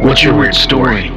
what's 0.00 0.22
your 0.22 0.36
weird 0.36 0.54
story? 0.54 1.08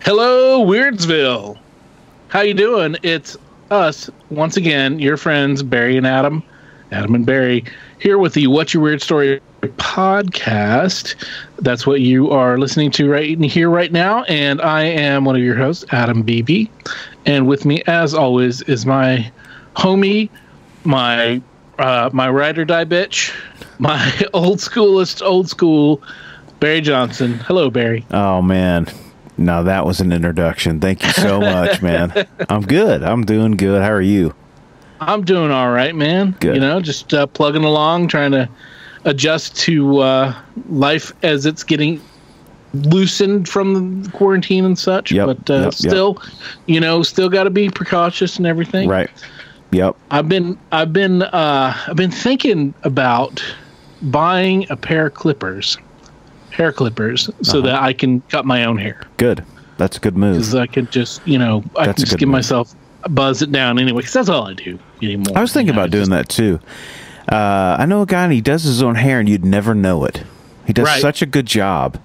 Hello, 0.00 0.64
Weirdsville. 0.64 1.58
How 2.28 2.40
you 2.40 2.54
doing? 2.54 2.96
It's 3.02 3.36
us 3.70 4.08
once 4.30 4.56
again, 4.56 4.98
your 4.98 5.16
friends 5.16 5.62
Barry 5.62 5.96
and 5.96 6.06
Adam, 6.06 6.42
Adam 6.92 7.14
and 7.14 7.26
Barry, 7.26 7.64
here 7.98 8.18
with 8.18 8.34
the 8.34 8.46
What's 8.46 8.72
Your 8.72 8.82
Weird 8.82 9.02
Story 9.02 9.40
podcast. 9.62 11.14
That's 11.58 11.86
what 11.86 12.00
you 12.00 12.30
are 12.30 12.58
listening 12.58 12.90
to 12.92 13.10
right 13.10 13.38
here 13.38 13.68
right 13.68 13.92
now, 13.92 14.22
and 14.24 14.60
I 14.62 14.84
am 14.84 15.24
one 15.24 15.36
of 15.36 15.42
your 15.42 15.56
hosts, 15.56 15.84
Adam 15.90 16.22
Beebe, 16.22 16.66
and 17.26 17.46
with 17.46 17.64
me, 17.64 17.82
as 17.86 18.14
always, 18.14 18.62
is 18.62 18.86
my 18.86 19.30
homie, 19.76 20.30
my 20.84 21.40
uh, 21.78 22.10
my 22.12 22.28
ride 22.28 22.58
or 22.58 22.64
die 22.64 22.84
bitch, 22.84 23.34
my 23.78 24.12
old 24.32 24.60
schoolest 24.60 25.22
old 25.22 25.48
school, 25.48 26.02
Barry 26.60 26.80
Johnson. 26.80 27.34
Hello, 27.34 27.70
Barry. 27.70 28.04
Oh 28.10 28.42
man. 28.42 28.86
Now 29.40 29.62
that 29.62 29.86
was 29.86 30.00
an 30.00 30.10
introduction. 30.10 30.80
Thank 30.80 31.04
you 31.04 31.12
so 31.12 31.40
much, 31.40 31.80
man. 31.82 32.26
I'm 32.48 32.62
good. 32.62 33.04
I'm 33.04 33.24
doing 33.24 33.52
good. 33.52 33.82
How 33.82 33.92
are 33.92 34.00
you? 34.00 34.34
I'm 35.00 35.24
doing 35.24 35.52
all 35.52 35.70
right, 35.70 35.94
man. 35.94 36.36
Good. 36.40 36.56
You 36.56 36.60
know, 36.60 36.80
just 36.80 37.14
uh, 37.14 37.28
plugging 37.28 37.62
along, 37.62 38.08
trying 38.08 38.32
to 38.32 38.48
adjust 39.04 39.56
to 39.60 39.98
uh, 39.98 40.34
life 40.68 41.12
as 41.22 41.46
it's 41.46 41.62
getting 41.62 42.00
loosened 42.74 43.48
from 43.48 44.02
the 44.02 44.10
quarantine 44.10 44.64
and 44.64 44.76
such. 44.76 45.12
Yep, 45.12 45.26
but 45.26 45.50
uh, 45.50 45.54
yep, 45.54 45.64
yep. 45.64 45.74
still, 45.74 46.22
you 46.66 46.80
know, 46.80 47.04
still 47.04 47.28
got 47.28 47.44
to 47.44 47.50
be 47.50 47.70
precautious 47.70 48.38
and 48.38 48.46
everything. 48.46 48.88
Right. 48.88 49.10
Yep. 49.70 49.96
I've 50.10 50.28
been, 50.28 50.58
I've 50.72 50.92
been, 50.92 51.22
uh, 51.22 51.76
I've 51.86 51.96
been 51.96 52.10
thinking 52.10 52.72
about 52.84 53.42
buying 54.02 54.66
a 54.70 54.76
pair 54.76 55.06
of 55.06 55.14
clippers, 55.14 55.76
hair 56.50 56.72
clippers, 56.72 57.28
Uh-huh. 57.28 57.42
so 57.44 57.60
that 57.62 57.82
I 57.82 57.92
can 57.92 58.20
cut 58.28 58.46
my 58.46 58.64
own 58.64 58.78
hair. 58.78 59.00
Good. 59.16 59.44
That's 59.76 59.96
a 59.96 60.00
good 60.00 60.16
move. 60.16 60.36
Because 60.36 60.54
I 60.54 60.66
can 60.66 60.88
just, 60.90 61.26
you 61.26 61.38
know, 61.38 61.62
I 61.76 61.86
That's 61.86 61.96
can 61.98 62.06
just 62.06 62.18
give 62.18 62.28
move. 62.28 62.32
myself 62.34 62.74
buzz 63.10 63.42
it 63.42 63.52
down 63.52 63.78
anyway. 63.78 63.98
Because 64.00 64.12
that's 64.14 64.28
all 64.28 64.48
I 64.48 64.54
do 64.54 64.78
anymore. 65.02 65.36
I 65.36 65.40
was 65.40 65.52
thinking 65.52 65.68
you 65.68 65.72
know, 65.74 65.80
about 65.82 65.90
doing 65.90 66.06
just- 66.06 66.10
that 66.10 66.28
too. 66.28 66.60
Uh, 67.30 67.76
I 67.78 67.84
know 67.84 68.00
a 68.02 68.06
guy 68.06 68.24
and 68.24 68.32
he 68.32 68.40
does 68.40 68.62
his 68.64 68.82
own 68.82 68.94
hair 68.94 69.20
and 69.20 69.28
you'd 69.28 69.44
never 69.44 69.74
know 69.74 70.04
it. 70.04 70.22
He 70.66 70.72
does 70.72 70.86
Right. 70.86 71.00
such 71.02 71.20
a 71.20 71.26
good 71.26 71.44
job. 71.46 71.98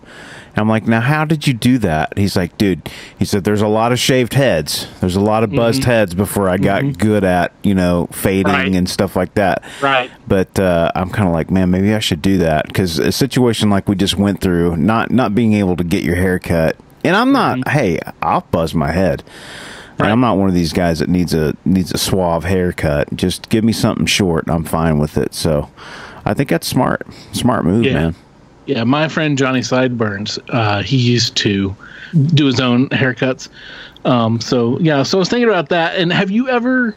I'm 0.56 0.70
like, 0.70 0.88
now 0.88 1.00
how 1.02 1.26
did 1.26 1.48
you 1.48 1.54
do 1.54 1.78
that? 1.80 2.18
He's 2.18 2.36
like, 2.36 2.58
dude, 2.60 2.88
he 3.18 3.26
said, 3.26 3.44
there's 3.44 3.62
a 3.62 3.68
lot 3.68 3.92
of 3.92 4.00
shaved 4.00 4.34
heads. 4.34 4.88
There's 5.02 5.16
a 5.16 5.20
lot 5.22 5.44
of 5.44 5.52
buzzed 5.52 5.84
heads 5.84 6.14
before 6.14 6.48
I 6.48 6.58
got 6.58 6.98
good 7.00 7.24
at, 7.24 7.54
you 7.64 7.74
know, 7.74 8.08
fading 8.12 8.44
Mm-hmm. 8.54 8.56
Right. 8.64 8.76
and 8.76 8.88
stuff 8.88 9.16
like 9.16 9.34
that. 9.34 9.64
Right. 9.82 10.12
But 10.28 10.60
uh, 10.60 10.92
I'm 10.96 11.10
kind 11.10 11.28
of 11.28 11.34
like, 11.34 11.50
man, 11.50 11.72
maybe 11.72 11.94
I 11.96 12.00
should 12.00 12.22
do 12.22 12.38
that 12.40 12.68
because 12.68 13.00
a 13.00 13.12
situation 13.12 13.70
like 13.72 13.90
we 13.90 13.96
just 13.96 14.16
went 14.16 14.42
through, 14.42 14.78
not 14.78 15.10
not 15.12 15.34
being 15.34 15.54
able 15.54 15.76
to 15.78 15.84
get 15.84 16.04
your 16.04 16.16
hair 16.16 16.38
cut, 16.40 16.78
and 17.04 17.16
I'm 17.16 17.32
not. 17.32 17.68
Hey, 17.70 18.00
I'll 18.22 18.42
buzz 18.52 18.74
my 18.76 18.92
head. 18.92 19.24
And 19.94 20.02
Right. 20.02 20.12
I'm 20.12 20.20
not 20.22 20.38
one 20.38 20.50
of 20.50 20.56
these 20.56 20.74
guys 20.74 21.00
that 21.00 21.10
needs 21.10 21.34
a 21.34 21.56
needs 21.66 21.92
a 21.94 21.98
suave 21.98 22.44
haircut. 22.44 23.16
Just 23.16 23.50
give 23.50 23.64
me 23.64 23.72
something 23.74 24.06
short, 24.06 24.46
and 24.48 24.56
I'm 24.56 24.64
fine 24.66 24.98
with 25.00 25.18
it. 25.18 25.34
So, 25.34 25.70
I 26.26 26.34
think 26.34 26.50
that's 26.50 26.68
smart. 26.68 27.06
Smart 27.32 27.64
move, 27.66 27.86
Yeah. 27.86 27.94
man. 27.94 28.16
Yeah, 28.66 28.84
my 28.84 29.08
friend 29.08 29.38
Johnny 29.38 29.62
Sideburns, 29.62 30.40
uh, 30.50 30.84
he 30.84 30.98
used 30.98 31.36
to 31.38 31.76
do 32.34 32.46
his 32.46 32.60
own 32.60 32.90
haircuts. 32.90 33.50
Um, 34.06 34.40
so 34.40 34.80
yeah, 34.80 35.04
so 35.04 35.18
I 35.18 35.20
was 35.20 35.30
thinking 35.30 35.50
about 35.50 35.70
that. 35.70 35.98
And 35.98 36.12
have 36.14 36.32
you 36.32 36.50
ever, 36.50 36.96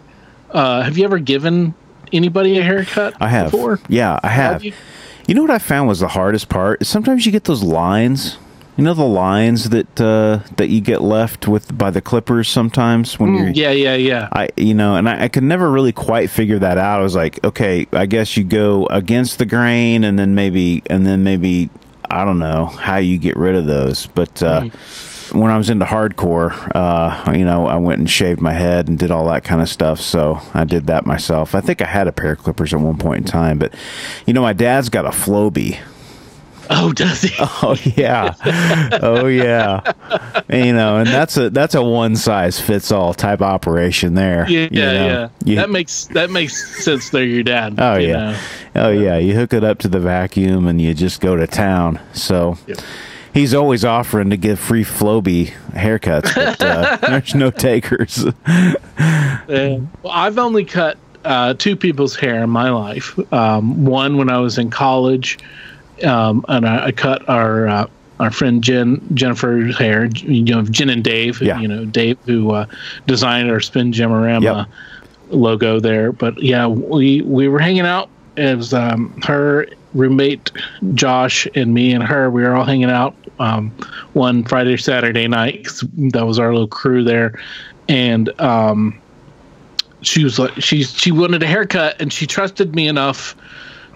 uh, 0.50 0.82
have 0.82 0.96
you 0.98 1.04
ever 1.04 1.18
given 1.18 1.74
anybody 2.12 2.58
a 2.58 2.62
haircut? 2.62 3.14
I 3.20 3.28
have. 3.28 3.50
Before? 3.50 3.80
Yeah, 3.88 4.20
I 4.22 4.28
have. 4.28 4.64
you? 4.64 4.72
You 5.26 5.34
know 5.34 5.42
what 5.42 5.50
I 5.50 5.58
found 5.58 5.88
was 5.88 6.00
the 6.00 6.08
hardest 6.08 6.48
part? 6.48 6.82
Is 6.82 6.88
sometimes 6.88 7.26
you 7.26 7.32
get 7.32 7.44
those 7.44 7.62
lines. 7.62 8.38
You 8.76 8.84
know 8.84 8.92
the 8.92 9.04
lines 9.04 9.70
that 9.70 9.98
uh, 10.00 10.40
that 10.56 10.68
you 10.68 10.82
get 10.82 11.00
left 11.00 11.48
with 11.48 11.76
by 11.78 11.90
the 11.90 12.02
clippers 12.02 12.48
sometimes 12.48 13.18
when 13.18 13.34
you're 13.34 13.46
Mm, 13.46 13.56
Yeah, 13.56 13.70
yeah, 13.70 13.94
yeah. 13.94 14.28
I 14.32 14.50
you 14.56 14.74
know, 14.74 14.96
and 14.96 15.08
I, 15.08 15.24
I 15.24 15.28
could 15.28 15.44
never 15.44 15.70
really 15.70 15.92
quite 15.92 16.28
figure 16.28 16.58
that 16.58 16.76
out. 16.76 17.00
I 17.00 17.02
was 17.02 17.14
like, 17.16 17.42
okay, 17.42 17.86
I 17.92 18.04
guess 18.06 18.36
you 18.36 18.44
go 18.44 18.86
against 18.88 19.38
the 19.38 19.46
grain, 19.46 20.04
and 20.04 20.18
then 20.18 20.34
maybe, 20.34 20.82
and 20.90 21.06
then 21.06 21.24
maybe, 21.24 21.70
I 22.10 22.24
don't 22.26 22.38
know 22.38 22.66
how 22.66 22.98
you 22.98 23.16
get 23.18 23.36
rid 23.36 23.54
of 23.54 23.64
those. 23.64 24.08
But 24.08 24.42
uh, 24.42 24.68
when 25.32 25.50
I 25.50 25.56
was 25.56 25.70
into 25.70 25.86
hardcore, 25.86 26.52
uh, 26.74 27.32
you 27.32 27.46
know, 27.46 27.66
I 27.66 27.76
went 27.76 27.98
and 28.00 28.10
shaved 28.10 28.42
my 28.42 28.52
head 28.52 28.88
and 28.88 28.98
did 28.98 29.10
all 29.10 29.26
that 29.28 29.42
kind 29.42 29.62
of 29.62 29.70
stuff. 29.70 30.00
So 30.02 30.38
I 30.52 30.64
did 30.64 30.86
that 30.88 31.06
myself. 31.06 31.54
I 31.54 31.62
think 31.62 31.80
I 31.80 31.86
had 31.86 32.08
a 32.08 32.12
pair 32.12 32.32
of 32.32 32.38
clippers 32.40 32.74
at 32.74 32.80
one 32.80 32.98
point 32.98 33.24
in 33.24 33.24
time, 33.24 33.58
but 33.58 33.72
you 34.26 34.34
know, 34.34 34.42
my 34.42 34.52
dad's 34.52 34.90
got 34.90 35.06
a 35.06 35.10
Flowbee. 35.10 35.78
Oh, 36.70 36.92
does 36.92 37.22
he? 37.22 37.34
Oh 37.62 37.76
yeah, 37.96 38.34
oh 39.02 39.26
yeah. 39.26 39.80
You 40.48 40.72
know, 40.72 40.98
and 40.98 41.06
that's 41.08 41.36
a 41.36 41.50
that's 41.50 41.74
a 41.74 41.82
one 41.82 42.16
size 42.16 42.60
fits 42.60 42.90
all 42.92 43.14
type 43.14 43.40
operation 43.42 44.14
there. 44.14 44.46
yeah, 44.48 44.60
you 44.64 44.68
yeah, 44.72 44.92
know. 44.92 45.06
yeah. 45.06 45.28
You- 45.44 45.56
that 45.56 45.70
makes 45.70 46.04
that 46.06 46.30
makes 46.30 46.84
sense. 46.84 47.10
They're 47.10 47.24
your 47.24 47.42
dad. 47.42 47.74
Oh 47.78 47.96
you 47.96 48.08
yeah, 48.08 48.16
know. 48.74 48.86
oh 48.86 48.90
yeah. 48.90 49.16
You 49.18 49.34
hook 49.34 49.52
it 49.52 49.64
up 49.64 49.78
to 49.80 49.88
the 49.88 50.00
vacuum 50.00 50.66
and 50.66 50.80
you 50.80 50.94
just 50.94 51.20
go 51.20 51.36
to 51.36 51.46
town. 51.46 52.00
So 52.12 52.58
Yep. 52.66 52.78
he's 53.34 53.54
always 53.54 53.84
offering 53.84 54.30
to 54.30 54.36
give 54.36 54.58
free 54.58 54.84
Flowbee 54.84 55.52
haircuts, 55.72 56.34
but 56.34 56.62
uh, 56.62 56.96
there's 57.08 57.34
no 57.34 57.50
takers. 57.50 58.24
Uh, 58.46 58.74
well, 60.02 60.12
I've 60.12 60.38
only 60.38 60.64
cut 60.64 60.98
uh, 61.24 61.54
two 61.54 61.76
people's 61.76 62.16
hair 62.16 62.42
in 62.42 62.50
my 62.50 62.70
life. 62.70 63.18
Um, 63.32 63.84
one 63.84 64.16
when 64.16 64.30
I 64.30 64.38
was 64.38 64.58
in 64.58 64.70
college, 64.70 65.38
um, 66.04 66.44
and 66.48 66.66
I, 66.66 66.86
I 66.86 66.92
cut 66.92 67.28
our 67.28 67.68
uh, 67.68 67.86
our 68.20 68.30
friend 68.30 68.62
Jen 68.62 69.00
Jennifer's 69.14 69.76
hair. 69.78 70.06
You 70.06 70.42
know, 70.54 70.62
Jen 70.62 70.90
and 70.90 71.04
Dave. 71.04 71.40
Yeah. 71.40 71.58
You 71.60 71.68
know, 71.68 71.84
Dave 71.84 72.18
who 72.24 72.52
uh, 72.52 72.66
designed 73.06 73.50
our 73.50 73.60
Spin 73.60 73.92
Gemorama 73.92 74.42
Yep. 74.42 74.66
logo 75.30 75.80
there. 75.80 76.12
But 76.12 76.42
yeah, 76.42 76.66
we 76.66 77.22
we 77.22 77.48
were 77.48 77.58
hanging 77.58 77.86
out. 77.86 78.08
It 78.36 78.56
was 78.56 78.74
um, 78.74 79.18
her 79.22 79.66
roommate 79.94 80.50
Josh 80.94 81.46
and 81.54 81.72
me 81.72 81.92
and 81.92 82.04
her. 82.04 82.30
We 82.30 82.42
were 82.42 82.54
all 82.54 82.64
hanging 82.64 82.90
out 82.90 83.14
um, 83.38 83.70
one 84.12 84.44
Friday 84.44 84.74
or 84.74 84.78
Saturday 84.78 85.26
night 85.26 85.64
'cause 85.64 85.84
that 86.12 86.26
was 86.26 86.38
our 86.38 86.52
little 86.52 86.68
crew 86.68 87.02
there, 87.02 87.38
and 87.88 88.28
um, 88.40 88.98
she 90.02 90.22
was 90.24 90.38
like 90.38 90.52
she 90.60 90.84
she 90.84 91.12
wanted 91.12 91.42
a 91.42 91.46
haircut 91.46 92.00
and 92.00 92.12
she 92.12 92.26
trusted 92.26 92.74
me 92.74 92.86
enough 92.88 93.34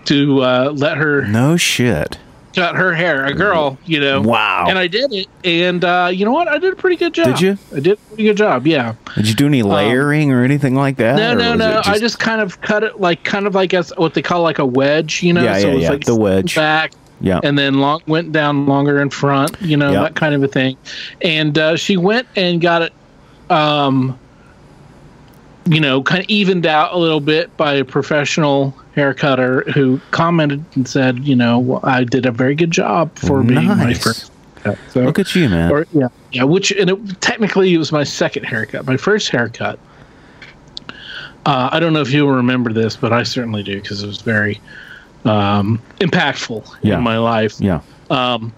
to 0.06 0.42
uh, 0.42 0.72
let 0.74 0.96
her 0.96 1.26
no 1.26 1.56
shit. 1.56 2.18
cut 2.54 2.74
her 2.76 2.92
hair. 2.94 3.24
A 3.26 3.32
girl, 3.34 3.78
you 3.86 4.00
know. 4.00 4.20
Wow. 4.20 4.66
And 4.68 4.78
I 4.78 4.86
did 4.86 5.12
it, 5.12 5.26
and 5.44 5.84
uh, 5.84 6.10
you 6.12 6.24
know 6.24 6.32
what? 6.32 6.48
I 6.48 6.58
did 6.58 6.72
a 6.72 6.76
pretty 6.76 6.96
good 6.96 7.14
job. 7.14 7.26
Did 7.26 7.40
you? 7.40 7.58
I 7.74 7.80
did 7.80 7.92
a 7.92 7.96
pretty 7.96 8.24
good 8.24 8.36
job. 8.36 8.66
Yeah. 8.66 8.94
Did 9.16 9.28
you 9.28 9.34
do 9.34 9.46
any 9.46 9.62
layering 9.62 10.32
or 10.32 10.42
anything 10.44 10.74
like 10.74 10.96
that? 10.96 11.12
Um, 11.20 11.38
No, 11.38 11.54
no, 11.54 11.70
no. 11.72 11.78
it 11.78 11.86
I 11.88 11.98
just 11.98 12.18
kind 12.18 12.40
of 12.40 12.60
cut 12.60 12.82
it 12.82 13.00
like 13.00 13.22
kind 13.24 13.46
of 13.46 13.54
like 13.54 13.72
as 13.74 13.92
what 13.96 14.14
they 14.14 14.22
call 14.22 14.42
like 14.42 14.58
a 14.58 14.66
wedge, 14.66 15.22
you 15.22 15.32
know. 15.32 15.42
Yeah, 15.44 15.58
so 15.58 15.66
yeah, 15.66 15.72
it 15.72 15.74
was 15.74 15.82
yeah, 15.84 15.90
like 15.90 16.04
the 16.04 16.16
wedge. 16.16 16.54
back, 16.56 16.92
yeah. 17.20 17.40
and 17.44 17.58
then 17.58 17.80
long 17.80 18.00
went 18.06 18.32
down 18.32 18.66
longer 18.66 19.00
in 19.00 19.10
front, 19.10 19.56
you 19.60 19.76
know, 19.76 19.92
Yeah. 19.92 20.02
that 20.02 20.16
kind 20.16 20.34
of 20.34 20.42
a 20.42 20.48
thing. 20.48 20.76
And 21.22 21.56
uh, 21.58 21.76
she 21.76 21.96
went 21.96 22.26
and 22.36 22.60
got 22.60 22.82
it, 22.82 22.92
um, 23.50 24.18
you 25.66 25.80
know, 25.80 26.02
kind 26.02 26.22
of 26.22 26.28
evened 26.30 26.66
out 26.66 26.92
a 26.94 26.98
little 26.98 27.20
bit 27.20 27.54
by 27.56 27.74
a 27.74 27.84
professional 27.84 28.74
hair 28.94 29.12
cutter 29.14 29.62
who 29.74 30.00
commented 30.10 30.64
and 30.74 30.88
said, 30.88 31.20
you 31.24 31.36
know, 31.36 31.58
well, 31.58 31.80
I 31.82 32.04
did 32.04 32.26
a 32.26 32.32
very 32.32 32.54
good 32.54 32.70
job 32.70 33.16
for 33.18 33.42
being 33.42 33.66
my 33.66 33.74
Nice. 33.74 34.02
first. 34.02 34.32
cut." 34.62 34.78
So, 34.90 35.02
Look 35.02 35.18
at 35.18 35.34
you, 35.34 35.48
man. 35.48 35.70
or 35.70 35.86
yeah, 35.92 36.08
yeah. 36.32 36.44
Which 36.44 36.70
and 36.72 36.90
it, 36.90 37.20
technically 37.20 37.72
it 37.74 37.78
was 37.78 37.92
my 37.92 38.04
second 38.04 38.44
haircut. 38.44 38.86
My 38.86 38.96
first 38.96 39.28
haircut. 39.30 39.78
Uh, 41.46 41.70
I 41.72 41.80
don't 41.80 41.92
know 41.94 42.02
if 42.02 42.10
you'll 42.12 42.30
remember 42.30 42.72
this, 42.72 42.96
but 42.96 43.12
I 43.12 43.22
certainly 43.22 43.62
do 43.62 43.80
because 43.80 44.02
it 44.02 44.06
was 44.06 44.20
very 44.20 44.60
um, 45.24 45.80
impactful 45.98 46.76
Yeah. 46.82 46.98
in 46.98 47.02
my 47.02 47.18
life. 47.18 47.54
yeah. 47.60 47.80
Um, 48.10 48.52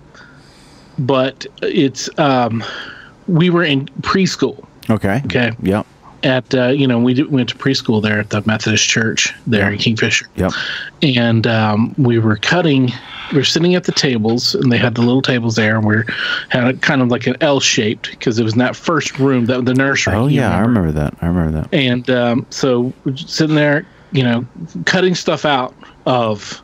but 0.99 1.47
it's 1.63 2.09
um, 2.19 2.65
we 3.29 3.51
were 3.51 3.65
in 3.65 3.87
preschool. 4.03 4.65
Okay. 4.91 5.23
Okay, 5.27 5.53
Yep. 5.63 5.87
At 6.25 6.55
uh, 6.55 6.69
you 6.69 6.87
know 6.87 6.99
we 6.99 7.15
d- 7.15 7.23
went 7.25 7.49
to 7.49 7.57
preschool 7.57 8.03
there 8.03 8.21
at 8.21 8.31
the 8.31 8.43
Methodist 8.47 8.89
Church 8.89 9.35
there 9.47 9.71
in 9.73 9.79
Kingfisher. 9.79 10.27
Yep. 10.37 10.53
and 11.03 11.47
um, 11.47 11.95
we 11.99 12.19
were 12.19 12.37
cutting. 12.37 12.91
We 13.33 13.39
were 13.39 13.45
sitting 13.45 13.75
at 13.75 13.85
the 13.85 13.93
tables, 13.93 14.55
and 14.55 14.71
they 14.71 14.77
had 14.77 14.95
the 14.95 15.01
little 15.01 15.23
tables 15.23 15.57
there, 15.57 15.77
and 15.79 15.87
we 15.87 15.97
are 15.97 16.07
had 16.51 16.83
kind 16.83 17.01
of 17.01 17.09
like 17.09 17.27
an 17.27 17.37
L 17.41 17.61
shaped 17.61 18.11
because 18.11 18.39
it 18.39 18.45
was 18.45 18.53
in 18.53 18.59
that 18.59 18.77
first 18.77 19.19
room 19.19 19.47
that 19.47 19.65
the 19.65 19.75
nursery. 19.75 20.15
Oh 20.15 20.27
yeah, 20.27 20.55
I 20.55 20.61
remember 20.61 20.93
that. 20.93 21.15
I 21.23 21.27
remember 21.27 21.61
that. 21.61 21.73
And 21.75 22.09
um, 22.11 22.47
so 22.51 22.93
we're 23.05 23.17
sitting 23.17 23.57
there, 23.57 23.87
you 24.13 24.23
know, 24.23 24.47
cutting 24.85 25.15
stuff 25.15 25.45
out 25.47 25.75
of, 26.07 26.63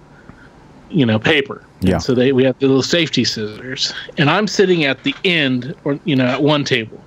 you 0.91 1.07
know, 1.07 1.19
paper. 1.19 1.65
And 1.81 1.89
Yeah. 1.91 1.99
so 1.99 2.15
they 2.15 2.33
we 2.33 2.45
have 2.45 2.59
the 2.59 2.67
little 2.67 2.83
safety 2.83 3.25
scissors, 3.25 3.95
and 4.19 4.29
I'm 4.29 4.47
sitting 4.47 4.85
at 4.85 5.03
the 5.05 5.15
end, 5.25 5.75
or 5.85 5.99
you 6.05 6.17
know, 6.17 6.27
at 6.27 6.43
one 6.43 6.65
table, 6.65 7.03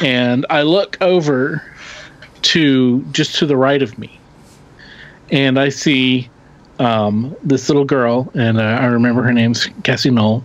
and 0.00 0.46
I 0.50 0.62
look 0.62 0.96
over 1.00 1.62
to 2.42 3.02
just 3.12 3.36
to 3.38 3.46
the 3.46 3.56
right 3.56 3.82
of 3.82 3.98
me, 3.98 4.18
and 5.30 5.58
I 5.58 5.68
see 5.68 6.28
um, 6.78 7.36
this 7.42 7.68
little 7.68 7.84
girl, 7.84 8.30
and 8.34 8.58
uh, 8.58 8.62
I 8.62 8.86
remember 8.86 9.22
her 9.22 9.32
name's 9.32 9.68
Cassie 9.84 10.10
Knoll. 10.10 10.42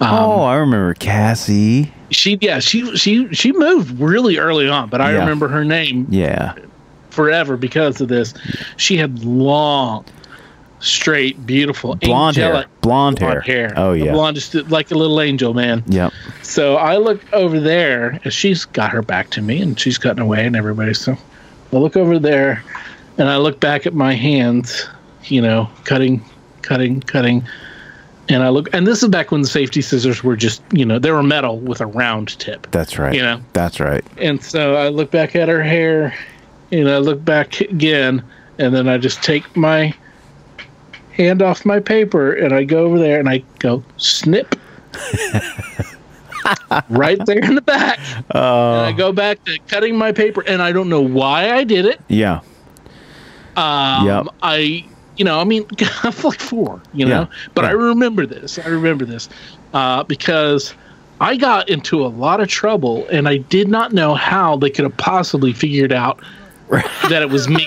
Um, 0.00 0.08
oh, 0.12 0.42
I 0.42 0.56
remember 0.56 0.94
Cassie. 0.94 1.92
she 2.10 2.38
yeah 2.40 2.58
she 2.58 2.96
she 2.96 3.32
she 3.32 3.52
moved 3.52 3.98
really 4.00 4.38
early 4.38 4.68
on, 4.68 4.88
but 4.88 5.00
I 5.00 5.12
Yeah. 5.12 5.20
remember 5.20 5.48
her 5.48 5.64
name 5.64 6.06
Yeah. 6.10 6.54
forever 7.10 7.56
because 7.56 8.00
of 8.00 8.08
this. 8.08 8.34
She 8.76 8.96
had 8.96 9.24
long, 9.24 10.04
straight, 10.80 11.46
beautiful, 11.46 11.94
Blonde 11.96 12.36
hair. 12.36 12.46
angelic 12.46 12.80
Blonde, 12.80 13.18
blonde 13.18 13.42
hair. 13.44 13.68
hair. 13.68 13.72
Oh 13.76 13.92
yeah. 13.92 14.12
blonde, 14.12 14.36
just 14.36 14.54
like 14.70 14.90
a 14.90 14.94
little 14.94 15.20
angel, 15.20 15.54
man. 15.54 15.82
Yep. 15.86 16.12
So 16.42 16.76
I 16.76 16.96
look 16.96 17.20
over 17.32 17.60
there, 17.60 18.20
and 18.24 18.32
she's 18.32 18.64
got 18.64 18.90
her 18.90 19.02
back 19.02 19.30
to 19.30 19.42
me, 19.42 19.60
and 19.60 19.78
she's 19.78 19.98
cutting 19.98 20.22
away, 20.22 20.46
and 20.46 20.56
everybody. 20.56 20.94
So 20.94 21.16
I 21.72 21.76
look 21.76 21.96
over 21.96 22.18
there, 22.18 22.62
and 23.18 23.28
I 23.28 23.36
look 23.36 23.60
back 23.60 23.86
at 23.86 23.94
my 23.94 24.14
hands, 24.14 24.86
you 25.24 25.42
know, 25.42 25.68
cutting, 25.84 26.24
cutting, 26.62 27.00
cutting. 27.00 27.46
And 28.30 28.42
I 28.42 28.50
look, 28.50 28.68
and 28.74 28.86
this 28.86 29.02
is 29.02 29.08
back 29.08 29.30
when 29.30 29.40
the 29.40 29.48
safety 29.48 29.80
scissors 29.80 30.22
were 30.22 30.36
just, 30.36 30.62
you 30.72 30.84
know, 30.84 30.98
they 30.98 31.10
were 31.10 31.22
metal 31.22 31.58
with 31.58 31.80
a 31.80 31.86
round 31.86 32.38
tip. 32.38 32.70
That's 32.70 32.98
right. 32.98 33.14
You 33.14 33.22
know. 33.22 33.40
That's 33.54 33.80
right. 33.80 34.04
And 34.18 34.42
so 34.42 34.76
I 34.76 34.88
look 34.88 35.10
back 35.10 35.34
at 35.34 35.48
her 35.48 35.62
hair, 35.62 36.14
and 36.70 36.90
I 36.90 36.98
look 36.98 37.24
back 37.24 37.60
again, 37.62 38.22
and 38.58 38.74
then 38.74 38.86
I 38.86 38.98
just 38.98 39.22
take 39.22 39.56
my 39.56 39.94
hand 41.18 41.42
off 41.42 41.66
my 41.66 41.80
paper, 41.80 42.32
and 42.32 42.54
I 42.54 42.64
go 42.64 42.86
over 42.86 42.98
there, 42.98 43.18
and 43.18 43.28
I 43.28 43.42
go 43.58 43.82
snip, 43.98 44.54
right 46.88 47.18
there 47.26 47.44
in 47.44 47.54
the 47.56 47.60
back. 47.60 47.98
and 48.30 48.38
I 48.86 48.92
go 48.92 49.12
back 49.12 49.42
to 49.44 49.58
cutting 49.66 49.96
my 49.96 50.12
paper, 50.12 50.42
and 50.46 50.62
I 50.62 50.72
don't 50.72 50.88
know 50.88 51.02
why 51.02 51.50
I 51.50 51.64
did 51.64 51.84
it. 51.84 52.00
Yeah. 52.08 52.40
Um, 53.56 54.06
Yep. 54.06 54.26
I, 54.42 54.84
you 55.16 55.24
know, 55.24 55.40
I 55.40 55.44
mean, 55.44 55.66
I'm 56.02 56.14
like 56.22 56.40
four, 56.40 56.80
you 56.94 57.04
know, 57.04 57.22
Yeah, 57.22 57.26
but 57.54 57.64
I 57.64 57.72
remember 57.72 58.24
this. 58.24 58.58
I 58.58 58.68
remember 58.68 59.04
this 59.04 59.28
uh, 59.74 60.04
because 60.04 60.74
I 61.20 61.36
got 61.36 61.68
into 61.68 62.06
a 62.06 62.08
lot 62.08 62.40
of 62.40 62.48
trouble, 62.48 63.06
and 63.08 63.28
I 63.28 63.38
did 63.38 63.66
not 63.68 63.92
know 63.92 64.14
how 64.14 64.56
they 64.56 64.70
could 64.70 64.84
have 64.84 64.96
possibly 64.96 65.52
figured 65.52 65.92
out 65.92 66.20
that 66.70 67.22
it 67.22 67.30
was 67.30 67.48
me. 67.48 67.66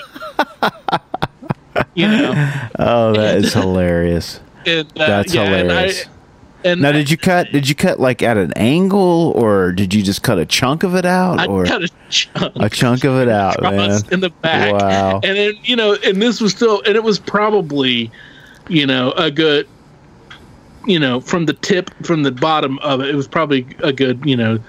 You 1.94 2.06
know, 2.08 2.68
Oh, 2.78 3.12
that 3.14 3.36
is 3.38 3.52
hilarious. 3.54 4.40
and, 4.66 4.86
uh, 4.98 5.06
That's 5.06 5.34
yeah, 5.34 5.44
hilarious. 5.46 6.02
And 6.02 6.08
I, 6.08 6.68
and 6.68 6.80
Now, 6.80 6.92
did 6.92 7.10
you 7.10 7.16
cut? 7.16 7.50
Did 7.50 7.68
you 7.68 7.74
cut 7.74 7.98
like 7.98 8.22
at 8.22 8.36
an 8.36 8.52
angle, 8.54 9.32
or 9.34 9.72
did 9.72 9.92
you 9.92 10.02
just 10.02 10.22
cut 10.22 10.38
a 10.38 10.46
chunk 10.46 10.84
of 10.84 10.94
it 10.94 11.04
out, 11.04 11.40
I 11.40 11.46
or 11.46 11.64
cut 11.64 11.82
a 11.82 11.88
chunk. 12.08 12.52
a 12.56 12.68
chunk 12.70 13.02
of 13.04 13.16
it 13.16 13.28
out, 13.28 13.60
man? 13.62 14.00
in 14.12 14.20
the 14.20 14.30
back. 14.30 14.72
Wow. 14.80 15.20
And 15.24 15.36
then, 15.36 15.54
you 15.64 15.74
know, 15.74 15.96
and 16.04 16.22
this 16.22 16.40
was 16.40 16.52
still, 16.52 16.80
and 16.86 16.94
it 16.94 17.02
was 17.02 17.18
probably, 17.18 18.12
you 18.68 18.86
know, 18.86 19.10
a 19.12 19.28
good, 19.30 19.66
you 20.86 21.00
know, 21.00 21.20
from 21.20 21.46
the 21.46 21.52
tip, 21.54 21.90
from 22.04 22.22
the 22.22 22.30
bottom 22.30 22.78
of 22.78 23.00
it, 23.00 23.08
it 23.08 23.16
was 23.16 23.26
probably 23.26 23.66
a 23.82 23.92
good, 23.92 24.24
you 24.24 24.36
know, 24.36 24.60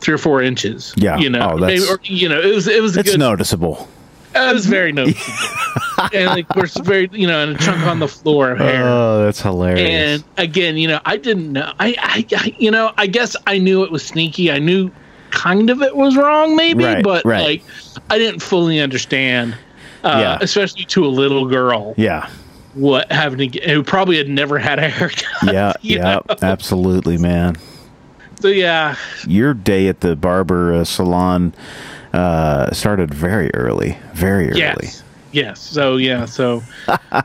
three 0.00 0.12
or 0.14 0.18
four 0.18 0.42
inches. 0.42 0.92
Yeah. 0.98 1.16
You 1.16 1.30
know, 1.30 1.52
Oh, 1.54 1.56
maybe, 1.56 1.82
or, 1.88 1.98
you 2.02 2.28
know, 2.28 2.38
it 2.40 2.54
was, 2.54 2.68
it 2.68 2.82
was 2.82 2.94
a 2.96 3.00
It's 3.00 3.12
good, 3.12 3.20
noticeable. 3.20 3.88
It 4.34 4.54
was 4.54 4.66
very 4.66 4.92
noticeable. 4.92 6.08
and 6.12 6.38
of 6.40 6.48
course, 6.48 6.76
very, 6.78 7.08
you 7.12 7.26
know, 7.26 7.42
and 7.42 7.56
a 7.56 7.58
chunk 7.58 7.82
on 7.86 7.98
the 7.98 8.08
floor 8.08 8.52
of 8.52 8.58
hair. 8.58 8.84
Oh, 8.86 9.24
that's 9.24 9.40
hilarious. 9.42 9.88
And 9.88 10.24
again, 10.36 10.76
you 10.76 10.88
know, 10.88 11.00
I 11.04 11.16
didn't 11.16 11.52
know. 11.52 11.72
I, 11.78 11.94
I, 11.98 12.26
I, 12.36 12.56
you 12.58 12.70
know, 12.70 12.92
I 12.96 13.06
guess 13.06 13.34
I 13.46 13.58
knew 13.58 13.82
it 13.84 13.90
was 13.90 14.04
sneaky. 14.04 14.50
I 14.52 14.58
knew 14.58 14.90
kind 15.30 15.70
of 15.70 15.82
it 15.82 15.94
was 15.96 16.16
wrong, 16.16 16.56
maybe, 16.56 16.84
Right, 16.84 17.04
but 17.04 17.24
right. 17.24 17.42
like 17.42 17.62
I 18.10 18.18
didn't 18.18 18.40
fully 18.40 18.80
understand, 18.80 19.54
uh, 20.04 20.18
Yeah. 20.20 20.38
especially 20.40 20.84
to 20.86 21.04
a 21.04 21.08
little 21.08 21.46
girl, 21.46 21.94
yeah, 21.98 22.30
what 22.74 23.10
having 23.12 23.38
to 23.38 23.46
get, 23.48 23.68
who 23.68 23.82
probably 23.82 24.16
had 24.18 24.28
never 24.28 24.58
had 24.58 24.78
a 24.78 24.88
haircut. 24.88 25.24
yeah, 25.52 25.72
yeah, 25.82 26.20
know? 26.28 26.36
absolutely, 26.42 27.18
man. 27.18 27.56
So 28.40 28.48
yeah, 28.48 28.94
Your 29.26 29.52
day 29.52 29.88
at 29.88 30.00
the 30.00 30.14
barber 30.14 30.72
uh, 30.72 30.84
salon 30.84 31.52
uh, 32.12 32.72
started 32.72 33.12
very 33.14 33.50
early, 33.54 33.96
very 34.14 34.50
early. 34.50 34.58
yes, 34.60 35.02
yes. 35.32 35.60
So 35.60 35.96
yeah, 35.96 36.24
so. 36.24 36.62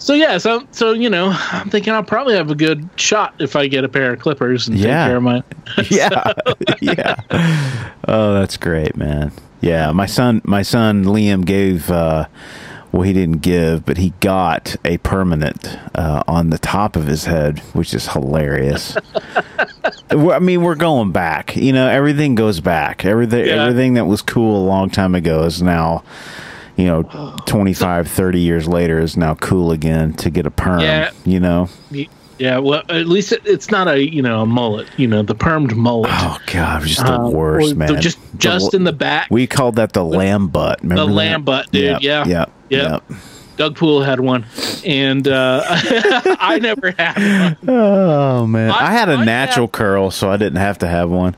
So 0.00 0.14
yeah, 0.14 0.38
so 0.38 0.66
so 0.70 0.92
you 0.92 1.10
know, 1.10 1.36
I'm 1.50 1.68
thinking 1.70 1.92
I'll 1.92 2.04
probably 2.04 2.34
have 2.36 2.50
a 2.50 2.54
good 2.54 2.88
shot 2.96 3.34
if 3.40 3.56
I 3.56 3.66
get 3.66 3.84
a 3.84 3.88
pair 3.88 4.12
of 4.14 4.20
clippers 4.20 4.66
and 4.68 4.78
Yeah. 4.78 5.04
take 5.04 5.08
care 5.10 5.16
of 5.16 5.22
my. 5.22 5.42
yeah, 5.90 6.32
yeah. 6.80 7.90
Oh, 8.06 8.32
that's 8.34 8.56
great, 8.56 8.96
man. 8.96 9.32
Yeah, 9.60 9.90
my 9.92 10.06
son, 10.06 10.40
my 10.44 10.62
son 10.62 11.04
Liam 11.04 11.44
gave. 11.44 11.90
Uh, 11.90 12.26
well, 12.92 13.02
he 13.02 13.12
didn't 13.12 13.42
give, 13.42 13.84
but 13.84 13.98
he 13.98 14.10
got 14.20 14.76
a 14.84 14.98
permanent 14.98 15.78
uh, 15.94 16.22
on 16.26 16.50
the 16.50 16.58
top 16.58 16.96
of 16.96 17.06
his 17.06 17.24
head, 17.26 17.58
which 17.74 17.92
is 17.94 18.08
hilarious. 18.08 18.96
I 20.10 20.38
mean, 20.38 20.62
we're 20.62 20.74
going 20.74 21.12
back. 21.12 21.54
You 21.56 21.72
know, 21.72 21.86
everything 21.88 22.34
goes 22.34 22.60
back. 22.60 23.04
Everything, 23.04 23.46
Yeah. 23.46 23.62
everything 23.64 23.94
that 23.94 24.06
was 24.06 24.22
cool 24.22 24.64
a 24.64 24.66
long 24.66 24.88
time 24.90 25.14
ago 25.14 25.44
is 25.44 25.60
now, 25.62 26.02
you 26.76 26.86
know, 26.86 27.02
25, 27.46 28.08
30 28.10 28.40
years 28.40 28.66
later 28.66 28.98
is 28.98 29.16
now 29.16 29.34
cool 29.34 29.70
again 29.70 30.14
to 30.14 30.30
get 30.30 30.46
a 30.46 30.50
perm. 30.50 30.80
Yeah. 30.80 31.10
You 31.24 31.40
know. 31.40 31.68
Yeah, 32.38 32.58
well, 32.58 32.82
at 32.88 33.06
least 33.08 33.32
it, 33.32 33.42
it's 33.44 33.70
not 33.70 33.88
a 33.88 34.02
you 34.08 34.22
know 34.22 34.42
a 34.42 34.46
mullet, 34.46 34.86
you 34.96 35.06
know, 35.06 35.22
the 35.22 35.34
permed 35.34 35.74
mullet. 35.74 36.10
Oh 36.14 36.38
God, 36.46 36.82
just 36.84 37.04
the 37.04 37.12
Uh, 37.20 37.28
worst, 37.30 37.74
man. 37.76 37.92
the- 37.94 38.00
just 38.00 38.18
just 38.36 38.72
wo- 38.72 38.76
in 38.76 38.84
the 38.84 38.92
back. 38.92 39.28
We 39.30 39.46
called 39.46 39.76
that 39.76 39.92
the 39.92 40.04
lamb 40.04 40.48
butt. 40.48 40.80
Remember 40.82 41.04
the 41.06 41.12
lamb 41.12 41.42
butt, 41.42 41.70
dude. 41.72 41.84
Yep, 41.84 42.02
yeah, 42.02 42.24
Yep. 42.26 42.50
Yep. 42.70 42.90
Yep. 43.08 43.18
Doug 43.56 43.74
Poole 43.76 44.02
had 44.02 44.20
one, 44.20 44.46
and 44.86 45.26
uh, 45.26 45.62
I 45.66 46.60
never 46.62 46.92
had 46.96 47.16
one. 47.66 47.70
Oh 47.76 48.46
man, 48.46 48.68
My- 48.68 48.82
I 48.82 48.92
had 48.92 49.08
a 49.08 49.24
natural 49.24 49.66
dad- 49.66 49.72
curl, 49.72 50.10
so 50.12 50.30
I 50.30 50.36
didn't 50.36 50.58
have 50.60 50.78
to 50.78 50.86
have 50.86 51.10
one. 51.10 51.34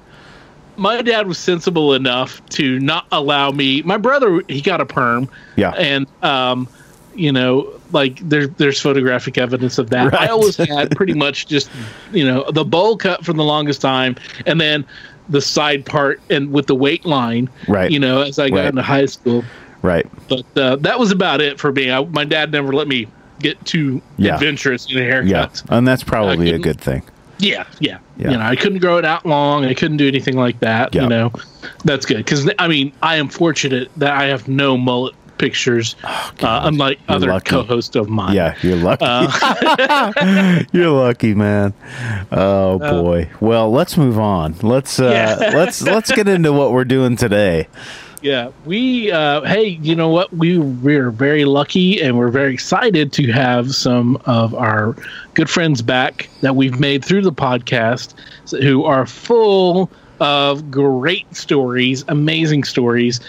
My 0.77 1.03
dad 1.03 1.27
was 1.27 1.37
sensible 1.39 1.93
enough 1.95 2.43
to 2.51 2.79
not 2.79 3.07
allow 3.13 3.51
me. 3.51 3.83
My 3.83 3.97
brother, 3.99 4.43
he 4.49 4.61
got 4.63 4.81
a 4.81 4.87
perm, 4.87 5.29
Yeah. 5.57 5.71
and 5.73 6.07
um, 6.23 6.69
you 7.15 7.33
know, 7.33 7.71
like 7.93 8.19
there's 8.21 8.49
there's 8.51 8.81
photographic 8.81 9.37
evidence 9.39 9.79
of 9.79 9.91
that. 9.91 10.15
I 10.15 10.27
always 10.29 10.57
had 10.57 10.91
pretty 10.97 11.15
much 11.15 11.47
just 11.47 11.71
you 12.13 12.25
know 12.25 12.51
the 12.51 12.65
bowl 12.65 12.97
cut 12.97 13.25
for 13.25 13.33
the 13.33 13.45
longest 13.45 13.81
time, 13.81 14.17
and 14.47 14.61
then 14.61 14.85
the 15.29 15.41
side 15.41 15.87
part 15.87 16.21
and 16.31 16.53
with 16.53 16.67
the 16.67 16.75
weight 16.75 17.05
line. 17.05 17.49
Right. 17.69 17.91
You 17.91 18.01
know, 18.01 18.23
as 18.23 18.39
I 18.39 18.49
got 18.51 18.57
Right. 18.57 18.65
into 18.67 18.83
high 18.83 19.07
school. 19.07 19.45
Right. 19.83 20.07
but 20.29 20.45
uh, 20.59 20.77
that 20.77 20.99
was 20.99 21.11
about 21.11 21.41
it 21.41 21.59
for 21.59 21.73
me. 21.73 21.91
I, 21.91 22.05
my 22.05 22.25
dad 22.25 22.53
never 22.53 22.73
let 22.73 22.87
me 22.87 23.07
get 23.39 23.65
too 23.65 24.03
Yeah. 24.19 24.35
adventurous 24.35 24.91
in 24.91 24.99
a 24.99 25.03
haircut. 25.03 25.29
Yeah, 25.31 25.49
and 25.77 25.89
that's 25.89 26.03
probably 26.03 26.51
a 26.53 26.59
good 26.59 26.79
thing. 26.79 27.03
yeah, 27.39 27.65
yeah, 27.79 27.99
Yeah. 28.19 28.33
You 28.33 28.37
know, 28.37 28.43
I 28.45 28.57
couldn't 28.57 28.81
grow 28.81 28.99
it 28.99 29.07
out 29.07 29.25
long. 29.25 29.65
I 29.65 29.73
couldn't 29.73 29.97
do 29.97 30.07
anything 30.07 30.37
like 30.37 30.61
that. 30.61 30.95
Yeah. 30.95 31.05
You 31.05 31.09
know, 31.09 31.33
that's 31.85 32.05
good 32.05 32.19
because 32.19 32.51
I 32.59 32.69
mean, 32.69 32.93
I 33.03 33.17
am 33.17 33.29
fortunate 33.31 33.91
that 33.97 34.13
I 34.13 34.25
have 34.25 34.47
no 34.49 34.77
mullet 34.77 35.15
pictures, 35.41 35.97
uh, 36.05 36.61
unlike 36.65 36.99
You're 37.09 37.17
other 37.17 37.27
lucky. 37.29 37.51
co-hosts 37.51 37.97
of 37.97 38.09
mine. 38.09 38.37
Yeah, 38.37 38.55
you're 38.63 38.77
lucky. 38.77 39.05
Uh, 39.05 40.63
you're 40.73 40.91
lucky, 40.91 41.35
man. 41.35 41.75
Oh 42.31 42.79
boy. 42.79 43.29
Well, 43.41 43.71
let's 43.73 43.97
move 43.97 44.19
on. 44.19 44.55
Let's 44.63 45.01
uh, 45.01 45.11
Yeah. 45.11 45.51
let's 45.55 45.83
let's 45.83 46.13
get 46.13 46.29
into 46.29 46.53
what 46.53 46.73
we're 46.73 46.85
doing 46.85 47.17
today. 47.17 47.67
Yeah, 48.23 48.51
we 48.67 49.11
uh, 49.11 49.41
hey, 49.43 49.79
you 49.81 49.97
know 49.97 50.11
what? 50.11 50.31
We 50.31 50.59
we're 50.59 51.11
very 51.11 51.47
lucky 51.47 52.03
and 52.03 52.19
we're 52.19 52.29
very 52.31 52.53
excited 52.53 53.13
to 53.15 53.33
have 53.33 53.75
some 53.75 54.21
of 54.27 54.55
our 54.55 54.95
good 55.33 55.49
friends 55.49 55.81
back 55.81 56.29
that 56.43 56.55
we've 56.55 56.79
made 56.79 57.03
through 57.03 57.23
the 57.23 57.33
podcast, 57.33 58.13
who 58.63 58.85
are 58.85 59.07
full 59.07 59.91
of 60.21 60.71
great 60.71 61.35
stories, 61.35 62.05
amazing 62.09 62.65
stories. 62.65 63.21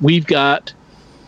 We've 0.00 0.26
got 0.26 0.72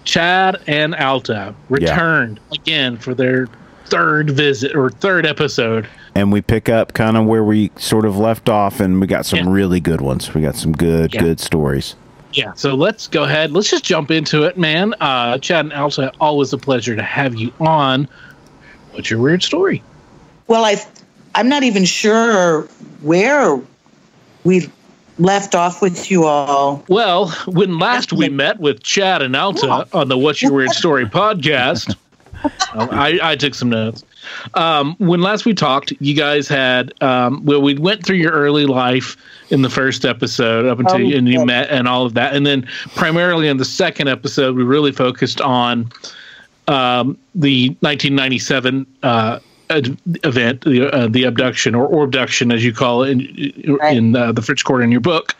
Chad 0.04 0.60
and 0.66 0.94
Alta 0.94 1.54
returned 1.68 2.40
again 2.52 2.96
for 2.96 3.14
their 3.14 3.48
third 3.86 4.30
visit 4.30 4.74
or 4.74 4.90
third 4.90 5.26
episode. 5.26 5.86
And 6.14 6.32
we 6.32 6.40
pick 6.42 6.68
up 6.68 6.92
kind 6.94 7.16
of 7.16 7.26
where 7.26 7.44
we 7.44 7.70
sort 7.76 8.04
of 8.04 8.16
left 8.16 8.48
off, 8.48 8.80
and 8.80 9.00
we 9.00 9.06
got 9.06 9.26
some 9.26 9.40
Yeah. 9.40 9.44
really 9.52 9.80
good 9.80 10.00
ones. 10.00 10.32
We 10.34 10.40
got 10.42 10.56
some 10.56 10.72
good, 10.72 11.12
Yeah. 11.14 11.20
good 11.20 11.40
stories. 11.40 11.94
Yeah, 12.32 12.52
so 12.54 12.74
let's 12.74 13.08
go 13.08 13.24
ahead. 13.24 13.52
Let's 13.52 13.70
just 13.70 13.84
jump 13.84 14.10
into 14.10 14.44
it, 14.44 14.56
man. 14.56 14.94
Uh, 15.00 15.36
Chad 15.38 15.66
and 15.66 15.74
Alta, 15.74 16.10
always 16.20 16.52
a 16.54 16.58
pleasure 16.58 16.96
to 16.96 17.02
have 17.02 17.34
you 17.34 17.52
on. 17.60 18.08
What's 18.92 19.10
your 19.10 19.20
weird 19.20 19.42
story? 19.42 19.82
Well, 20.46 20.64
I, 20.64 20.82
I'm 21.34 21.48
not 21.50 21.62
even 21.62 21.84
sure 21.84 22.62
where 23.02 23.60
we 24.44 24.70
left 25.18 25.54
off 25.54 25.82
with 25.82 26.10
you 26.10 26.24
all. 26.24 26.84
Well, 26.88 27.28
when 27.46 27.78
last 27.78 28.12
we 28.12 28.28
met 28.28 28.58
with 28.60 28.82
Chad 28.82 29.22
and 29.22 29.36
Alta 29.36 29.86
on 29.92 30.08
the 30.08 30.18
What's 30.18 30.42
Your 30.42 30.52
Weird 30.52 30.70
Story 30.70 31.04
podcast, 31.06 31.94
uh, 32.44 32.48
I, 32.90 33.18
I 33.22 33.36
took 33.36 33.54
some 33.54 33.68
notes. 33.70 34.04
Um, 34.54 34.94
when 34.98 35.20
last 35.20 35.44
we 35.44 35.52
talked, 35.52 35.92
you 36.00 36.14
guys 36.14 36.46
had 36.48 36.92
um, 37.02 37.44
well, 37.44 37.60
we 37.60 37.74
went 37.74 38.06
through 38.06 38.16
your 38.16 38.32
early 38.32 38.66
life 38.66 39.16
in 39.50 39.62
the 39.62 39.68
first 39.70 40.04
episode 40.04 40.64
up 40.66 40.78
until 40.78 40.94
Oh, 40.94 40.98
you, 40.98 41.16
and 41.18 41.28
you 41.28 41.40
yeah. 41.40 41.44
met 41.44 41.70
and 41.70 41.88
all 41.88 42.06
of 42.06 42.14
that, 42.14 42.34
and 42.34 42.46
then 42.46 42.66
primarily 42.94 43.48
in 43.48 43.56
the 43.56 43.64
second 43.64 44.08
episode, 44.08 44.56
we 44.56 44.62
really 44.62 44.92
focused 44.92 45.40
on 45.40 45.90
um, 46.68 47.18
the 47.34 47.68
1997 47.80 48.86
uh, 49.02 49.40
event, 50.24 50.62
the 50.62 50.90
uh, 50.92 51.06
the 51.08 51.24
abduction 51.24 51.74
or, 51.74 52.04
abduction, 52.04 52.52
as 52.52 52.64
you 52.64 52.72
call 52.72 53.02
it 53.02 53.10
in, 53.10 53.76
Right. 53.76 53.96
in 53.96 54.16
uh, 54.16 54.32
the 54.32 54.42
French 54.42 54.64
Quarter 54.64 54.84
in 54.84 54.92
your 54.92 55.00
book. 55.00 55.34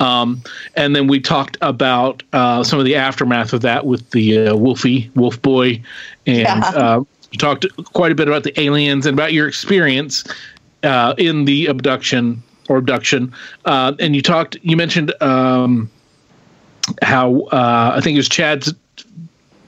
Um, 0.00 0.42
and 0.76 0.94
then 0.96 1.06
we 1.08 1.20
talked 1.20 1.56
about 1.60 2.22
uh, 2.32 2.64
some 2.64 2.78
of 2.78 2.84
the 2.84 2.96
aftermath 2.96 3.52
of 3.52 3.60
that 3.62 3.86
with 3.86 4.10
the 4.10 4.48
uh, 4.48 4.56
Wolfie 4.56 5.10
Wolf 5.14 5.40
Boy, 5.42 5.82
and 6.26 6.38
Yeah. 6.38 6.72
uh, 6.74 7.04
you 7.30 7.38
talked 7.38 7.66
quite 7.92 8.12
a 8.12 8.14
bit 8.14 8.28
about 8.28 8.42
the 8.44 8.58
aliens 8.60 9.06
and 9.06 9.14
about 9.14 9.32
your 9.32 9.46
experience 9.46 10.24
uh, 10.82 11.14
in 11.18 11.44
the 11.44 11.66
abduction 11.66 12.42
or 12.68 12.76
abduction. 12.78 13.32
Uh, 13.64 13.92
and 13.98 14.16
you 14.16 14.22
talked, 14.22 14.56
you 14.62 14.76
mentioned 14.76 15.12
um, 15.22 15.90
how 17.02 17.42
uh, 17.52 17.92
I 17.94 18.00
think 18.00 18.14
it 18.14 18.18
was 18.18 18.28
Chad's 18.28 18.72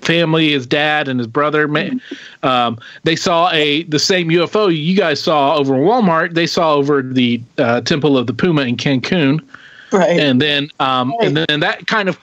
family, 0.02 0.50
his 0.52 0.66
dad 0.66 1.08
and 1.08 1.18
his 1.18 1.26
brother, 1.26 1.66
ma- 1.68 1.88
um, 2.42 2.78
they 3.04 3.16
saw 3.16 3.50
a 3.52 3.84
the 3.84 3.98
same 3.98 4.28
UFO 4.28 4.68
you 4.76 4.96
guys 4.96 5.20
saw 5.22 5.56
over 5.56 5.74
Walmart. 5.74 6.34
They 6.34 6.46
saw 6.46 6.74
over 6.74 7.02
the 7.02 7.40
uh, 7.58 7.80
Temple 7.80 8.18
of 8.18 8.26
the 8.26 8.34
Puma 8.34 8.62
in 8.62 8.76
Cancun, 8.76 9.40
Right. 9.92 10.18
and 10.20 10.40
then 10.40 10.68
um, 10.80 11.14
and 11.22 11.36
then 11.36 11.60
that 11.60 11.86
kind 11.86 12.08
of 12.08 12.18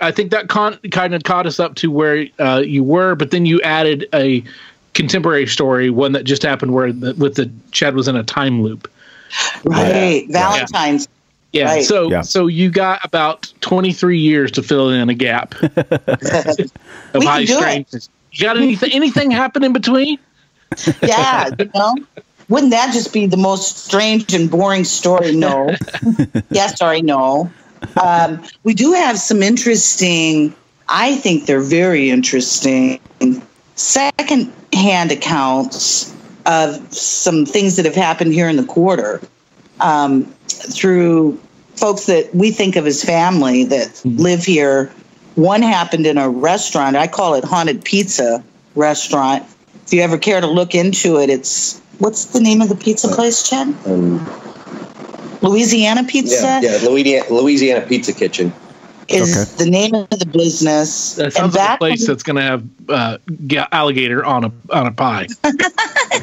I 0.00 0.10
think 0.12 0.30
that 0.30 0.48
con- 0.48 0.78
kind 0.90 1.14
of 1.14 1.24
caught 1.24 1.46
us 1.46 1.58
up 1.58 1.74
to 1.76 1.90
where 1.90 2.26
uh, 2.38 2.62
you 2.64 2.84
were, 2.84 3.14
but 3.14 3.30
then 3.30 3.46
you 3.46 3.60
added 3.62 4.08
a 4.14 4.42
contemporary 4.94 5.46
story, 5.46 5.88
one 5.88 6.12
that 6.12 6.24
just 6.24 6.42
happened 6.42 6.74
where 6.74 6.92
the, 6.92 7.14
with 7.14 7.36
the 7.36 7.50
Chad 7.70 7.94
was 7.94 8.08
in 8.08 8.16
a 8.16 8.22
time 8.22 8.62
loop. 8.62 8.90
right. 9.64 10.26
Valentine's. 10.28 11.06
Yeah. 11.06 11.18
Right. 11.54 11.84
So 11.84 12.10
Yeah. 12.10 12.22
so 12.22 12.46
you 12.46 12.70
got 12.70 13.04
about 13.04 13.52
23 13.60 14.18
years 14.18 14.50
to 14.52 14.62
fill 14.62 14.88
in 14.90 15.08
a 15.10 15.14
gap 15.14 15.54
of 15.62 15.74
We 17.14 17.26
high 17.26 17.44
can 17.44 17.46
do 17.46 17.52
it. 17.54 17.58
strangeness. 17.58 18.08
You 18.32 18.44
got 18.46 18.56
anything 18.56 18.92
anything 18.92 19.30
happen 19.30 19.62
in 19.62 19.72
between? 19.72 20.18
Yeah, 21.02 21.50
you 21.58 21.70
know. 21.74 21.94
Wouldn't 22.48 22.72
that 22.72 22.92
just 22.92 23.12
be 23.12 23.26
the 23.26 23.36
most 23.36 23.78
strange 23.84 24.34
and 24.34 24.50
boring 24.50 24.84
story? 24.84 25.32
No. 25.32 25.74
yes, 26.50 26.78
sorry, 26.78 27.02
no. 27.02 27.50
Um, 28.02 28.42
we 28.64 28.74
do 28.74 28.92
have 28.92 29.18
some 29.18 29.42
interesting, 29.42 30.54
I 30.88 31.16
think 31.16 31.46
they're 31.46 31.60
very 31.60 32.10
interesting, 32.10 33.00
second 33.74 34.52
hand 34.72 35.12
accounts 35.12 36.14
of 36.46 36.92
some 36.92 37.44
things 37.46 37.76
that 37.76 37.84
have 37.84 37.94
happened 37.94 38.32
here 38.32 38.48
in 38.48 38.56
the 38.56 38.64
quarter 38.64 39.20
um, 39.82 40.24
through 40.48 41.40
folks 41.76 42.06
that 42.06 42.34
we 42.34 42.50
think 42.50 42.76
of 42.76 42.86
as 42.86 43.02
family 43.02 43.64
that 43.64 44.02
live 44.04 44.44
here. 44.44 44.92
One 45.34 45.62
happened 45.62 46.06
in 46.06 46.18
a 46.18 46.28
restaurant. 46.28 46.96
I 46.96 47.06
call 47.06 47.34
it 47.34 47.44
Haunted 47.44 47.84
Pizza 47.84 48.44
Restaurant. 48.74 49.44
If 49.86 49.92
you 49.92 50.02
ever 50.02 50.18
care 50.18 50.40
to 50.40 50.46
look 50.46 50.74
into 50.74 51.18
it, 51.18 51.30
it's 51.30 51.80
what's 51.98 52.26
the 52.26 52.40
name 52.40 52.60
of 52.60 52.68
the 52.68 52.76
pizza 52.76 53.08
place, 53.08 53.48
Chad? 53.48 53.68
Um, 53.86 54.24
Louisiana 55.40 56.04
Pizza 56.04 56.60
yeah, 56.62 56.78
yeah, 56.78 56.88
Louisiana, 56.88 57.32
Louisiana 57.32 57.86
Pizza 57.86 58.12
Kitchen. 58.12 58.52
Is 59.12 59.54
Okay. 59.56 59.64
the 59.64 59.70
name 59.70 59.94
of 59.94 60.08
the 60.10 60.26
business. 60.26 61.14
That 61.14 61.32
sounds 61.32 61.54
like 61.54 61.74
a 61.74 61.78
place 61.78 62.06
that's 62.06 62.22
going 62.22 62.36
to 62.36 62.42
have 62.42 62.64
uh, 62.88 63.18
alligator 63.72 64.24
on 64.24 64.44
a 64.44 64.52
on 64.70 64.86
a 64.86 64.92
pie. 64.92 65.26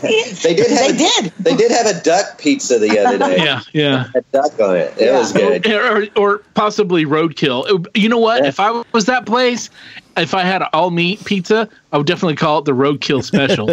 They 0.01 0.53
did 0.55 0.69
have 0.69 0.77
they 0.77 0.89
a, 0.89 0.93
did. 0.97 1.33
They 1.39 1.55
did 1.55 1.71
have 1.71 1.87
a 1.87 1.99
duck 2.01 2.37
pizza 2.37 2.77
the 2.79 2.97
other 2.99 3.17
day. 3.17 3.37
Yeah, 3.43 3.61
yeah. 3.73 4.05
A 4.15 4.21
duck 4.31 4.57
on 4.59 4.75
it. 4.77 4.93
It 4.97 5.05
Yeah. 5.05 5.19
was 5.19 5.33
good. 5.33 5.67
Or, 5.67 6.07
or 6.15 6.37
possibly 6.53 7.05
roadkill. 7.05 7.85
You 7.97 8.07
know 8.07 8.19
what? 8.19 8.43
Yeah. 8.43 8.49
If 8.49 8.59
I 8.59 8.83
was 8.93 9.05
that 9.05 9.25
place, 9.25 9.69
if 10.15 10.33
I 10.35 10.43
had 10.43 10.61
all 10.73 10.91
meat 10.91 11.25
pizza, 11.25 11.67
I 11.91 11.97
would 11.97 12.05
definitely 12.07 12.35
call 12.35 12.59
it 12.59 12.65
the 12.65 12.71
roadkill 12.73 13.23
special. 13.23 13.69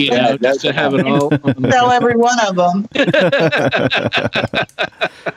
You 0.00 0.06
Yeah, 0.12 0.36
just 0.38 0.62
to 0.62 0.72
have 0.72 0.94
it 0.94 1.06
all. 1.06 1.30
Sell 1.70 1.90
every 1.90 2.16
one 2.16 2.38
of 2.40 2.56
them. 2.56 2.88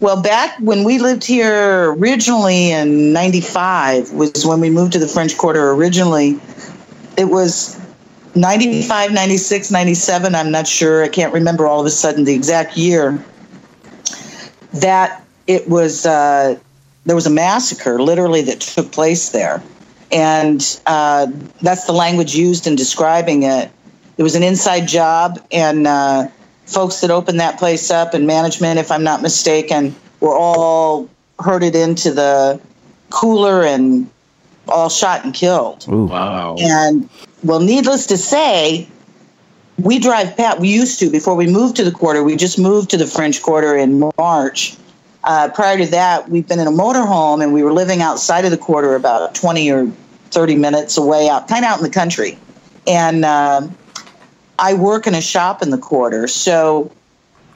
well, 0.00 0.20
back 0.20 0.58
when 0.58 0.84
we 0.84 0.98
lived 0.98 1.24
here 1.24 1.92
originally 1.92 2.70
in 2.70 3.12
95 3.12 4.12
was 4.12 4.46
when 4.46 4.60
we 4.60 4.70
moved 4.70 4.92
to 4.94 4.98
the 4.98 5.06
French 5.06 5.36
Quarter 5.36 5.72
originally. 5.72 6.40
It 7.16 7.26
was 7.26 7.78
95, 8.34 9.12
96, 9.12 9.70
97. 9.70 10.34
I'm 10.34 10.50
not 10.50 10.66
sure. 10.66 11.04
I 11.04 11.08
can't 11.08 11.32
remember 11.32 11.66
all 11.66 11.80
of 11.80 11.86
a 11.86 11.90
sudden 11.90 12.24
the 12.24 12.34
exact 12.34 12.76
year. 12.76 13.22
That 14.74 15.24
it 15.46 15.68
was, 15.68 16.06
uh, 16.06 16.58
there 17.04 17.16
was 17.16 17.26
a 17.26 17.30
massacre 17.30 18.00
literally 18.00 18.42
that 18.42 18.60
took 18.60 18.92
place 18.92 19.30
there. 19.30 19.62
And 20.12 20.80
uh, 20.86 21.26
that's 21.60 21.84
the 21.84 21.92
language 21.92 22.34
used 22.34 22.66
in 22.66 22.76
describing 22.76 23.44
it. 23.44 23.70
It 24.16 24.22
was 24.22 24.34
an 24.34 24.42
inside 24.42 24.86
job, 24.86 25.40
and 25.50 25.86
uh, 25.86 26.28
folks 26.70 27.00
that 27.00 27.10
opened 27.10 27.40
that 27.40 27.58
place 27.58 27.90
up 27.90 28.14
and 28.14 28.26
management, 28.26 28.78
if 28.78 28.90
I'm 28.90 29.02
not 29.02 29.22
mistaken, 29.22 29.94
were 30.20 30.36
all 30.36 31.08
herded 31.38 31.74
into 31.74 32.12
the 32.12 32.60
cooler 33.10 33.64
and 33.64 34.08
all 34.68 34.88
shot 34.88 35.24
and 35.24 35.34
killed. 35.34 35.86
Ooh. 35.88 36.04
Wow. 36.04 36.56
And 36.58 37.08
well, 37.42 37.60
needless 37.60 38.06
to 38.06 38.16
say, 38.16 38.86
we 39.78 39.98
drive 39.98 40.36
past. 40.36 40.60
We 40.60 40.68
used 40.68 40.98
to 41.00 41.10
before 41.10 41.34
we 41.34 41.46
moved 41.46 41.76
to 41.76 41.84
the 41.84 41.90
quarter. 41.90 42.22
We 42.22 42.36
just 42.36 42.58
moved 42.58 42.90
to 42.90 42.96
the 42.96 43.06
French 43.06 43.42
Quarter 43.42 43.76
in 43.76 44.10
March. 44.18 44.76
Uh, 45.24 45.48
prior 45.54 45.78
to 45.78 45.86
that, 45.86 46.28
we've 46.28 46.46
been 46.46 46.60
in 46.60 46.66
a 46.66 46.72
motorhome 46.72 47.42
and 47.42 47.52
we 47.52 47.62
were 47.62 47.72
living 47.72 48.00
outside 48.00 48.44
of 48.44 48.50
the 48.50 48.58
quarter, 48.58 48.94
about 48.94 49.34
twenty 49.34 49.70
or 49.70 49.90
thirty 50.30 50.54
minutes 50.54 50.96
away, 50.96 51.28
out 51.28 51.48
kind 51.48 51.64
of 51.64 51.70
out 51.70 51.78
in 51.78 51.84
the 51.84 51.90
country. 51.90 52.38
And 52.86 53.24
uh, 53.24 53.68
I 54.60 54.74
work 54.74 55.06
in 55.06 55.14
a 55.14 55.22
shop 55.22 55.62
in 55.62 55.70
the 55.70 55.78
quarter, 55.78 56.28
so 56.28 56.92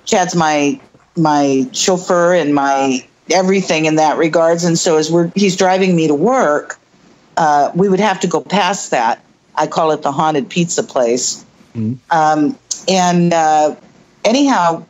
Chad's 0.04 0.34
my 0.34 0.80
my 1.16 1.68
chauffeur 1.73 2.34
and 2.34 2.54
my 2.54 3.06
everything 3.30 3.84
in 3.84 3.96
that 3.96 4.16
regards. 4.16 4.64
And 4.64 4.78
so 4.78 4.96
as 4.96 5.12
we're 5.12 5.30
he's 5.34 5.56
driving 5.56 5.94
me 5.94 6.08
to 6.08 6.14
work, 6.14 6.78
uh, 7.37 7.70
we 7.75 7.88
would 7.88 8.00
have 8.00 8.18
to 8.20 8.26
go 8.26 8.40
past 8.40 8.90
that. 8.90 9.23
I 9.54 9.66
call 9.66 9.92
it 9.92 10.02
the 10.02 10.11
haunted 10.11 10.49
pizza 10.49 10.82
place. 10.82 11.44
Um, 12.11 12.58
and 12.88 13.32
uh, 13.32 13.76
anyhow, 14.25 14.84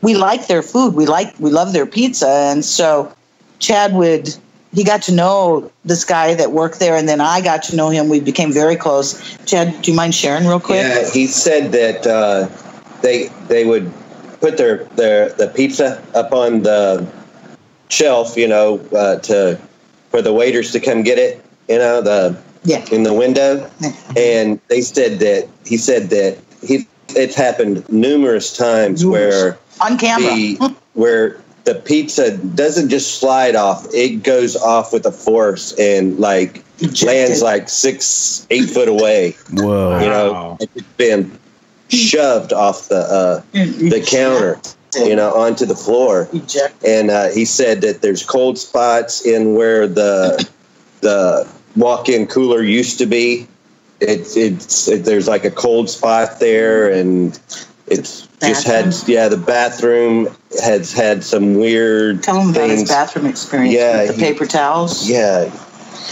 we 0.00 0.14
like 0.14 0.46
their 0.46 0.62
food. 0.62 0.94
We 0.94 1.06
like 1.06 1.34
we 1.38 1.50
love 1.50 1.72
their 1.72 1.86
pizza, 1.86 2.28
and 2.28 2.64
so 2.64 3.12
Chad 3.58 3.94
would 3.94 4.34
he 4.72 4.84
got 4.84 5.02
to 5.02 5.12
know 5.12 5.70
this 5.84 6.04
guy 6.04 6.34
that 6.34 6.52
worked 6.52 6.78
there, 6.78 6.96
and 6.96 7.08
then 7.08 7.20
I 7.20 7.40
got 7.40 7.62
to 7.64 7.76
know 7.76 7.90
him. 7.90 8.08
We 8.08 8.20
became 8.20 8.52
very 8.52 8.76
close. 8.76 9.36
Chad, 9.44 9.82
do 9.82 9.90
you 9.90 9.96
mind 9.96 10.14
sharing 10.14 10.46
real 10.46 10.60
quick? 10.60 10.82
Yeah, 10.82 11.10
he 11.10 11.26
said 11.26 11.72
that 11.72 12.06
uh, 12.06 12.48
they 13.02 13.28
they 13.48 13.64
would 13.64 13.92
put 14.40 14.56
their, 14.56 14.84
their 14.96 15.28
the 15.30 15.48
pizza 15.48 16.02
up 16.14 16.32
on 16.32 16.62
the 16.62 17.06
shelf, 17.88 18.36
you 18.36 18.48
know, 18.48 18.78
uh, 18.96 19.16
to 19.20 19.58
for 20.10 20.22
the 20.22 20.32
waiters 20.32 20.72
to 20.72 20.80
come 20.80 21.02
get 21.02 21.18
it, 21.18 21.44
you 21.68 21.78
know, 21.78 22.00
the 22.00 22.36
Yeah. 22.64 22.84
in 22.92 23.02
the 23.02 23.12
window, 23.12 23.68
and 24.16 24.58
they 24.68 24.80
said 24.80 25.18
that 25.18 25.48
he 25.66 25.76
said 25.76 26.10
that 26.10 26.38
he 26.66 26.86
it's 27.14 27.34
happened 27.34 27.86
numerous 27.90 28.56
times 28.56 29.04
where 29.04 29.58
On 29.80 29.98
camera. 29.98 30.34
the 30.34 30.74
where 30.94 31.41
the 31.64 31.74
pizza 31.76 32.36
doesn't 32.36 32.88
just 32.88 33.18
slide 33.20 33.54
off; 33.56 33.86
it 33.94 34.22
goes 34.22 34.56
off 34.56 34.92
with 34.92 35.06
a 35.06 35.12
force 35.12 35.72
and 35.78 36.18
like 36.18 36.62
Ejected. 36.78 37.06
lands 37.06 37.42
like 37.42 37.68
six, 37.68 38.46
eight 38.50 38.68
foot 38.70 38.88
away. 38.88 39.36
Whoa. 39.52 40.00
You 40.00 40.08
know, 40.08 40.32
Wow. 40.32 40.56
it's 40.60 40.82
been 40.96 41.38
shoved 41.88 42.52
off 42.52 42.88
the 42.88 42.96
uh, 42.96 43.42
the 43.52 44.04
counter, 44.06 44.58
you 44.96 45.14
know, 45.14 45.32
onto 45.34 45.64
the 45.66 45.76
floor. 45.76 46.28
Eject. 46.32 46.82
And 46.84 47.10
uh, 47.10 47.28
he 47.28 47.44
said 47.44 47.80
that 47.82 48.02
there's 48.02 48.24
cold 48.24 48.58
spots 48.58 49.24
in 49.24 49.54
where 49.54 49.86
the 49.86 50.48
the 51.00 51.46
walk-in 51.76 52.26
cooler 52.26 52.62
used 52.62 52.98
to 52.98 53.06
be. 53.06 53.46
It's 54.00 54.36
it's 54.36 54.88
it, 54.88 55.04
there's 55.04 55.28
like 55.28 55.44
a 55.44 55.50
cold 55.50 55.88
spot 55.88 56.40
there, 56.40 56.90
and 56.90 57.38
it's 57.86 58.26
just 58.40 58.66
had 58.66 58.92
yeah 59.06 59.28
the 59.28 59.36
bathroom 59.36 60.28
has 60.62 60.92
had 60.92 61.22
some 61.24 61.54
weird 61.54 62.22
Tell 62.22 62.40
him 62.40 62.50
about 62.50 62.68
his 62.70 62.88
bathroom 62.88 63.26
experience 63.26 63.74
Yeah, 63.74 64.02
with 64.02 64.08
the 64.08 64.14
he- 64.14 64.20
paper 64.32 64.46
towels. 64.46 65.08
Yeah. 65.08 65.44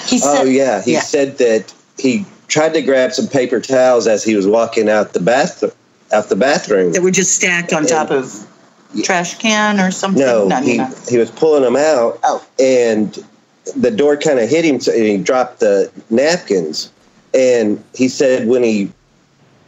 He 0.07 0.17
oh, 0.17 0.35
said, 0.35 0.41
Oh 0.41 0.45
yeah. 0.45 0.83
He 0.83 0.93
yeah. 0.95 1.01
said 1.01 1.39
that 1.39 1.75
he 1.99 2.25
tried 2.49 2.73
to 2.75 2.83
grab 2.83 3.13
some 3.13 3.27
paper 3.29 3.61
towels 3.61 4.07
as 4.07 4.25
he 4.25 4.35
was 4.35 4.47
walking 4.47 4.89
out 4.89 5.13
the 5.13 5.21
bath 5.21 5.63
out 6.13 6.29
the 6.29 6.37
bathroom. 6.37 6.93
that 6.93 7.03
were 7.03 7.11
just 7.11 7.37
stacked 7.37 7.73
on 7.73 7.87
top 7.87 8.11
of 8.11 8.35
trash 9.05 9.39
can 9.39 9.79
or 9.79 9.91
something. 9.93 10.25
No, 10.25 10.49
no, 10.49 10.61
he, 10.61 10.79
no. 10.79 10.93
he 11.09 11.19
was 11.19 11.31
pulling 11.31 11.63
them 11.63 11.77
out, 11.77 12.19
Oh. 12.25 12.45
and 12.59 13.17
the 13.77 13.91
door 13.93 14.17
kind 14.17 14.41
of 14.41 14.49
hit 14.49 14.65
him, 14.65 14.81
so- 14.81 14.93
and 14.93 15.05
he 15.05 15.17
dropped 15.19 15.61
the 15.61 15.91
napkins. 16.11 16.91
And 17.33 17.83
he 17.95 18.09
said 18.09 18.49
when 18.49 18.65
he 18.65 18.91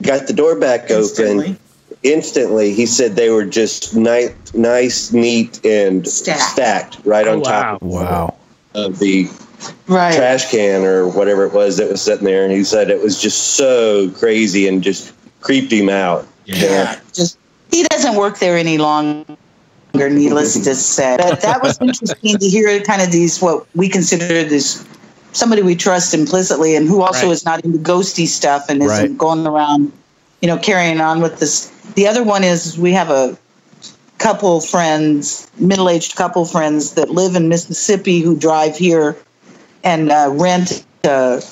got 0.02 0.26
the 0.26 0.32
door 0.32 0.56
back 0.58 0.90
Instantly. 0.90 1.44
open, 1.44 1.58
instantly 2.02 2.74
he 2.74 2.86
said 2.86 3.16
they 3.16 3.30
were 3.30 3.44
just 3.44 3.94
nice, 3.96 4.32
nice, 4.54 5.12
neat, 5.12 5.64
and 5.64 6.06
Stacked. 6.06 6.98
right 7.04 7.26
Oh, 7.26 7.34
on 7.38 7.42
top 7.42 7.82
Wow. 7.82 8.34
of 8.74 8.98
the 8.98 9.28
Right. 9.86 10.14
trash 10.14 10.50
can 10.50 10.84
or 10.84 11.06
whatever 11.08 11.44
it 11.46 11.52
was 11.52 11.76
that 11.76 11.88
was 11.90 12.02
sitting 12.02 12.24
there. 12.24 12.44
And 12.44 12.52
he 12.52 12.64
said 12.64 12.90
it 12.90 13.00
was 13.02 13.20
just 13.20 13.54
so 13.54 14.10
crazy 14.10 14.66
and 14.66 14.82
just 14.82 15.12
creeped 15.40 15.72
him 15.72 15.88
out. 15.88 16.26
Yeah. 16.46 16.98
Just 17.12 17.38
he 17.70 17.84
doesn't 17.84 18.16
work 18.16 18.38
there 18.38 18.56
any 18.56 18.78
longer. 18.78 19.24
Needless 19.94 20.54
to 20.64 20.74
say, 20.74 21.16
but 21.18 21.42
that 21.42 21.62
was 21.62 21.78
interesting 21.80 22.38
to 22.38 22.48
hear. 22.48 22.80
Kind 22.80 23.02
of 23.02 23.12
these 23.12 23.40
what 23.40 23.66
we 23.74 23.88
consider 23.90 24.42
this 24.42 24.84
somebody 25.32 25.62
we 25.62 25.74
trust 25.76 26.14
implicitly, 26.14 26.74
and 26.76 26.88
who 26.88 27.02
also 27.02 27.26
Right. 27.26 27.32
is 27.32 27.44
not 27.44 27.62
into 27.64 27.78
ghosty 27.78 28.26
stuff 28.26 28.66
and 28.70 28.82
isn't 28.82 29.10
Right. 29.10 29.18
going 29.18 29.46
around, 29.46 29.92
you 30.40 30.48
know, 30.48 30.56
carrying 30.56 31.00
on 31.00 31.20
with 31.20 31.38
this. 31.40 31.70
The 31.94 32.06
other 32.06 32.22
one 32.22 32.44
is 32.44 32.78
we 32.78 32.92
have 32.92 33.10
a 33.10 33.36
couple 34.18 34.60
friends, 34.60 35.50
middle-aged 35.58 36.14
couple 36.14 36.44
friends 36.44 36.94
that 36.94 37.10
live 37.10 37.34
in 37.34 37.48
Mississippi 37.48 38.20
who 38.20 38.36
drive 38.36 38.76
here 38.76 39.16
and 39.82 40.10
uh, 40.10 40.28
rent 40.32 40.84
a 41.04 41.42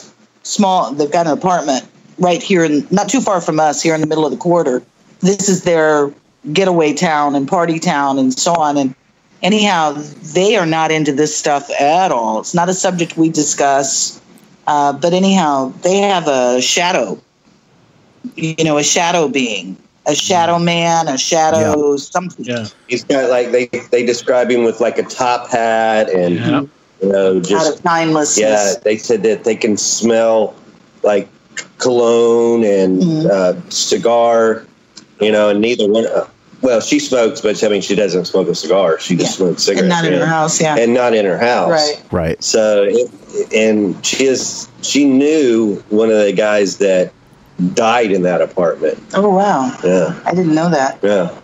small. 0.42 0.92
They've 0.92 1.10
got 1.10 1.26
an 1.26 1.32
apartment 1.32 1.84
right 2.18 2.42
here, 2.42 2.64
in, 2.64 2.86
not 2.90 3.08
too 3.08 3.20
far 3.20 3.40
from 3.40 3.58
us, 3.58 3.82
here 3.82 3.94
in 3.94 4.00
the 4.00 4.06
middle 4.06 4.24
of 4.24 4.30
the 4.30 4.38
quarter. 4.38 4.82
This 5.20 5.48
is 5.48 5.64
their 5.64 6.12
getaway 6.52 6.94
town 6.94 7.34
and 7.34 7.48
party 7.48 7.78
town 7.78 8.18
and 8.18 8.32
so 8.32 8.54
on. 8.54 8.76
And 8.76 8.94
anyhow, 9.42 9.92
they 10.32 10.56
are 10.56 10.66
not 10.66 10.90
into 10.90 11.12
this 11.12 11.36
stuff 11.36 11.70
at 11.70 12.12
all. 12.12 12.40
It's 12.40 12.54
not 12.54 12.68
a 12.68 12.74
subject 12.74 13.16
we 13.16 13.30
discuss. 13.30 14.20
Uh, 14.66 14.92
but 14.92 15.12
anyhow, 15.12 15.72
they 15.82 15.98
have 15.98 16.28
a 16.28 16.60
shadow. 16.60 17.20
You 18.36 18.64
know, 18.64 18.78
a 18.78 18.84
shadow 18.84 19.28
being, 19.28 19.76
a 20.06 20.14
shadow 20.14 20.58
man, 20.58 21.08
a 21.08 21.18
shadow 21.18 21.96
something. 21.96 22.44
Yeah. 22.44 22.66
He's 22.88 23.04
got 23.04 23.30
like 23.30 23.50
they 23.52 23.66
they 23.90 24.04
describe 24.04 24.50
him 24.50 24.64
with 24.64 24.80
like 24.80 24.98
a 24.98 25.02
top 25.04 25.48
hat 25.50 26.08
and 26.10 26.34
Yeah. 26.36 26.60
you 27.02 27.08
know 27.12 27.36
Out 27.36 27.42
just 27.44 27.76
of 27.78 27.82
timelessness. 27.82 28.38
yeah. 28.38 28.74
They 28.82 28.96
said 28.96 29.22
that 29.24 29.44
they 29.44 29.56
can 29.56 29.76
smell 29.76 30.54
like 31.02 31.28
cologne 31.78 32.64
and 32.64 33.02
Mhm. 33.02 33.30
uh, 33.30 33.54
cigar, 33.70 34.64
you 35.20 35.30
know, 35.32 35.48
and 35.50 35.60
neither 35.60 35.86
one. 35.88 36.06
Uh, 36.06 36.24
well, 36.62 36.80
she 36.80 36.98
smokes, 36.98 37.40
but 37.40 37.62
I 37.64 37.68
mean, 37.68 37.80
she 37.80 37.94
doesn't 37.94 38.26
smoke 38.26 38.46
a 38.48 38.54
cigar. 38.54 38.98
She 39.00 39.16
just 39.16 39.32
Yeah. 39.32 39.46
smokes 39.46 39.62
cigarettes, 39.62 39.80
and 39.82 39.88
not 39.88 40.04
in 40.04 40.12
you 40.12 40.18
her 40.18 40.26
house. 40.26 40.60
Yeah. 40.60 40.76
and 40.76 40.92
not 40.92 41.14
in 41.14 41.24
her 41.24 41.38
house. 41.38 41.70
Right. 41.70 42.00
Right. 42.10 42.44
So, 42.44 42.84
it, 42.88 43.10
and 43.54 43.94
she 44.04 44.26
is 44.26 44.66
she 44.82 45.04
knew 45.04 45.82
one 45.90 46.10
of 46.10 46.18
the 46.18 46.32
guys 46.32 46.76
that 46.78 47.12
died 47.74 48.12
in 48.12 48.22
that 48.22 48.40
apartment. 48.40 48.98
Oh 49.14 49.28
wow. 49.30 49.76
Yeah, 49.84 50.18
I 50.26 50.34
didn't 50.34 50.54
know 50.54 50.70
that. 50.70 50.98
yeah. 51.02 51.34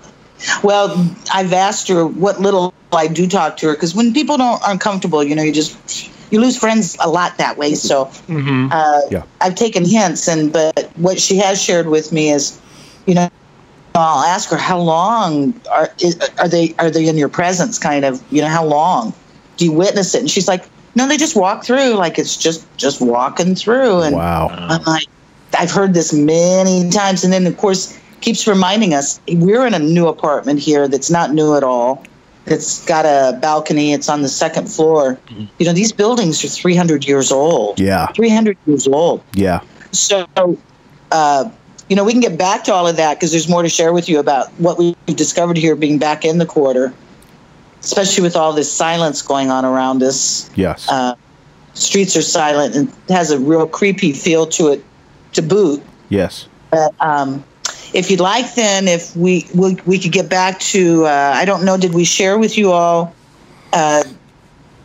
Well, 0.62 1.10
I've 1.32 1.52
asked 1.52 1.88
her 1.88 2.06
what 2.06 2.40
little 2.40 2.74
I 2.92 3.06
do 3.08 3.26
talk 3.26 3.56
to 3.58 3.68
her 3.68 3.74
because 3.74 3.94
when 3.94 4.12
people 4.12 4.36
don't 4.36 4.62
aren't 4.66 4.80
comfortable, 4.80 5.22
you 5.24 5.34
know, 5.34 5.42
you 5.42 5.52
just 5.52 6.10
you 6.32 6.40
lose 6.40 6.56
friends 6.58 6.96
a 7.00 7.08
lot 7.08 7.38
that 7.38 7.56
way. 7.56 7.74
So 7.74 8.06
hmm 8.26 8.68
uh, 8.70 9.00
Yeah. 9.10 9.22
I've 9.40 9.54
taken 9.54 9.84
hints, 9.84 10.28
and 10.28 10.52
but 10.52 10.90
what 10.96 11.20
she 11.20 11.36
has 11.36 11.62
shared 11.62 11.86
with 11.88 12.12
me 12.12 12.30
is, 12.30 12.58
you 13.06 13.14
know, 13.14 13.28
I'll 13.94 14.24
ask 14.24 14.50
her 14.50 14.56
how 14.56 14.78
long 14.78 15.58
are 15.72 15.90
is, 16.00 16.18
are 16.38 16.48
they 16.48 16.74
are 16.78 16.90
they 16.90 17.08
in 17.08 17.16
your 17.16 17.28
presence? 17.30 17.78
Kind 17.78 18.04
of, 18.04 18.22
you 18.32 18.42
know, 18.42 18.48
how 18.48 18.64
long 18.64 19.14
do 19.56 19.64
you 19.64 19.72
witness 19.72 20.14
it? 20.14 20.20
And 20.20 20.30
she's 20.30 20.48
like, 20.48 20.64
no, 20.94 21.06
they 21.08 21.16
just 21.16 21.36
walk 21.36 21.64
through 21.64 21.94
like 21.94 22.18
it's 22.18 22.36
just 22.36 22.66
just 22.76 23.00
walking 23.00 23.54
through, 23.54 24.02
and 24.02 24.16
Wow. 24.16 24.48
I'm 24.52 24.82
like, 24.82 25.06
I've 25.58 25.70
heard 25.70 25.94
this 25.94 26.12
many 26.12 26.88
times, 26.90 27.24
and 27.24 27.32
then 27.32 27.46
of 27.46 27.56
course 27.56 27.98
keeps 28.20 28.46
reminding 28.46 28.94
us 28.94 29.20
we're 29.28 29.66
in 29.66 29.74
a 29.74 29.78
new 29.78 30.08
apartment 30.08 30.58
here 30.60 30.88
that's 30.88 31.10
not 31.10 31.32
new 31.32 31.56
at 31.56 31.62
all. 31.62 32.04
It's 32.46 32.84
got 32.86 33.04
a 33.04 33.36
balcony. 33.40 33.92
It's 33.92 34.08
on 34.08 34.22
the 34.22 34.28
second 34.28 34.68
floor. 34.68 35.18
You 35.58 35.66
know, 35.66 35.72
these 35.72 35.92
buildings 35.92 36.44
are 36.44 36.48
300 36.48 37.04
years 37.04 37.32
old. 37.32 37.80
Yeah. 37.80 38.06
300 38.12 38.56
years 38.66 38.86
old. 38.86 39.22
Yeah. 39.34 39.60
So, 39.90 40.26
uh, 41.10 41.50
you 41.88 41.96
know, 41.96 42.04
we 42.04 42.12
can 42.12 42.20
get 42.20 42.38
back 42.38 42.62
to 42.64 42.72
all 42.72 42.86
of 42.86 42.96
that 42.96 43.14
because 43.14 43.32
there's 43.32 43.48
more 43.48 43.62
to 43.62 43.68
share 43.68 43.92
with 43.92 44.08
you 44.08 44.20
about 44.20 44.48
what 44.60 44.78
we've 44.78 44.94
discovered 45.06 45.56
here 45.56 45.74
being 45.74 45.98
back 45.98 46.24
in 46.24 46.38
the 46.38 46.46
quarter, 46.46 46.92
especially 47.80 48.22
with 48.22 48.36
all 48.36 48.52
this 48.52 48.72
silence 48.72 49.22
going 49.22 49.50
on 49.50 49.64
around 49.64 50.02
us 50.04 50.48
Yes. 50.54 50.88
uh, 50.88 51.14
streets 51.74 52.16
are 52.16 52.22
silent 52.22 52.74
and 52.76 52.88
it 53.08 53.12
has 53.12 53.30
a 53.32 53.38
real 53.38 53.66
creepy 53.66 54.12
feel 54.12 54.46
to 54.46 54.68
it 54.68 54.84
to 55.36 55.42
boot. 55.42 55.82
yes. 56.08 56.48
But 56.70 56.94
um, 57.00 57.44
if 57.94 58.10
you'd 58.10 58.20
like, 58.20 58.54
then 58.54 58.88
if 58.88 59.16
we 59.16 59.46
we, 59.54 59.76
we 59.86 59.98
could 59.98 60.12
get 60.12 60.28
back 60.28 60.58
to 60.60 61.06
uh, 61.06 61.32
I 61.34 61.44
don't 61.44 61.64
know, 61.64 61.76
did 61.76 61.94
we 61.94 62.04
share 62.04 62.38
with 62.38 62.58
you 62.58 62.72
all 62.72 63.14
uh, 63.72 64.02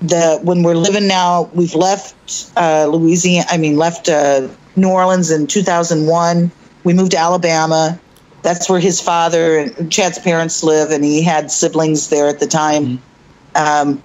the 0.01 0.39
when 0.43 0.63
we're 0.63 0.75
living 0.75 1.07
now? 1.07 1.49
We've 1.53 1.75
left 1.75 2.51
uh, 2.55 2.85
Louisiana. 2.85 3.47
I 3.49 3.57
mean, 3.57 3.77
left 3.77 4.09
uh, 4.09 4.47
New 4.75 4.89
Orleans 4.89 5.31
in 5.31 5.47
2001. 5.47 6.51
We 6.83 6.93
moved 6.93 7.11
to 7.11 7.17
Alabama. 7.17 7.99
That's 8.43 8.69
where 8.69 8.79
his 8.79 9.01
father 9.01 9.59
and 9.59 9.91
Chad's 9.91 10.19
parents 10.19 10.63
live, 10.63 10.91
and 10.91 11.03
he 11.03 11.21
had 11.21 11.51
siblings 11.51 12.09
there 12.09 12.27
at 12.27 12.39
the 12.39 12.47
time. 12.47 13.01
Um, 13.55 14.01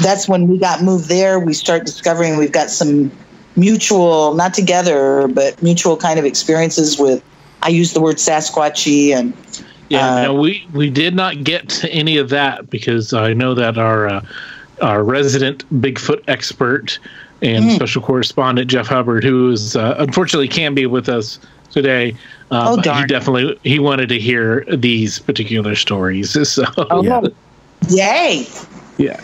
that's 0.00 0.28
when 0.28 0.48
we 0.48 0.58
got 0.58 0.82
moved 0.82 1.08
there. 1.08 1.38
We 1.38 1.54
start 1.54 1.86
discovering 1.86 2.36
we've 2.36 2.52
got 2.52 2.70
some 2.70 3.10
mutual, 3.56 4.34
not 4.34 4.54
together, 4.54 5.28
but 5.28 5.60
mutual 5.62 5.96
kind 5.96 6.18
of 6.18 6.24
experiences 6.24 6.98
with. 6.98 7.22
I 7.62 7.68
use 7.68 7.92
the 7.92 8.00
word 8.00 8.16
Sasquatchy, 8.16 9.12
and 9.14 9.32
Yeah, 9.90 10.06
Uh, 10.14 10.22
no, 10.22 10.34
we 10.34 10.64
we 10.72 10.88
did 10.88 11.14
not 11.14 11.42
get 11.44 11.68
to 11.80 11.90
any 11.92 12.16
of 12.16 12.28
that 12.30 12.70
because 12.70 13.12
I 13.12 13.32
know 13.34 13.54
that 13.54 13.76
our 13.76 14.08
uh, 14.08 14.20
our 14.82 15.02
resident 15.04 15.64
Bigfoot 15.82 16.22
expert 16.28 16.98
and 17.42 17.64
Mm. 17.64 17.74
special 17.74 18.00
correspondent 18.02 18.70
Jeff 18.70 18.86
Hubbard, 18.86 19.24
who 19.24 19.50
is 19.50 19.74
uh, 19.76 19.96
unfortunately 19.98 20.48
can't 20.48 20.74
be 20.74 20.86
with 20.86 21.08
us 21.08 21.38
today, 21.72 22.14
uh, 22.50 22.66
Oh, 22.70 22.76
but 22.76 22.84
he 22.84 22.90
darn. 22.90 23.08
definitely 23.08 23.58
he 23.62 23.78
wanted 23.78 24.08
to 24.10 24.18
hear 24.18 24.64
these 24.74 25.18
particular 25.18 25.74
stories. 25.74 26.32
So 26.46 26.64
oh, 26.78 27.02
Yeah. 27.02 27.20
yay! 27.88 28.46
yeah, 28.98 29.20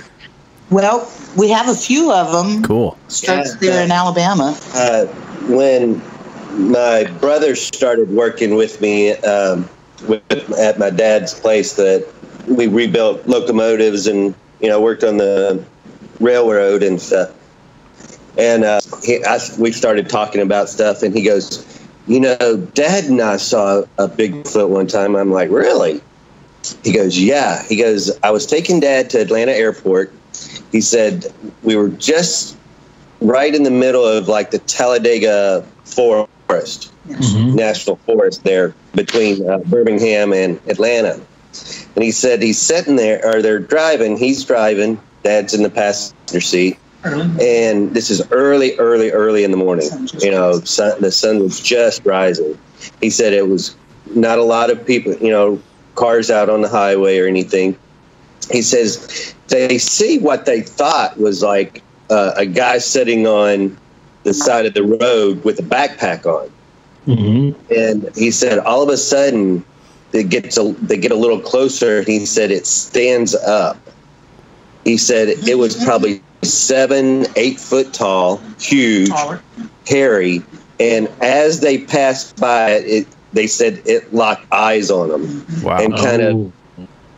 Well, 0.71 1.11
we 1.37 1.49
have 1.51 1.69
a 1.69 1.75
few 1.75 2.13
of 2.13 2.33
them. 2.33 2.63
Cool. 2.63 2.97
Starts 3.09 3.53
Yeah. 3.61 3.71
there 3.71 3.85
in 3.85 3.91
Alabama. 3.93 4.57
uh, 4.75 5.07
when 5.49 6.01
my 6.59 7.05
brother 7.21 7.55
started 7.55 8.11
working 8.11 8.57
with 8.57 8.81
me 8.81 9.13
um, 9.19 9.69
with, 10.09 10.23
at 10.59 10.79
my 10.79 10.91
dad's 10.91 11.35
place 11.35 11.75
that 11.75 12.07
we 12.49 12.67
rebuilt 12.67 13.27
locomotives 13.27 14.07
and 14.07 14.35
you 14.61 14.69
know 14.69 14.81
worked 14.81 15.05
on 15.05 15.19
the 15.19 15.63
railroad 16.21 16.83
and 16.83 17.01
stuff 17.01 17.31
and 18.39 18.65
uh, 18.65 18.81
he, 19.05 19.23
I, 19.25 19.39
we 19.59 19.71
started 19.73 20.09
talking 20.09 20.41
about 20.41 20.69
stuff 20.71 21.03
and 21.03 21.15
he 21.15 21.23
goes 21.23 21.65
you 22.07 22.21
know 22.21 22.57
dad 22.75 23.05
and 23.05 23.21
i 23.21 23.37
saw 23.37 23.83
a 23.99 24.09
bigfoot 24.09 24.69
one 24.71 24.87
time 24.87 25.15
i'm 25.15 25.31
like 25.31 25.51
really 25.51 26.01
he 26.85 26.93
goes 26.93 27.19
yeah 27.21 27.63
he 27.65 27.77
goes 27.77 28.11
i 28.23 28.31
was 28.31 28.47
taking 28.47 28.81
dad 28.81 29.11
to 29.11 29.21
atlanta 29.21 29.53
airport 29.53 30.11
he 30.77 30.83
said 30.83 31.33
we 31.63 31.75
were 31.75 31.89
just 31.89 32.55
right 33.23 33.55
in 33.55 33.63
the 33.63 33.71
middle 33.71 34.07
of 34.07 34.29
like 34.29 34.51
the 34.51 34.59
Talladega 34.59 35.65
Forest, 35.85 36.93
National 37.09 37.97
Forest 37.97 38.45
there 38.45 38.75
between 38.95 39.49
uh, 39.49 39.57
Birmingham 39.61 40.35
and 40.35 40.61
Atlanta. 40.69 41.19
And 41.95 42.05
he 42.05 42.11
said 42.11 42.43
he's 42.43 42.61
sitting 42.61 42.97
there, 42.97 43.25
or 43.25 43.41
they're 43.41 43.59
driving, 43.59 44.19
he's 44.19 44.45
driving, 44.45 45.01
dad's 45.23 45.55
in 45.55 45.63
the 45.63 45.71
passenger 45.71 46.43
seat. 46.43 46.79
And 47.41 47.95
this 47.95 48.11
is 48.11 48.21
early, 48.31 48.77
early, 48.77 49.11
early 49.13 49.45
in 49.45 49.53
the 49.53 49.57
morning. 49.57 49.87
Sun 49.87 50.21
You 50.21 50.31
know, 50.31 50.61
sun, 50.61 51.01
the 51.01 51.11
sun 51.11 51.39
was 51.39 51.59
just 51.59 52.05
rising. 52.05 52.59
He 53.01 53.09
said 53.09 53.33
it 53.33 53.49
was 53.49 53.75
not 54.15 54.39
a 54.39 54.45
lot 54.45 54.69
of 54.69 54.87
people, 54.87 55.15
you 55.15 55.31
know, 55.31 55.59
cars 55.95 56.31
out 56.31 56.51
on 56.51 56.61
the 56.61 56.69
highway 56.69 57.19
or 57.19 57.27
anything. 57.27 57.79
He 58.51 58.61
says 58.61 59.35
they 59.49 59.79
see 59.79 60.19
what 60.19 60.45
they 60.47 60.61
thought 60.63 61.17
was 61.19 61.43
like 61.43 61.83
uh, 62.11 62.33
a 62.37 62.47
guy 62.47 62.79
sitting 62.79 63.27
on 63.27 63.77
the 64.25 64.35
side 64.35 64.67
of 64.67 64.75
the 64.75 64.83
road 64.83 65.45
with 65.45 65.59
a 65.61 65.63
backpack 65.63 66.27
on. 66.27 66.51
hmm 67.05 67.51
And 67.75 68.09
he 68.17 68.31
said 68.31 68.59
all 68.59 68.83
of 68.83 68.89
a 68.89 68.97
sudden 68.97 69.65
it 70.13 70.29
gets 70.31 70.57
a 70.59 70.73
they 70.83 70.97
get 70.97 71.13
a 71.13 71.17
little 71.17 71.41
closer, 71.41 71.99
and 71.99 72.07
he 72.09 72.25
said 72.27 72.51
it 72.51 72.67
stands 72.67 73.35
up. 73.35 73.77
He 74.85 74.97
said 74.97 75.29
it 75.29 75.59
was 75.59 75.83
probably 75.85 76.23
seven, 76.43 77.27
eight 77.37 77.59
foot 77.59 77.93
tall, 77.93 78.41
huge, 78.61 79.09
Taller. 79.09 79.41
hairy, 79.87 80.43
and 80.81 81.09
as 81.21 81.61
they 81.61 81.79
passed 81.79 82.37
by 82.41 82.71
it, 82.73 82.85
it 82.87 83.07
they 83.33 83.47
said 83.47 83.83
it 83.85 84.13
locked 84.15 84.47
eyes 84.53 84.91
on 84.91 85.09
them 85.09 85.45
Wow. 85.63 85.79
and 85.79 85.95
kind 85.97 86.23
of 86.23 86.35
Oh, 86.37 86.53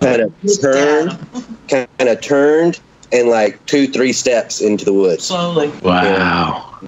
kind 0.00 0.22
of 0.22 0.60
turned, 0.60 1.18
kind 1.68 2.08
of 2.08 2.20
turned, 2.20 2.80
and 3.12 3.28
like 3.28 3.64
two, 3.66 3.86
three 3.88 4.12
steps 4.12 4.60
into 4.60 4.84
the 4.84 4.92
woods. 4.92 5.24
Slowly. 5.24 5.68
wow. 5.82 6.78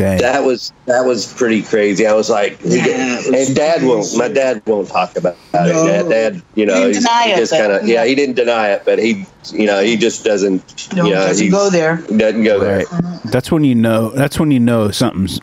Dang. 0.00 0.18
That 0.18 0.44
was 0.44 0.72
that 0.86 1.04
was 1.04 1.30
pretty 1.34 1.62
crazy. 1.62 2.06
I 2.06 2.14
was 2.14 2.30
like, 2.30 2.58
Yeah, 2.64 2.84
get- 2.86 3.26
was 3.30 3.48
and 3.48 3.56
Dad 3.56 3.82
won't. 3.82 4.16
My 4.16 4.28
dad 4.28 4.62
won't 4.64 4.88
talk 4.88 5.14
about 5.14 5.36
No. 5.52 5.60
it. 5.66 5.86
Dad, 5.86 6.08
Dad, 6.08 6.42
you 6.54 6.64
know, 6.64 6.74
He 6.74 6.80
didn't 6.80 6.94
he's, 6.94 7.04
deny 7.04 7.22
he 7.28 7.34
just 7.36 7.52
kind 7.52 7.72
of 7.72 7.86
yeah. 7.86 8.06
He 8.06 8.14
didn't 8.14 8.36
deny 8.36 8.68
it, 8.68 8.82
but 8.86 8.98
he, 8.98 9.26
you 9.52 9.66
know, 9.66 9.82
he 9.82 9.98
just 9.98 10.24
doesn't. 10.24 10.94
No, 10.96 11.04
you 11.04 11.12
know, 11.12 11.26
doesn't 11.26 11.50
go 11.50 11.68
there. 11.68 11.96
doesn't 12.16 12.44
go 12.44 12.60
there. 12.60 12.84
That's 13.26 13.52
when 13.52 13.64
you 13.64 13.74
know. 13.74 14.08
That's 14.08 14.40
when 14.40 14.50
you 14.50 14.60
know 14.60 14.90
something's 14.90 15.38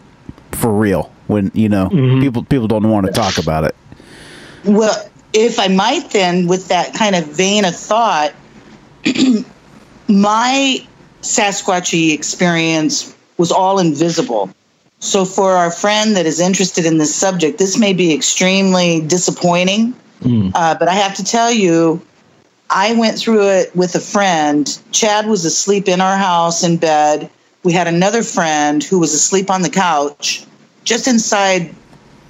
for 0.53 0.73
real. 0.73 1.12
When 1.27 1.51
you 1.53 1.69
know 1.69 1.89
mm-hmm. 1.89 2.21
people 2.21 2.43
people 2.43 2.67
don't 2.67 2.89
want 2.89 3.06
to 3.06 3.12
talk 3.12 3.38
about 3.38 3.63
it. 3.63 3.75
Well, 4.63 5.08
if 5.34 5.60
I 5.60 5.68
might 5.68 6.12
then, 6.12 6.48
with 6.48 6.68
that 6.70 6.94
kind 6.94 7.16
of 7.16 7.28
vein 7.28 7.66
of 7.66 7.76
thought, 7.76 8.34
my 10.08 10.86
Sasquatchy 11.22 12.13
experience 12.13 13.16
was 13.38 13.52
all 13.52 13.80
invisible. 13.80 14.50
So, 15.00 15.26
for 15.26 15.52
our 15.52 15.70
friend 15.70 16.16
that 16.16 16.26
is 16.26 16.40
interested 16.40 16.86
in 16.86 16.98
this 16.98 17.13
subject, 17.13 17.60
this 17.60 17.78
may 17.78 17.94
be 17.94 18.13
extremely 18.13 19.02
disappointing. 19.02 19.94
Uh, 20.56 20.76
but 20.76 20.88
I 20.88 20.94
have 20.94 21.13
to 21.16 21.24
tell 21.24 21.52
you, 21.52 22.02
I 22.70 22.94
went 22.96 23.20
through 23.20 23.48
it 23.50 23.76
with 23.76 23.94
a 23.96 24.00
friend. 24.00 24.80
Chad 24.92 25.28
was 25.28 25.46
asleep 25.46 25.88
in 25.88 26.02
our 26.02 26.18
house 26.18 26.63
in 26.63 26.78
bed. 26.78 27.30
We 27.63 27.74
had 27.74 27.88
another 27.88 28.24
friend 28.24 28.84
who 28.84 28.98
was 28.98 29.13
asleep 29.13 29.52
on 29.52 29.62
the 29.62 29.70
couch 29.70 30.46
just 30.84 31.08
inside 31.08 31.76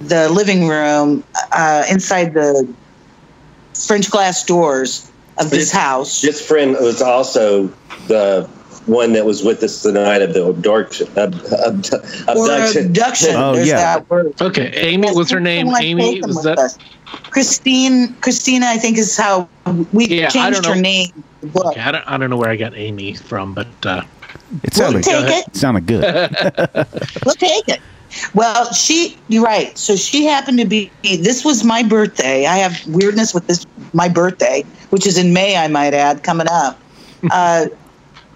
the 0.00 0.28
living 0.28 0.68
room, 0.68 1.24
uh, 1.52 1.84
inside 1.90 2.34
the 2.34 2.68
French 3.86 4.10
glass 4.10 4.44
doors 4.44 5.10
of 5.38 5.50
this 5.50 5.70
house. 5.70 6.20
This 6.22 6.44
friend 6.46 6.76
was 6.80 7.00
also 7.02 7.68
the 8.08 8.48
one 8.86 9.12
that 9.12 9.24
was 9.26 9.42
with 9.44 9.62
us 9.62 9.82
the 9.82 9.92
night 9.92 10.22
of 10.22 10.32
the 10.34 10.44
abduction. 10.46 11.06
Ab, 11.18 11.34
ab, 11.34 11.84
Or 12.36 12.50
abduction. 12.50 12.86
abduction. 12.86 13.34
Oh, 13.36 13.54
There's 13.54 13.68
yeah. 13.68 13.76
that 13.98 14.10
word. 14.10 14.32
Okay, 14.40 14.70
Amy. 14.74 15.10
What's 15.12 15.30
her 15.30 15.40
name? 15.40 15.66
Someone 15.66 15.82
Amy. 15.82 16.20
Was 16.22 16.42
that? 16.44 16.58
us. 16.58 16.78
Christine? 17.30 18.14
Christina, 18.20 18.66
I 18.66 18.78
think 18.78 18.98
is 18.98 19.16
how 19.16 19.48
we 19.92 20.06
Yeah, 20.06 20.26
I 20.26 20.30
changed 20.30 20.62
don't 20.62 20.70
her 20.70 20.74
know. 20.76 20.80
name. 20.80 21.24
in. 21.42 21.50
Okay, 21.54 21.80
I 21.80 21.92
don't. 21.92 22.04
I 22.10 22.16
don't 22.16 22.30
know 22.30 22.36
where 22.36 22.50
I 22.50 22.56
got 22.56 22.74
Amy 22.76 23.14
from, 23.14 23.54
but 23.54 23.66
uh, 23.84 24.02
It 24.62 24.74
We'll 24.76 24.84
sounded 24.86 25.04
take 25.04 25.14
ahead. 25.24 25.44
it. 25.48 25.56
sounded 25.56 25.86
good. 25.86 26.02
We'll 27.24 27.34
take 27.34 27.68
it. 27.68 27.80
Well, 28.34 28.72
she, 28.72 29.16
you're 29.28 29.44
right. 29.44 29.76
So 29.76 29.96
she 29.96 30.24
happened 30.24 30.58
to 30.58 30.64
be, 30.64 30.90
this 31.02 31.44
was 31.44 31.64
my 31.64 31.82
birthday. 31.82 32.46
I 32.46 32.56
have 32.56 32.86
weirdness 32.86 33.34
with 33.34 33.46
this, 33.46 33.66
my 33.92 34.08
birthday, 34.08 34.64
which 34.90 35.06
is 35.06 35.18
in 35.18 35.32
May, 35.32 35.56
I 35.56 35.68
might 35.68 35.94
add, 35.94 36.22
coming 36.22 36.46
up. 36.50 36.80
Uh, 37.30 37.66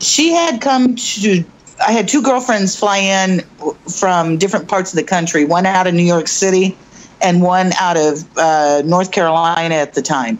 she 0.01 0.33
had 0.33 0.61
come 0.61 0.97
to, 0.97 1.45
I 1.87 1.93
had 1.93 2.09
two 2.09 2.23
girlfriends 2.23 2.77
fly 2.77 2.99
in 2.99 3.41
from 3.89 4.39
different 4.39 4.69
parts 4.69 4.93
of 4.93 4.97
the 4.97 5.05
country, 5.05 5.45
one 5.45 5.67
out 5.67 5.87
of 5.87 5.95
New 5.95 6.03
York 6.03 6.29
City 6.29 6.77
and 7.21 7.41
one 7.41 7.73
out 7.75 7.97
of 7.97 8.25
uh, 8.37 8.83
North 8.85 9.13
Carolina 9.13 9.77
at 9.77 9.95
the 9.95 10.03
time. 10.03 10.39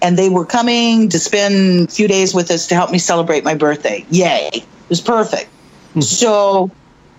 And 0.00 0.18
they 0.18 0.28
were 0.28 0.46
coming 0.46 1.08
to 1.10 1.18
spend 1.18 1.88
a 1.88 1.92
few 1.92 2.08
days 2.08 2.34
with 2.34 2.50
us 2.50 2.66
to 2.68 2.74
help 2.74 2.90
me 2.90 2.98
celebrate 2.98 3.44
my 3.44 3.54
birthday. 3.54 4.04
Yay. 4.10 4.50
It 4.52 4.64
was 4.88 5.00
perfect. 5.00 5.48
So 6.00 6.70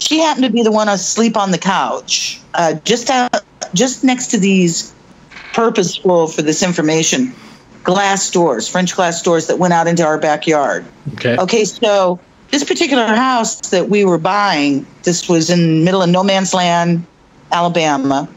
she 0.03 0.19
happened 0.19 0.45
to 0.45 0.51
be 0.51 0.63
the 0.63 0.71
one 0.71 0.89
asleep 0.89 1.37
on 1.37 1.51
the 1.51 1.57
couch, 1.57 2.41
uh, 2.53 2.73
just 2.83 3.09
out, 3.09 3.43
just 3.73 4.03
next 4.03 4.27
to 4.27 4.37
these 4.37 4.93
purposeful 5.53 6.27
for 6.27 6.41
this 6.41 6.61
information 6.63 7.33
glass 7.83 8.29
doors, 8.31 8.67
French 8.67 8.95
glass 8.95 9.21
doors 9.21 9.47
that 9.47 9.59
went 9.59 9.73
out 9.73 9.87
into 9.87 10.03
our 10.03 10.17
backyard. 10.17 10.85
okay. 11.13 11.37
Okay, 11.37 11.65
so 11.65 12.19
this 12.51 12.63
particular 12.63 13.05
house 13.07 13.69
that 13.69 13.89
we 13.89 14.05
were 14.05 14.17
buying, 14.17 14.85
this 15.03 15.27
was 15.27 15.49
in 15.49 15.83
middle 15.83 16.01
of 16.01 16.09
no 16.09 16.23
man's 16.23 16.53
land, 16.53 17.05
Alabama. 17.51 18.29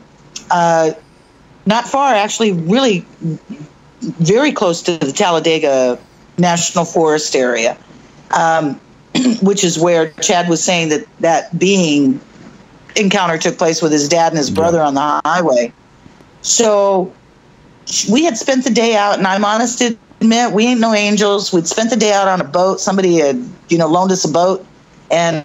Uh, 0.50 0.92
not 1.64 1.86
far, 1.86 2.14
actually, 2.14 2.52
really 2.52 3.04
very 4.00 4.52
close 4.52 4.82
to 4.82 4.98
the 4.98 5.12
Talladega 5.12 5.98
National 6.38 6.84
Forest 6.84 7.34
area, 7.34 7.76
um, 8.36 8.80
which 9.42 9.64
is 9.64 9.78
where 9.78 10.10
Chad 10.22 10.48
was 10.48 10.62
saying 10.62 10.88
that 10.90 11.06
that 11.20 11.58
being 11.58 12.20
encounter 12.96 13.38
took 13.38 13.58
place 13.58 13.82
with 13.82 13.92
his 13.92 14.08
dad 14.08 14.32
and 14.32 14.38
his 14.38 14.50
brother 14.50 14.80
on 14.80 14.94
the 14.94 15.20
highway. 15.24 15.72
So 16.42 17.12
we 18.10 18.24
had 18.24 18.36
spent 18.36 18.64
the 18.64 18.70
day 18.70 18.96
out, 18.96 19.18
and 19.18 19.26
I'm 19.26 19.44
honest 19.44 19.78
to 19.78 19.96
admit, 20.20 20.52
we 20.52 20.66
ain't 20.66 20.80
no 20.80 20.94
angels. 20.94 21.52
We'd 21.52 21.66
spent 21.66 21.90
the 21.90 21.96
day 21.96 22.12
out 22.12 22.28
on 22.28 22.40
a 22.40 22.44
boat. 22.44 22.80
Somebody 22.80 23.18
had, 23.18 23.42
you 23.68 23.78
know, 23.78 23.86
loaned 23.86 24.12
us 24.12 24.24
a 24.24 24.32
boat, 24.32 24.66
and 25.10 25.44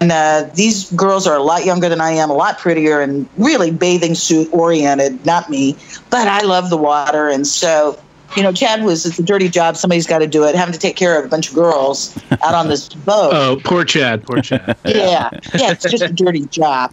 and 0.00 0.12
uh, 0.12 0.50
these 0.54 0.90
girls 0.92 1.26
are 1.26 1.36
a 1.36 1.42
lot 1.42 1.64
younger 1.64 1.88
than 1.88 2.00
I 2.00 2.10
am, 2.10 2.28
a 2.28 2.34
lot 2.34 2.58
prettier, 2.58 3.00
and 3.00 3.28
really 3.38 3.70
bathing 3.70 4.14
suit 4.14 4.48
oriented. 4.52 5.24
Not 5.24 5.48
me, 5.48 5.76
but 6.10 6.28
I 6.28 6.42
love 6.42 6.70
the 6.70 6.76
water, 6.76 7.28
and 7.28 7.46
so. 7.46 7.98
You 8.36 8.42
know, 8.42 8.52
Chad 8.52 8.82
was, 8.82 9.06
it's 9.06 9.18
a 9.18 9.22
dirty 9.22 9.48
job. 9.48 9.76
Somebody's 9.76 10.06
got 10.06 10.18
to 10.18 10.26
do 10.26 10.44
it. 10.44 10.54
Having 10.54 10.74
to 10.74 10.78
take 10.80 10.96
care 10.96 11.18
of 11.18 11.24
a 11.24 11.28
bunch 11.28 11.48
of 11.48 11.54
girls 11.54 12.18
out 12.42 12.54
on 12.54 12.68
this 12.68 12.88
boat 12.94 13.30
Oh, 13.32 13.60
poor 13.64 13.84
Chad. 13.84 14.24
Poor 14.24 14.40
Chad. 14.40 14.76
yeah, 14.84 15.30
yeah, 15.54 15.70
it's 15.70 15.88
just 15.88 16.02
a 16.02 16.12
dirty 16.12 16.46
job. 16.46 16.92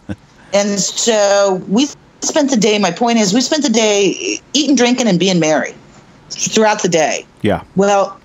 And 0.52 0.78
so 0.78 1.62
we 1.68 1.88
spent 2.20 2.50
the 2.50 2.56
day. 2.56 2.78
My 2.78 2.90
point 2.90 3.18
is, 3.18 3.34
we 3.34 3.40
spent 3.40 3.62
the 3.62 3.70
day 3.70 4.40
eating, 4.52 4.76
drinking, 4.76 5.08
and 5.08 5.18
being 5.18 5.40
merry 5.40 5.74
throughout 6.30 6.82
the 6.82 6.88
day. 6.88 7.26
Yeah. 7.42 7.64
Well, 7.76 8.20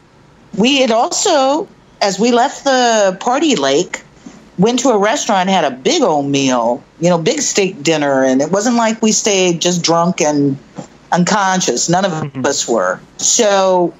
we 0.58 0.82
had 0.82 0.92
also, 0.92 1.68
as 2.02 2.20
we 2.20 2.32
left 2.32 2.64
the 2.64 3.18
party 3.20 3.56
lake, 3.56 4.02
went 4.58 4.80
to 4.80 4.90
a 4.90 4.98
restaurant, 4.98 5.50
had 5.50 5.64
a 5.64 5.72
big 5.72 6.02
old 6.02 6.28
meal, 6.28 6.84
you 7.00 7.10
know, 7.10 7.18
big 7.18 7.42
steak 7.42 7.82
dinner, 7.84 8.24
and 8.24 8.42
it 8.42 8.52
wasn't 8.52 8.76
like 8.76 9.02
we 9.02 9.12
stayed 9.12 9.62
just 9.62 9.84
drunk 9.84 10.22
and 10.22 10.58
unconscious. 11.12 11.90
None 11.90 12.06
of 12.06 12.46
us 12.46 12.68
were. 12.68 13.00
So 13.18 13.94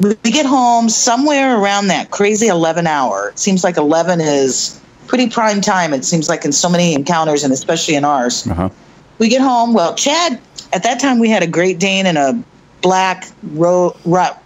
we 0.00 0.16
we 0.24 0.30
get 0.30 0.46
home 0.46 0.88
somewhere 0.88 1.58
around 1.58 1.88
that 1.88 2.10
crazy 2.10 2.48
11 2.48 2.86
hour. 2.86 3.30
It 3.30 3.38
seems 3.38 3.64
like 3.64 3.76
11 3.76 4.20
is 4.20 4.80
pretty 5.06 5.28
prime 5.28 5.60
time. 5.60 5.92
It 5.94 6.04
seems 6.04 6.28
like 6.28 6.44
in 6.44 6.52
so 6.52 6.68
many 6.68 6.94
encounters, 6.94 7.44
and 7.44 7.52
especially 7.52 7.94
in 7.94 8.04
ours. 8.04 8.46
Uh 8.46 8.54
huh. 8.54 8.68
We 9.18 9.28
get 9.28 9.40
home. 9.40 9.72
Well, 9.72 9.94
Chad, 9.94 10.38
at 10.72 10.82
that 10.82 11.00
time, 11.00 11.18
we 11.18 11.30
had 11.30 11.42
a 11.42 11.46
Great 11.46 11.78
Dane 11.78 12.06
and 12.06 12.18
a 12.18 12.42
black, 12.82 13.28
ro- 13.52 13.96
rot, 14.04 14.42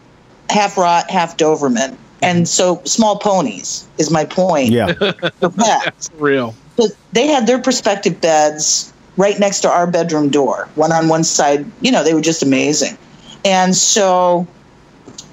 half 0.49 0.77
rot, 0.79 1.11
half 1.11 1.37
Doberman. 1.37 1.97
And 2.23 2.47
so 2.47 2.83
small 2.85 3.19
ponies 3.19 3.89
is 3.99 4.11
my 4.11 4.25
point. 4.25 4.71
Yeah. 4.71 4.93
for 5.41 5.51
pets. 5.51 6.11
Real. 6.19 6.55
But 6.77 6.91
they 7.13 7.27
had 7.27 7.47
their 7.47 7.61
prospective 7.61 8.21
beds 8.21 8.93
right 9.21 9.39
next 9.39 9.61
to 9.61 9.71
our 9.71 9.87
bedroom 9.87 10.31
door, 10.31 10.69
one 10.75 10.93
on 10.93 11.09
one 11.09 11.23
side. 11.25 11.67
You 11.83 11.93
know, 11.93 12.03
they 12.03 12.15
were 12.15 12.23
just 12.23 12.43
amazing. 12.43 12.97
And 13.45 13.77
so 13.77 14.47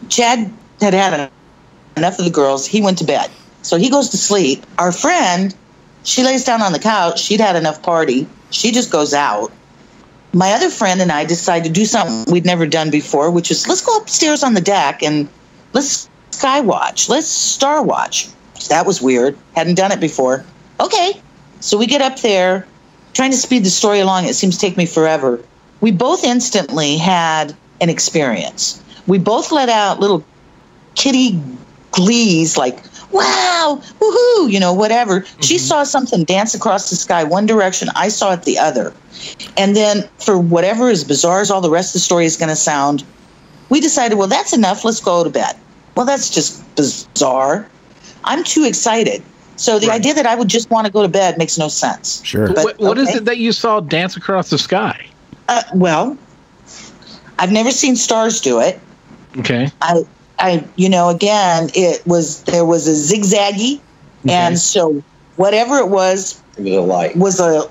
Chad 0.09 0.51
had 0.81 0.93
had 0.93 1.31
enough 1.95 2.19
of 2.19 2.25
the 2.25 2.31
girls. 2.31 2.67
He 2.67 2.81
went 2.81 2.97
to 2.99 3.05
bed. 3.05 3.31
So 3.61 3.77
he 3.77 3.89
goes 3.89 4.09
to 4.09 4.17
sleep. 4.17 4.65
Our 4.77 4.91
friend, 4.91 5.55
she 6.03 6.23
lays 6.23 6.43
down 6.43 6.61
on 6.61 6.73
the 6.73 6.79
couch. 6.79 7.19
She'd 7.19 7.39
had 7.39 7.55
enough 7.55 7.81
party. 7.81 8.27
She 8.49 8.71
just 8.71 8.91
goes 8.91 9.13
out. 9.13 9.51
My 10.33 10.51
other 10.51 10.69
friend 10.69 11.01
and 11.01 11.11
I 11.11 11.23
decide 11.25 11.63
to 11.63 11.69
do 11.69 11.85
something 11.85 12.31
we'd 12.31 12.45
never 12.45 12.67
done 12.67 12.91
before, 12.91 13.31
which 13.31 13.49
is 13.49 13.67
let's 13.67 13.81
go 13.81 13.97
upstairs 13.97 14.43
on 14.43 14.53
the 14.53 14.61
deck 14.61 15.01
and 15.01 15.27
let's 15.73 16.09
sky 16.31 16.59
watch. 16.59 17.09
Let's 17.09 17.27
star 17.27 17.81
watch. 17.81 18.27
That 18.67 18.85
was 18.85 19.01
weird. 19.01 19.37
Hadn't 19.55 19.75
done 19.75 19.91
it 19.91 19.99
before. 19.99 20.45
Okay. 20.79 21.19
So 21.59 21.77
we 21.77 21.87
get 21.87 22.01
up 22.01 22.19
there, 22.19 22.67
trying 23.17 23.31
to 23.31 23.37
speed 23.37 23.65
the 23.65 23.69
story 23.71 23.99
along. 23.99 24.25
It 24.25 24.35
seems 24.35 24.55
to 24.57 24.61
take 24.61 24.77
me 24.77 24.85
forever. 24.85 25.43
We 25.81 25.91
both 25.91 26.23
instantly 26.23 26.97
had 26.97 27.55
an 27.81 27.89
experience. 27.89 28.79
We 29.07 29.17
both 29.17 29.51
let 29.51 29.69
out 29.69 29.99
little 29.99 30.23
kitty 30.93 31.41
glees 31.89 32.57
like, 32.57 32.77
wow, 33.11 33.81
woohoo, 33.99 34.51
you 34.51 34.59
know, 34.59 34.71
whatever. 34.71 35.25
She 35.41 35.55
mm-hmm. 35.55 35.65
saw 35.65 35.83
something 35.83 36.25
dance 36.25 36.53
across 36.53 36.91
the 36.91 36.95
sky 36.95 37.23
one 37.23 37.47
direction, 37.47 37.89
I 37.95 38.09
saw 38.09 38.33
it 38.33 38.43
the 38.43 38.59
other. 38.59 38.93
And 39.57 39.75
then, 39.75 40.07
for 40.19 40.37
whatever 40.37 40.89
as 40.89 41.03
bizarre 41.03 41.41
as 41.41 41.49
all 41.49 41.61
the 41.61 41.71
rest 41.71 41.89
of 41.89 41.93
the 41.93 41.99
story 41.99 42.25
is 42.25 42.37
going 42.37 42.49
to 42.49 42.55
sound, 42.55 43.03
we 43.69 43.79
decided, 43.79 44.19
well, 44.19 44.27
that's 44.27 44.53
enough. 44.53 44.85
Let's 44.85 45.01
go 45.01 45.23
to 45.23 45.29
bed. 45.31 45.55
Well, 45.95 46.05
that's 46.05 46.29
just 46.29 46.63
bizarre. 46.75 47.67
I'm 48.23 48.43
too 48.43 48.63
excited. 48.63 49.23
So 49.57 49.79
the 49.79 49.89
idea 49.91 50.13
that 50.13 50.25
I 50.25 50.35
would 50.35 50.47
just 50.47 50.69
want 50.69 50.85
to 50.85 50.93
go 50.93 51.01
to 51.01 51.07
bed 51.09 51.37
makes 51.37 51.57
no 51.57 51.67
sense. 51.67 52.23
Sure. 52.23 52.47
But- 52.47 52.63
what, 52.63 52.79
what 52.79 52.97
is 52.97 53.09
okay. 53.09 53.17
it 53.17 53.25
that 53.25 53.37
you 53.37 53.51
saw 53.51 53.79
dance 53.79 54.15
across 54.15 54.49
the 54.49 54.57
sky? 54.57 55.07
Uh, 55.49 55.61
well, 55.73 56.17
I've 57.39 57.51
never 57.51 57.71
seen 57.71 57.95
stars 57.95 58.39
do 58.41 58.59
it. 58.59 58.79
Okay. 59.39 59.69
I, 59.81 60.03
I, 60.39 60.63
you 60.75 60.89
know, 60.89 61.09
again, 61.09 61.69
it 61.73 62.05
was 62.05 62.43
there 62.43 62.65
was 62.65 62.87
a 62.87 62.91
zigzaggy, 63.15 63.79
and 64.27 64.57
so 64.59 65.03
whatever 65.35 65.77
it 65.77 65.89
was 65.89 66.41
It 66.57 66.63
was 66.63 66.71
a 66.73 66.81
light. 66.81 67.15
was 67.15 67.39
a 67.39 67.69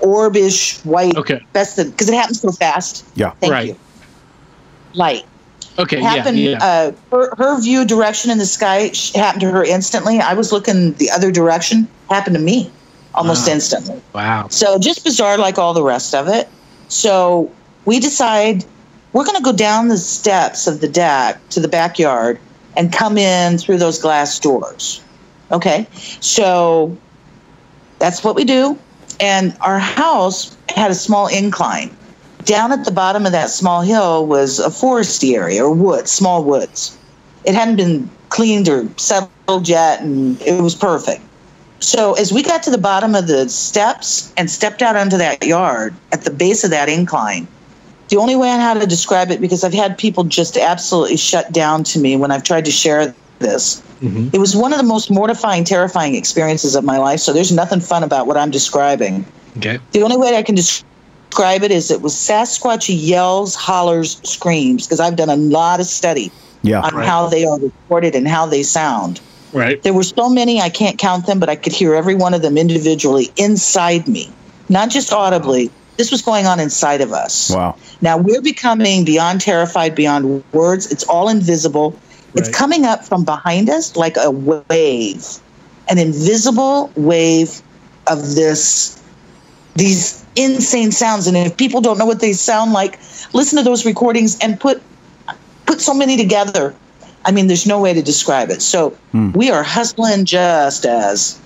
orbish 0.00 0.84
white. 0.84 1.16
Okay. 1.16 1.40
That's 1.52 1.74
the 1.74 1.86
because 1.86 2.08
it 2.08 2.14
happened 2.14 2.36
so 2.36 2.52
fast. 2.52 3.04
Yeah. 3.14 3.30
Thank 3.40 3.52
Right. 3.52 3.68
you. 3.68 3.76
Light 4.94 5.24
Okay. 5.78 5.96
It 5.98 6.02
Yeah. 6.02 6.08
happened. 6.10 6.38
Yeah. 6.38 6.58
Uh, 6.64 6.92
her 7.10 7.34
her 7.36 7.60
view 7.60 7.84
direction 7.84 8.30
in 8.30 8.38
the 8.38 8.46
sky 8.46 8.92
happened 9.14 9.40
to 9.42 9.50
her 9.50 9.64
instantly. 9.64 10.20
I 10.20 10.34
was 10.34 10.52
looking 10.52 10.92
the 10.94 11.10
other 11.10 11.30
direction. 11.30 11.88
Happened 12.10 12.36
to 12.36 12.42
me 12.42 12.70
almost 13.14 13.46
Wow. 13.46 13.52
instantly. 13.54 14.02
wow. 14.14 14.46
So 14.50 14.78
just 14.78 15.04
bizarre 15.04 15.38
like 15.38 15.58
all 15.58 15.74
the 15.74 15.82
rest 15.82 16.14
of 16.14 16.28
it. 16.28 16.48
So 16.88 17.50
we 17.84 18.00
decide 18.00 18.64
we're 19.12 19.24
going 19.24 19.36
to 19.36 19.42
go 19.42 19.52
down 19.52 19.88
the 19.88 19.98
steps 19.98 20.66
of 20.66 20.80
the 20.80 20.88
deck 20.88 21.38
to 21.50 21.60
the 21.60 21.68
backyard 21.68 22.38
and 22.76 22.90
come 22.92 23.18
in 23.18 23.58
through 23.58 23.78
those 23.78 23.98
glass 23.98 24.38
doors. 24.38 25.00
Okay. 25.50 25.86
So 26.20 26.96
that's 27.98 28.24
what 28.24 28.34
we 28.34 28.44
do. 28.44 28.78
And 29.20 29.54
our 29.60 29.78
house 29.78 30.56
had 30.70 30.90
a 30.90 30.94
small 30.94 31.26
incline. 31.28 31.94
Down 32.44 32.72
at 32.72 32.84
the 32.84 32.90
bottom 32.90 33.26
of 33.26 33.32
that 33.32 33.50
small 33.50 33.82
hill 33.82 34.26
was 34.26 34.58
a 34.58 34.68
foresty 34.68 35.34
area 35.34 35.64
or 35.64 35.72
woods, 35.72 36.10
small 36.10 36.42
woods. 36.42 36.96
It 37.44 37.54
hadn't 37.54 37.76
been 37.76 38.10
cleaned 38.30 38.68
or 38.68 38.88
settled 38.96 39.68
yet, 39.68 40.00
and 40.00 40.40
it 40.42 40.60
was 40.62 40.74
perfect. 40.74 41.22
So 41.80 42.14
as 42.14 42.32
we 42.32 42.42
got 42.42 42.62
to 42.64 42.70
the 42.70 42.78
bottom 42.78 43.14
of 43.14 43.26
the 43.26 43.48
steps 43.48 44.32
and 44.36 44.50
stepped 44.50 44.82
out 44.82 44.96
onto 44.96 45.18
that 45.18 45.44
yard 45.44 45.94
at 46.12 46.22
the 46.22 46.30
base 46.30 46.62
of 46.64 46.70
that 46.70 46.88
incline, 46.88 47.46
the 48.08 48.16
only 48.16 48.36
way 48.36 48.50
I 48.50 48.56
know 48.56 48.62
how 48.62 48.74
to 48.74 48.86
describe 48.86 49.30
it 49.30 49.40
because 49.40 49.64
I've 49.64 49.74
had 49.74 49.98
people 49.98 50.24
just 50.24 50.56
absolutely 50.56 51.16
shut 51.16 51.52
down 51.52 51.82
to 51.84 51.98
me 51.98 52.16
when 52.16 52.30
I've 52.30 52.44
tried 52.44 52.64
to 52.66 52.70
share 52.70 53.14
this. 53.38 53.82
Mhm. 54.02 54.32
It 54.32 54.38
was 54.38 54.54
one 54.54 54.72
of 54.72 54.78
the 54.78 54.84
most 54.84 55.10
mortifying, 55.10 55.64
terrifying 55.64 56.14
experiences 56.14 56.74
of 56.74 56.84
my 56.84 56.98
life. 56.98 57.20
So 57.20 57.32
there's 57.32 57.52
nothing 57.52 57.80
fun 57.80 58.02
about 58.02 58.26
what 58.26 58.36
I'm 58.36 58.50
describing. 58.50 59.24
Okay. 59.58 59.78
The 59.92 60.02
only 60.02 60.16
way 60.16 60.36
I 60.36 60.42
can 60.42 60.54
describe 60.54 60.86
it 61.40 61.70
is 61.70 61.90
it 61.90 62.02
was 62.02 62.14
Sasquatch 62.14 62.88
yells, 62.88 63.54
hollers, 63.54 64.20
screams 64.24 64.86
because 64.86 65.00
I've 65.00 65.16
done 65.16 65.30
a 65.30 65.36
lot 65.36 65.80
of 65.80 65.86
study 65.86 66.30
Yeah. 66.62 66.80
on 66.80 66.94
Right. 66.94 67.06
how 67.06 67.28
they 67.28 67.44
are 67.44 67.58
recorded 67.58 68.14
and 68.14 68.28
how 68.28 68.46
they 68.46 68.62
sound. 68.62 69.20
Right. 69.52 69.82
There 69.82 69.92
were 69.92 70.02
so 70.02 70.28
many, 70.30 70.60
I 70.60 70.70
can't 70.70 70.98
count 70.98 71.26
them, 71.26 71.38
but 71.38 71.48
I 71.48 71.56
could 71.56 71.72
hear 71.72 71.94
every 71.94 72.14
one 72.14 72.32
of 72.32 72.42
them 72.42 72.56
individually 72.56 73.30
inside 73.36 74.08
me, 74.08 74.30
not 74.68 74.88
just 74.88 75.12
audibly. 75.12 75.70
This 75.98 76.10
was 76.10 76.22
going 76.22 76.46
on 76.46 76.58
inside 76.58 77.02
of 77.02 77.12
us. 77.12 77.50
Wow. 77.50 77.74
Now 78.00 78.16
we're 78.16 78.40
becoming 78.40 79.04
beyond 79.04 79.40
terrified, 79.42 79.94
beyond 79.94 80.42
words. 80.52 80.90
It's 80.90 81.04
all 81.04 81.28
invisible. 81.28 81.94
It's 82.34 82.48
coming 82.48 82.86
up 82.86 83.04
from 83.04 83.24
behind 83.24 83.68
us 83.68 83.94
like 83.94 84.16
a 84.16 84.30
wave, 84.30 85.26
an 85.90 85.98
invisible 85.98 86.90
wave 86.96 87.60
of 88.06 88.34
this, 88.34 88.98
these 89.76 90.21
insane 90.36 90.92
sounds. 90.92 91.26
And 91.26 91.36
if 91.36 91.56
people 91.56 91.80
don't 91.80 91.98
know 91.98 92.06
what 92.06 92.20
they 92.20 92.32
sound 92.32 92.72
like, 92.72 92.98
listen 93.32 93.58
to 93.58 93.64
those 93.64 93.84
recordings 93.86 94.38
and 94.40 94.58
put 94.58 94.82
put 95.66 95.80
so 95.80 95.94
many 95.94 96.16
together. 96.16 96.74
I 97.24 97.30
mean, 97.30 97.46
there's 97.46 97.66
no 97.66 97.80
way 97.80 97.94
to 97.94 98.02
describe 98.02 98.50
it. 98.50 98.62
So 98.62 98.96
we 99.32 99.50
are 99.50 99.62
hustling 99.62 100.24
just 100.24 100.84
as 100.84 101.40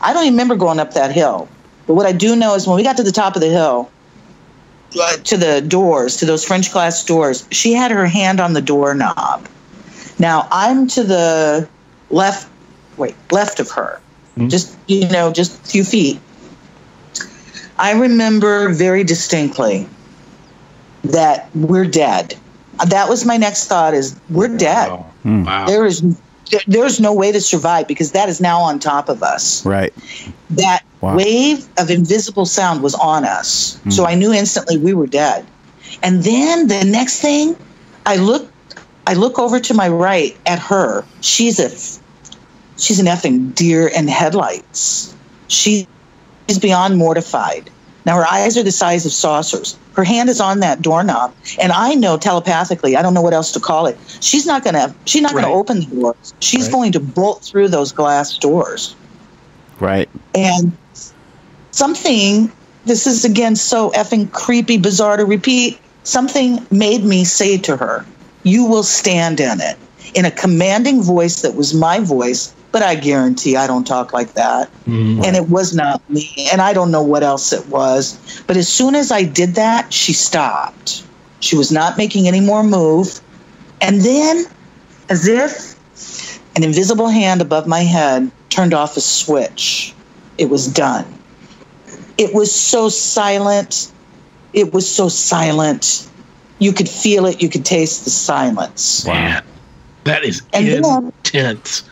I 0.00 0.12
don't 0.12 0.22
even 0.22 0.34
remember 0.34 0.56
going 0.56 0.78
up 0.78 0.94
that 0.94 1.12
hill. 1.12 1.48
But 1.86 1.94
what 1.94 2.06
I 2.06 2.12
do 2.12 2.36
know 2.36 2.54
is 2.54 2.66
when 2.66 2.76
we 2.76 2.82
got 2.82 2.96
to 2.98 3.02
the 3.02 3.12
top 3.12 3.34
of 3.34 3.42
the 3.42 3.48
hill, 3.48 3.90
uh, 5.00 5.16
to 5.16 5.36
the 5.36 5.60
doors, 5.60 6.16
to 6.18 6.26
those 6.26 6.44
French 6.44 6.72
glass 6.72 7.04
doors, 7.04 7.46
she 7.50 7.72
had 7.72 7.90
her 7.90 8.06
hand 8.06 8.40
on 8.40 8.52
the 8.52 8.62
doorknob. 8.62 9.48
Now 10.18 10.48
I'm 10.50 10.86
to 10.88 11.02
the 11.02 11.68
left, 12.10 12.48
wait, 12.96 13.14
left 13.30 13.60
of 13.60 13.70
her, 13.72 14.00
just 14.48 14.76
you 14.86 15.08
know, 15.08 15.32
just 15.32 15.60
a 15.60 15.68
few 15.68 15.84
feet. 15.84 16.20
I 17.78 17.92
remember 17.92 18.70
very 18.72 19.04
distinctly 19.04 19.88
that 21.04 21.48
we're 21.54 21.84
dead. 21.84 22.34
That 22.86 23.08
was 23.08 23.24
my 23.24 23.36
next 23.36 23.66
thought: 23.66 23.94
is 23.94 24.18
we're 24.30 24.56
dead. 24.56 24.88
Wow. 24.90 25.12
Wow. 25.24 25.66
There 25.66 25.86
is 25.86 26.02
there's 26.68 27.00
no 27.00 27.12
way 27.12 27.32
to 27.32 27.40
survive 27.40 27.88
because 27.88 28.12
that 28.12 28.28
is 28.28 28.40
now 28.40 28.60
on 28.60 28.78
top 28.78 29.08
of 29.08 29.22
us 29.22 29.66
Right. 29.66 29.92
that 30.50 30.84
Wow. 31.00 31.16
wave 31.16 31.66
of 31.76 31.90
invisible 31.90 32.46
sound 32.46 32.82
was 32.82 32.94
on 32.94 33.24
us. 33.24 33.78
Hmm. 33.82 33.90
So 33.90 34.06
I 34.06 34.14
knew 34.14 34.32
instantly 34.32 34.78
we 34.78 34.94
were 34.94 35.08
dead. 35.08 35.44
And 36.02 36.22
then 36.22 36.68
the 36.68 36.84
next 36.84 37.20
thing, 37.20 37.56
I 38.06 38.16
look 38.16 38.50
I 39.06 39.14
look 39.14 39.38
over 39.38 39.60
to 39.60 39.74
my 39.74 39.88
right 39.88 40.36
at 40.46 40.58
her. 40.58 41.04
She's 41.20 41.58
a 41.58 41.70
she's 42.78 42.98
an 43.00 43.06
effing 43.06 43.54
deer 43.54 43.86
in 43.88 44.08
headlights. 44.08 45.14
She, 45.48 45.86
she's 46.48 46.58
beyond 46.58 46.96
mortified. 46.96 47.70
Now 48.04 48.16
her 48.16 48.26
eyes 48.30 48.56
are 48.56 48.62
the 48.62 48.72
size 48.72 49.04
of 49.04 49.12
saucers. 49.12 49.76
Her 49.94 50.04
hand 50.04 50.28
is 50.28 50.40
on 50.40 50.60
that 50.60 50.80
doorknob, 50.82 51.34
and 51.60 51.72
I 51.72 51.94
know 51.94 52.16
telepathically. 52.16 52.96
I 52.96 53.02
don't 53.02 53.14
know 53.14 53.22
what 53.22 53.34
else 53.34 53.52
to 53.52 53.60
call 53.60 53.86
it. 53.86 53.98
She's 54.20 54.46
not 54.46 54.62
gonna. 54.64 54.94
She's 55.06 55.22
not 55.22 55.32
Right. 55.34 55.42
gonna 55.42 55.54
open 55.54 55.80
the 55.80 55.86
doors. 55.86 56.34
She's 56.40 56.64
Right. 56.64 56.72
going 56.72 56.92
to 56.92 57.00
bolt 57.00 57.44
through 57.44 57.68
those 57.68 57.92
glass 57.92 58.38
doors 58.38 58.94
Right. 59.80 60.08
and 60.34 60.72
something 61.72 62.50
this 62.84 63.06
is 63.06 63.24
again 63.24 63.56
so 63.56 63.90
effing 63.90 64.30
creepy 64.32 64.76
bizarre 64.78 65.16
to 65.16 65.24
repeat 65.24 65.78
something 66.04 66.64
made 66.70 67.04
me 67.04 67.24
say 67.24 67.58
to 67.58 67.76
her 67.76 68.04
you 68.44 68.64
will 68.64 68.82
stand 68.84 69.40
in 69.40 69.60
it 69.60 69.76
in 70.14 70.24
a 70.24 70.30
commanding 70.30 71.02
voice 71.02 71.42
that 71.42 71.54
was 71.54 71.74
my 71.74 71.98
voice 72.00 72.54
but 72.76 72.82
i 72.82 72.94
guarantee 72.94 73.56
i 73.56 73.66
don't 73.66 73.86
talk 73.86 74.12
like 74.12 74.34
that. 74.34 74.68
Mhm. 74.86 75.24
and 75.24 75.34
it 75.34 75.48
was 75.48 75.74
not 75.74 76.02
me 76.10 76.28
and 76.52 76.60
i 76.60 76.74
don't 76.74 76.90
know 76.90 77.02
what 77.02 77.22
else 77.22 77.50
it 77.54 77.66
was. 77.68 78.18
But 78.46 78.58
as 78.58 78.68
soon 78.68 78.94
as 78.94 79.10
i 79.10 79.22
did 79.22 79.54
that 79.54 79.94
she 79.94 80.12
stopped. 80.12 81.02
She 81.40 81.56
was 81.56 81.72
not 81.72 81.96
making 81.96 82.28
any 82.28 82.40
more 82.40 82.62
move. 82.62 83.18
And 83.80 84.02
then 84.02 84.44
as 85.08 85.26
if 85.26 86.38
an 86.54 86.64
invisible 86.64 87.08
hand 87.08 87.40
above 87.40 87.66
my 87.66 87.80
head 87.80 88.30
turned 88.50 88.74
off 88.74 88.94
a 88.98 89.00
switch 89.00 89.94
it 90.36 90.50
was 90.50 90.66
done. 90.66 91.06
It 92.18 92.34
was 92.34 92.52
so 92.52 92.90
silent. 92.90 93.90
It 94.52 94.74
was 94.74 94.86
so 94.86 95.08
silent. 95.08 96.06
You 96.58 96.72
could 96.74 96.90
feel 96.90 97.24
it. 97.24 97.40
You 97.42 97.48
could 97.48 97.64
taste 97.64 98.04
the 98.04 98.10
silence. 98.10 99.06
Man, 99.06 99.42
that 100.04 100.24
is 100.24 100.42
And 100.52 100.68
then- 100.68 100.84
intense. 101.24 101.82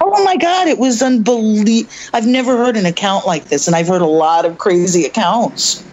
Oh 0.00 0.24
my 0.24 0.36
God, 0.36 0.66
it 0.68 0.78
was 0.78 1.02
unbelievable. 1.02 1.90
I've 2.14 2.26
never 2.26 2.56
heard 2.56 2.76
an 2.76 2.86
account 2.86 3.26
like 3.26 3.44
this, 3.46 3.66
and 3.66 3.76
I've 3.76 3.88
heard 3.88 4.02
a 4.02 4.06
lot 4.06 4.44
of 4.44 4.58
crazy 4.58 5.04
accounts. 5.04 5.84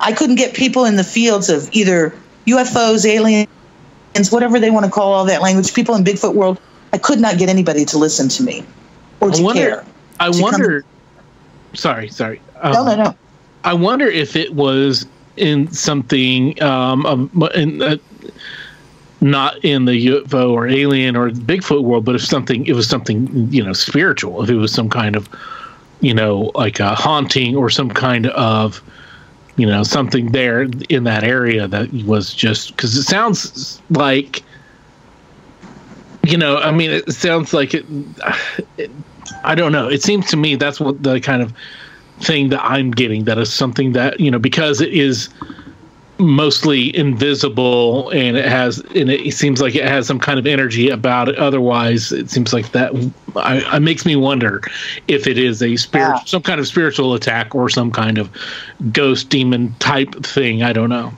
I 0.00 0.12
couldn't 0.12 0.36
get 0.36 0.54
people 0.54 0.84
in 0.84 0.96
the 0.96 1.04
fields 1.04 1.48
of 1.50 1.68
either 1.72 2.14
UFOs, 2.46 3.06
aliens, 3.06 3.48
whatever 4.30 4.58
they 4.58 4.70
want 4.70 4.86
to 4.86 4.90
call 4.90 5.12
all 5.12 5.24
that 5.26 5.42
language, 5.42 5.72
people 5.74 5.94
in 5.94 6.04
Bigfoot 6.04 6.34
world. 6.34 6.60
I 6.92 6.98
could 6.98 7.20
not 7.20 7.38
get 7.38 7.48
anybody 7.48 7.84
to 7.86 7.98
listen 7.98 8.28
to 8.30 8.42
me 8.42 8.64
or 9.20 9.28
I 9.28 9.32
to 9.32 9.42
wonder. 9.42 9.60
care. 9.60 9.84
I 10.20 10.26
to 10.26 10.32
come- 10.32 10.42
wonder. 10.42 10.84
Sorry, 11.74 12.08
sorry. 12.08 12.40
Um, 12.60 12.72
No, 12.72 12.84
no, 12.84 12.96
no. 12.96 13.14
I 13.64 13.74
wonder 13.74 14.06
if 14.06 14.36
it 14.36 14.54
was 14.54 15.06
in 15.36 15.70
something 15.72 16.62
um, 16.62 17.04
um 17.06 17.48
in, 17.54 17.82
uh, 17.82 17.96
not 19.24 19.64
in 19.64 19.86
the 19.86 20.06
UFO 20.08 20.50
or 20.50 20.68
alien 20.68 21.16
or 21.16 21.30
Bigfoot 21.30 21.82
world, 21.82 22.04
but 22.04 22.14
if 22.14 22.24
something, 22.24 22.66
it 22.66 22.74
was 22.74 22.86
something 22.86 23.26
you 23.50 23.64
know 23.64 23.72
spiritual. 23.72 24.42
If 24.42 24.50
it 24.50 24.56
was 24.56 24.72
some 24.72 24.90
kind 24.90 25.16
of 25.16 25.28
you 26.00 26.12
know 26.12 26.52
like 26.54 26.78
a 26.78 26.94
haunting 26.94 27.56
or 27.56 27.70
some 27.70 27.88
kind 27.88 28.26
of 28.28 28.82
you 29.56 29.66
know 29.66 29.82
something 29.82 30.32
there 30.32 30.68
in 30.90 31.04
that 31.04 31.24
area 31.24 31.66
that 31.66 31.90
was 32.04 32.34
just 32.34 32.76
because 32.76 32.94
it 32.96 33.04
sounds 33.04 33.80
like 33.90 34.42
you 36.24 36.36
know 36.36 36.58
i 36.58 36.70
mean 36.70 36.90
it 36.90 37.10
sounds 37.12 37.54
like 37.54 37.72
it, 37.72 37.86
it 38.76 38.90
i 39.44 39.54
don't 39.54 39.70
know 39.70 39.88
it 39.88 40.02
seems 40.02 40.26
to 40.26 40.36
me 40.36 40.56
that's 40.56 40.80
what 40.80 41.00
the 41.02 41.20
kind 41.20 41.40
of 41.40 41.54
thing 42.20 42.48
that 42.48 42.62
i'm 42.64 42.90
getting 42.90 43.24
that 43.24 43.38
is 43.38 43.52
something 43.52 43.92
that 43.92 44.18
you 44.18 44.30
know 44.30 44.38
because 44.38 44.80
it 44.80 44.92
is 44.92 45.28
mostly 46.18 46.94
invisible 46.96 48.08
and 48.10 48.36
it 48.36 48.44
has 48.44 48.78
and 48.94 49.10
it 49.10 49.34
seems 49.34 49.60
like 49.60 49.74
it 49.74 49.84
has 49.84 50.06
some 50.06 50.18
kind 50.20 50.38
of 50.38 50.46
energy 50.46 50.88
about 50.88 51.28
it 51.28 51.36
otherwise 51.36 52.12
it 52.12 52.30
seems 52.30 52.52
like 52.52 52.70
that 52.70 52.92
I, 53.34 53.76
it 53.76 53.80
makes 53.80 54.06
me 54.06 54.14
wonder 54.14 54.62
if 55.08 55.26
it 55.26 55.38
is 55.38 55.60
a 55.60 55.74
spirit 55.76 56.04
Yeah. 56.18 56.24
some 56.24 56.42
kind 56.42 56.60
of 56.60 56.68
spiritual 56.68 57.14
attack 57.14 57.54
or 57.54 57.68
some 57.68 57.90
kind 57.90 58.18
of 58.18 58.30
ghost 58.92 59.28
demon 59.28 59.74
type 59.80 60.14
thing 60.24 60.62
i 60.62 60.72
don't 60.72 60.88
know 60.90 61.12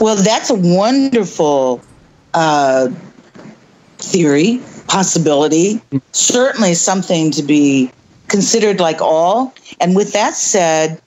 Well, 0.00 0.16
that's 0.16 0.50
a 0.50 0.54
wonderful 0.56 1.80
uh, 2.34 2.88
theory, 3.98 4.60
possibility. 4.88 5.80
Certainly 6.10 6.74
something 6.74 7.30
to 7.30 7.42
be 7.42 7.90
considered 8.26 8.80
like 8.80 9.00
all. 9.00 9.54
And 9.80 9.94
with 9.94 10.12
that 10.14 10.34
said, 10.34 11.00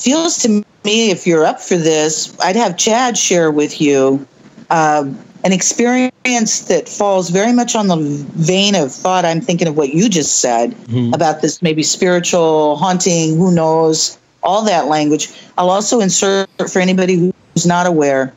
feels 0.00 0.38
to 0.38 0.48
me 0.84 1.10
if 1.10 1.26
you're 1.26 1.44
up 1.44 1.60
for 1.60 1.76
this, 1.76 2.34
I'd 2.40 2.56
have 2.56 2.76
Chad 2.76 3.16
share 3.18 3.50
with 3.50 3.80
you 3.80 4.26
um, 4.70 5.18
an 5.44 5.52
experience 5.52 6.60
that 6.62 6.88
falls 6.88 7.30
very 7.30 7.52
much 7.52 7.74
on 7.74 7.88
the 7.88 7.96
vein 7.96 8.74
of 8.74 8.92
thought. 8.92 9.24
I'm 9.24 9.40
thinking 9.40 9.68
of 9.68 9.76
what 9.76 9.90
you 9.94 10.08
just 10.08 10.38
said 10.40 10.74
Mhm. 10.88 11.14
about 11.14 11.42
this 11.42 11.60
maybe 11.62 11.82
spiritual 11.82 12.76
haunting, 12.76 13.36
who 13.36 13.50
knows, 13.52 14.16
all 14.42 14.62
that 14.64 14.86
language. 14.88 15.30
I'll 15.58 15.70
also 15.70 16.00
insert 16.00 16.48
for 16.70 16.80
anybody 16.80 17.32
who's 17.54 17.66
not 17.66 17.86
aware. 17.86 18.32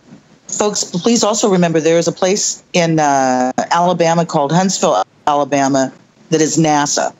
Folks, 0.50 0.84
please 0.84 1.24
also 1.24 1.50
remember 1.50 1.80
there 1.80 1.98
is 1.98 2.08
a 2.08 2.12
place 2.12 2.62
in 2.74 3.00
uh, 3.00 3.52
Alabama 3.72 4.26
called 4.26 4.52
Huntsville, 4.52 5.04
Alabama, 5.28 5.92
that 6.30 6.42
is 6.42 6.58
NASA. 6.58 7.14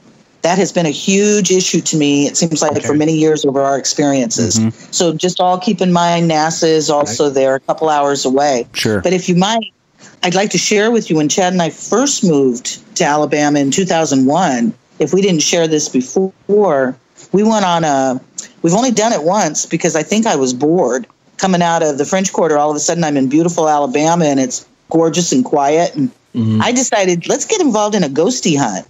That 0.44 0.58
has 0.58 0.72
been 0.72 0.86
a 0.86 0.92
huge 0.92 1.52
issue 1.52 1.82
to 1.82 1.98
me, 1.98 2.28
it 2.28 2.36
seems 2.38 2.62
like, 2.62 2.74
Okay. 2.74 2.86
for 2.86 2.94
many 2.94 3.14
years 3.14 3.46
over 3.46 3.62
our 3.62 3.78
experiences. 3.78 4.60
Mm-hmm. 4.60 4.92
So 4.92 5.14
just 5.14 5.40
all 5.40 5.58
keep 5.58 5.82
in 5.82 5.92
mind 5.94 6.30
NASA 6.30 6.68
is 6.68 6.90
also 6.90 7.30
there 7.30 7.56
a 7.56 7.60
couple 7.62 7.90
hours 7.90 8.26
away. 8.26 8.68
Sure. 8.74 9.02
But 9.02 9.14
if 9.14 9.30
you 9.30 9.36
might, 9.36 9.74
I'd 10.22 10.36
like 10.36 10.52
to 10.52 10.58
share 10.58 10.92
with 10.92 11.10
you 11.10 11.16
when 11.16 11.30
Chad 11.30 11.54
and 11.54 11.62
I 11.62 11.70
first 11.70 12.24
moved 12.24 12.96
to 12.98 13.06
Alabama 13.06 13.60
in 13.60 13.72
2001. 13.72 14.74
If 15.00 15.14
we 15.14 15.22
didn't 15.22 15.42
share 15.42 15.68
this 15.68 15.90
before, 15.90 16.98
we 17.32 17.44
went 17.44 17.66
on 17.66 17.84
a, 17.84 18.22
we've 18.62 18.74
only 18.74 18.92
done 18.92 19.14
it 19.14 19.24
once 19.24 19.66
because 19.66 19.96
I 19.96 20.04
think 20.04 20.28
I 20.28 20.36
was 20.36 20.54
bored 20.54 21.08
coming 21.38 21.62
out 21.62 21.84
of 21.84 21.98
the 21.98 22.06
French 22.06 22.32
Quarter. 22.34 22.58
All 22.58 22.70
of 22.70 22.76
a 22.76 22.80
sudden, 22.80 23.04
I'm 23.04 23.18
in 23.18 23.30
beautiful 23.30 23.68
Alabama 23.70 24.26
and 24.26 24.40
it's 24.40 24.66
gorgeous 24.90 25.32
and 25.32 25.44
quiet. 25.44 25.96
And 25.96 26.10
mm-hmm. 26.36 26.62
I 26.62 26.72
decided, 26.74 27.28
let's 27.28 27.46
get 27.46 27.62
involved 27.62 27.96
in 27.96 28.04
a 28.04 28.10
ghosty 28.10 28.58
hunt. 28.58 28.88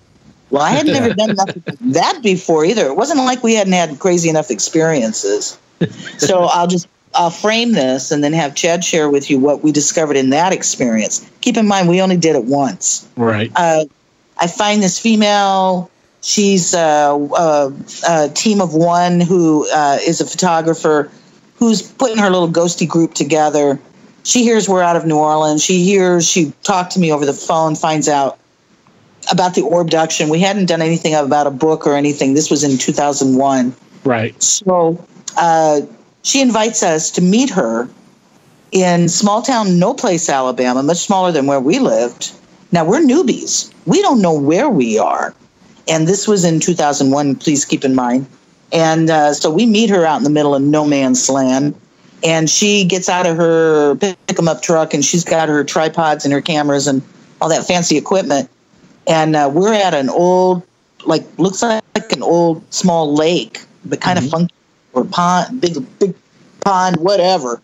Well, 0.54 0.62
I 0.62 0.70
had 0.70 0.86
never 0.86 1.14
done 1.16 1.36
that 1.36 2.20
before 2.22 2.64
either. 2.64 2.86
It 2.86 2.96
wasn't 2.96 3.18
like 3.20 3.42
we 3.42 3.56
hadn't 3.56 3.74
had 3.74 3.98
crazy 4.00 4.30
enough 4.30 4.52
experiences. 4.52 5.58
So 6.20 6.44
I'll 6.44 6.68
just 6.68 6.88
I'll 7.16 7.32
frame 7.32 7.72
this 7.72 8.12
and 8.12 8.24
then 8.24 8.34
have 8.34 8.54
Chad 8.54 8.84
share 8.84 9.10
with 9.10 9.32
you 9.32 9.40
what 9.40 9.64
we 9.64 9.72
discovered 9.72 10.16
in 10.16 10.30
that 10.30 10.54
experience. 10.54 11.28
Keep 11.42 11.58
in 11.58 11.68
mind 11.68 11.90
we 11.90 12.02
only 12.02 12.18
did 12.18 12.36
it 12.36 12.46
once. 12.46 13.08
Right. 13.18 13.52
Uh, 13.56 13.86
I 14.38 14.46
find 14.46 14.84
this 14.84 15.00
female. 15.00 15.90
She's 16.22 16.76
uh, 16.76 17.18
a, 17.36 17.74
a 18.08 18.30
team 18.30 18.62
of 18.62 18.76
one 18.76 19.22
who 19.22 19.68
uh, 19.74 19.98
is 20.06 20.22
a 20.22 20.26
photographer 20.26 21.12
who's 21.56 21.82
putting 21.82 22.20
her 22.20 22.30
little 22.30 22.48
ghosty 22.48 22.88
group 22.88 23.16
together. 23.16 23.80
She 24.22 24.44
hears 24.44 24.70
we're 24.70 24.84
out 24.84 24.96
of 24.96 25.06
New 25.08 25.18
Orleans. 25.18 25.64
She 25.64 25.84
hears 25.84 26.30
she 26.30 26.54
talked 26.62 26.92
to 26.92 27.00
me 27.00 27.12
over 27.12 27.26
the 27.26 27.34
phone, 27.34 27.76
finds 27.76 28.08
out 28.08 28.38
about 29.32 29.56
the 29.56 29.62
orabduction. 29.62 30.30
We 30.30 30.40
hadn't 30.40 30.66
done 30.66 30.82
anything 30.82 31.14
about 31.14 31.48
a 31.48 31.52
book 31.52 31.88
or 31.88 31.96
anything. 31.96 32.34
This 32.34 32.50
was 32.50 32.64
in 32.64 32.78
2001. 32.78 33.76
Right. 34.04 34.42
So 34.42 35.04
uh, 35.38 35.82
she 36.24 36.42
invites 36.42 36.84
us 36.84 37.12
to 37.12 37.22
meet 37.22 37.50
her 37.52 37.90
in 38.72 39.08
small 39.08 39.42
town 39.42 39.80
No 39.80 39.94
Place, 39.94 40.30
Alabama, 40.30 40.84
much 40.84 40.98
smaller 40.98 41.32
than 41.32 41.46
where 41.46 41.60
we 41.60 41.80
lived. 41.80 42.32
Now 42.72 42.86
we're 42.86 43.02
newbies. 43.02 43.72
We 43.86 44.02
don't 44.02 44.22
know 44.22 44.34
where 44.34 44.70
we 44.70 44.98
are. 44.98 45.34
And 45.88 46.08
this 46.08 46.28
was 46.28 46.44
in 46.44 46.60
2001, 46.60 47.36
please 47.36 47.66
keep 47.66 47.86
in 47.86 47.94
mind. 47.94 48.26
And 48.72 49.10
uh, 49.10 49.34
so 49.34 49.52
we 49.52 49.66
meet 49.66 49.90
her 49.92 50.06
out 50.06 50.18
in 50.18 50.24
the 50.24 50.30
middle 50.30 50.56
of 50.56 50.62
no 50.62 50.86
man's 50.86 51.30
land. 51.30 51.76
And 52.24 52.50
she 52.50 52.86
gets 52.86 53.10
out 53.10 53.28
of 53.28 53.38
her 53.38 53.96
pick 53.96 54.40
'em 54.40 54.48
up 54.48 54.62
truck 54.62 54.94
and 54.94 55.04
she's 55.04 55.24
got 55.24 55.50
her 55.50 55.64
tripods 55.64 56.26
and 56.26 56.34
her 56.34 56.42
cameras 56.42 56.88
and 56.88 57.02
all 57.42 57.50
that 57.50 57.68
fancy 57.68 57.98
equipment. 57.98 58.50
And 59.08 59.36
uh, 59.36 59.52
we're 59.54 59.74
at 59.74 59.94
an 59.94 60.10
old, 60.10 60.64
like, 61.06 61.24
looks 61.38 61.62
like 61.62 61.84
an 62.12 62.24
old 62.24 62.64
small 62.74 63.14
lake, 63.14 63.62
but 63.86 64.02
kind 64.02 64.18
of 64.18 64.30
funky 64.30 64.54
or 64.94 65.04
pond, 65.06 65.60
big, 65.60 65.76
big 66.00 66.16
pond, 66.62 66.98
whatever. 66.98 67.62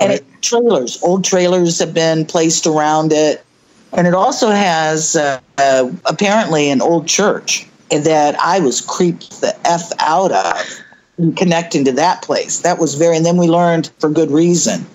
And 0.00 0.12
it, 0.12 0.24
trailers, 0.42 1.02
old 1.02 1.24
trailers 1.24 1.78
have 1.78 1.94
been 1.94 2.26
placed 2.26 2.66
around 2.66 3.12
it. 3.12 3.44
And 3.92 4.06
it 4.06 4.14
also 4.14 4.50
has 4.50 5.16
uh, 5.16 5.40
uh, 5.58 5.90
apparently 6.06 6.70
an 6.70 6.80
old 6.80 7.06
church 7.06 7.66
that 7.90 8.38
I 8.38 8.58
was 8.58 8.80
creeped 8.80 9.40
the 9.40 9.54
F 9.66 9.90
out 9.98 10.32
of 10.32 11.36
connecting 11.36 11.84
to 11.84 11.92
that 11.92 12.22
place. 12.22 12.60
That 12.60 12.78
was 12.78 12.94
very, 12.94 13.16
and 13.16 13.26
then 13.26 13.36
we 13.36 13.48
learned 13.48 13.90
for 13.98 14.08
good 14.08 14.30
reason. 14.30 14.86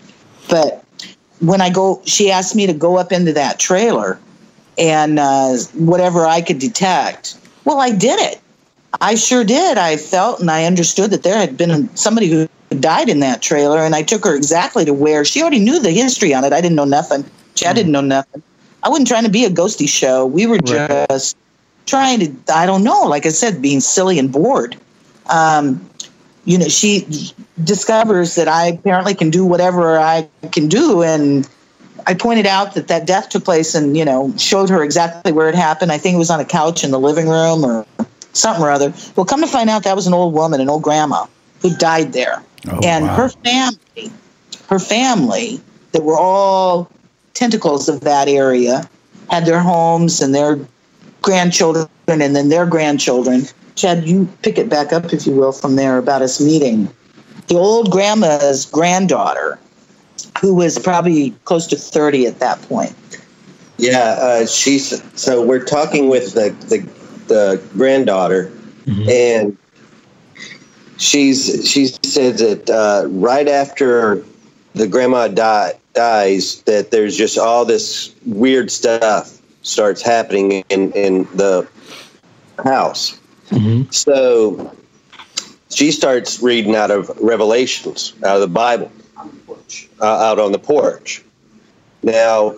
But 0.50 0.84
when 1.40 1.62
I 1.62 1.70
go, 1.70 2.02
she 2.06 2.32
asked 2.32 2.56
me 2.56 2.66
to 2.66 2.74
go 2.74 2.98
up 2.98 3.12
into 3.12 3.34
that 3.34 3.60
trailer 3.60 4.20
and 4.78 5.20
uh, 5.20 5.58
whatever 5.74 6.26
I 6.26 6.42
could 6.42 6.60
detect. 6.60 7.38
Well, 7.66 7.80
I 7.80 7.92
did 7.92 8.20
it. 8.20 8.40
I 9.02 9.16
sure 9.16 9.44
did. 9.44 9.78
I 9.78 9.98
felt 9.98 10.40
and 10.40 10.50
I 10.50 10.66
understood 10.66 11.12
that 11.12 11.24
there 11.24 11.38
had 11.38 11.58
been 11.58 11.94
somebody 11.96 12.30
who 12.30 12.48
died 12.80 13.10
in 13.10 13.20
that 13.20 13.42
trailer, 13.42 13.80
and 13.80 13.96
I 13.96 14.04
took 14.04 14.24
her 14.26 14.36
exactly 14.36 14.86
to 14.86 14.94
where 14.94 15.24
she 15.26 15.42
already 15.42 15.60
knew 15.60 15.80
the 15.80 15.92
history 15.92 16.34
on 16.34 16.44
it. 16.44 16.54
I 16.54 16.62
didn't 16.62 16.76
know 16.76 16.86
nothing. 16.86 17.26
Chad 17.56 17.76
didn't 17.76 17.92
know 17.92 18.02
nothing. 18.02 18.42
I 18.84 18.90
wasn't 18.90 19.08
trying 19.08 19.24
to 19.24 19.30
be 19.30 19.46
a 19.46 19.50
ghosty 19.50 19.90
show. 19.90 20.26
We 20.26 20.46
were 20.46 20.60
Right. 20.63 21.08
just 21.10 21.36
trying 21.86 22.20
to, 22.20 22.54
I 22.54 22.66
don't 22.66 22.84
know, 22.84 23.04
like 23.04 23.26
I 23.26 23.30
said, 23.30 23.62
being 23.62 23.80
silly 23.80 24.20
and 24.20 24.32
bored. 24.32 24.78
Um, 25.30 25.82
you 26.46 26.58
know, 26.58 26.68
she 26.68 27.34
discovers 27.63 28.36
that 28.36 28.48
I 28.48 28.68
apparently 28.68 29.13
can 29.16 29.30
do 29.30 29.46
whatever 29.46 29.98
I 30.00 30.28
can 30.52 30.70
do, 30.70 31.04
and 31.04 31.48
I 32.08 32.13
pointed 32.13 32.46
out 32.46 32.74
that 32.76 32.88
that 32.88 33.06
death 33.06 33.28
took 33.30 33.43
place 33.43 33.76
and, 33.76 33.98
you 33.98 34.06
know, 34.06 34.34
showed 34.38 34.70
her 34.70 34.82
exactly 34.82 35.34
where 35.34 35.50
it 35.50 35.56
happened. 35.56 35.91
I 35.91 35.98
think 35.98 36.15
it 36.15 36.17
was 36.17 36.30
on 36.30 36.39
a 36.39 36.46
couch 36.46 36.86
in 36.86 36.91
the 36.91 37.00
living 37.00 37.28
room 37.28 37.65
or 37.65 37.86
something 38.32 38.63
or 38.63 38.72
other. 38.72 38.93
Well, 39.17 39.26
come 39.26 39.41
to 39.41 39.48
find 39.48 39.70
out, 39.70 39.84
that 39.84 39.96
was 39.96 40.08
an 40.08 40.13
old 40.13 40.34
woman, 40.34 40.62
an 40.62 40.70
old 40.70 40.84
grandma 40.84 41.26
who 41.62 41.76
died 41.76 42.13
there. 42.13 42.41
Oh, 42.70 42.80
and 42.82 43.06
wow. 43.06 43.15
her 43.15 43.30
family, 43.30 44.12
her 44.70 44.80
family, 44.80 45.60
that 45.91 46.04
were 46.04 46.17
all 46.17 46.89
tentacles 47.34 47.89
of 47.89 48.02
that 48.02 48.30
area, 48.30 48.89
had 49.30 49.46
their 49.46 49.60
homes 49.60 50.22
and 50.22 50.34
their 50.34 50.60
grandchildren 51.22 51.89
and 52.08 52.36
then 52.36 52.48
their 52.48 52.65
grandchildren. 52.65 53.43
Chad, 53.76 54.08
you 54.08 54.30
pick 54.43 54.58
it 54.58 54.70
back 54.70 54.93
up, 54.93 55.12
if 55.12 55.28
you 55.28 55.34
will, 55.34 55.52
from 55.52 55.76
there 55.76 55.98
about 55.98 56.22
us 56.22 56.39
meeting. 56.39 56.89
The 57.48 57.56
old 57.56 57.91
grandma's 57.91 58.65
granddaughter, 58.65 59.60
who 60.39 60.54
was 60.54 60.78
probably 60.80 61.32
close 61.45 61.67
to 61.67 61.76
30 61.76 62.28
at 62.28 62.39
that 62.39 62.62
point. 62.63 62.95
Yeah, 63.78 64.17
uh, 64.19 64.45
she's 64.47 65.02
so 65.19 65.45
we're 65.45 65.63
talking 65.63 66.10
with 66.10 66.34
the 66.34 66.50
the, 66.67 66.80
the 67.28 67.63
granddaughter, 67.73 68.52
and 69.10 69.58
she's 70.97 71.69
she 71.69 71.88
said 71.88 72.38
that 72.39 72.69
uh, 72.69 73.08
right 73.10 73.47
after 73.47 74.23
the 74.73 74.88
grandma 74.88 75.28
die, 75.28 75.73
dies, 75.93 76.62
that 76.63 76.89
there's 76.89 77.15
just 77.15 77.38
all 77.38 77.65
this 77.65 78.15
weird 78.26 78.71
stuff 78.71 79.39
starts 79.62 80.02
happening 80.02 80.63
in 80.69 80.91
in 80.93 81.28
the 81.36 81.67
house. 82.63 83.19
So 83.91 84.76
she 85.69 85.91
starts 85.91 86.41
reading 86.41 86.76
out 86.76 86.89
of 86.89 87.10
Revelations, 87.21 88.13
out 88.26 88.36
of 88.36 88.41
the 88.41 88.47
Bible, 88.47 88.91
uh, 90.02 90.06
out 90.06 90.40
on 90.40 90.52
the 90.52 90.60
porch. 90.60 91.24
Now 92.04 92.56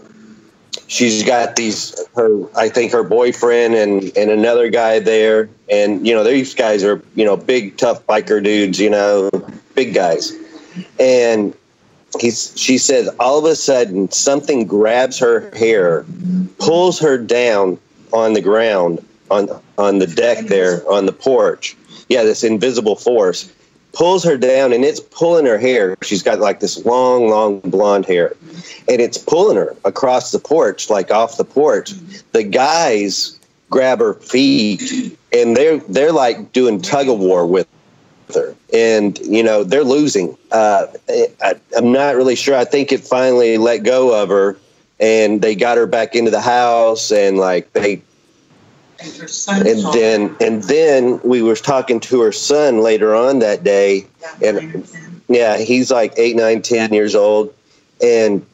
she's 0.87 1.23
got 1.23 1.55
these 1.55 1.95
her 2.15 2.45
I 2.57 2.69
think 2.69 2.91
her 2.91 3.03
boyfriend 3.03 3.75
and 3.75 4.11
and 4.17 4.29
another 4.29 4.69
guy 4.69 4.99
there. 4.99 5.49
And 5.69 6.05
you 6.05 6.13
know 6.13 6.23
these 6.23 6.53
guys 6.53 6.83
are 6.83 7.01
you 7.15 7.25
know 7.25 7.37
big 7.37 7.77
tough 7.77 8.05
biker 8.07 8.43
dudes 8.43 8.79
you 8.79 8.89
know 8.89 9.29
big 9.75 9.93
guys. 9.93 10.33
And 10.99 11.53
he's 12.19 12.53
she 12.57 12.77
says 12.77 13.09
all 13.19 13.39
of 13.39 13.45
a 13.45 13.55
sudden 13.55 14.11
something 14.11 14.65
grabs 14.65 15.19
her 15.19 15.51
hair 15.55 16.05
pulls 16.57 16.99
her 16.99 17.17
down 17.17 17.77
on 18.11 18.33
the 18.33 18.41
ground 18.41 19.05
on 19.31 19.49
on 19.77 19.99
the 19.99 20.07
deck 20.07 20.47
there 20.47 20.87
on 20.91 21.05
the 21.05 21.13
porch. 21.13 21.77
Yeah 22.09 22.23
this 22.23 22.43
invisible 22.43 22.95
force 22.95 23.51
pulls 23.93 24.23
her 24.23 24.37
down 24.37 24.71
and 24.71 24.85
it's 24.85 24.99
pulling 24.99 25.45
her 25.45 25.57
hair 25.57 25.97
she's 26.01 26.23
got 26.23 26.39
like 26.39 26.59
this 26.59 26.85
long 26.85 27.29
long 27.29 27.59
blonde 27.61 28.05
hair 28.05 28.35
and 28.89 28.99
it's 29.01 29.17
pulling 29.17 29.55
her 29.55 29.75
across 29.85 30.31
the 30.31 30.39
porch, 30.39 30.89
like 30.89 31.11
off 31.11 31.37
the 31.37 31.45
porch. 31.45 31.91
The 32.31 32.43
guys 32.43 33.39
grab 33.69 33.99
her 33.99 34.15
feet, 34.15 35.17
and 35.31 35.55
they're 35.55 35.77
they're 35.77 36.11
like 36.11 36.51
doing 36.51 36.81
tug 36.81 37.07
of 37.07 37.19
war 37.19 37.45
with 37.45 37.67
her, 38.33 38.55
and 38.73 39.17
you 39.19 39.43
know 39.43 39.63
they're 39.63 39.83
losing. 39.83 40.35
Uh, 40.51 40.87
I, 41.41 41.55
I'm 41.77 41.91
not 41.91 42.15
really 42.15 42.35
sure. 42.35 42.55
I 42.55 42.65
think 42.65 42.91
it 42.91 43.01
finally 43.01 43.57
let 43.57 43.79
go 43.83 44.21
of 44.21 44.29
her, 44.29 44.57
and 44.99 45.41
they 45.41 45.55
got 45.55 45.77
her 45.77 45.85
back 45.85 46.15
into 46.15 46.31
the 46.31 46.41
house, 46.41 47.11
and 47.11 47.37
like 47.37 47.71
they 47.73 48.01
and 49.47 49.93
then 49.93 50.35
and 50.41 50.63
then 50.63 51.19
we 51.23 51.41
were 51.41 51.55
talking 51.55 51.99
to 52.01 52.21
her 52.21 52.31
son 52.31 52.81
later 52.81 53.15
on 53.15 53.39
that 53.39 53.63
day 53.63 54.05
and 54.43 54.87
yeah 55.27 55.57
he's 55.57 55.89
like 55.91 56.13
eight 56.17 56.35
nine 56.35 56.61
ten 56.61 56.93
years 56.93 57.15
old. 57.15 57.53
And 58.01 58.45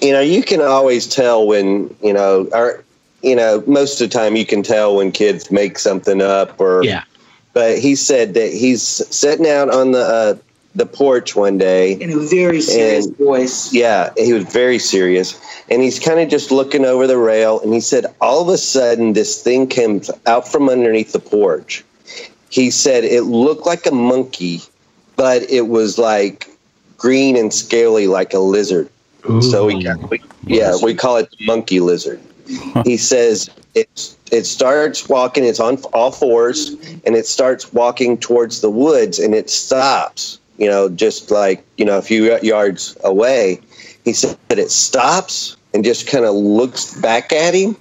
you 0.00 0.12
know 0.12 0.20
you 0.20 0.42
can 0.42 0.60
always 0.60 1.06
tell 1.06 1.46
when 1.46 1.94
you 2.02 2.12
know 2.12 2.48
or 2.52 2.84
you 3.22 3.34
know 3.36 3.62
most 3.66 4.00
of 4.00 4.10
the 4.10 4.18
time 4.18 4.36
you 4.36 4.46
can 4.46 4.62
tell 4.62 4.96
when 4.96 5.12
kids 5.12 5.50
make 5.50 5.78
something 5.78 6.20
up 6.22 6.60
or 6.60 6.84
Yeah. 6.84 7.04
but 7.52 7.78
he 7.78 7.94
said 7.94 8.34
that 8.34 8.52
he's 8.52 8.82
sitting 8.82 9.46
out 9.46 9.70
on 9.70 9.92
the 9.92 10.00
uh, 10.00 10.34
the 10.76 10.86
porch 10.86 11.34
one 11.34 11.56
day. 11.58 11.92
In 11.92 12.10
a 12.12 12.18
very 12.18 12.60
serious 12.60 13.06
And- 13.06 13.16
voice. 13.16 13.72
Yeah, 13.72 14.10
he 14.16 14.32
was 14.32 14.44
very 14.44 14.78
serious. 14.78 15.40
And 15.70 15.82
he's 15.82 15.98
kind 15.98 16.20
of 16.20 16.28
just 16.28 16.50
looking 16.50 16.84
over 16.84 17.06
the 17.06 17.16
rail. 17.18 17.60
And 17.60 17.72
he 17.72 17.80
said, 17.80 18.06
all 18.20 18.42
of 18.42 18.48
a 18.48 18.58
sudden, 18.58 19.14
this 19.14 19.42
thing 19.42 19.66
came 19.66 20.02
out 20.26 20.46
from 20.46 20.68
underneath 20.68 21.12
the 21.12 21.18
porch. 21.18 21.84
He 22.50 22.70
said 22.70 23.04
it 23.04 23.22
looked 23.22 23.66
like 23.66 23.86
a 23.86 23.90
monkey, 23.90 24.60
but 25.16 25.42
it 25.50 25.68
was 25.68 25.98
like 25.98 26.48
green 26.98 27.36
and 27.36 27.52
scaly 27.52 28.06
like 28.06 28.32
a 28.34 28.38
lizard. 28.38 28.88
So 29.40 29.66
we, 29.66 29.84
we 30.08 30.22
yeah, 30.44 30.76
we 30.80 30.94
call 30.94 31.16
it 31.16 31.28
the 31.36 31.46
monkey 31.46 31.80
lizard. 31.80 32.20
He 32.84 32.96
says 32.96 33.50
it 33.74 34.14
it 34.30 34.46
starts 34.46 35.08
walking. 35.08 35.44
It's 35.44 35.58
on 35.58 35.78
all 35.92 36.12
fours, 36.12 36.70
and 37.04 37.16
it 37.16 37.26
starts 37.26 37.72
walking 37.72 38.18
towards 38.18 38.60
the 38.60 38.70
woods, 38.70 39.18
and 39.18 39.34
it 39.34 39.50
stops. 39.50 40.38
You 40.58 40.68
know, 40.68 40.88
just 40.88 41.30
like 41.30 41.64
you 41.76 41.84
know, 41.84 41.98
a 41.98 42.02
few 42.02 42.38
yards 42.40 42.96
away. 43.04 43.60
He 44.04 44.12
said 44.12 44.38
that 44.48 44.58
it 44.58 44.70
stops 44.70 45.56
and 45.74 45.84
just 45.84 46.06
kind 46.06 46.24
of 46.24 46.34
looks 46.34 46.94
back 47.00 47.32
at 47.32 47.54
him, 47.54 47.76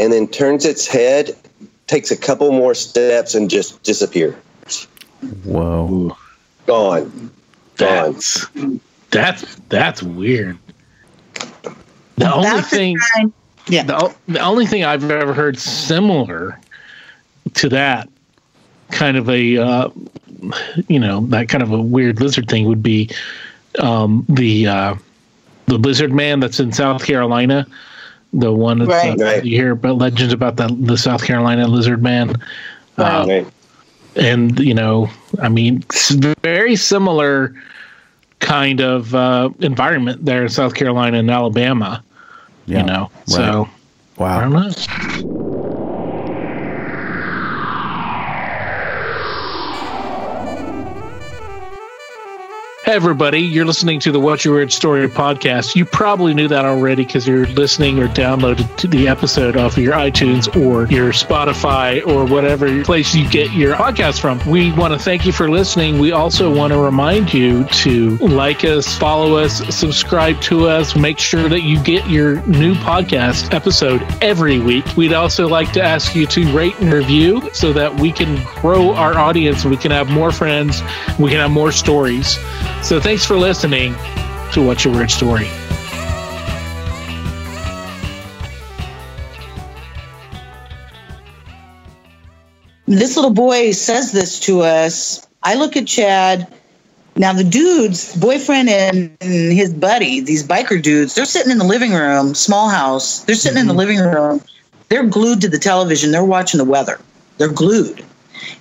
and 0.00 0.12
then 0.12 0.26
turns 0.26 0.64
its 0.64 0.86
head, 0.86 1.36
takes 1.86 2.10
a 2.10 2.16
couple 2.16 2.50
more 2.50 2.74
steps, 2.74 3.34
and 3.34 3.50
just 3.50 3.82
disappears. 3.82 4.34
Whoa. 5.44 6.16
Gone. 6.66 7.30
Gone. 7.76 8.12
That's 8.14 8.46
that's 9.10 9.54
that's 9.68 10.02
weird. 10.02 10.58
The 12.16 12.32
only 12.32 12.48
That's 12.48 12.68
thing, 12.70 12.96
Yeah. 13.68 13.82
the, 13.82 14.14
the 14.28 14.40
only 14.40 14.66
thing 14.66 14.84
I've 14.84 15.10
ever 15.10 15.34
heard 15.34 15.58
similar 15.58 16.58
to 17.54 17.68
that 17.70 18.08
kind 18.94 19.16
of 19.16 19.28
a, 19.28 19.58
uh, 19.58 19.88
you 20.88 20.98
know, 21.00 21.26
that 21.26 21.48
kind 21.48 21.62
of 21.62 21.72
a 21.72 21.80
weird 21.82 22.20
lizard 22.20 22.48
thing 22.48 22.66
would 22.66 22.82
be 22.82 23.10
um, 23.80 24.24
the 24.28 24.66
uh, 24.66 24.94
the 25.66 25.78
lizard 25.78 26.12
man 26.12 26.40
that's 26.40 26.60
in 26.60 26.72
South 26.72 27.04
Carolina. 27.04 27.66
The 28.32 28.52
one 28.52 28.78
that's, 28.78 28.90
Right. 28.90 29.20
uh, 29.20 29.24
Right. 29.24 29.44
you 29.44 29.56
hear 29.56 29.72
about 29.72 29.98
legends 29.98 30.32
about 30.32 30.56
the 30.56 30.68
the 30.80 30.96
South 30.98 31.24
Carolina 31.24 31.66
lizard 31.68 32.02
man. 32.02 32.36
Uh, 32.98 33.24
Right. 33.28 33.46
and 34.16 34.58
you 34.60 34.74
know 34.74 35.10
i 35.42 35.48
mean 35.48 35.78
it's 35.90 36.10
very 36.42 36.76
similar 36.76 37.52
kind 38.38 38.80
of 38.80 39.12
uh, 39.14 39.50
environment 39.60 40.24
there 40.24 40.42
in 40.42 40.48
south 40.48 40.74
carolina 40.74 41.18
and 41.18 41.30
alabama 41.30 42.02
Yeah. 42.66 42.78
you 42.80 42.86
know 42.86 43.10
so 43.26 43.68
i 44.20 44.40
don't 44.40 44.52
Wow. 44.52 44.68
know 44.68 44.70
Hey 52.84 52.92
everybody, 52.92 53.40
you're 53.40 53.64
listening 53.64 53.98
to 54.00 54.12
the 54.12 54.20
What's 54.20 54.44
Your 54.44 54.56
Weird 54.56 54.70
Story 54.70 55.08
podcast. 55.08 55.74
You 55.74 55.86
probably 55.86 56.34
knew 56.34 56.48
that 56.48 56.66
already 56.66 57.06
because 57.06 57.26
you're 57.26 57.46
listening 57.46 57.98
or 57.98 58.08
downloaded 58.08 58.76
to 58.76 58.86
the 58.86 59.08
episode 59.08 59.56
off 59.56 59.78
of 59.78 59.82
your 59.82 59.94
iTunes 59.94 60.54
or 60.54 60.86
your 60.92 61.10
Spotify 61.12 62.06
or 62.06 62.26
whatever 62.26 62.84
place 62.84 63.14
you 63.14 63.26
get 63.30 63.50
your 63.52 63.74
podcast 63.74 64.20
from. 64.20 64.38
We 64.46 64.70
want 64.72 64.92
to 64.92 64.98
thank 64.98 65.24
you 65.24 65.32
for 65.32 65.48
listening. 65.48 65.98
We 65.98 66.12
also 66.12 66.54
want 66.54 66.74
to 66.74 66.78
remind 66.78 67.32
you 67.32 67.64
to 67.64 68.18
like 68.18 68.64
us, 68.64 68.94
follow 68.98 69.38
us, 69.38 69.62
subscribe 69.74 70.38
to 70.42 70.68
us, 70.68 70.94
make 70.94 71.18
sure 71.18 71.48
that 71.48 71.62
you 71.62 71.82
get 71.82 72.06
your 72.06 72.42
new 72.42 72.74
podcast 72.74 73.54
episode 73.54 74.02
every 74.20 74.58
week. 74.58 74.84
We'd 74.94 75.14
also 75.14 75.48
like 75.48 75.72
to 75.72 75.82
ask 75.82 76.14
you 76.14 76.26
to 76.26 76.54
rate 76.54 76.78
and 76.80 76.92
review 76.92 77.48
so 77.54 77.72
that 77.72 77.98
we 77.98 78.12
can 78.12 78.44
grow 78.56 78.92
our 78.92 79.16
audience 79.16 79.64
we 79.64 79.78
can 79.78 79.90
have 79.90 80.10
more 80.10 80.30
friends, 80.30 80.82
we 81.18 81.30
can 81.30 81.40
have 81.40 81.50
more 81.50 81.72
stories. 81.72 82.38
So 82.84 83.00
thanks 83.00 83.24
for 83.24 83.38
listening 83.38 83.94
to 84.52 84.62
What's 84.62 84.84
Your 84.84 84.92
Weird 84.92 85.10
Story. 85.10 85.48
this 92.86 93.16
little 93.16 93.32
boy 93.32 93.70
says 93.70 94.12
this 94.12 94.38
to 94.40 94.60
us. 94.60 95.26
I 95.42 95.54
look 95.54 95.78
at 95.78 95.86
Chad. 95.86 96.52
Now 97.16 97.32
the 97.32 97.42
dudes, 97.42 98.14
boyfriend 98.16 98.68
and 98.68 99.16
and 99.22 99.52
his 99.52 99.72
buddy, 99.72 100.20
these 100.20 100.46
biker 100.46 100.82
dudes, 100.82 101.14
they're 101.14 101.24
sitting 101.24 101.52
in 101.52 101.56
the 101.56 101.64
living 101.64 101.94
room, 101.94 102.34
small 102.34 102.68
house. 102.68 103.20
They're 103.20 103.34
sitting 103.34 103.58
in 103.58 103.66
the 103.66 103.72
mm-hmm. 103.72 103.78
living 103.78 103.98
room. 104.00 104.42
They're 104.90 105.06
glued 105.06 105.40
to 105.40 105.48
the 105.48 105.58
television. 105.58 106.10
They're 106.10 106.22
watching 106.22 106.58
the 106.58 106.66
weather. 106.66 107.00
They're 107.38 107.48
glued. 107.48 108.04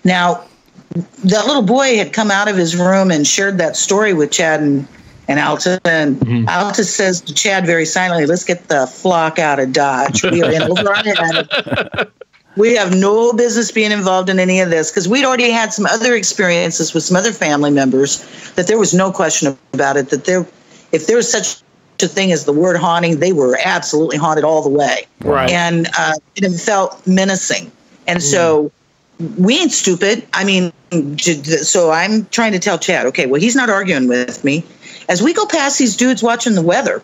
Now, 0.05 0.45
that 0.91 1.47
little 1.47 1.63
boy 1.63 1.97
had 1.97 2.13
come 2.13 2.31
out 2.31 2.47
of 2.47 2.55
his 2.55 2.75
room 2.75 3.11
and 3.11 3.25
shared 3.25 3.57
that 3.57 3.75
story 3.75 4.13
with 4.13 4.31
Chad 4.31 4.61
and, 4.61 4.87
and 5.27 5.39
Alta. 5.39 5.79
And 5.85 6.49
Alta 6.49 6.83
says 6.83 7.21
to 7.21 7.33
Chad 7.33 7.65
very 7.65 7.85
silently, 7.85 8.25
let's 8.25 8.43
get 8.43 8.67
the 8.67 8.87
flock 8.87 9.39
out 9.39 9.59
of 9.59 9.73
Dodge. 9.73 10.23
We 10.23 10.43
are 10.43 10.51
in 10.51 10.61
over 10.63 10.89
our 10.89 11.03
head. 11.03 12.11
We 12.55 12.75
have 12.75 12.95
no 12.95 13.33
business 13.33 13.71
being 13.71 13.91
involved 13.91 14.29
in 14.29 14.39
any 14.39 14.59
of 14.59 14.69
this 14.69 14.91
because 14.91 15.07
we'd 15.07 15.25
already 15.25 15.49
had 15.49 15.73
some 15.73 15.87
other 15.87 16.13
experiences 16.13 16.93
with 16.93 17.03
some 17.03 17.17
other 17.17 17.31
family 17.31 17.71
members 17.71 18.23
that 18.53 18.67
there 18.67 18.77
was 18.77 18.93
no 18.93 19.11
question 19.11 19.57
about 19.73 19.97
it. 19.97 20.09
That 20.09 20.25
there, 20.25 20.45
if 20.91 21.07
there 21.07 21.17
was 21.17 21.31
such 21.31 21.63
a 22.01 22.07
thing 22.07 22.31
as 22.31 22.45
the 22.45 22.53
word 22.53 22.77
haunting, 22.77 23.19
they 23.19 23.33
were 23.33 23.57
absolutely 23.63 24.17
haunted 24.17 24.43
all 24.43 24.61
the 24.61 24.69
way. 24.69 25.07
Right. 25.21 25.49
And 25.49 25.87
uh, 25.97 26.13
it 26.35 26.47
felt 26.59 27.05
menacing. 27.07 27.71
And 28.05 28.21
so 28.21 28.71
we 29.37 29.59
ain't 29.59 29.71
stupid. 29.71 30.25
I 30.33 30.43
mean, 30.43 30.71
so 31.61 31.91
I'm 31.91 32.25
trying 32.27 32.51
to 32.53 32.59
tell 32.59 32.77
Chad, 32.77 33.05
okay, 33.07 33.25
well, 33.25 33.39
he's 33.39 33.55
not 33.55 33.69
arguing 33.69 34.07
with 34.07 34.43
me. 34.43 34.63
As 35.09 35.21
we 35.21 35.33
go 35.33 35.45
past 35.45 35.79
these 35.79 35.95
dudes 35.95 36.23
watching 36.23 36.55
the 36.55 36.61
weather, 36.61 37.03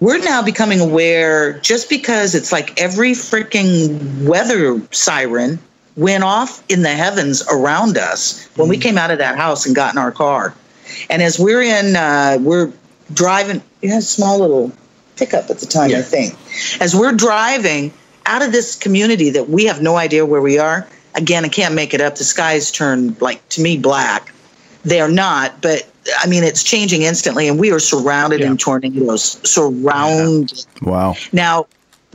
we're 0.00 0.18
now 0.18 0.42
becoming 0.42 0.80
aware 0.80 1.58
just 1.60 1.88
because 1.88 2.34
it's 2.34 2.52
like 2.52 2.80
every 2.80 3.12
freaking 3.12 4.26
weather 4.26 4.80
siren 4.90 5.58
went 5.96 6.24
off 6.24 6.62
in 6.70 6.82
the 6.82 6.90
heavens 6.90 7.42
around 7.50 7.96
us 7.96 8.46
when 8.56 8.68
we 8.68 8.76
came 8.76 8.98
out 8.98 9.10
of 9.10 9.18
that 9.18 9.36
house 9.36 9.64
and 9.64 9.74
got 9.74 9.94
in 9.94 9.98
our 9.98 10.12
car. 10.12 10.54
And 11.08 11.22
as 11.22 11.38
we're 11.38 11.62
in, 11.62 11.96
uh, 11.96 12.38
we're 12.40 12.72
driving, 13.12 13.62
it 13.80 13.88
had 13.88 13.98
a 13.98 14.02
small 14.02 14.38
little 14.38 14.70
pickup 15.16 15.48
at 15.48 15.58
the 15.58 15.66
time, 15.66 15.94
I 15.94 16.02
think. 16.02 16.34
As 16.80 16.94
we're 16.94 17.12
driving 17.12 17.92
out 18.26 18.42
of 18.42 18.52
this 18.52 18.76
community 18.76 19.30
that 19.30 19.48
we 19.48 19.64
have 19.64 19.80
no 19.80 19.96
idea 19.96 20.26
where 20.26 20.42
we 20.42 20.58
are, 20.58 20.86
again, 21.16 21.44
I 21.44 21.48
can't 21.48 21.74
make 21.74 21.94
it 21.94 22.00
up. 22.00 22.16
The 22.16 22.24
skies 22.24 22.70
turned 22.70 23.20
like 23.20 23.46
to 23.50 23.62
me 23.62 23.76
black. 23.78 24.32
They 24.84 25.00
are 25.00 25.10
not, 25.10 25.60
but 25.62 25.86
I 26.22 26.28
mean, 26.28 26.44
it's 26.44 26.62
changing 26.62 27.02
instantly, 27.02 27.48
and 27.48 27.58
we 27.58 27.72
are 27.72 27.80
surrounded 27.80 28.40
Yeah. 28.40 28.50
in 28.50 28.56
tornadoes. 28.56 29.40
Surrounded. 29.48 30.64
Wow. 30.82 31.16
Now, 31.32 31.66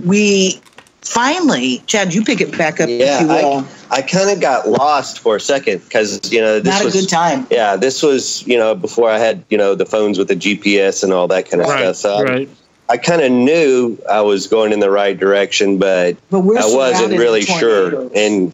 we 0.06 0.62
finally, 1.02 1.84
Chad, 1.88 2.14
you 2.14 2.24
pick 2.24 2.40
it 2.40 2.58
back 2.58 2.80
up, 2.80 2.88
if 2.88 3.02
Yeah, 3.02 3.22
you 3.22 3.28
will. 3.28 3.68
I, 3.90 3.98
I 3.98 4.02
kind 4.02 4.30
of 4.30 4.40
got 4.40 4.70
lost 4.70 5.20
for 5.20 5.36
a 5.36 5.40
second 5.42 5.80
because 5.84 6.32
you 6.32 6.40
know 6.40 6.60
this 6.60 6.74
Not 6.74 6.82
a 6.84 6.86
was 6.86 6.94
good 6.94 7.10
time. 7.10 7.46
yeah 7.52 7.76
this 7.76 8.02
was 8.02 8.46
you 8.48 8.58
know 8.58 8.74
before 8.76 9.10
I 9.10 9.18
had 9.18 9.44
you 9.50 9.58
know 9.58 9.76
the 9.76 9.86
phones 9.86 10.18
with 10.18 10.30
the 10.30 10.36
GPS 10.36 11.04
and 11.04 11.12
all 11.12 11.28
that 11.28 11.50
kind 11.50 11.62
of 11.62 11.68
Right. 11.68 11.80
stuff. 11.94 11.96
So 11.98 12.16
I- 12.16 12.24
right. 12.24 12.50
I, 12.90 12.98
kind 12.98 13.22
of 13.22 13.32
knew 13.32 13.98
I 14.10 14.20
was 14.22 14.48
going 14.48 14.74
in 14.74 14.82
the 14.82 14.92
right 14.92 15.18
direction, 15.18 15.78
but 15.78 16.18
But 16.30 16.40
I 16.40 16.74
wasn't 16.76 17.18
really 17.18 17.42
sure. 17.44 18.10
And 18.14 18.52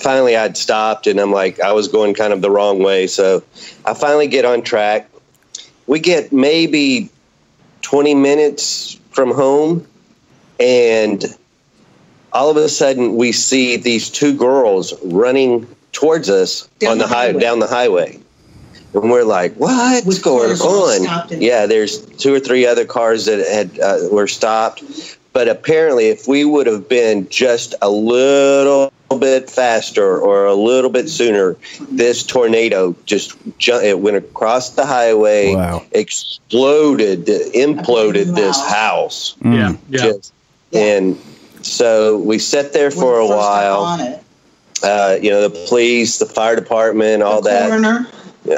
finally, 0.00 0.36
I'd 0.36 0.56
stopped, 0.56 1.06
and 1.06 1.18
I'm 1.18 1.32
like, 1.32 1.60
I 1.60 1.72
was 1.72 1.88
going 1.88 2.14
kind 2.14 2.32
of 2.32 2.42
the 2.42 2.50
wrong 2.50 2.82
way. 2.82 3.06
So 3.06 3.42
I 3.84 3.94
finally 3.94 4.28
get 4.28 4.44
on 4.44 4.62
track. 4.62 5.08
We 5.86 6.00
get 6.00 6.32
maybe 6.32 7.10
20 7.82 8.14
minutes 8.14 8.98
from 9.10 9.32
home, 9.32 9.86
and 10.60 11.24
all 12.32 12.50
of 12.50 12.56
a 12.56 12.68
sudden, 12.68 13.16
we 13.16 13.32
see 13.32 13.76
these 13.76 14.10
two 14.10 14.36
girls 14.36 14.92
running 15.04 15.66
towards 15.92 16.28
us 16.28 16.68
Down 16.78 16.92
on 16.92 16.98
the, 16.98 17.04
the 17.04 17.08
high, 17.08 17.26
highway. 17.28 17.40
down 17.40 17.58
the 17.58 17.66
highway. 17.66 18.20
And 18.94 19.10
we're 19.10 19.24
like, 19.24 19.54
what's 19.54 19.70
With 20.04 20.22
going 20.22 21.06
on? 21.06 21.28
Yeah, 21.40 21.66
there's 21.66 22.04
two 22.04 22.34
or 22.34 22.40
three 22.40 22.66
other 22.66 22.84
cars 22.84 23.26
that 23.26 23.38
had 23.46 23.78
uh, 23.80 24.08
were 24.10 24.26
stopped. 24.26 24.82
But 25.32 25.48
apparently, 25.48 26.08
if 26.08 26.26
we 26.26 26.44
would 26.44 26.66
have 26.66 26.88
been 26.88 27.28
just 27.28 27.74
a 27.82 27.90
little 27.90 28.92
bit 29.16 29.48
faster 29.48 30.18
or 30.18 30.44
a 30.44 30.54
little 30.54 30.90
bit 30.90 31.08
sooner, 31.08 31.56
this 31.90 32.22
tornado 32.24 32.94
just 33.06 33.32
ju- 33.58 33.80
it 33.80 33.98
went 33.98 34.16
across 34.18 34.70
the 34.70 34.84
highway, 34.84 35.54
Wow. 35.54 35.82
exploded, 35.92 37.26
imploded 37.26 38.34
this 38.34 38.58
Wow. 38.58 38.68
house. 38.68 39.34
Yeah. 39.42 39.72
Yeah. 39.88 39.98
Just- 40.02 40.32
And 40.74 41.16
so 41.62 42.18
we 42.18 42.38
sat 42.38 42.74
there 42.74 42.90
for 42.90 43.04
We're 43.04 43.20
a 43.20 43.28
the 43.28 43.34
first 43.34 43.40
up 43.48 43.98
while. 44.00 44.20
Uh, 44.82 45.16
you 45.20 45.30
know, 45.30 45.48
the 45.48 45.66
police, 45.68 46.18
the 46.18 46.26
fire 46.26 46.54
department, 46.54 47.22
all 47.22 47.40
The 47.40 47.48
that 47.50 47.68
coroner. 47.70 48.06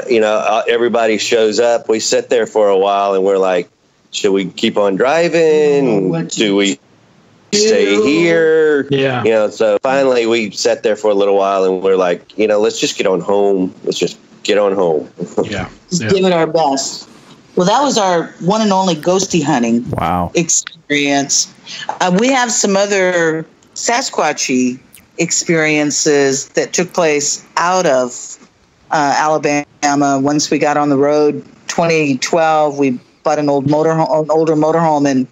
you 0.09 0.19
know, 0.19 0.35
uh, 0.35 0.61
everybody 0.69 1.17
shows 1.17 1.59
up. 1.61 1.87
We 1.87 1.99
sit 2.01 2.29
there 2.29 2.45
for 2.45 2.67
a 2.67 2.77
while 2.77 3.13
and 3.15 3.23
we're 3.23 3.37
like, 3.39 3.69
should 4.11 4.31
we 4.33 4.45
keep 4.45 4.77
on 4.77 4.97
driving? 4.97 6.09
what 6.09 6.27
Do 6.29 6.55
we 6.57 6.73
do? 6.75 6.79
Stay 7.53 7.95
here? 8.01 8.87
Yeah. 8.89 9.23
You 9.23 9.31
know, 9.31 9.49
so 9.49 9.77
finally 9.83 10.25
we 10.25 10.51
sat 10.51 10.83
there 10.83 10.95
for 10.95 11.11
a 11.11 11.13
little 11.13 11.37
while 11.37 11.63
and 11.63 11.81
we're 11.81 11.95
like, 11.95 12.37
you 12.37 12.47
know, 12.47 12.59
let's 12.59 12.79
just 12.79 12.97
get 12.97 13.07
on 13.07 13.21
home. 13.21 13.73
Let's 13.83 13.97
just 13.99 14.17
get 14.43 14.57
on 14.57 14.73
home. 14.73 15.09
Yeah. 15.43 15.69
Just 15.89 16.03
yeah. 16.03 16.09
give 16.09 16.25
it 16.25 16.31
our 16.33 16.47
best. 16.47 17.09
Well, 17.55 17.67
that 17.67 17.81
was 17.81 17.97
our 17.97 18.27
one 18.39 18.61
and 18.61 18.71
only 18.71 18.95
ghosty 18.95 19.43
hunting 19.43 19.89
Wow. 19.91 20.31
experience. 20.35 21.53
Uh, 21.99 22.15
we 22.19 22.29
have 22.29 22.51
some 22.51 22.77
other 22.77 23.45
Sasquatchy 23.75 24.79
experiences 25.17 26.49
that 26.49 26.73
took 26.73 26.93
place 26.93 27.45
out 27.57 27.85
of 27.85 28.37
uh, 28.91 29.15
Alabama. 29.17 30.19
Once 30.19 30.49
we 30.49 30.57
got 30.59 30.77
on 30.77 30.89
the 30.89 30.97
road, 30.97 31.43
2012, 31.67 32.77
we 32.77 32.99
bought 33.23 33.39
an 33.39 33.49
old 33.49 33.69
motor, 33.69 33.91
an 33.91 34.29
older 34.29 34.55
motorhome, 34.55 35.09
and 35.09 35.27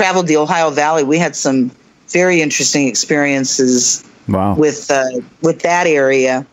traveled 0.00 0.26
the 0.28 0.36
Ohio 0.36 0.70
Valley. 0.70 1.04
We 1.04 1.18
had 1.18 1.36
some 1.36 1.70
very 2.08 2.40
interesting 2.40 2.88
experiences 2.88 4.02
Wow. 4.28 4.54
with 4.54 4.90
uh, 4.90 5.20
with 5.42 5.60
that 5.62 5.86
area 5.86 6.46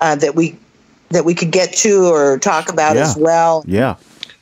uh, 0.00 0.16
that 0.16 0.34
we 0.34 0.56
that 1.10 1.24
we 1.24 1.34
could 1.34 1.52
get 1.52 1.72
to 1.84 2.06
or 2.06 2.38
talk 2.38 2.68
about 2.70 2.96
Yeah. 2.96 3.02
as 3.02 3.16
well. 3.16 3.62
yeah. 3.66 3.94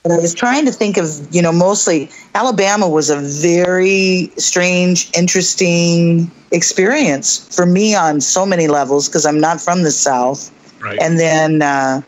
But 0.02 0.12
I 0.12 0.18
was 0.18 0.34
trying 0.34 0.64
to 0.66 0.72
think 0.72 0.96
of, 0.96 1.06
you 1.30 1.42
know, 1.42 1.52
mostly 1.52 2.10
Alabama 2.34 2.88
was 2.88 3.08
a 3.10 3.18
very 3.18 4.32
strange, 4.36 5.08
interesting 5.16 6.28
experience 6.50 7.38
for 7.54 7.66
me 7.66 7.94
on 7.94 8.20
so 8.20 8.44
many 8.44 8.66
levels 8.66 9.08
because 9.08 9.24
I'm 9.26 9.38
not 9.40 9.60
from 9.60 9.82
the 9.84 9.92
South. 9.92 10.50
Right. 10.82 10.98
And 11.00 11.18
then 11.20 11.62
uh, 11.62 12.00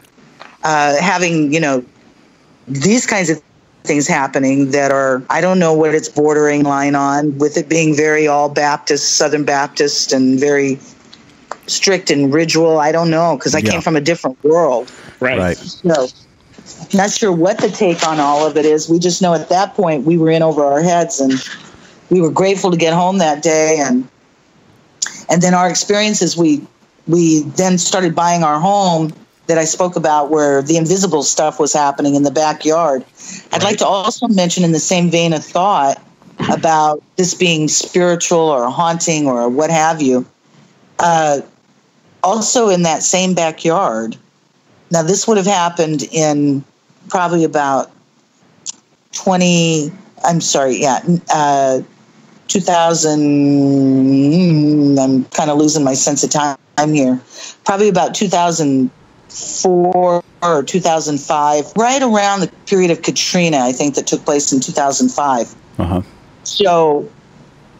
uh, 0.64 0.96
having, 1.00 1.52
you 1.52 1.60
know, 1.60 1.84
these 2.66 3.06
kinds 3.06 3.30
of 3.30 3.40
things 3.84 4.08
happening 4.08 4.70
that 4.70 4.90
are, 4.90 5.22
I 5.28 5.40
don't 5.40 5.58
know 5.58 5.74
what 5.74 5.94
it's 5.94 6.08
bordering 6.08 6.62
line 6.64 6.94
on, 6.94 7.36
with 7.38 7.56
it 7.56 7.68
being 7.68 7.94
very 7.94 8.26
all 8.26 8.48
Baptist, 8.48 9.16
Southern 9.16 9.44
Baptist, 9.44 10.12
and 10.12 10.40
very 10.40 10.78
strict 11.66 12.10
and 12.10 12.32
ritual. 12.32 12.78
I 12.78 12.92
don't 12.92 13.10
know 13.10 13.36
because 13.36 13.54
I 13.54 13.60
Yeah. 13.60 13.72
came 13.72 13.80
from 13.82 13.96
a 13.96 14.00
different 14.00 14.42
world. 14.42 14.90
right. 15.20 15.38
Right. 15.38 15.56
So, 15.58 16.08
not 16.94 17.10
sure 17.10 17.30
what 17.30 17.58
the 17.58 17.68
take 17.70 18.06
on 18.06 18.20
all 18.20 18.46
of 18.46 18.56
it 18.56 18.64
is. 18.64 18.88
We 18.88 18.98
just 18.98 19.20
know 19.22 19.34
at 19.34 19.48
that 19.50 19.74
point 19.74 20.04
we 20.04 20.16
were 20.18 20.30
in 20.30 20.42
over 20.42 20.64
our 20.64 20.82
heads, 20.82 21.20
and 21.20 21.32
we 22.10 22.20
were 22.20 22.30
grateful 22.30 22.70
to 22.70 22.76
get 22.76 22.94
home 22.94 23.18
that 23.18 23.42
day. 23.42 23.78
And 23.80 24.08
and 25.28 25.42
then 25.42 25.54
our 25.54 25.68
experiences, 25.68 26.36
we 26.36 26.66
we 27.06 27.40
then 27.56 27.76
started 27.76 28.14
buying 28.14 28.42
our 28.42 28.58
home 28.58 29.12
that 29.46 29.58
I 29.58 29.64
spoke 29.64 29.96
about, 29.96 30.30
where 30.30 30.62
the 30.62 30.76
invisible 30.76 31.22
stuff 31.22 31.60
was 31.60 31.72
happening 31.72 32.14
in 32.14 32.22
the 32.22 32.30
backyard. 32.30 33.04
I'd 33.52 33.62
like 33.62 33.78
to 33.78 33.86
also 33.86 34.26
mention, 34.28 34.64
in 34.64 34.72
the 34.72 34.80
same 34.80 35.10
vein 35.10 35.32
of 35.32 35.44
thought, 35.44 36.02
about 36.50 37.02
this 37.16 37.34
being 37.34 37.68
spiritual 37.68 38.38
or 38.38 38.70
haunting 38.70 39.26
or 39.26 39.48
what 39.48 39.70
have 39.70 40.02
you. 40.02 40.26
Uh, 40.98 41.40
also, 42.22 42.70
in 42.70 42.82
that 42.82 43.02
same 43.02 43.34
backyard, 43.34 44.16
now, 44.94 45.02
this 45.02 45.26
would 45.26 45.36
have 45.38 45.46
happened 45.46 46.04
in 46.12 46.62
probably 47.08 47.42
about 47.42 47.90
20, 49.12 49.90
I'm 50.24 50.40
sorry, 50.40 50.80
yeah, 50.80 51.00
uh, 51.32 51.80
2000. 52.46 54.98
I'm 54.98 55.24
kind 55.24 55.50
of 55.50 55.58
losing 55.58 55.82
my 55.82 55.94
sense 55.94 56.22
of 56.22 56.30
time 56.30 56.56
here. 56.92 57.20
Probably 57.64 57.88
about 57.88 58.14
2004 59.34 60.22
or 60.42 60.62
2005, 60.62 61.72
right 61.76 62.02
around 62.02 62.40
the 62.40 62.48
period 62.66 62.90
of 62.90 63.02
Katrina, 63.02 63.58
I 63.58 63.72
think, 63.72 63.96
that 63.96 64.06
took 64.06 64.24
place 64.24 64.52
in 64.52 64.60
2005. 64.60 65.54
Uh 65.78 65.84
huh. 65.84 66.02
So, 66.44 67.08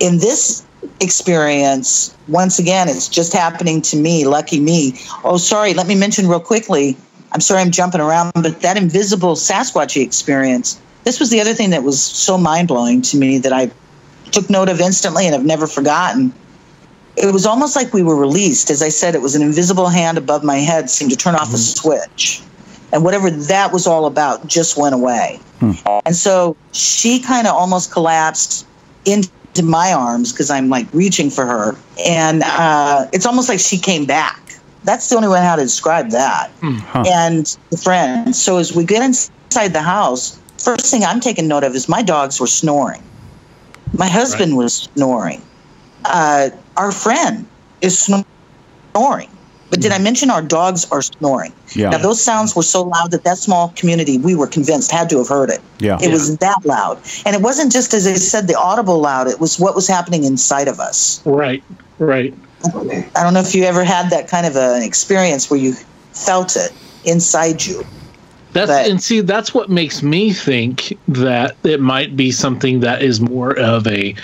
in 0.00 0.18
this 0.18 0.64
experience, 1.00 2.16
once 2.28 2.58
again, 2.58 2.88
it's 2.88 3.08
just 3.08 3.32
happening 3.32 3.82
to 3.82 3.96
me. 3.96 4.26
Lucky 4.26 4.58
me. 4.58 4.98
Oh, 5.22 5.36
sorry. 5.36 5.74
Let 5.74 5.86
me 5.86 5.94
mention 5.94 6.26
real 6.26 6.40
quickly. 6.40 6.96
I'm 7.32 7.40
sorry 7.40 7.60
I'm 7.60 7.70
jumping 7.70 8.00
around, 8.00 8.32
but 8.34 8.60
that 8.62 8.76
invisible 8.76 9.34
Sasquatchy 9.34 10.02
experience. 10.02 10.80
This 11.04 11.20
was 11.20 11.30
the 11.30 11.40
other 11.40 11.54
thing 11.54 11.70
that 11.70 11.82
was 11.82 12.00
so 12.00 12.38
mind 12.38 12.68
blowing 12.68 13.02
to 13.02 13.16
me 13.16 13.38
that 13.38 13.52
I 13.52 13.70
took 14.32 14.48
note 14.50 14.68
of 14.68 14.80
instantly 14.80 15.26
and 15.26 15.34
have 15.34 15.44
never 15.44 15.66
forgotten. 15.66 16.32
It 17.16 17.32
was 17.32 17.46
almost 17.46 17.76
like 17.76 17.92
we 17.92 18.02
were 18.02 18.16
released. 18.16 18.70
As 18.70 18.82
I 18.82 18.88
said, 18.88 19.14
it 19.14 19.22
was 19.22 19.34
an 19.34 19.42
invisible 19.42 19.88
hand 19.88 20.18
above 20.18 20.42
my 20.42 20.56
head 20.56 20.90
seemed 20.90 21.10
to 21.12 21.16
turn 21.16 21.34
off 21.34 21.52
a 21.52 21.56
mm-hmm. 21.56 21.56
switch. 21.56 22.42
And 22.92 23.02
whatever 23.02 23.30
that 23.30 23.72
was 23.72 23.86
all 23.86 24.06
about 24.06 24.46
just 24.46 24.76
went 24.76 24.94
away. 24.94 25.40
Hmm. 25.60 25.72
And 26.06 26.14
so 26.14 26.56
she 26.72 27.20
kind 27.20 27.46
of 27.46 27.54
almost 27.54 27.92
collapsed 27.92 28.66
into 29.04 29.62
my 29.62 29.92
arms 29.92 30.32
because 30.32 30.50
I'm 30.50 30.68
like 30.68 30.86
reaching 30.92 31.30
for 31.30 31.44
her. 31.46 31.76
And 32.06 32.42
uh, 32.44 33.06
it's 33.12 33.26
almost 33.26 33.48
like 33.48 33.60
she 33.60 33.78
came 33.78 34.04
back. 34.04 34.40
That's 34.84 35.08
the 35.08 35.16
only 35.16 35.28
way 35.28 35.40
how 35.40 35.56
to 35.56 35.62
describe 35.62 36.10
that. 36.10 36.50
Hmm. 36.60 36.78
And 37.06 37.58
the 37.70 37.76
friend. 37.76 38.34
So 38.34 38.58
as 38.58 38.74
we 38.74 38.84
get 38.84 39.02
inside 39.02 39.72
the 39.72 39.82
house, 39.82 40.38
first 40.58 40.86
thing 40.86 41.04
I'm 41.04 41.20
taking 41.20 41.48
note 41.48 41.64
of 41.64 41.74
is 41.74 41.88
my 41.88 42.02
dogs 42.02 42.40
were 42.40 42.46
snoring. 42.46 43.02
My 43.92 44.08
husband 44.08 44.56
was 44.56 44.88
snoring. 44.94 45.42
Uh, 46.04 46.50
our 46.76 46.92
friend 46.92 47.46
is 47.80 47.98
snoring. 47.98 49.30
But 49.70 49.80
did 49.80 49.92
I 49.92 49.98
mention 49.98 50.30
our 50.30 50.42
dogs 50.42 50.86
are 50.92 51.02
snoring? 51.02 51.52
Yeah. 51.74 51.90
Now 51.90 51.98
those 51.98 52.22
sounds 52.22 52.54
were 52.54 52.62
so 52.62 52.82
loud 52.82 53.10
that 53.10 53.24
that 53.24 53.38
small 53.38 53.70
community, 53.70 54.18
we 54.18 54.34
were 54.34 54.46
convinced, 54.46 54.90
had 54.90 55.10
to 55.10 55.18
have 55.18 55.28
heard 55.28 55.50
it. 55.50 55.60
Yeah. 55.80 55.98
It 56.00 56.12
was 56.12 56.36
that 56.36 56.64
loud. 56.64 57.00
And 57.26 57.34
it 57.34 57.42
wasn't 57.42 57.72
just, 57.72 57.92
as 57.92 58.06
I 58.06 58.14
said, 58.14 58.46
the 58.46 58.56
audible 58.56 59.00
loud, 59.00 59.26
it 59.26 59.40
was 59.40 59.58
what 59.58 59.74
was 59.74 59.88
happening 59.88 60.24
inside 60.24 60.68
of 60.68 60.78
us. 60.78 61.20
Right. 61.24 61.64
Right. 61.98 62.34
I 62.64 63.22
don't 63.22 63.34
know 63.34 63.40
if 63.40 63.54
you 63.54 63.64
ever 63.64 63.84
had 63.84 64.10
that 64.10 64.28
kind 64.28 64.46
of 64.46 64.56
an 64.56 64.82
experience 64.82 65.50
where 65.50 65.58
you 65.58 65.74
felt 66.12 66.56
it 66.56 66.72
inside 67.04 67.64
you. 67.64 67.84
That's 68.52 68.70
But- 68.70 68.88
and 68.88 69.02
see 69.02 69.20
that's 69.20 69.52
what 69.52 69.68
makes 69.70 70.02
me 70.02 70.32
think 70.32 70.96
that 71.08 71.56
it 71.64 71.80
might 71.80 72.16
be 72.16 72.30
something 72.30 72.80
that 72.80 73.02
is 73.02 73.20
more 73.20 73.58
of 73.58 73.86
a 73.88 74.14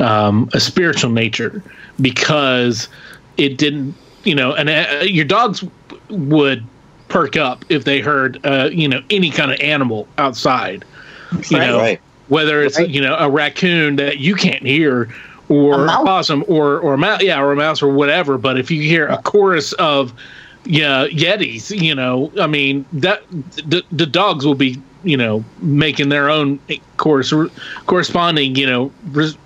um, 0.00 0.48
a 0.52 0.60
spiritual 0.60 1.10
nature 1.10 1.62
because 2.00 2.88
it 3.36 3.58
didn't 3.58 3.96
you 4.24 4.34
know 4.34 4.54
and 4.54 4.68
uh, 4.70 5.00
your 5.02 5.24
dogs 5.24 5.64
would 6.10 6.68
perk 7.08 7.36
up 7.36 7.64
if 7.68 7.84
they 7.84 8.00
heard 8.00 8.38
uh, 8.44 8.68
you 8.72 8.88
know 8.88 9.00
any 9.10 9.30
kind 9.30 9.50
of 9.52 9.58
animal 9.60 10.08
outside 10.18 10.84
you 11.48 11.58
Right. 11.58 11.60
know 11.60 11.78
Right. 11.78 12.00
whether 12.28 12.62
it's 12.62 12.78
Right. 12.78 12.88
you 12.88 13.00
know 13.00 13.14
a 13.18 13.28
raccoon 13.30 13.96
that 13.96 14.18
you 14.18 14.34
can't 14.34 14.62
hear 14.62 15.08
or 15.48 15.74
A 15.74 15.78
a 15.84 15.84
mouse. 15.86 15.98
possum 15.98 16.44
or 16.48 16.78
or 16.78 16.94
a 16.94 16.98
mouse 16.98 17.22
yeah 17.22 17.40
or 17.40 17.52
a 17.52 17.56
mouse 17.56 17.82
or 17.82 17.88
whatever 17.92 18.38
but 18.38 18.58
if 18.58 18.70
you 18.70 18.82
hear 18.82 19.06
a 19.08 19.18
chorus 19.18 19.72
of 19.74 20.14
yeah 20.64 21.06
yetis 21.06 21.70
you 21.78 21.94
know 21.94 22.32
i 22.40 22.46
mean 22.46 22.86
that 22.92 23.20
the, 23.30 23.82
the 23.90 24.06
dogs 24.06 24.46
will 24.46 24.54
be 24.54 24.82
you 25.04 25.16
know 25.16 25.44
making 25.60 26.08
their 26.08 26.28
own 26.30 26.58
course 26.96 27.32
corresponding 27.86 28.54
you 28.56 28.66
know 28.66 28.90
res, 29.10 29.36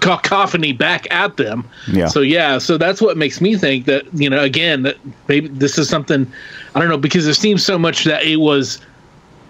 cacophony 0.00 0.72
back 0.72 1.06
at 1.10 1.36
them 1.36 1.68
Yeah. 1.88 2.06
so 2.06 2.20
yeah 2.20 2.58
so 2.58 2.76
that's 2.78 3.00
what 3.00 3.16
makes 3.16 3.40
me 3.40 3.56
think 3.56 3.86
that 3.86 4.04
you 4.14 4.28
know 4.30 4.40
again 4.40 4.82
that 4.82 4.96
maybe 5.28 5.48
this 5.48 5.78
is 5.78 5.88
something 5.88 6.30
i 6.74 6.80
don't 6.80 6.88
know 6.88 6.98
because 6.98 7.26
it 7.26 7.34
seems 7.34 7.64
so 7.64 7.78
much 7.78 8.04
that 8.04 8.24
it 8.24 8.36
was 8.36 8.80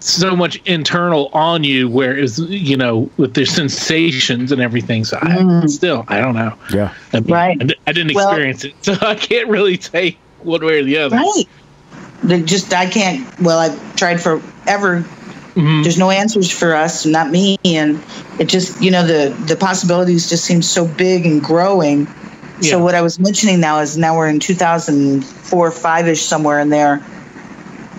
so 0.01 0.33
much 0.35 0.55
internal 0.65 1.27
on 1.33 1.63
you 1.63 1.89
where 1.89 2.17
it's 2.17 2.39
you 2.39 2.77
know 2.77 3.09
with 3.17 3.33
the 3.33 3.45
sensations 3.45 4.51
and 4.51 4.61
everything 4.61 5.03
so 5.03 5.17
I, 5.21 5.37
mm-hmm. 5.37 5.67
still 5.67 6.05
i 6.07 6.19
don't 6.21 6.35
know 6.35 6.55
Yeah. 6.73 6.93
I, 7.13 7.19
mean, 7.19 7.33
Right. 7.33 7.61
I, 7.61 7.75
I 7.87 7.91
didn't 7.91 8.15
Well- 8.15 8.29
experience 8.29 8.63
it 8.63 8.73
so 8.81 8.95
i 9.01 9.15
can't 9.15 9.49
really 9.49 9.79
say 9.79 10.17
one 10.41 10.65
way 10.65 10.79
or 10.79 10.83
the 10.83 10.97
other 10.97 11.17
Right. 11.17 11.45
They 12.23 12.41
just, 12.41 12.73
I 12.73 12.85
can't, 12.85 13.25
well, 13.39 13.59
I've 13.59 13.95
tried 13.95 14.21
forever. 14.21 15.05
Mhm. 15.59 15.83
There's 15.83 15.97
no 15.97 16.09
answers 16.09 16.49
for 16.49 16.73
us, 16.73 17.05
not 17.05 17.29
me. 17.31 17.57
And 17.65 18.01
it 18.39 18.47
just, 18.47 18.81
you 18.81 18.91
know, 18.91 19.05
the, 19.05 19.35
the 19.45 19.55
possibilities 19.57 20.29
just 20.29 20.45
seem 20.45 20.61
so 20.61 20.87
big 20.87 21.25
and 21.25 21.43
growing. 21.43 22.07
Yeah. 22.61 22.71
So 22.71 22.83
what 22.83 22.95
I 22.95 23.01
was 23.01 23.19
mentioning 23.19 23.59
now 23.59 23.79
is 23.79 23.97
now 23.97 24.15
we're 24.17 24.29
in 24.29 24.39
2004, 24.39 25.71
five 25.71 26.07
ish, 26.07 26.21
somewhere 26.21 26.59
in 26.59 26.69
there. 26.69 27.03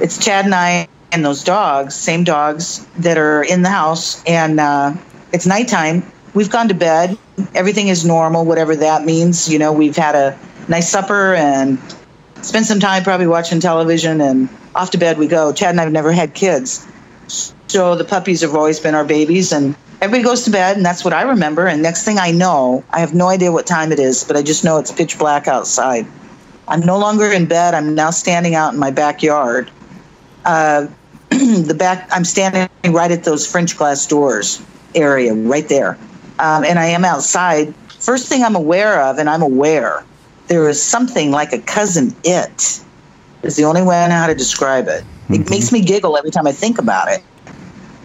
It's 0.00 0.22
Chad 0.24 0.46
and 0.46 0.54
I 0.54 0.88
and 1.12 1.24
those 1.24 1.44
dogs, 1.44 1.94
same 1.94 2.24
dogs 2.24 2.86
that 2.98 3.18
are 3.18 3.42
in 3.42 3.62
the 3.62 3.68
house, 3.68 4.22
and 4.24 4.58
uh, 4.60 4.94
it's 5.32 5.44
nighttime. 5.46 6.02
We've 6.32 6.48
gone 6.50 6.68
to 6.68 6.74
bed. 6.74 7.18
Everything 7.54 7.88
is 7.88 8.04
normal, 8.04 8.44
whatever 8.44 8.76
that 8.76 9.04
means. 9.04 9.48
You 9.52 9.58
know, 9.58 9.72
we've 9.72 9.96
had 9.96 10.14
a 10.14 10.38
nice 10.68 10.88
supper 10.88 11.34
and 11.34 11.78
spent 12.42 12.66
some 12.66 12.80
time 12.80 13.02
probably 13.02 13.26
watching 13.26 13.60
television, 13.60 14.20
and 14.22 14.48
off 14.74 14.92
to 14.92 14.98
bed 14.98 15.18
we 15.18 15.26
go. 15.26 15.52
Chad 15.52 15.70
and 15.70 15.80
I 15.80 15.84
have 15.84 15.92
never 15.92 16.12
had 16.12 16.32
kids, 16.32 16.86
so 17.68 17.94
the 17.94 18.04
puppies 18.04 18.40
have 18.40 18.54
always 18.54 18.80
been 18.80 18.94
our 18.94 19.04
babies, 19.04 19.52
and 19.52 19.74
everybody 20.00 20.22
goes 20.22 20.44
to 20.44 20.50
bed, 20.50 20.76
and 20.76 20.84
that's 20.84 21.04
what 21.04 21.12
I 21.12 21.22
remember. 21.22 21.66
And 21.66 21.82
next 21.82 22.04
thing 22.04 22.18
I 22.18 22.30
know, 22.30 22.84
I 22.90 23.00
have 23.00 23.14
no 23.14 23.28
idea 23.28 23.52
what 23.52 23.66
time 23.66 23.92
it 23.92 23.98
is, 23.98 24.24
but 24.24 24.36
I 24.36 24.42
just 24.42 24.64
know 24.64 24.78
it's 24.78 24.92
pitch 24.92 25.18
black 25.18 25.48
outside. 25.48 26.06
I'm 26.68 26.80
no 26.80 26.98
longer 26.98 27.26
in 27.26 27.46
bed. 27.46 27.74
I'm 27.74 27.94
now 27.94 28.10
standing 28.10 28.54
out 28.54 28.72
in 28.72 28.78
my 28.78 28.90
backyard. 28.90 29.70
Uh, 30.44 30.86
the 31.30 31.76
back, 31.76 32.08
I'm 32.12 32.24
standing 32.24 32.68
right 32.88 33.10
at 33.10 33.24
those 33.24 33.46
French 33.50 33.76
glass 33.76 34.06
doors 34.06 34.62
area, 34.94 35.34
right 35.34 35.68
there, 35.68 35.98
um, 36.38 36.64
and 36.64 36.78
I 36.78 36.86
am 36.86 37.04
outside. 37.04 37.74
First 37.88 38.28
thing 38.28 38.42
I'm 38.42 38.56
aware 38.56 39.02
of, 39.02 39.18
and 39.18 39.28
I'm 39.28 39.42
aware, 39.42 40.04
there 40.48 40.68
is 40.68 40.82
something 40.82 41.30
like 41.30 41.52
a 41.52 41.58
Cousin 41.60 42.14
Itt 42.24 42.80
is 43.42 43.56
the 43.56 43.64
only 43.64 43.82
way 43.82 44.02
I 44.02 44.08
know 44.08 44.16
how 44.16 44.26
to 44.26 44.34
describe 44.34 44.88
it. 44.88 45.04
It 45.32 45.48
makes 45.50 45.72
me 45.72 45.80
giggle 45.80 46.16
every 46.16 46.30
time 46.30 46.46
I 46.46 46.52
think 46.52 46.78
about 46.78 47.08
it. 47.08 47.22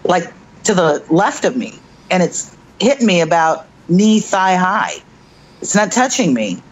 Like 0.04 0.32
to 0.64 0.74
the 0.74 1.04
left 1.10 1.44
of 1.44 1.56
me, 1.56 1.78
and 2.10 2.22
it's 2.22 2.56
hitting 2.80 3.06
me 3.06 3.20
about 3.20 3.66
knee 3.88 4.20
thigh 4.20 4.56
high. 4.56 4.94
It's 5.60 5.74
not 5.74 5.90
touching 5.90 6.34
me, 6.34 6.62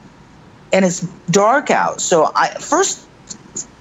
and 0.73 0.85
it's 0.85 1.01
dark 1.31 1.71
out. 1.71 2.01
So 2.01 2.31
I 2.35 2.49
first 2.55 3.09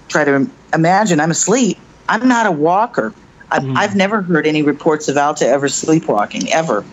try 0.08 0.24
to 0.24 0.50
imagine 0.74 1.20
I'm 1.20 1.32
asleep. 1.32 1.78
I'm 2.10 2.28
not 2.28 2.46
a 2.46 2.52
walker. 2.52 3.14
I've, 3.52 3.64
mm-hmm. 3.64 3.78
I've 3.78 3.96
never 3.96 4.22
heard 4.22 4.48
any 4.48 4.64
reports 4.64 5.08
of 5.08 5.18
Alta 5.18 5.48
ever 5.48 5.68
sleepwalking 5.70 6.52
ever. 6.52 6.84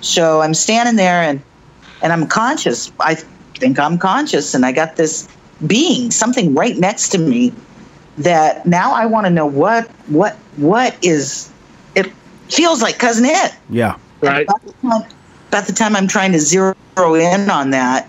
So 0.00 0.40
I'm 0.40 0.54
standing 0.54 0.96
there 0.96 1.22
and 1.22 1.42
and 2.00 2.12
I'm 2.12 2.26
conscious. 2.26 2.90
I 3.00 3.16
think 3.56 3.78
I'm 3.78 3.98
conscious, 3.98 4.54
and 4.54 4.64
I 4.64 4.72
got 4.72 4.96
this 4.96 5.28
being, 5.66 6.10
something 6.10 6.54
right 6.54 6.76
next 6.76 7.08
to 7.10 7.18
me, 7.18 7.52
that 8.18 8.66
now 8.66 8.92
I 8.92 9.06
want 9.06 9.26
to 9.26 9.30
know 9.30 9.46
what 9.46 9.88
what 10.08 10.34
what 10.56 10.96
is. 11.02 11.50
It 11.94 12.12
feels 12.48 12.82
like 12.82 12.98
Cousin 12.98 13.26
Itt. 13.26 13.56
Yeah. 13.70 13.96
Right. 14.20 14.42
About 14.42 14.62
the, 14.64 14.72
time, 14.72 15.02
about 15.48 15.66
the 15.66 15.72
time 15.72 15.94
I'm 15.94 16.08
trying 16.08 16.32
to 16.32 16.40
zero 16.40 16.74
in 16.96 17.48
on 17.50 17.70
that, 17.70 18.08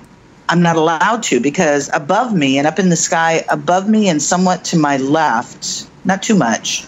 I'm 0.49 0.63
not 0.63 0.75
allowed 0.75 1.21
to 1.23 1.39
because 1.39 1.89
above 1.93 2.33
me 2.33 2.57
and 2.57 2.65
up 2.65 2.79
in 2.79 2.89
the 2.89 2.95
sky, 2.95 3.45
above 3.49 3.87
me 3.87 4.09
and 4.09 4.21
somewhat 4.21 4.65
to 4.65 4.77
my 4.77 4.97
left, 4.97 5.87
not 6.05 6.23
too 6.23 6.35
much, 6.35 6.87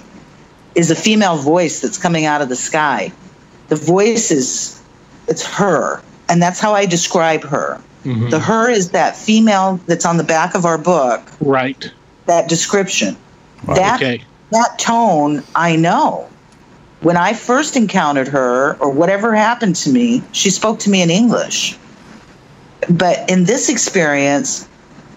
is 0.73 0.89
a 0.89 0.95
female 0.95 1.37
voice 1.37 1.81
that's 1.81 1.99
coming 1.99 2.25
out 2.25 2.41
of 2.41 2.49
the 2.49 2.55
sky. 2.55 3.11
The 3.67 3.75
voice 3.75 4.31
is, 4.31 4.81
it's 5.27 5.45
her. 5.45 6.01
And 6.27 6.41
that's 6.41 6.59
how 6.59 6.73
I 6.73 6.87
describe 6.87 7.43
her. 7.43 7.79
Mm-hmm. 8.03 8.29
The 8.29 8.39
her 8.39 8.69
is 8.69 8.91
that 8.91 9.15
female 9.15 9.79
that's 9.85 10.05
on 10.05 10.17
the 10.17 10.23
back 10.23 10.55
of 10.55 10.65
our 10.65 10.79
book, 10.79 11.21
Right. 11.39 11.91
That 12.25 12.47
description. 12.49 13.17
That 13.67 14.01
Okay. 14.01 14.23
that 14.51 14.79
tone 14.79 15.43
I 15.55 15.75
know. 15.75 16.27
When 17.01 17.17
I 17.17 17.33
first 17.33 17.75
encountered 17.75 18.27
her, 18.27 18.77
or 18.79 18.91
whatever 18.91 19.33
happened 19.33 19.75
to 19.77 19.89
me, 19.89 20.21
she 20.33 20.49
spoke 20.49 20.79
to 20.79 20.89
me 20.89 21.01
in 21.01 21.09
English. 21.09 21.77
But 22.89 23.29
in 23.29 23.45
this 23.45 23.69
experience, 23.69 24.67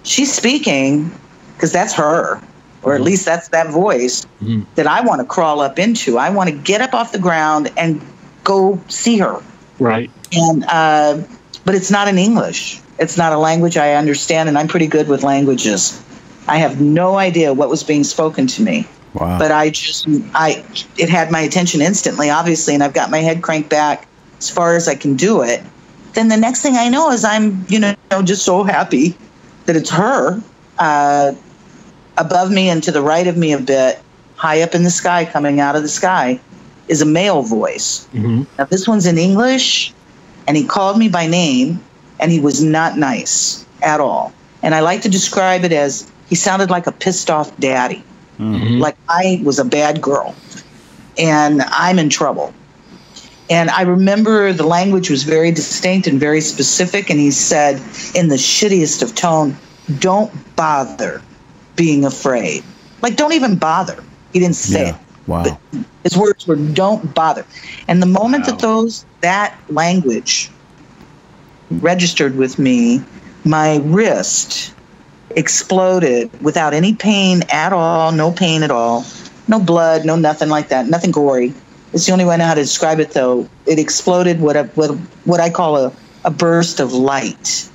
she's 0.03 0.33
speaking 0.33 1.11
because 1.57 1.73
that's 1.73 1.93
her, 1.95 2.41
or 2.83 2.95
at 2.95 3.01
least 3.01 3.25
that's 3.25 3.49
that 3.49 3.71
voice 3.71 4.27
that 4.77 4.87
I 4.87 5.01
want 5.03 5.21
to 5.21 5.27
crawl 5.27 5.61
up 5.61 5.79
into. 5.79 6.19
I 6.19 6.31
want 6.31 6.51
to 6.51 6.57
get 6.57 6.81
up 6.81 6.95
off 6.95 7.13
the 7.13 7.19
ground 7.19 7.71
and 7.77 8.01
go 8.45 8.79
see 8.89 9.19
her. 9.19 9.43
Right. 9.79 10.11
And 10.33 10.65
uh, 10.69 11.23
but 11.65 11.75
it's 11.75 11.91
not 11.91 12.09
in 12.09 12.19
English. 12.19 12.81
It's 12.99 13.17
not 13.17 13.33
a 13.33 13.39
language 13.39 13.77
I 13.77 13.95
understand, 13.95 14.49
and 14.49 14.57
I'm 14.57 14.69
pretty 14.69 14.87
good 14.87 15.09
with 15.09 15.23
languages. 15.23 16.01
I 16.47 16.59
have 16.59 16.81
no 16.81 17.17
idea 17.17 17.53
what 17.55 17.69
was 17.69 17.83
being 17.83 18.05
spoken 18.05 18.47
to 18.49 18.63
me 18.63 18.87
Wow. 19.15 19.39
but 19.39 19.53
I 19.53 19.71
just 19.71 20.07
I 20.35 20.65
it 20.99 21.09
had 21.09 21.31
my 21.31 21.41
attention 21.41 21.81
instantly, 21.81 22.31
obviously, 22.31 22.75
and 22.75 22.83
I've 22.83 22.95
got 22.95 23.11
my 23.11 23.19
head 23.19 23.43
cranked 23.43 23.71
back 23.71 24.09
as 24.39 24.51
far 24.51 24.75
as 24.75 24.89
I 24.89 24.97
can 24.97 25.15
do 25.15 25.43
it. 25.43 25.63
Then 26.15 26.29
the 26.29 26.37
next 26.37 26.63
thing 26.63 26.77
I 26.77 26.89
know 26.89 27.11
is 27.13 27.25
I'm 27.25 27.65
you 27.69 27.79
know 27.79 27.95
just 28.25 28.45
so 28.45 28.65
happy 28.65 29.17
that 29.67 29.77
it's 29.77 29.91
her 29.91 30.43
uh, 30.81 31.33
above 32.19 32.51
me 32.51 32.69
and 32.69 32.83
to 32.83 32.91
the 32.93 33.03
right 33.03 33.27
of 33.27 33.37
me 33.37 33.53
a 33.53 33.59
bit, 33.59 34.01
high 34.35 34.63
up 34.63 34.75
in 34.75 34.83
the 34.83 34.91
sky, 34.91 35.25
coming 35.25 35.61
out 35.61 35.77
of 35.77 35.83
the 35.83 35.89
sky, 35.89 36.41
is 36.89 37.01
a 37.01 37.07
male 37.07 37.43
voice. 37.43 38.09
Now 38.13 38.65
this 38.69 38.89
one's 38.89 39.07
in 39.07 39.17
English, 39.17 39.95
and 40.49 40.57
he 40.57 40.67
called 40.67 40.99
me 40.99 41.09
by 41.09 41.29
name, 41.29 41.81
and 42.19 42.33
he 42.33 42.41
was 42.41 42.63
not 42.63 42.99
nice 42.99 43.65
at 43.81 44.01
all. 44.01 44.33
And 44.63 44.75
I 44.75 44.81
like 44.81 45.03
to 45.03 45.09
describe 45.09 45.65
it 45.65 45.73
as 45.73 46.11
he 46.29 46.35
sounded 46.35 46.71
like 46.71 46.87
a 46.87 46.93
pissed 46.93 47.31
off 47.31 47.57
daddy 47.59 48.05
mm-hmm. 48.39 48.79
like 48.79 48.97
I 49.09 49.41
was 49.45 49.59
a 49.59 49.65
bad 49.65 50.01
girl 50.01 50.35
and 51.19 51.63
I'm 51.63 51.99
in 51.99 52.11
trouble. 52.11 52.53
And 53.51 53.69
I 53.71 53.83
remember 53.83 54.53
the 54.53 54.67
language 54.67 55.11
was 55.11 55.23
very 55.23 55.51
distinct 55.51 56.07
and 56.07 56.19
very 56.19 56.41
specific. 56.41 57.11
And 57.11 57.21
he 57.21 57.31
said, 57.31 57.77
in 58.15 58.29
the 58.29 58.37
shittiest 58.37 59.03
of 59.03 59.15
tone, 59.15 59.57
don't 59.99 60.33
bother 60.57 61.21
being 61.77 62.05
afraid. 62.05 62.65
Like, 63.03 63.17
don't 63.17 63.35
even 63.35 63.57
bother. 63.57 64.03
He 64.33 64.41
didn't 64.41 64.57
say 64.57 64.87
Yeah. 64.87 64.95
it. 64.95 65.01
Wow. 65.27 65.59
His 66.03 66.17
words 66.17 66.47
were, 66.47 66.57
don't 66.57 67.15
bother. 67.15 67.45
And 67.87 68.01
the 68.01 68.07
moment 68.07 68.47
that 68.47 68.59
those, 68.59 69.05
that 69.21 69.55
language 69.69 70.51
registered 71.71 72.37
with 72.37 72.59
me, 72.59 73.03
my 73.45 73.77
wrist 73.85 74.75
exploded 75.37 76.31
without 76.43 76.75
any 76.75 76.95
pain 76.95 77.43
at 77.51 77.73
all, 77.73 78.13
no 78.13 78.33
pain 78.33 78.63
at 78.63 78.71
all, 78.71 79.05
no 79.49 79.61
blood, 79.61 80.05
no 80.05 80.17
nothing 80.17 80.49
like 80.49 80.69
that, 80.69 80.87
nothing 80.87 81.11
gory. 81.11 81.55
It's 81.93 82.07
the 82.07 82.13
only 82.13 82.25
way 82.25 82.35
I 82.35 82.37
know 82.39 82.47
how 82.47 82.55
to 82.55 82.61
describe 82.63 82.99
it, 82.99 83.11
though. 83.11 83.49
It 83.67 83.79
exploded 83.79 84.41
what, 84.41 84.57
a, 84.57 84.65
what, 84.75 84.91
what 85.25 85.41
I 85.41 85.49
call 85.51 85.77
a, 85.77 85.93
a 86.25 86.31
burst 86.31 86.81
of 86.81 86.93
light. 86.93 87.69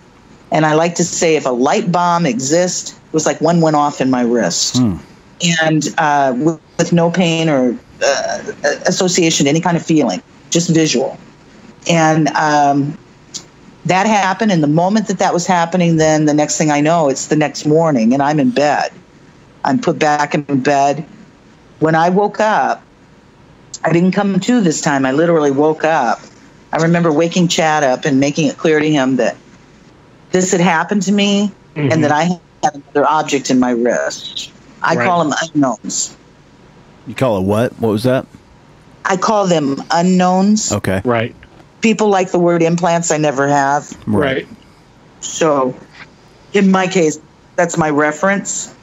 And 0.51 0.65
I 0.65 0.73
like 0.73 0.95
to 0.95 1.03
say 1.03 1.35
if 1.35 1.45
a 1.45 1.51
light 1.51 1.91
bomb 1.91 2.25
exists, 2.25 2.91
it 2.91 3.13
was 3.13 3.25
like 3.25 3.39
one 3.39 3.61
went 3.61 3.75
off 3.75 4.01
in 4.01 4.09
my 4.09 4.21
wrist. 4.21 4.77
And 5.57 5.87
uh, 5.97 6.33
with, 6.37 6.59
with 6.77 6.91
no 6.91 7.09
pain 7.11 7.47
or 7.47 7.77
uh, 8.03 8.43
association, 8.87 9.47
any 9.47 9.61
kind 9.61 9.77
of 9.77 9.85
feeling, 9.85 10.21
just 10.49 10.69
visual. 10.69 11.17
And 11.89 12.27
um, 12.29 12.97
that 13.85 14.05
happened. 14.07 14.51
And 14.51 14.61
the 14.61 14.67
moment 14.67 15.07
that 15.07 15.19
that 15.19 15.33
was 15.33 15.47
happening, 15.47 15.97
then 15.97 16.25
the 16.25 16.33
next 16.33 16.57
thing 16.57 16.71
I 16.71 16.81
know, 16.81 17.09
it's 17.09 17.27
the 17.27 17.35
next 17.35 17.65
morning 17.65 18.13
and 18.13 18.21
I'm 18.21 18.39
in 18.39 18.51
bed. 18.51 18.91
I'm 19.63 19.79
put 19.79 19.99
back 19.99 20.33
in 20.33 20.43
bed. 20.61 21.05
When 21.79 21.95
I 21.95 22.09
woke 22.09 22.39
up, 22.39 22.83
I 23.83 23.93
didn't 23.93 24.11
come 24.11 24.39
to 24.39 24.61
this 24.61 24.81
time. 24.81 25.05
I 25.05 25.11
literally 25.11 25.51
woke 25.51 25.83
up. 25.83 26.19
I 26.71 26.77
remember 26.83 27.11
waking 27.11 27.47
Chad 27.47 27.83
up 27.83 28.05
and 28.05 28.19
making 28.19 28.47
it 28.47 28.57
clear 28.57 28.79
to 28.79 28.89
him 28.89 29.15
that 29.15 29.35
this 30.31 30.51
had 30.51 30.61
happened 30.61 31.03
to 31.03 31.11
me 31.11 31.51
and 31.75 31.91
mm-hmm. 31.91 32.01
that 32.01 32.11
I 32.11 32.23
had 32.63 32.75
another 32.75 33.07
object 33.07 33.49
in 33.49 33.59
my 33.59 33.71
wrist. 33.71 34.51
I 34.81 34.95
Right. 34.95 35.05
call 35.05 35.23
them 35.23 35.33
unknowns. 35.41 36.15
You 37.07 37.15
call 37.15 37.39
it 37.39 37.43
what? 37.43 37.73
What 37.79 37.89
was 37.89 38.03
that? 38.03 38.27
I 39.03 39.17
call 39.17 39.47
them 39.47 39.81
unknowns. 39.89 40.71
Okay. 40.71 41.01
Right. 41.03 41.35
People 41.81 42.09
like 42.09 42.31
the 42.31 42.39
word 42.39 42.61
implants. 42.61 43.11
I 43.11 43.17
never 43.17 43.47
have. 43.47 43.97
Right. 44.07 44.47
So, 45.21 45.75
in 46.53 46.71
my 46.71 46.87
case, 46.87 47.19
that's 47.55 47.77
my 47.77 47.89
reference. 47.89 48.75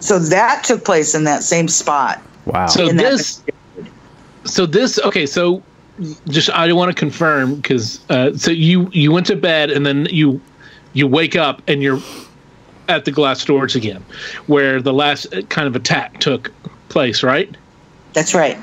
So 0.00 0.18
that 0.18 0.64
took 0.64 0.84
place 0.84 1.14
in 1.14 1.24
that 1.24 1.42
same 1.42 1.68
spot. 1.68 2.20
Wow. 2.46 2.66
So 2.66 2.88
this, 2.88 3.42
so 4.44 4.66
this, 4.66 4.98
okay. 5.00 5.26
So 5.26 5.62
just 6.28 6.50
I 6.50 6.72
want 6.72 6.90
to 6.90 6.98
confirm 6.98 7.56
because 7.56 8.00
uh, 8.10 8.34
so 8.36 8.50
you 8.50 8.88
you 8.92 9.12
went 9.12 9.26
to 9.26 9.36
bed 9.36 9.70
and 9.70 9.84
then 9.84 10.06
you 10.10 10.40
you 10.92 11.06
wake 11.06 11.36
up 11.36 11.62
and 11.68 11.82
you're 11.82 12.00
at 12.88 13.04
the 13.04 13.12
glass 13.12 13.44
doors 13.44 13.76
again, 13.76 14.04
where 14.46 14.82
the 14.82 14.92
last 14.92 15.32
uh, 15.32 15.42
kind 15.42 15.68
of 15.68 15.76
attack 15.76 16.18
took 16.18 16.50
place, 16.88 17.22
right? 17.22 17.54
That's 18.14 18.34
right. 18.34 18.58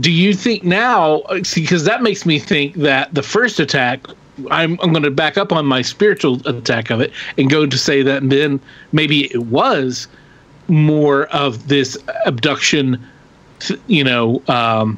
Do 0.00 0.12
you 0.12 0.34
think 0.34 0.64
now? 0.64 1.22
because 1.54 1.84
that 1.84 2.02
makes 2.02 2.26
me 2.26 2.38
think 2.38 2.74
that 2.76 3.12
the 3.14 3.22
first 3.22 3.60
attack. 3.60 4.06
I'm, 4.52 4.78
I'm 4.80 4.92
going 4.92 5.02
to 5.02 5.10
back 5.10 5.36
up 5.36 5.52
on 5.52 5.66
my 5.66 5.82
spiritual 5.82 6.46
attack 6.46 6.90
of 6.90 7.00
it 7.00 7.12
and 7.36 7.50
go 7.50 7.66
to 7.66 7.76
say 7.76 8.02
that 8.02 8.28
then 8.30 8.60
maybe 8.92 9.24
it 9.34 9.46
was 9.46 10.06
more 10.68 11.26
of 11.26 11.66
this 11.66 11.98
abduction, 12.24 13.04
you 13.88 14.04
know, 14.04 14.40
um, 14.46 14.96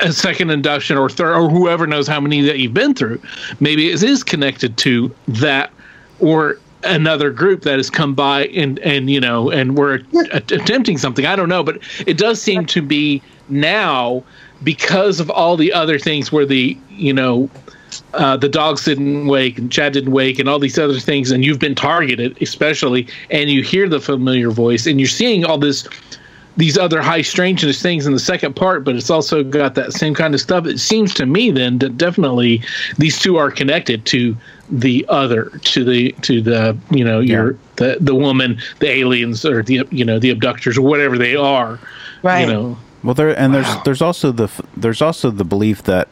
a 0.00 0.12
second 0.12 0.48
induction 0.48 0.96
or 0.96 1.08
third 1.08 1.34
or 1.34 1.50
whoever 1.50 1.86
knows 1.86 2.08
how 2.08 2.20
many 2.20 2.40
that 2.40 2.58
you've 2.58 2.74
been 2.74 2.94
through. 2.94 3.20
Maybe 3.60 3.90
it 3.90 4.02
is 4.02 4.22
connected 4.22 4.76
to 4.78 5.14
that 5.28 5.70
or 6.20 6.58
another 6.84 7.30
group 7.30 7.62
that 7.62 7.76
has 7.76 7.90
come 7.90 8.14
by 8.14 8.46
and 8.46 8.78
and 8.80 9.10
you 9.10 9.20
know 9.20 9.50
and 9.50 9.76
we're 9.76 10.00
attempting 10.32 10.98
something. 10.98 11.26
I 11.26 11.36
don't 11.36 11.48
know, 11.48 11.62
but 11.62 11.78
it 12.06 12.18
does 12.18 12.40
seem 12.40 12.66
to 12.66 12.82
be 12.82 13.22
now 13.48 14.22
because 14.62 15.20
of 15.20 15.30
all 15.30 15.56
the 15.56 15.72
other 15.72 15.98
things 15.98 16.32
where 16.32 16.46
the 16.46 16.76
you 16.90 17.12
know 17.12 17.50
uh, 18.14 18.36
the 18.36 18.48
dogs 18.48 18.84
didn't 18.84 19.26
wake 19.26 19.58
and 19.58 19.70
Chad 19.70 19.92
didn't 19.92 20.12
wake 20.12 20.38
and 20.38 20.48
all 20.48 20.58
these 20.58 20.78
other 20.78 20.98
things, 20.98 21.30
and 21.30 21.44
you've 21.44 21.58
been 21.58 21.74
targeted, 21.74 22.40
especially, 22.40 23.06
and 23.30 23.50
you 23.50 23.62
hear 23.62 23.88
the 23.88 24.00
familiar 24.00 24.50
voice, 24.50 24.86
and 24.86 25.00
you're 25.00 25.08
seeing 25.08 25.44
all 25.44 25.58
this, 25.58 25.86
these 26.56 26.76
other 26.76 27.00
high 27.00 27.22
strangeness 27.22 27.80
things 27.80 28.06
in 28.06 28.12
the 28.12 28.18
second 28.20 28.54
part, 28.54 28.84
but 28.84 28.94
it's 28.94 29.08
also 29.10 29.42
got 29.42 29.74
that 29.74 29.92
same 29.92 30.14
kind 30.14 30.34
of 30.34 30.40
stuff. 30.40 30.66
It 30.66 30.78
seems 30.80 31.14
to 31.14 31.24
me 31.26 31.50
then 31.50 31.78
that 31.78 31.96
definitely 31.96 32.62
these 32.98 33.18
two 33.18 33.36
are 33.38 33.50
connected 33.50 34.04
to 34.06 34.36
the 34.70 35.04
other, 35.08 35.50
to 35.64 35.84
the 35.84 36.12
to 36.22 36.40
the 36.42 36.76
you 36.90 37.04
know 37.04 37.20
your 37.20 37.56
the 37.76 37.96
the 38.00 38.14
woman, 38.14 38.58
the 38.80 38.88
aliens, 38.90 39.44
or 39.44 39.62
the 39.62 39.86
you 39.90 40.04
know 40.04 40.18
the 40.18 40.30
abductors 40.30 40.76
or 40.76 40.82
whatever 40.82 41.16
they 41.16 41.36
are, 41.36 41.78
Right. 42.22 42.40
you 42.46 42.52
know. 42.52 42.78
Well, 43.02 43.14
there 43.14 43.36
and 43.38 43.54
there's 43.54 43.82
there's 43.84 44.02
also 44.02 44.30
the 44.30 44.48
there's 44.76 45.02
also 45.02 45.30
the 45.30 45.44
belief 45.44 45.82
that 45.84 46.08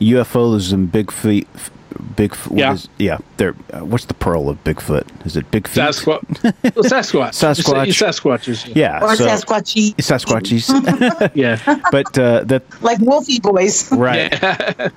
UFOs 0.00 0.72
and 0.72 0.90
Bigfoot 0.90 1.46
Bigfoot. 1.90 2.58
Yeah. 2.58 2.76
yeah. 2.98 3.18
They're 3.36 3.54
uh, 3.72 3.84
what's 3.84 4.06
the 4.06 4.14
pearl 4.14 4.48
of 4.48 4.62
Bigfoot? 4.64 5.04
Is 5.26 5.36
it 5.36 5.50
Bigfoot? 5.50 5.90
Sasquatch. 5.90 6.42
well, 6.74 6.84
Sasquatch. 6.84 7.30
Sasquatch. 7.30 7.86
Sasquatches. 7.88 8.74
Yeah. 8.74 9.02
Or 9.02 9.16
so, 9.16 9.26
Sasquatchy, 9.26 9.94
Sasquatchies. 9.96 11.30
Yeah. 11.34 11.80
but 11.90 12.18
uh, 12.18 12.44
that 12.44 12.62
like 12.82 12.98
Wolfie 13.00 13.40
boys. 13.40 13.90
right. 13.92 14.30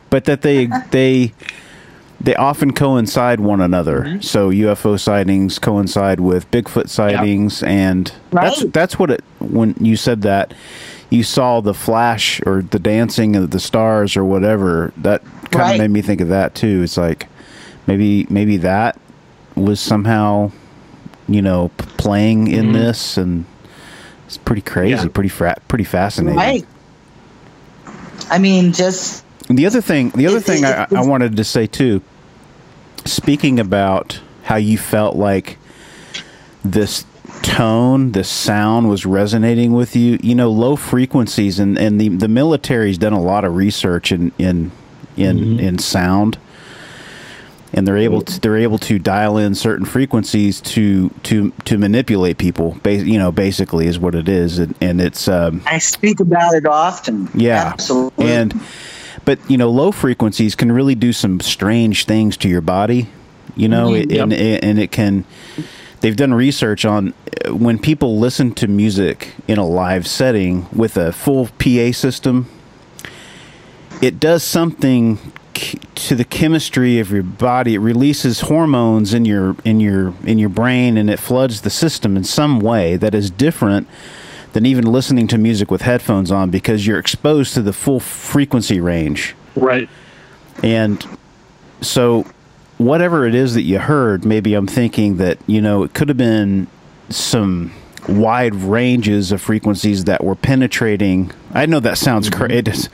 but 0.10 0.26
that 0.26 0.42
they 0.42 0.68
they 0.92 1.34
they 2.24 2.36
often 2.36 2.74
coincide 2.74 3.42
one 3.42 3.62
another. 3.62 4.02
Mm-hmm. 4.02 4.22
So 4.22 4.50
UFO 4.50 5.00
sightings 5.00 5.60
coincide 5.60 6.22
with 6.22 6.50
Bigfoot 6.52 6.90
sightings, 6.90 7.62
and 7.64 8.12
that's 8.32 8.64
that's 8.66 8.98
what 8.98 9.12
it. 9.12 9.24
When 9.40 9.76
you 9.80 9.98
said 9.98 10.22
that, 10.22 10.54
you 11.10 11.24
saw 11.24 11.60
the 11.60 11.74
flash 11.74 12.42
or 12.46 12.62
the 12.62 12.80
dancing 12.80 13.36
of 13.36 13.52
the 13.52 13.60
stars 13.60 14.16
or 14.16 14.24
whatever. 14.24 14.94
That 14.98 15.22
kind 15.54 15.64
of 15.64 15.70
Right. 15.72 15.80
made 15.80 15.92
me 15.92 16.02
think 16.02 16.22
of 16.22 16.30
that 16.30 16.56
too. 16.56 16.82
It's 16.84 16.98
like 16.98 17.28
maybe 17.88 18.26
maybe 18.30 18.58
that 18.58 19.00
was 19.56 19.80
somehow 19.80 20.52
you 21.28 21.42
know 21.42 21.70
p- 21.78 21.86
playing 21.98 22.48
in 22.48 22.72
this, 22.74 23.18
and 23.18 23.46
it's 24.28 24.38
pretty 24.38 24.62
crazy, 24.62 24.96
Mm-hmm. 24.96 25.06
Yeah. 25.08 25.12
pretty 25.14 25.30
fra- 25.30 25.58
pretty 25.68 25.84
fascinating. 25.86 26.38
Right. 26.38 26.66
I 28.30 28.38
mean, 28.40 28.72
just 28.74 29.24
And 29.50 29.58
The 29.58 29.66
other 29.66 29.82
thing, 29.82 30.10
the 30.12 30.28
other 30.28 30.40
thing 30.40 30.64
I, 30.66 30.88
I 30.96 31.06
wanted 31.06 31.36
to 31.38 31.44
say 31.44 31.68
too, 31.68 32.02
speaking 33.06 33.60
about 33.60 34.20
how 34.44 34.56
you 34.56 34.78
felt 34.78 35.16
like 35.16 35.58
this 36.64 37.06
tone, 37.42 38.14
this 38.14 38.30
sound 38.30 38.88
was 38.90 39.06
resonating 39.06 39.74
with 39.74 39.96
you. 39.96 40.18
You 40.24 40.36
know, 40.36 40.50
low 40.50 40.76
frequencies, 40.78 41.60
and, 41.60 41.78
and 41.78 42.00
the 42.00 42.08
the 42.10 42.28
military's 42.30 42.98
done 42.98 43.14
a 43.14 43.22
lot 43.22 43.44
of 43.44 43.56
research 43.56 44.12
in 44.12 44.32
in 44.38 44.72
in, 45.18 45.60
in 45.60 45.78
sound, 45.80 46.38
and 47.74 47.88
they're 47.88 47.98
able 47.98 48.22
to 48.22 48.40
they're 48.40 48.58
able 48.58 48.78
to 48.80 49.00
dial 49.00 49.38
in 49.38 49.56
certain 49.56 49.86
frequencies 49.86 50.62
to 50.62 51.10
to 51.24 51.52
to 51.66 51.78
manipulate 51.78 52.38
people. 52.38 52.78
Ba- 52.84 52.96
you 53.04 53.18
know, 53.18 53.32
basically 53.32 53.88
is 53.88 53.98
what 53.98 54.16
it 54.16 54.30
is, 54.30 54.60
and, 54.60 54.76
and 54.82 55.02
it's. 55.02 55.28
Um, 55.28 55.62
I 55.66 55.80
speak 55.80 56.20
about 56.20 56.54
it 56.54 56.66
often. 56.66 57.30
yeah. 57.34 57.72
absolutely. 57.74 58.32
And 58.32 58.62
but 59.26 59.40
you 59.50 59.58
know, 59.58 59.70
low 59.72 59.92
frequencies 59.92 60.54
can 60.56 60.72
really 60.72 60.96
do 60.96 61.14
some 61.14 61.40
strange 61.40 62.06
things 62.06 62.38
to 62.38 62.48
your 62.50 62.62
body. 62.62 63.08
You 63.56 63.68
know, 63.68 63.90
Mhm. 63.92 64.02
it, 64.12 64.18
and, 64.20 64.34
and 64.34 64.80
it 64.80 64.92
can. 64.92 65.26
They've 66.02 66.16
done 66.16 66.34
research 66.34 66.84
on 66.86 67.14
uh, 67.48 67.56
when 67.56 67.80
people 67.80 68.20
listen 68.20 68.54
to 68.56 68.68
music 68.68 69.30
in 69.48 69.58
a 69.58 69.66
live 69.66 70.06
setting 70.06 70.68
with 70.74 70.98
a 70.98 71.12
full 71.14 71.48
PA 71.60 71.92
system. 71.94 72.48
It 74.04 74.20
does 74.20 74.44
something 74.44 75.18
to 75.54 76.14
the 76.14 76.26
chemistry 76.26 77.00
of 77.00 77.10
your 77.10 77.24
body. 77.24 77.76
It 77.76 77.80
releases 77.80 78.42
hormones 78.42 79.14
in 79.14 79.24
your 79.24 79.56
in 79.64 79.80
your 79.80 80.14
in 80.26 80.38
your 80.38 80.50
brain, 80.50 80.98
and 80.98 81.10
it 81.10 81.20
floods 81.20 81.62
the 81.62 81.70
system 81.70 82.18
in 82.18 82.26
some 82.26 82.60
way 82.60 82.98
that 82.98 83.16
is 83.16 83.32
different 83.32 83.88
than 84.52 84.66
even 84.66 84.86
listening 84.86 85.28
to 85.30 85.38
music 85.38 85.72
with 85.72 85.84
headphones 85.84 86.32
on 86.32 86.50
because 86.50 86.86
you're 86.86 87.00
exposed 87.00 87.54
to 87.54 87.62
the 87.62 87.72
full 87.72 88.02
frequency 88.02 88.82
range. 88.82 89.36
Right. 89.56 89.88
And 90.62 91.08
so, 91.80 92.26
whatever 92.80 93.26
it 93.26 93.36
is 93.36 93.54
that 93.54 93.62
you 93.62 93.80
heard, 93.80 94.26
maybe 94.26 94.54
I'm 94.54 94.68
thinking 94.68 95.16
that, 95.16 95.38
you 95.48 95.62
know, 95.62 95.84
it 95.84 95.94
could 95.94 96.10
have 96.10 96.18
been 96.18 96.68
some 97.10 97.72
wide 98.08 98.56
ranges 98.56 99.32
of 99.32 99.42
frequencies 99.42 100.06
that 100.06 100.24
were 100.24 100.36
penetrating. 100.36 101.32
I 101.54 101.66
know 101.66 101.80
that 101.80 101.98
sounds 101.98 102.30
cra- 102.30 102.50
mm-hmm. 102.50 102.58
it 102.58 102.68
is, 102.68 102.90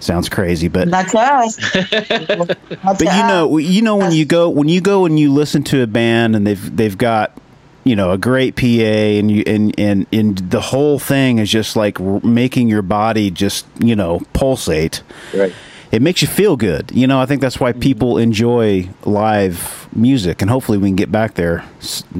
sounds 0.00 0.28
crazy, 0.28 0.68
but 0.68 0.88
not 0.88 1.08
to 1.08 1.18
us. 1.18 1.74
Not 2.84 2.98
but 2.98 3.00
you 3.00 3.06
know, 3.06 3.58
you 3.58 3.82
know 3.82 3.96
when 3.96 4.12
you 4.12 4.24
go 4.24 4.48
when 4.48 4.68
you 4.68 4.80
go 4.80 5.06
and 5.06 5.18
you 5.18 5.32
listen 5.32 5.62
to 5.64 5.82
a 5.82 5.86
band 5.86 6.36
and 6.36 6.46
they've 6.46 6.76
they've 6.76 6.96
got 6.96 7.36
you 7.84 7.96
know 7.96 8.10
a 8.10 8.18
great 8.18 8.56
PA 8.56 8.64
and 8.64 9.30
you 9.30 9.42
and 9.46 9.78
and 9.78 10.06
and 10.12 10.38
the 10.38 10.60
whole 10.60 10.98
thing 10.98 11.38
is 11.38 11.50
just 11.50 11.76
like 11.76 12.00
making 12.00 12.68
your 12.68 12.82
body 12.82 13.30
just 13.30 13.66
you 13.78 13.96
know 13.96 14.20
pulsate. 14.32 15.02
Right. 15.34 15.52
It 15.92 16.02
makes 16.02 16.22
you 16.22 16.28
feel 16.28 16.56
good. 16.56 16.90
You 16.92 17.06
know, 17.06 17.20
I 17.20 17.26
think 17.26 17.40
that's 17.40 17.60
why 17.60 17.72
people 17.72 18.18
enjoy 18.18 18.88
live 19.04 19.88
music, 19.94 20.42
and 20.42 20.50
hopefully 20.50 20.78
we 20.78 20.88
can 20.88 20.96
get 20.96 21.12
back 21.12 21.34
there 21.34 21.64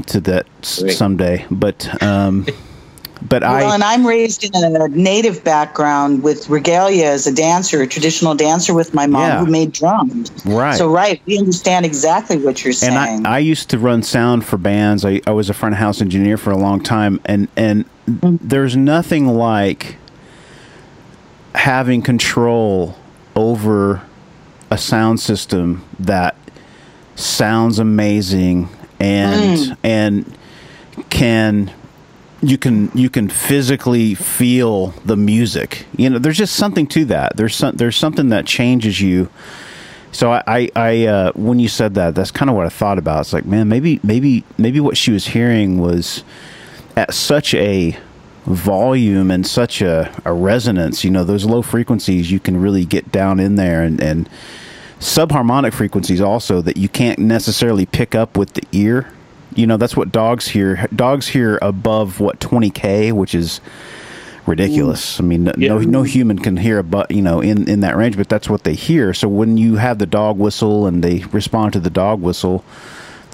to 0.06 0.20
that 0.20 0.46
someday. 0.62 1.44
But 1.50 2.02
um, 2.02 2.46
but 3.26 3.42
Well, 3.42 3.70
I 3.70 3.74
and 3.74 3.82
I'm 3.82 4.06
raised 4.06 4.44
in 4.44 4.52
a 4.76 4.88
native 4.88 5.42
background 5.42 6.22
with 6.22 6.48
regalia 6.48 7.06
as 7.06 7.26
a 7.26 7.32
dancer, 7.34 7.82
a 7.82 7.86
traditional 7.86 8.34
dancer 8.34 8.74
with 8.74 8.92
my 8.94 9.06
mom 9.06 9.22
Yeah. 9.22 9.44
who 9.44 9.50
made 9.50 9.72
drums. 9.72 10.30
Right. 10.44 10.76
So, 10.76 10.88
right, 10.92 11.20
we 11.26 11.38
understand 11.38 11.86
exactly 11.86 12.36
what 12.36 12.62
you're 12.62 12.72
saying. 12.74 12.96
and 12.96 13.26
I, 13.26 13.36
I 13.36 13.38
used 13.38 13.70
to 13.70 13.78
run 13.78 14.02
sound 14.02 14.44
for 14.44 14.56
bands. 14.58 15.04
I, 15.04 15.20
I 15.26 15.30
was 15.32 15.48
a 15.50 15.54
front 15.54 15.74
of 15.74 15.78
house 15.78 16.00
engineer 16.00 16.36
for 16.36 16.50
a 16.50 16.58
long 16.58 16.80
time, 16.82 17.20
and 17.24 17.48
and 17.56 17.86
there's 18.06 18.76
nothing 18.76 19.26
like 19.26 19.96
having 21.54 22.02
control 22.02 22.96
over 23.36 24.02
a 24.70 24.78
sound 24.78 25.20
system 25.20 25.84
that 25.98 26.36
sounds 27.16 27.78
amazing 27.78 28.68
and 28.98 29.76
and 29.82 30.36
can 31.10 31.72
you 32.42 32.58
can 32.58 32.90
you 32.94 33.08
can 33.08 33.28
physically 33.28 34.14
feel 34.14 34.88
the 35.04 35.16
music. 35.16 35.86
You 35.96 36.10
know, 36.10 36.18
there's 36.18 36.36
just 36.36 36.56
something 36.56 36.86
to 36.88 37.04
that. 37.06 37.36
There's 37.36 37.56
some 37.56 37.76
there's 37.76 37.96
something 37.96 38.28
that 38.30 38.46
changes 38.46 39.00
you. 39.00 39.28
So 40.12 40.30
I, 40.32 40.42
I, 40.46 40.70
I 40.76 41.06
uh, 41.06 41.32
when 41.34 41.58
you 41.58 41.68
said 41.68 41.94
that, 41.94 42.14
that's 42.14 42.30
kind 42.30 42.48
of 42.48 42.54
what 42.54 42.66
I 42.66 42.68
thought 42.68 42.98
about. 42.98 43.22
It's 43.22 43.32
like, 43.32 43.46
man, 43.46 43.68
maybe, 43.68 43.98
maybe, 44.04 44.44
maybe 44.56 44.78
what 44.78 44.96
she 44.96 45.10
was 45.10 45.26
hearing 45.26 45.80
was 45.80 46.22
at 46.96 47.12
such 47.12 47.52
a 47.54 47.98
volume 48.46 49.30
and 49.30 49.46
such 49.46 49.80
a, 49.82 50.12
a 50.24 50.32
resonance. 50.32 51.04
You 51.04 51.10
know, 51.10 51.24
those 51.24 51.44
low 51.44 51.62
frequencies, 51.62 52.30
you 52.30 52.40
can 52.40 52.60
really 52.60 52.84
get 52.84 53.10
down 53.12 53.40
in 53.40 53.56
there, 53.56 53.82
and 53.82 54.00
and 54.00 54.28
subharmonic 55.00 55.72
frequencies 55.72 56.20
also 56.20 56.62
that 56.62 56.76
you 56.76 56.88
can't 56.88 57.18
necessarily 57.18 57.86
pick 57.86 58.14
up 58.14 58.36
with 58.36 58.54
the 58.54 58.62
ear. 58.72 59.12
You 59.54 59.66
know, 59.66 59.76
that's 59.76 59.96
what 59.96 60.10
dogs 60.12 60.48
hear. 60.48 60.86
Dogs 60.94 61.28
hear 61.28 61.58
above 61.62 62.18
what 62.20 62.40
20k, 62.40 63.12
which 63.12 63.34
is 63.34 63.60
ridiculous. 64.46 65.20
I 65.20 65.22
mean, 65.22 65.44
no, 65.44 65.52
no 65.56 65.78
Yeah. 65.78 65.86
no 65.86 66.02
human 66.02 66.38
can 66.38 66.56
hear 66.56 66.78
about 66.78 67.10
you 67.10 67.22
know 67.22 67.40
in 67.40 67.68
in 67.68 67.80
that 67.80 67.96
range, 67.96 68.16
but 68.16 68.28
that's 68.28 68.48
what 68.50 68.64
they 68.64 68.74
hear. 68.74 69.14
So 69.14 69.28
when 69.28 69.56
you 69.56 69.76
have 69.76 69.98
the 69.98 70.06
dog 70.06 70.38
whistle 70.38 70.86
and 70.86 71.02
they 71.02 71.24
respond 71.32 71.72
to 71.74 71.80
the 71.80 71.90
dog 71.90 72.20
whistle, 72.20 72.64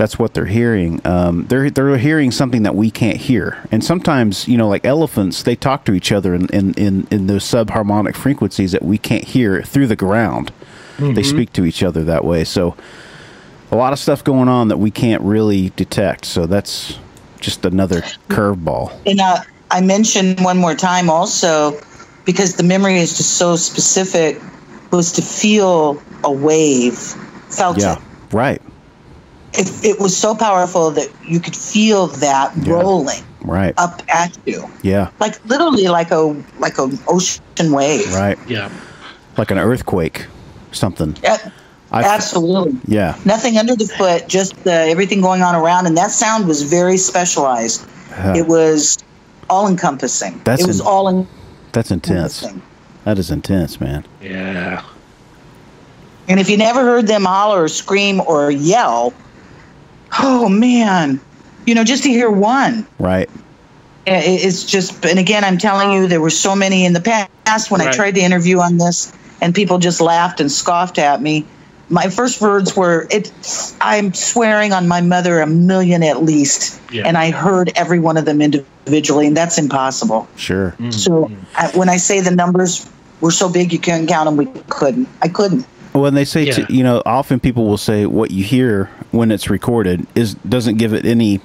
that's 0.00 0.18
what 0.18 0.32
they're 0.32 0.46
hearing. 0.46 0.98
Um, 1.04 1.44
they're 1.48 1.68
they're 1.68 1.98
hearing 1.98 2.30
something 2.30 2.62
that 2.62 2.74
we 2.74 2.90
can't 2.90 3.18
hear. 3.18 3.62
And 3.70 3.84
sometimes 3.84 4.48
you 4.48 4.56
know, 4.56 4.66
like 4.66 4.86
elephants, 4.86 5.42
they 5.42 5.54
talk 5.54 5.84
to 5.84 5.92
each 5.92 6.10
other 6.10 6.34
in 6.34 6.46
in 6.48 6.72
in, 6.74 7.06
in 7.10 7.26
those 7.26 7.44
subharmonic 7.44 8.16
frequencies 8.16 8.72
that 8.72 8.82
we 8.82 8.96
can't 8.96 9.24
hear 9.24 9.62
through 9.62 9.88
the 9.88 9.96
ground. 9.96 10.52
They 10.98 11.22
speak 11.22 11.52
to 11.54 11.64
each 11.64 11.82
other 11.82 12.04
that 12.04 12.24
way. 12.26 12.44
So 12.44 12.76
a 13.70 13.76
lot 13.76 13.92
of 13.94 13.98
stuff 13.98 14.22
going 14.22 14.48
on 14.48 14.68
that 14.68 14.76
we 14.78 14.90
can't 14.90 15.22
really 15.22 15.70
detect. 15.76 16.26
So 16.26 16.44
that's 16.46 16.98
just 17.40 17.64
another 17.64 18.02
curveball. 18.28 18.92
And 19.06 19.18
uh, 19.18 19.38
I 19.70 19.80
mentioned 19.80 20.40
one 20.40 20.58
more 20.58 20.74
time 20.74 21.08
also, 21.08 21.80
because 22.26 22.56
the 22.56 22.64
memory 22.64 22.98
is 22.98 23.16
just 23.16 23.38
so 23.38 23.56
specific, 23.56 24.42
was 24.90 25.12
to 25.12 25.22
feel 25.22 26.02
a 26.22 26.30
wave, 26.32 26.98
felt 27.48 27.78
Yeah, 27.78 27.96
it. 27.96 28.02
right, 28.32 28.60
it. 29.54 29.84
It 29.84 30.00
was 30.00 30.16
so 30.16 30.34
powerful 30.34 30.90
that 30.92 31.08
you 31.26 31.40
could 31.40 31.56
feel 31.56 32.06
that 32.08 32.52
Yeah. 32.56 32.72
rolling 32.74 33.22
right. 33.42 33.74
up 33.78 34.02
at 34.08 34.36
you, 34.46 34.68
Yeah, 34.82 35.10
like 35.20 35.44
literally 35.46 35.88
like 35.88 36.10
a 36.10 36.34
like 36.58 36.78
an 36.78 36.98
ocean 37.08 37.72
wave. 37.72 38.12
right. 38.14 38.38
Yeah. 38.48 38.68
Like 39.36 39.50
an 39.50 39.58
earthquake, 39.58 40.26
something. 40.72 41.16
Yeah, 41.22 41.38
I- 41.92 42.04
absolutely. 42.04 42.78
Yeah, 42.86 43.14
Nothing 43.24 43.56
under 43.58 43.74
the 43.76 43.86
foot, 43.86 44.28
just 44.28 44.54
uh, 44.66 44.70
everything 44.70 45.20
going 45.22 45.42
on 45.42 45.54
around, 45.54 45.86
and 45.86 45.96
that 45.96 46.10
sound 46.10 46.46
was 46.46 46.62
very 46.62 46.96
specialized. 46.96 47.82
Yeah. 48.10 48.36
It 48.36 48.46
was 48.48 48.98
all 49.48 49.66
encompassing. 49.68 50.40
That's 50.44 50.62
it 50.62 50.66
was 50.66 50.80
in- 50.80 50.86
all 50.86 51.26
that's 51.72 51.90
intense. 51.90 52.44
That 53.04 53.18
is 53.18 53.30
intense, 53.30 53.80
man. 53.80 54.04
Yeah. 54.20 54.82
And 56.28 56.38
if 56.38 56.48
you 56.50 56.56
never 56.56 56.82
heard 56.82 57.06
them 57.06 57.24
holler 57.24 57.62
or 57.64 57.68
scream 57.68 58.20
or 58.20 58.50
yell, 58.50 59.12
oh 60.18 60.48
man, 60.48 61.20
you 61.66 61.74
know, 61.74 61.84
just 61.84 62.02
to 62.04 62.08
hear 62.08 62.30
one, 62.30 62.86
Right. 62.98 63.28
i- 64.06 64.10
i- 64.10 64.14
it's 64.16 64.64
just, 64.64 65.04
and 65.04 65.18
again, 65.18 65.44
I'm 65.44 65.58
telling 65.58 65.92
you, 65.92 66.06
there 66.08 66.20
were 66.20 66.30
so 66.30 66.54
many 66.56 66.84
in 66.84 66.92
the 66.92 67.00
past 67.00 67.70
when 67.70 67.80
I 67.80 67.90
tried 67.92 68.14
to 68.16 68.20
interview 68.20 68.58
on 68.60 68.78
this 68.78 69.12
and 69.40 69.54
people 69.54 69.78
just 69.78 70.00
laughed 70.00 70.40
and 70.40 70.50
scoffed 70.50 70.98
at 70.98 71.22
me. 71.22 71.44
My 71.92 72.08
first 72.08 72.40
words 72.40 72.76
were, 72.76 73.08
"It." 73.10 73.32
I'm 73.80 74.14
swearing 74.14 74.72
on 74.72 74.86
my 74.86 75.00
mother 75.00 75.40
a 75.40 75.46
million 75.46 76.04
at 76.04 76.22
least, 76.22 76.78
Yeah. 76.92 77.02
and 77.04 77.18
I 77.18 77.32
heard 77.32 77.72
every 77.74 77.98
one 77.98 78.16
of 78.16 78.24
them 78.26 78.40
individually, 78.40 79.26
and 79.26 79.36
that's 79.36 79.58
impossible. 79.58 80.28
Sure. 80.36 80.70
Mm-hmm. 80.80 80.90
So 80.92 81.30
I, 81.56 81.66
when 81.74 81.88
I 81.88 81.96
say 81.96 82.20
the 82.20 82.30
numbers 82.30 82.86
were 83.20 83.32
so 83.32 83.48
big 83.48 83.72
you 83.72 83.80
couldn't 83.80 84.06
count 84.06 84.26
them, 84.26 84.36
we 84.36 84.46
couldn't. 84.68 85.08
I 85.20 85.28
couldn't. 85.28 85.64
when 85.92 86.14
they 86.14 86.24
say 86.24 86.44
Yeah. 86.44 86.52
to, 86.52 86.72
you 86.72 86.84
know 86.84 87.02
often 87.04 87.40
people 87.40 87.66
will 87.66 87.76
say 87.76 88.06
what 88.06 88.30
you 88.30 88.44
hear 88.44 88.88
when 89.10 89.30
it's 89.30 89.50
recorded 89.50 90.06
is 90.14 90.34
doesn't 90.34 90.76
give 90.76 90.92
it 90.92 91.04
any 91.04 91.40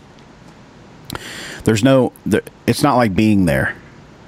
there's 1.63 1.83
no 1.83 2.11
there, 2.25 2.41
it's 2.67 2.83
not 2.83 2.95
like 2.95 3.15
being 3.15 3.45
there 3.45 3.75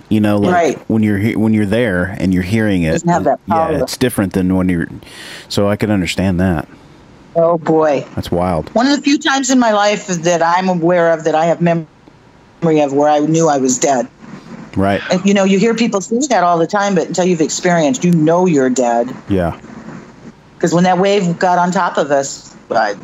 you 0.10 0.20
know 0.20 0.38
like 0.38 0.54
Right. 0.54 0.90
when 0.90 1.04
you're 1.04 1.18
he- 1.18 1.36
when 1.36 1.54
you're 1.54 1.66
there 1.66 2.16
and 2.20 2.34
you're 2.34 2.44
hearing 2.44 2.84
it 2.84 2.94
Doesn't 2.94 3.10
have 3.10 3.24
that 3.26 3.46
power. 3.48 3.74
yeah 3.74 3.82
it's 3.84 3.98
different 3.98 4.34
than 4.34 4.56
when 4.56 4.70
you're 4.70 4.88
so 5.50 5.68
i 5.70 5.76
can 5.76 5.92
understand 5.92 6.40
that 6.40 6.68
Oh 7.40 7.60
boy. 7.60 8.04
that's 8.16 8.32
wild 8.32 8.70
One 8.74 8.88
of 8.88 8.96
the 8.96 9.02
few 9.04 9.20
times 9.20 9.52
in 9.52 9.60
my 9.60 9.72
life 9.72 10.08
that 10.08 10.42
I'm 10.42 10.70
aware 10.70 11.12
of 11.14 11.26
that 11.26 11.36
I 11.36 11.46
have 11.46 11.62
memory 11.62 11.86
of 12.82 12.94
where 12.94 13.08
I 13.10 13.20
knew 13.20 13.48
I 13.48 13.60
was 13.60 13.78
dead. 13.78 14.08
right 14.76 15.04
And, 15.12 15.24
you 15.24 15.36
know, 15.36 15.44
you 15.44 15.60
hear 15.60 15.76
people 15.76 16.02
say 16.02 16.18
that 16.32 16.44
all 16.44 16.58
the 16.58 16.66
time, 16.66 16.96
but 16.96 17.08
until 17.10 17.26
you've 17.26 17.42
experienced, 17.42 18.04
you 18.04 18.12
know 18.12 18.48
you're 18.48 18.72
dead. 18.72 19.16
yeah 19.30 19.60
Because 20.56 20.74
when 20.74 20.86
that 20.86 20.98
wave 20.98 21.38
got 21.38 21.60
on 21.60 21.70
top 21.72 22.00
of 22.00 22.10
us, 22.10 22.57
I, 22.72 22.96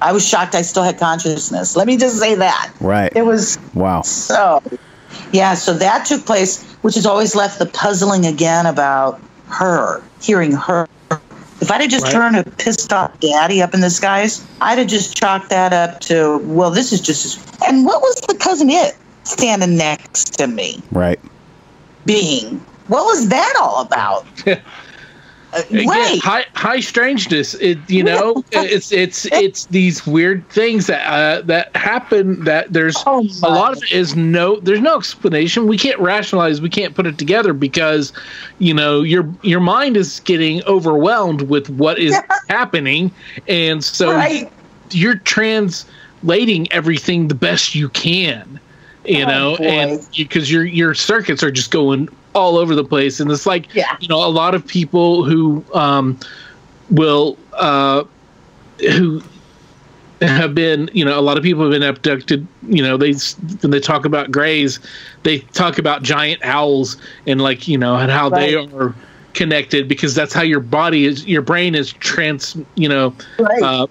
I 0.00 0.12
was 0.12 0.26
shocked 0.26 0.54
I 0.54 0.62
still 0.62 0.82
had 0.82 0.98
consciousness. 0.98 1.76
Let 1.76 1.86
me 1.86 1.96
just 1.96 2.18
say 2.18 2.34
that. 2.34 2.72
right 2.80 3.12
It 3.14 3.24
was 3.26 3.58
wow 3.74 4.02
so, 4.02 4.60
yeah, 5.32 5.54
so 5.54 5.74
that 5.74 6.06
took 6.06 6.24
place, 6.26 6.62
which 6.82 6.94
has 6.94 7.06
always 7.06 7.34
left 7.34 7.58
the 7.58 7.66
puzzling 7.66 8.26
again 8.26 8.66
about 8.66 9.20
her, 9.48 10.02
hearing 10.20 10.52
her. 10.52 10.86
If 11.60 11.70
I'd 11.70 11.80
have 11.80 11.90
just 11.90 12.04
Right. 12.04 12.12
turned 12.12 12.36
a 12.36 12.44
pissed 12.44 12.92
off 12.92 13.18
daddy 13.20 13.62
up 13.62 13.74
in 13.74 13.80
the 13.80 13.90
skies, 13.90 14.42
I'd 14.60 14.78
have 14.78 14.88
just 14.88 15.16
chalked 15.16 15.50
that 15.50 15.72
up 15.72 16.00
to, 16.00 16.38
well, 16.44 16.70
this 16.70 16.92
is 16.92 17.00
just. 17.00 17.38
And 17.66 17.84
what 17.86 18.00
was 18.02 18.20
the 18.26 18.34
Cousin 18.34 18.68
Itt 18.68 18.94
standing 19.24 19.76
next 19.76 20.38
to 20.38 20.46
me 20.46 20.82
right 20.90 21.20
being? 22.04 22.60
What 22.88 23.04
was 23.04 23.28
that 23.28 23.54
all 23.60 23.82
about? 23.82 24.26
Uh, 25.52 25.62
Again, 25.70 25.86
right. 25.86 26.18
high 26.20 26.44
high 26.54 26.80
strangeness. 26.80 27.54
It 27.54 27.78
you 27.88 28.02
know 28.02 28.42
it's 28.52 28.90
it's 28.90 29.26
it's 29.26 29.66
these 29.66 30.06
weird 30.06 30.48
things 30.48 30.86
that 30.86 31.06
uh, 31.06 31.42
that 31.42 31.74
happen. 31.76 32.42
That 32.44 32.72
there's 32.72 32.96
Oh, 33.06 33.26
a 33.42 33.50
lot 33.50 33.72
of 33.76 33.82
it 33.82 33.92
is 33.92 34.16
no 34.16 34.58
there's 34.60 34.80
no 34.80 34.96
explanation. 34.96 35.66
We 35.66 35.76
can't 35.76 35.98
rationalize. 35.98 36.60
We 36.62 36.70
can't 36.70 36.94
put 36.94 37.06
it 37.06 37.18
together 37.18 37.52
because 37.52 38.12
you 38.58 38.72
know 38.72 39.02
your 39.02 39.28
your 39.42 39.60
mind 39.60 39.96
is 39.96 40.20
getting 40.20 40.62
overwhelmed 40.64 41.42
with 41.42 41.68
what 41.68 41.98
is 41.98 42.16
happening, 42.48 43.10
and 43.46 43.84
so 43.84 44.12
Right. 44.14 44.50
you're 44.90 45.16
translating 45.16 46.70
everything 46.72 47.28
the 47.28 47.34
best 47.34 47.74
you 47.74 47.88
can 47.90 48.58
you 49.04 49.24
Oh, 49.24 49.28
know 49.28 49.56
boy. 49.56 49.64
and 49.64 50.08
because 50.16 50.50
your 50.50 50.64
your 50.64 50.94
circuits 50.94 51.42
are 51.42 51.50
just 51.50 51.70
going 51.72 52.08
all 52.34 52.56
over 52.56 52.74
the 52.74 52.84
place 52.84 53.20
and 53.20 53.30
it's 53.30 53.46
like 53.46 53.72
Yeah. 53.74 53.96
you 54.00 54.08
know 54.08 54.24
a 54.24 54.28
lot 54.30 54.54
of 54.54 54.66
people 54.66 55.24
who 55.24 55.64
um 55.74 56.18
will 56.90 57.36
uh 57.54 58.04
who 58.92 59.22
have 60.20 60.54
been 60.54 60.88
you 60.92 61.04
know 61.04 61.18
a 61.18 61.20
lot 61.20 61.36
of 61.36 61.42
people 61.42 61.62
have 61.62 61.72
been 61.72 61.82
abducted 61.82 62.46
you 62.68 62.82
know 62.82 62.96
they 62.96 63.12
when 63.60 63.70
they 63.70 63.80
talk 63.80 64.04
about 64.04 64.30
grays 64.30 64.78
they 65.24 65.40
talk 65.40 65.78
about 65.78 66.02
giant 66.02 66.40
owls 66.44 66.96
and 67.26 67.40
like 67.40 67.66
you 67.68 67.76
know 67.76 67.96
and 67.96 68.10
how 68.10 68.28
they 68.28 68.54
are 68.54 68.94
connected 69.34 69.88
because 69.88 70.14
that's 70.14 70.32
how 70.32 70.42
your 70.42 70.60
body 70.60 71.04
is 71.06 71.26
your 71.26 71.42
brain 71.42 71.74
is 71.74 71.92
trans 71.94 72.56
you 72.76 72.88
know 72.88 73.14
Right. 73.38 73.62
uh, 73.62 73.86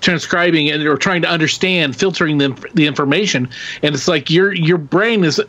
transcribing 0.00 0.70
and 0.70 0.82
or 0.86 0.96
trying 0.96 1.22
to 1.22 1.28
understand 1.28 1.96
filtering 1.96 2.38
the, 2.38 2.50
the 2.74 2.86
information 2.86 3.48
and 3.82 3.94
it's 3.94 4.08
like 4.08 4.30
your 4.30 4.52
your 4.54 4.78
brain 4.78 5.24
is 5.24 5.40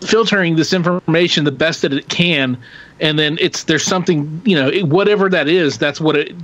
filtering 0.00 0.56
this 0.56 0.72
information 0.72 1.44
the 1.44 1.52
best 1.52 1.82
that 1.82 1.92
it 1.92 2.08
can 2.08 2.58
and 3.00 3.18
then 3.18 3.38
it's 3.40 3.64
there's 3.64 3.84
something 3.84 4.42
you 4.44 4.56
know 4.56 4.68
it, 4.68 4.88
whatever 4.88 5.28
that 5.28 5.48
is 5.48 5.78
that's 5.78 6.00
what 6.00 6.16
it 6.16 6.34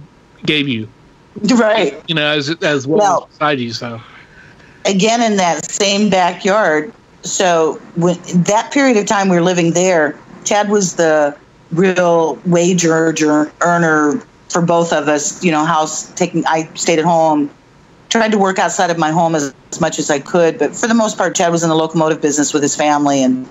gave 0.47 0.69
you 0.69 0.89
right. 1.57 2.01
you 2.09 2.15
know 2.15 2.27
as 2.27 2.51
as 2.63 2.87
well 2.87 2.99
Well- 2.99 3.29
inside 3.33 3.59
you 3.59 3.73
so 3.73 4.01
again 4.89 5.23
in 5.23 5.37
that 5.37 5.71
same 5.71 6.11
backyard. 6.11 6.93
So 7.23 7.75
when 7.97 8.17
that 8.45 8.71
period 8.73 8.97
of 8.97 9.07
time 9.07 9.29
we 9.29 9.37
were 9.37 9.43
living 9.43 9.73
there, 9.73 10.19
Chad 10.45 10.71
was 10.71 10.97
the 10.97 11.37
real 11.73 12.37
wage 12.47 12.85
earner 12.85 14.23
for 14.49 14.63
both 14.63 14.93
of 14.93 15.09
us. 15.09 15.43
You 15.45 15.53
know, 15.53 15.65
house 15.65 16.11
taking. 16.15 16.45
I 16.47 16.69
stayed 16.75 16.99
at 16.99 17.05
home, 17.05 17.51
tried 18.09 18.33
to 18.33 18.39
work 18.39 18.59
outside 18.59 18.91
of 18.91 18.99
my 18.99 19.11
home 19.11 19.35
as, 19.35 19.55
as 19.73 19.81
much 19.81 19.99
as 19.99 20.11
I 20.11 20.19
could, 20.19 20.59
but 20.59 20.75
for 20.75 20.87
the 20.87 20.95
most 20.95 21.19
part, 21.19 21.37
Chad 21.37 21.53
was 21.53 21.63
in 21.63 21.69
the 21.69 21.75
locomotive 21.77 22.21
business 22.21 22.53
with 22.53 22.63
his 22.63 22.75
family, 22.75 23.23
and 23.23 23.47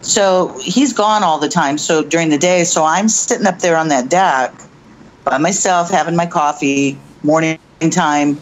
so 0.00 0.56
he's 0.62 0.92
gone 0.92 1.24
all 1.24 1.38
the 1.38 1.48
time. 1.48 1.78
So 1.78 2.02
during 2.02 2.28
the 2.28 2.38
day, 2.38 2.64
so 2.64 2.84
I'm 2.84 3.08
sitting 3.08 3.46
up 3.46 3.58
there 3.58 3.76
on 3.76 3.88
that 3.88 4.08
deck 4.08 4.54
by 5.24 5.38
myself, 5.38 5.90
having 5.90 6.14
my 6.14 6.26
coffee, 6.26 6.98
morning 7.22 7.58
time 7.90 8.38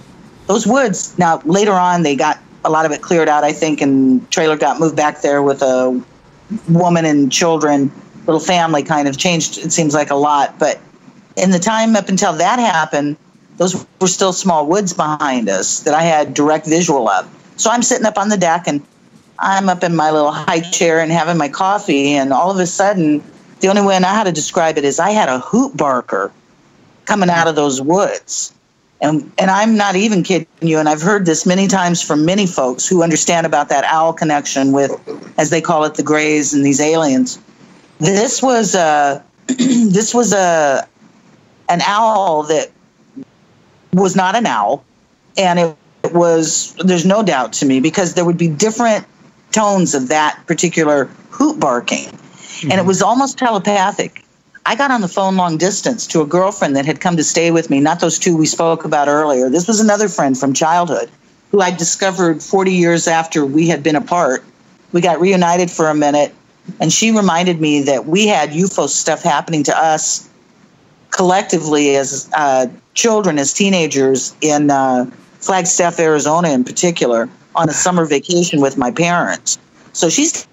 those 0.47 0.67
woods 0.67 1.19
now 1.19 1.41
later 1.45 1.73
on 1.73 2.03
they 2.03 2.15
got 2.15 2.39
a 2.65 2.71
lot 2.71 2.87
of 2.87 2.93
it 2.93 3.03
cleared 3.03 3.29
out 3.29 3.45
i 3.45 3.53
think 3.53 3.81
and 3.81 4.31
trailer 4.31 4.57
got 4.57 4.79
moved 4.79 4.97
back 4.97 5.23
there 5.23 5.43
with 5.43 5.63
a 5.63 6.03
woman 6.69 7.05
and 7.05 7.33
children 7.33 7.91
little 8.27 8.41
family 8.41 8.83
kind 8.83 9.09
of 9.09 9.19
changed 9.19 9.59
it 9.59 9.73
seems 9.73 9.95
like 9.95 10.11
a 10.11 10.15
lot 10.15 10.59
but 10.59 10.79
in 11.37 11.51
the 11.51 11.59
time 11.59 11.97
up 11.97 12.09
until 12.09 12.33
that 12.33 12.59
happened 12.59 13.17
those 13.57 13.87
were 14.01 14.07
still 14.07 14.33
small 14.33 14.67
woods 14.67 14.93
behind 14.93 15.49
us 15.49 15.81
that 15.81 15.95
i 15.95 16.03
had 16.03 16.35
direct 16.35 16.67
visual 16.67 17.09
of 17.09 17.29
so 17.57 17.71
i'm 17.71 17.83
sitting 17.83 18.07
up 18.07 18.19
on 18.19 18.29
the 18.29 18.37
deck 18.37 18.67
and 18.67 18.85
i'm 19.39 19.69
up 19.69 19.83
in 19.83 19.95
my 19.95 20.11
little 20.11 20.33
high 20.33 20.61
chair 20.61 21.01
and 21.01 21.13
having 21.13 21.37
my 21.37 21.49
coffee 21.49 22.15
and 22.15 22.33
all 22.33 22.51
of 22.51 22.59
a 22.59 22.67
sudden 22.67 23.23
the 23.61 23.69
only 23.69 23.83
way 23.83 23.97
i 23.97 23.99
know 23.99 24.09
how 24.09 24.25
to 24.25 24.33
describe 24.33 24.79
it 24.79 24.85
is 24.85 24.99
i 24.99 25.11
had 25.11 25.29
a 25.29 25.39
hoot 25.39 25.77
barker 25.77 26.33
coming 27.05 27.31
out 27.31 27.47
of 27.47 27.55
those 27.55 27.81
woods 27.81 28.55
and 29.05 29.31
and 29.39 29.51
I'm 29.51 29.77
not 29.77 29.97
even 29.97 30.23
kidding 30.23 30.47
you. 30.63 30.79
And 30.79 30.89
I've 30.89 31.03
heard 31.03 31.27
this 31.27 31.45
many 31.45 31.67
times 31.67 32.03
from 32.03 32.25
many 32.25 32.47
folks 32.47 32.89
who 32.89 33.03
understand 33.03 33.47
about 33.47 33.69
that 33.69 33.85
owl 33.85 34.13
connection 34.13 34.73
with, 34.73 34.93
as 35.39 35.51
they 35.51 35.61
call 35.61 35.85
it, 35.85 35.95
the 35.95 36.03
Greys 36.03 36.55
and 36.55 36.65
these 36.65 36.81
aliens. 36.81 37.39
This 37.99 38.43
was 38.43 38.75
a 38.75 39.23
this 39.47 40.15
was 40.15 40.33
a 40.33 40.87
an 41.69 41.81
owl 41.83 42.45
that 42.45 42.71
was 43.95 44.17
not 44.17 44.37
an 44.37 44.47
owl, 44.47 44.85
and 45.37 45.59
it, 45.59 45.77
it 46.03 46.13
was. 46.13 46.75
There's 46.77 47.07
no 47.07 47.23
doubt 47.23 47.53
to 47.55 47.67
me 47.67 47.81
because 47.81 48.15
there 48.15 48.25
would 48.25 48.39
be 48.39 48.49
different 48.49 49.07
tones 49.53 49.95
of 49.95 50.09
that 50.09 50.41
particular 50.47 51.07
hoot 51.31 51.59
barking, 51.61 52.07
and 52.07 52.73
it 52.73 52.77
mm-hmm. 52.77 52.87
was 52.87 53.03
almost 53.03 53.39
telepathic. 53.39 54.25
I 54.67 54.77
got 54.77 54.91
on 54.91 55.03
the 55.03 55.09
phone 55.09 55.37
long 55.37 55.59
distance 55.59 56.07
to 56.09 56.23
a 56.23 56.27
girlfriend 56.27 56.75
that 56.77 56.87
had 56.87 57.01
come 57.01 57.17
to 57.19 57.25
stay 57.25 57.51
with 57.51 57.69
me, 57.69 57.81
not 57.81 58.01
those 58.01 58.19
two 58.19 58.37
we 58.37 58.47
spoke 58.47 58.85
about 58.85 59.09
earlier. 59.09 59.51
This 59.51 59.69
was 59.69 59.79
another 59.79 60.09
friend 60.09 60.39
from 60.39 60.55
childhood 60.55 61.11
who 61.51 61.61
I 61.61 61.71
discovered 61.71 62.43
40 62.43 62.73
years 62.73 63.07
after 63.07 63.45
we 63.45 63.69
had 63.69 63.83
been 63.83 63.95
apart. 63.95 64.43
We 64.93 65.01
got 65.01 65.21
reunited 65.21 65.71
for 65.71 65.89
a 65.89 65.95
minute, 65.95 66.35
and 66.81 66.93
she 66.93 67.11
reminded 67.11 67.61
me 67.61 67.83
that 67.83 68.07
we 68.07 68.27
had 68.27 68.51
UFO 68.51 68.89
stuff 68.89 69.23
happening 69.23 69.63
to 69.65 69.79
us 69.79 70.29
collectively 71.15 71.97
as 71.97 72.29
uh, 72.37 72.67
children, 72.95 73.39
as 73.39 73.53
teenagers 73.53 74.35
in 74.41 74.71
uh, 74.71 75.07
Flagstaff, 75.39 75.99
Arizona, 75.99 76.51
in 76.51 76.65
particular, 76.65 77.29
on 77.55 77.69
a 77.69 77.73
summer 77.73 78.05
vacation 78.05 78.61
with 78.61 78.77
my 78.77 78.91
parents. 78.91 79.59
So 79.93 80.11
she's 80.11 80.47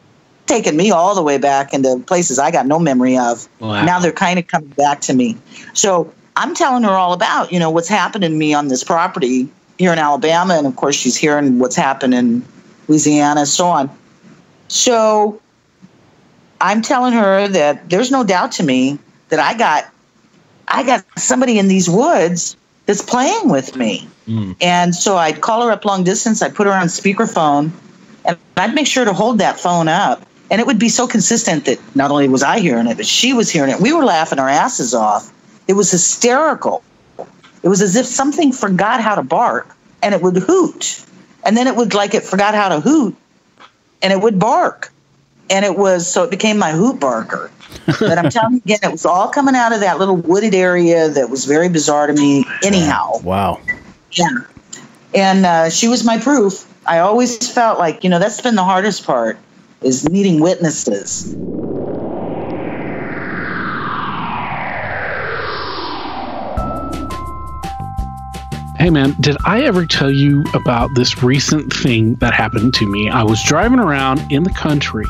taken 0.45 0.77
me 0.77 0.91
all 0.91 1.15
the 1.15 1.23
way 1.23 1.37
back 1.37 1.73
into 1.73 2.01
places 2.05 2.37
I 2.37 2.51
got 2.51 2.67
no 2.67 2.77
memory 2.77 3.17
of. 3.17 3.49
Wow. 3.59 3.83
Now 3.85 3.99
they're 3.99 4.11
kind 4.11 4.37
of 4.37 4.47
coming 4.47 4.69
back 4.69 5.01
to 5.01 5.13
me. 5.13 5.37
So 5.73 6.13
I'm 6.35 6.53
telling 6.53 6.83
her 6.83 6.91
all 6.91 7.13
about, 7.13 7.51
you 7.51 7.59
know, 7.59 7.71
what's 7.71 7.87
happened 7.87 8.23
to 8.23 8.29
me 8.29 8.53
on 8.53 8.67
this 8.67 8.83
property 8.83 9.49
here 9.79 9.91
in 9.91 9.97
Alabama. 9.97 10.55
And 10.55 10.67
of 10.67 10.75
course, 10.75 10.95
she's 10.95 11.15
hearing 11.17 11.57
what's 11.57 11.75
happened 11.75 12.13
in 12.13 12.45
Louisiana, 12.87 13.41
and 13.41 13.49
so 13.49 13.65
on. 13.65 13.89
So 14.67 15.41
I'm 16.59 16.81
telling 16.81 17.13
her 17.13 17.47
that 17.47 17.89
there's 17.89 18.11
no 18.11 18.23
doubt 18.23 18.51
to 18.53 18.63
me 18.63 18.99
that 19.29 19.39
I 19.39 19.57
got 19.57 19.90
I 20.67 20.83
got 20.83 21.05
somebody 21.17 21.59
in 21.59 21.67
these 21.67 21.89
woods 21.89 22.55
that's 22.85 23.01
playing 23.01 23.49
with 23.49 23.75
me. 23.75 24.07
Hmm. 24.25 24.53
And 24.61 24.95
so 24.95 25.17
I'd 25.17 25.41
call 25.41 25.65
her 25.65 25.71
up 25.71 25.85
long 25.85 26.03
distance, 26.03 26.41
I'd 26.41 26.55
put 26.55 26.67
her 26.67 26.73
on 26.73 26.87
speakerphone, 26.87 27.71
and 28.25 28.37
I'd 28.57 28.73
make 28.73 28.87
sure 28.87 29.05
to 29.05 29.13
hold 29.13 29.39
that 29.39 29.59
phone 29.59 29.87
up. 29.87 30.25
And 30.49 30.59
it 30.59 30.67
would 30.67 30.79
be 30.79 30.89
so 30.89 31.07
consistent 31.07 31.65
that 31.65 31.79
not 31.95 32.11
only 32.11 32.27
was 32.27 32.43
I 32.43 32.59
hearing 32.59 32.87
it, 32.87 32.97
but 32.97 33.05
she 33.05 33.33
was 33.33 33.49
hearing 33.49 33.71
it. 33.71 33.79
We 33.79 33.93
were 33.93 34.03
laughing 34.03 34.37
our 34.37 34.49
asses 34.49 34.93
off. 34.93 35.31
It 35.67 35.73
was 35.73 35.89
hysterical. 35.89 36.83
It 37.63 37.69
was 37.69 37.81
as 37.81 37.95
if 37.95 38.05
something 38.05 38.51
forgot 38.51 39.01
how 39.01 39.15
to 39.15 39.23
bark 39.23 39.73
and 40.01 40.13
it 40.13 40.21
would 40.21 40.35
hoot. 40.35 41.05
And 41.45 41.55
then 41.55 41.67
it 41.67 41.75
would 41.75 41.93
like 41.93 42.13
it 42.13 42.23
forgot 42.23 42.53
how 42.53 42.69
to 42.69 42.79
hoot 42.81 43.15
and 44.01 44.11
it 44.11 44.21
would 44.21 44.39
bark. 44.39 44.91
And 45.51 45.65
it 45.65 45.77
was 45.77 46.11
so 46.11 46.23
it 46.23 46.31
became 46.31 46.57
my 46.57 46.71
hoot 46.71 46.99
barker. 46.99 47.51
But 47.99 48.17
I'm 48.17 48.29
telling 48.29 48.55
you 48.55 48.61
again, 48.63 48.79
it 48.83 48.91
was 48.91 49.05
all 49.05 49.29
coming 49.29 49.55
out 49.55 49.73
of 49.73 49.81
that 49.81 49.99
little 49.99 50.15
wooded 50.15 50.55
area 50.55 51.09
that 51.09 51.29
was 51.29 51.45
very 51.45 51.69
bizarre 51.69 52.07
to 52.07 52.13
me, 52.13 52.45
anyhow. 52.63 53.19
Wow. 53.23 53.59
Yeah. 54.11 54.29
And 55.13 55.45
uh, 55.45 55.69
she 55.69 55.87
was 55.87 56.03
my 56.03 56.17
proof. 56.17 56.65
I 56.85 56.99
always 56.99 57.51
felt 57.51 57.79
like, 57.79 58.03
you 58.03 58.09
know, 58.09 58.19
that's 58.19 58.41
been 58.41 58.55
the 58.55 58.63
hardest 58.63 59.05
part 59.05 59.37
is 59.81 60.07
needing 60.09 60.39
witnesses. 60.39 61.35
Hey 68.81 68.89
man, 68.89 69.15
did 69.19 69.37
I 69.45 69.61
ever 69.61 69.85
tell 69.85 70.09
you 70.09 70.43
about 70.55 70.95
this 70.95 71.21
recent 71.21 71.71
thing 71.71 72.15
that 72.15 72.33
happened 72.33 72.73
to 72.73 72.87
me? 72.87 73.09
I 73.09 73.21
was 73.21 73.39
driving 73.43 73.77
around 73.77 74.19
in 74.31 74.41
the 74.41 74.49
country 74.49 75.05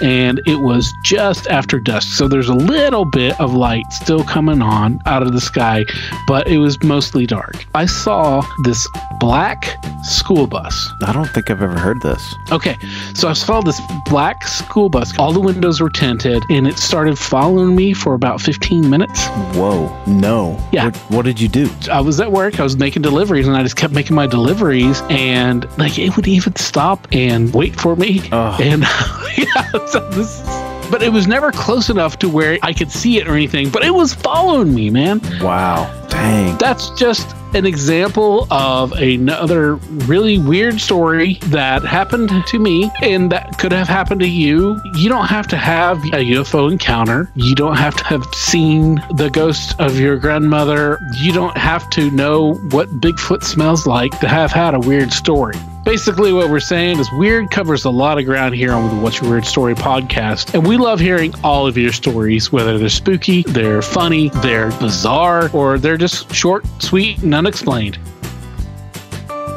and 0.00 0.40
it 0.46 0.60
was 0.60 0.94
just 1.02 1.48
after 1.48 1.80
dusk. 1.80 2.16
So 2.16 2.28
there's 2.28 2.48
a 2.48 2.54
little 2.54 3.04
bit 3.04 3.38
of 3.40 3.54
light 3.54 3.92
still 3.92 4.22
coming 4.22 4.62
on 4.62 5.00
out 5.04 5.24
of 5.24 5.32
the 5.32 5.40
sky, 5.40 5.84
but 6.28 6.46
it 6.46 6.58
was 6.58 6.80
mostly 6.84 7.26
dark. 7.26 7.66
I 7.74 7.86
saw 7.86 8.40
this 8.62 8.86
black 9.18 9.84
school 10.04 10.46
bus. 10.46 10.88
I 11.02 11.12
don't 11.12 11.28
think 11.28 11.50
I've 11.50 11.60
ever 11.60 11.76
heard 11.76 12.00
this. 12.00 12.22
Okay, 12.52 12.76
so 13.14 13.26
I 13.26 13.32
saw 13.32 13.60
this 13.60 13.80
black 14.04 14.46
school 14.46 14.88
bus. 14.88 15.18
All 15.18 15.32
the 15.32 15.40
windows 15.40 15.80
were 15.80 15.90
tinted 15.90 16.44
and 16.50 16.68
it 16.68 16.78
started 16.78 17.18
following 17.18 17.74
me 17.74 17.94
for 17.94 18.14
about 18.14 18.40
15 18.40 18.88
minutes. 18.88 19.26
Whoa, 19.56 20.04
no. 20.06 20.56
Yeah. 20.70 20.84
What, 20.84 20.96
what 21.10 21.24
did 21.24 21.40
you 21.40 21.48
do? 21.48 21.68
I 21.90 22.00
was 22.00 22.20
at 22.20 22.30
work, 22.30 22.60
I 22.60 22.62
was 22.62 22.76
making 22.76 23.07
deliveries 23.08 23.46
and 23.46 23.56
I 23.56 23.62
just 23.62 23.76
kept 23.76 23.94
making 23.94 24.14
my 24.14 24.26
deliveries 24.26 25.00
and 25.08 25.66
like 25.78 25.98
it 25.98 26.14
would 26.16 26.28
even 26.28 26.54
stop 26.56 27.08
and 27.10 27.54
wait 27.54 27.74
for 27.74 27.96
me. 27.96 28.20
Ugh. 28.30 28.60
And 28.60 28.82
yeah, 29.38 29.86
so 29.86 30.06
this 30.10 30.42
but 30.90 31.02
it 31.02 31.12
was 31.12 31.26
never 31.26 31.52
close 31.52 31.90
enough 31.90 32.18
to 32.20 32.28
where 32.28 32.58
I 32.62 32.72
could 32.72 32.90
see 32.90 33.18
it 33.18 33.28
or 33.28 33.34
anything, 33.34 33.70
but 33.70 33.84
it 33.84 33.94
was 33.94 34.14
following 34.14 34.74
me, 34.74 34.90
man. 34.90 35.20
Wow. 35.40 35.94
Dang. 36.08 36.56
That's 36.58 36.90
just 36.90 37.34
an 37.54 37.64
example 37.64 38.46
of 38.50 38.92
another 38.92 39.76
really 40.06 40.38
weird 40.38 40.80
story 40.80 41.34
that 41.44 41.82
happened 41.82 42.30
to 42.46 42.58
me 42.58 42.90
and 43.02 43.32
that 43.32 43.58
could 43.58 43.72
have 43.72 43.88
happened 43.88 44.20
to 44.20 44.28
you. 44.28 44.78
You 44.94 45.08
don't 45.08 45.26
have 45.26 45.46
to 45.48 45.56
have 45.56 45.98
a 46.06 46.24
UFO 46.32 46.70
encounter. 46.70 47.30
You 47.34 47.54
don't 47.54 47.76
have 47.76 47.96
to 47.96 48.04
have 48.04 48.24
seen 48.34 49.02
the 49.14 49.30
ghost 49.30 49.78
of 49.78 49.98
your 49.98 50.16
grandmother. 50.16 50.98
You 51.20 51.32
don't 51.32 51.56
have 51.56 51.88
to 51.90 52.10
know 52.10 52.54
what 52.70 52.88
Bigfoot 53.00 53.42
smells 53.42 53.86
like 53.86 54.18
to 54.20 54.28
have 54.28 54.50
had 54.50 54.74
a 54.74 54.80
weird 54.80 55.12
story. 55.12 55.56
Basically, 55.88 56.34
what 56.34 56.50
we're 56.50 56.60
saying 56.60 56.98
is 56.98 57.10
weird 57.12 57.50
covers 57.50 57.86
a 57.86 57.90
lot 57.90 58.18
of 58.18 58.26
ground 58.26 58.54
here 58.54 58.72
on 58.72 58.94
the 58.94 59.02
What's 59.02 59.22
Your 59.22 59.30
Weird 59.30 59.46
Story 59.46 59.74
podcast. 59.74 60.52
And 60.52 60.66
we 60.66 60.76
love 60.76 61.00
hearing 61.00 61.34
all 61.42 61.66
of 61.66 61.78
your 61.78 61.92
stories, 61.92 62.52
whether 62.52 62.76
they're 62.76 62.90
spooky, 62.90 63.42
they're 63.44 63.80
funny, 63.80 64.28
they're 64.42 64.70
bizarre, 64.72 65.48
or 65.54 65.78
they're 65.78 65.96
just 65.96 66.30
short, 66.30 66.66
sweet, 66.78 67.22
and 67.22 67.34
unexplained. 67.34 67.98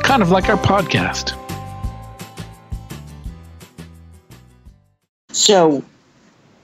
Kind 0.03 0.21
of 0.21 0.32
like 0.32 0.47
our 0.47 0.55
podcast. 0.55 1.38
So 5.34 5.84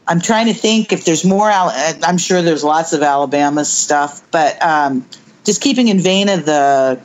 I'm 0.07 0.21
trying 0.21 0.45
to 0.45 0.53
think 0.53 0.93
if 0.93 1.03
there's 1.03 1.25
more. 1.25 1.51
I'm 1.51 2.17
sure 2.17 2.41
there's 2.41 2.63
lots 2.63 2.93
of 2.93 3.03
Alabama 3.03 3.65
stuff, 3.65 4.25
but 4.31 4.63
um, 4.63 5.05
just 5.43 5.59
keeping 5.61 5.89
in 5.89 5.99
vein 5.99 6.29
of 6.29 6.45
the, 6.45 7.01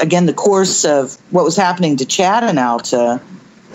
again, 0.00 0.26
the 0.26 0.32
course 0.32 0.84
of 0.84 1.16
what 1.30 1.44
was 1.44 1.56
happening 1.56 1.96
to 1.98 2.04
Chad 2.06 2.44
and 2.44 2.58
Alta. 2.58 3.20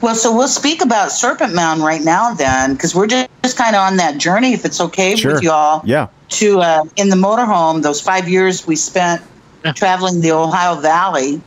Well, 0.01 0.15
so 0.15 0.35
we'll 0.35 0.47
speak 0.47 0.83
about 0.83 1.11
Serpent 1.11 1.53
Mound 1.55 1.81
right 1.81 2.01
now, 2.01 2.33
then, 2.33 2.73
because 2.73 2.93
we're 2.93 3.07
just, 3.07 3.29
just 3.43 3.57
kind 3.57 3.75
of 3.75 3.81
on 3.81 3.97
that 3.97 4.17
journey, 4.17 4.53
if 4.53 4.65
it's 4.65 4.81
okay 4.81 5.15
Sure. 5.15 5.33
with 5.35 5.43
y'all 5.43 5.81
Yeah. 5.85 6.07
to 6.29 6.59
uh, 6.59 6.83
in 6.97 7.09
the 7.09 7.15
motorhome 7.15 7.81
those 7.81 8.01
five 8.01 8.27
years 8.27 8.65
we 8.67 8.75
spent 8.75 9.21
Yeah. 9.63 9.71
traveling 9.73 10.21
the 10.21 10.31
ohio 10.31 10.75
valley 10.75 11.41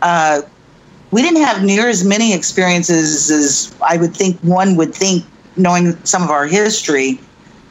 uh, 0.00 0.42
we 1.10 1.20
didn't 1.22 1.42
have 1.42 1.62
near 1.62 1.88
as 1.88 2.04
many 2.04 2.32
experiences 2.32 3.30
as 3.30 3.74
i 3.82 3.96
would 3.96 4.14
think 4.16 4.38
one 4.42 4.76
would 4.76 4.94
think 4.94 5.24
knowing 5.56 5.96
some 6.04 6.22
of 6.22 6.30
our 6.30 6.46
history 6.46 7.20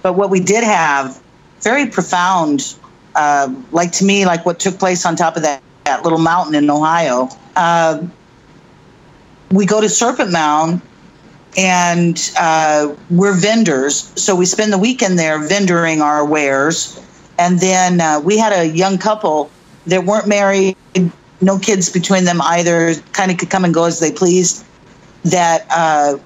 but 0.02 0.14
what 0.14 0.30
we 0.30 0.40
did 0.42 0.64
have 0.64 1.20
very 1.62 1.86
profound 1.88 2.76
uh, 3.16 3.48
like 3.72 3.92
to 3.94 4.06
me 4.06 4.26
like 4.26 4.46
what 4.46 4.60
took 4.60 4.78
place 4.78 5.06
on 5.06 5.16
top 5.16 5.36
of 5.38 5.42
that, 5.44 5.62
that 5.86 6.04
little 6.04 6.20
mountain 6.20 6.56
in 6.56 6.70
ohio 6.70 7.30
uh, 7.56 8.02
we 9.52 9.66
go 9.66 9.82
to 9.82 9.90
serpent 9.90 10.32
mound 10.32 10.82
and 11.58 12.32
uh, 12.40 12.96
we're 13.10 13.34
vendors. 13.36 14.14
So 14.16 14.36
we 14.36 14.46
spend 14.46 14.72
the 14.72 14.78
weekend 14.78 15.20
there 15.20 15.38
vendoring 15.40 16.02
our 16.02 16.26
wares. 16.26 16.98
And 17.38 17.60
then 17.60 18.00
uh, 18.00 18.22
we 18.22 18.38
had 18.38 18.54
a 18.54 18.66
young 18.66 18.98
couple 18.98 19.52
that 19.88 20.06
weren't 20.06 20.28
married, 20.28 20.78
no 21.42 21.60
kids 21.60 21.90
between 21.90 22.24
them 22.24 22.42
either, 22.42 22.96
kind 23.12 23.32
of 23.32 23.38
could 23.38 23.50
come 23.50 23.66
and 23.66 23.74
go 23.74 23.84
as 23.84 24.00
they 24.00 24.12
pleased, 24.12 24.66
that 25.26 25.66
uh, 25.70 26.18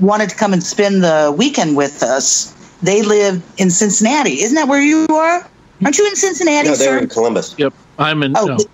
wanted 0.00 0.30
to 0.30 0.36
come 0.36 0.54
and 0.54 0.62
spend 0.62 1.04
the 1.04 1.34
weekend 1.36 1.76
with 1.76 2.02
us. 2.02 2.54
They 2.82 3.02
live 3.02 3.44
in 3.58 3.70
Cincinnati. 3.70 4.40
Isn't 4.40 4.54
that 4.54 4.68
where 4.68 4.80
you 4.82 5.06
are? 5.10 5.46
Aren't 5.84 5.98
you 5.98 6.06
in 6.06 6.16
Cincinnati, 6.16 6.68
No, 6.68 6.74
they 6.76 6.88
were 6.88 6.96
sir? 6.98 7.02
in 7.02 7.08
Columbus. 7.10 7.54
Yep. 7.58 7.74
I'm 7.98 8.22
in, 8.22 8.34
Oh, 8.36 8.46
no, 8.46 8.56
th- 8.56 8.68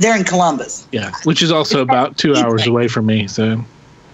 they're 0.00 0.16
in 0.16 0.24
Columbus. 0.24 0.86
yeah, 0.92 1.12
which 1.24 1.42
is 1.42 1.52
also 1.52 1.80
about 1.80 2.16
two 2.18 2.34
hours 2.34 2.66
away 2.66 2.88
from 2.88 3.06
me. 3.06 3.28
So, 3.28 3.62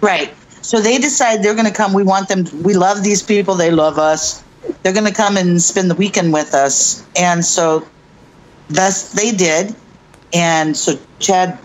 Right. 0.01 0.31
So 0.61 0.79
they 0.79 0.97
decide 0.97 1.41
they're 1.43 1.55
going 1.55 1.65
to 1.67 1.73
come. 1.73 1.93
We 1.93 2.03
want 2.03 2.27
them. 2.27 2.45
We 2.61 2.73
love 2.75 3.01
these 3.03 3.23
people. 3.23 3.55
They 3.55 3.71
love 3.71 3.97
us. 3.97 4.43
They're 4.83 4.93
going 4.93 5.05
to 5.07 5.13
come 5.13 5.37
and 5.37 5.61
spend 5.61 5.89
the 5.89 5.95
weekend 5.95 6.33
with 6.33 6.53
us. 6.53 7.05
And 7.17 7.43
so 7.45 7.87
thus 8.69 9.13
they 9.13 9.31
did. 9.31 9.73
And 10.33 10.75
so 10.75 10.99
Chad, 11.19 11.57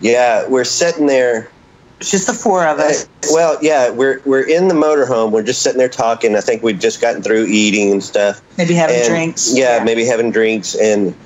Yeah, 0.00 0.46
we're 0.48 0.64
sitting 0.64 1.06
there. 1.06 1.50
it's 1.98 2.10
just 2.12 2.28
the 2.28 2.32
four 2.34 2.64
of 2.64 2.78
us. 2.78 3.08
well, 3.32 3.58
yeah, 3.62 3.90
we're 3.90 4.20
we're 4.24 4.46
in 4.46 4.68
the 4.68 4.74
motorhome. 4.74 5.32
We're 5.32 5.42
just 5.42 5.62
sitting 5.62 5.78
there 5.78 5.88
talking. 5.88 6.36
I 6.36 6.40
think 6.40 6.62
we've 6.62 6.78
just 6.78 7.00
gotten 7.00 7.20
through 7.22 7.46
eating 7.46 7.90
and 7.90 8.04
stuff. 8.04 8.40
Maybe 8.58 8.74
having 8.74 8.96
And, 8.96 9.08
drinks. 9.08 9.52
Yeah, 9.56 9.82
maybe 9.82 10.04
having 10.04 10.30
drinks. 10.30 10.76
And 10.76 11.16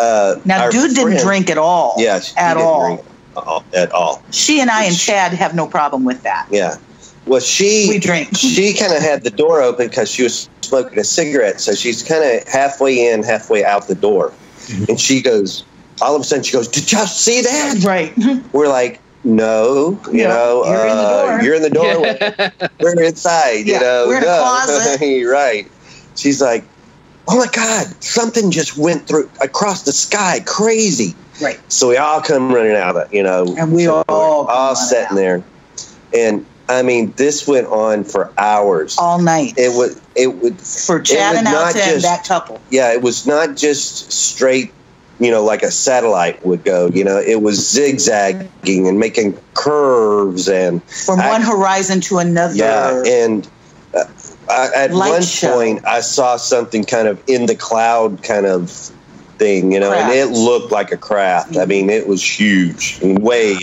uh, 0.00 0.40
Now, 0.44 0.62
our 0.64 0.70
dude 0.70 0.94
didn't 0.94 1.20
drink 1.20 1.50
at 1.50 1.58
all. 1.58 1.94
Yeah, 1.98 2.20
at 2.36 2.54
didn't 2.54 2.66
all. 2.66 2.86
drink 2.86 3.00
at 3.74 3.92
all- 3.92 4.22
She 4.30 4.60
and 4.60 4.70
I 4.70 4.84
and 4.84 4.96
Chad 4.96 5.32
have 5.32 5.54
no 5.54 5.66
problem 5.66 6.04
with 6.04 6.22
that. 6.22 6.46
Yeah. 6.50 6.76
Well, 7.26 7.40
she 7.40 7.86
We 7.88 7.98
drink. 7.98 8.36
she 8.36 8.74
kind 8.74 8.92
of 8.92 9.02
had 9.02 9.22
the 9.22 9.30
door 9.30 9.60
open 9.62 9.88
because 9.88 10.10
she 10.10 10.22
was 10.22 10.48
smoking 10.62 10.98
a 10.98 11.04
cigarette. 11.04 11.60
So 11.60 11.74
she's 11.74 12.02
kind 12.02 12.24
of 12.24 12.48
halfway 12.48 13.12
in, 13.12 13.22
halfway 13.22 13.64
out 13.64 13.86
the 13.88 13.94
door, 13.94 14.32
Mm-hmm. 14.66 14.84
and 14.88 15.00
she 15.00 15.20
goes. 15.22 15.64
All 16.02 16.14
of 16.16 16.22
a 16.22 16.24
sudden, 16.24 16.42
she 16.44 16.52
goes, 16.52 16.66
"Did 16.66 16.90
y'all 16.90 17.04
see 17.06 17.42
that?" 17.42 17.84
Right. 17.84 18.14
We're 18.54 18.68
like, 18.68 19.00
"No, 19.22 20.00
you 20.10 20.20
Yeah, 20.20 20.28
know, 20.28 20.64
you're 20.64 20.86
in 20.86 20.96
the 20.96 21.02
uh, 21.02 21.26
door." 21.36 21.42
you're 21.42 21.54
in 21.56 21.62
the 21.62 21.70
doorway. 21.70 22.68
we're 22.80 23.02
inside, 23.04 23.66
Yeah, 23.66 23.74
you 23.74 23.80
know. 23.80 24.04
we're 24.08 24.16
in 24.16 24.22
a 24.22 24.26
no." 24.26 24.38
closet. 24.42 25.26
Right. 25.26 25.70
She's 26.16 26.40
like, 26.40 26.64
"Oh 27.28 27.36
my 27.36 27.46
God, 27.52 27.86
something 28.02 28.50
just 28.50 28.76
went 28.76 29.06
through 29.06 29.30
across 29.40 29.82
the 29.82 29.92
sky, 29.92 30.40
crazy." 30.46 31.14
Right. 31.42 31.58
So 31.68 31.88
we 31.88 31.96
all 31.96 32.20
come 32.20 32.52
running 32.52 32.76
out 32.76 32.96
of, 32.96 33.10
it, 33.10 33.14
you 33.16 33.22
know, 33.22 33.54
And 33.58 33.72
we 33.72 33.84
so 33.84 34.04
all 34.08 34.46
all 34.46 34.74
running 34.74 34.74
sitting 34.74 35.16
there, 35.16 35.42
and 36.14 36.44
I 36.68 36.82
mean, 36.82 37.12
this 37.16 37.48
went 37.48 37.66
on 37.66 38.04
for 38.04 38.30
hours. 38.38 38.96
All 38.98 39.18
night. 39.20 39.54
It 39.56 39.74
would, 39.76 40.00
it 40.14 40.28
would, 40.36 40.60
for 40.60 41.00
Chad 41.00 41.34
and 41.36 41.46
just- 41.94 42.04
that 42.04 42.24
couple. 42.24 42.60
yeah, 42.70 42.92
it 42.92 43.02
was 43.02 43.26
not 43.26 43.56
just 43.56 44.12
straight, 44.12 44.72
you 45.18 45.30
know, 45.32 45.42
like 45.42 45.62
a 45.64 45.70
satellite 45.72 46.44
would 46.46 46.62
go. 46.62 46.86
You 46.88 47.02
know, 47.04 47.18
it 47.18 47.42
was 47.42 47.56
zigzagging 47.68 48.86
and 48.86 48.98
making 49.00 49.36
curves 49.54 50.48
and 50.48 50.82
From 50.84 51.20
I- 51.20 51.28
one 51.30 51.42
horizon 51.42 52.00
to 52.02 52.18
another. 52.18 52.54
yeah, 52.54 53.02
and 53.04 53.46
uh, 53.46 53.50
I, 54.50 54.70
at 54.84 54.90
Light 54.92 55.10
one 55.10 55.22
show. 55.22 55.54
point 55.54 55.86
I 55.86 56.00
saw 56.00 56.36
something 56.36 56.84
kind 56.84 57.08
of 57.08 57.22
in 57.26 57.46
the 57.46 57.54
cloud 57.54 58.22
kind 58.22 58.46
of 58.46 58.70
thing, 59.38 59.72
you 59.72 59.80
know, 59.80 59.92
and 59.92 60.12
it 60.12 60.26
looked 60.26 60.70
like 60.72 60.92
a 60.92 60.96
craft. 60.96 61.56
I 61.56 61.64
mean, 61.64 61.88
it 61.90 62.06
was 62.06 62.22
huge 62.22 62.98
and 63.02 63.22
way. 63.22 63.56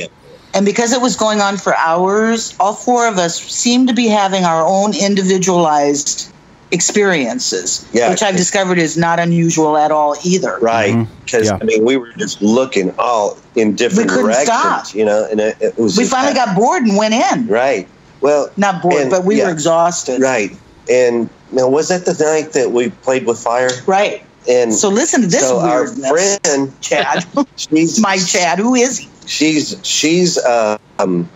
And 0.53 0.65
because 0.65 0.91
it 0.93 1.01
was 1.01 1.15
going 1.15 1.39
on 1.41 1.57
for 1.57 1.75
hours, 1.75 2.55
all 2.59 2.73
four 2.73 3.07
of 3.07 3.17
us 3.19 3.39
seemed 3.39 3.87
to 3.89 3.93
be 3.93 4.07
having 4.07 4.43
our 4.43 4.65
own 4.65 4.95
individualized 4.95 6.31
experiences, 6.71 7.87
Yeah. 7.93 8.09
which 8.09 8.23
I've 8.23 8.35
discovered 8.35 8.77
is 8.77 8.97
not 8.97 9.19
unusual 9.19 9.77
at 9.77 9.91
all 9.91 10.15
either. 10.23 10.57
Right, 10.59 10.93
mm-hmm. 10.93 11.13
because 11.23 11.47
Yeah. 11.47 11.57
I 11.61 11.63
mean, 11.63 11.85
we 11.85 11.97
were 11.97 12.11
just 12.17 12.41
looking 12.41 12.93
all 12.97 13.37
in 13.55 13.75
different 13.75 14.09
We 14.09 14.15
couldn't 14.15 14.31
directions, 14.31 14.47
stop. 14.47 14.95
you 14.95 15.05
know, 15.05 15.27
and 15.29 15.39
it, 15.39 15.57
it 15.61 15.77
was. 15.77 15.97
We 15.97 16.03
just 16.03 16.13
finally 16.13 16.33
got 16.33 16.55
bored 16.55 16.83
and 16.83 16.97
went 16.97 17.13
in. 17.13 17.47
right. 17.47 17.87
Well, 18.19 18.49
Not 18.57 18.81
bored, 18.81 18.95
And- 18.95 19.11
but 19.11 19.25
we 19.25 19.37
yeah. 19.37 19.45
were 19.45 19.51
exhausted. 19.51 20.19
right, 20.21 20.51
and 20.89 21.29
now 21.51 21.67
was 21.69 21.89
that 21.89 22.05
the 22.05 22.13
night 22.23 22.53
that 22.53 22.71
we 22.71 22.89
played 22.89 23.25
with 23.25 23.39
fire? 23.39 23.69
Right. 23.85 24.23
And 24.49 24.73
So 24.73 24.89
listen 24.89 25.21
to 25.21 25.27
this 25.27 25.41
so 25.47 25.59
our 25.59 25.87
friend, 25.87 26.73
Chad. 26.81 27.25
she's 27.57 27.99
My 27.99 28.17
Chad. 28.17 28.59
Who 28.59 28.75
is 28.75 28.97
he? 28.99 29.09
she's 29.25 29.75
she's 29.85 30.37
uh, 30.37 30.77
um, 30.99 31.29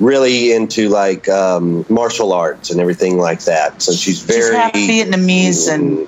really 0.00 0.52
into 0.52 0.88
like 0.88 1.28
um, 1.28 1.84
martial 1.88 2.32
arts 2.32 2.70
and 2.70 2.80
everything 2.80 3.18
like 3.18 3.40
that. 3.44 3.80
So 3.82 3.92
she's 3.92 4.20
very 4.22 4.70
She's 4.74 5.04
Vietnamese 5.06 5.72
and 5.72 6.06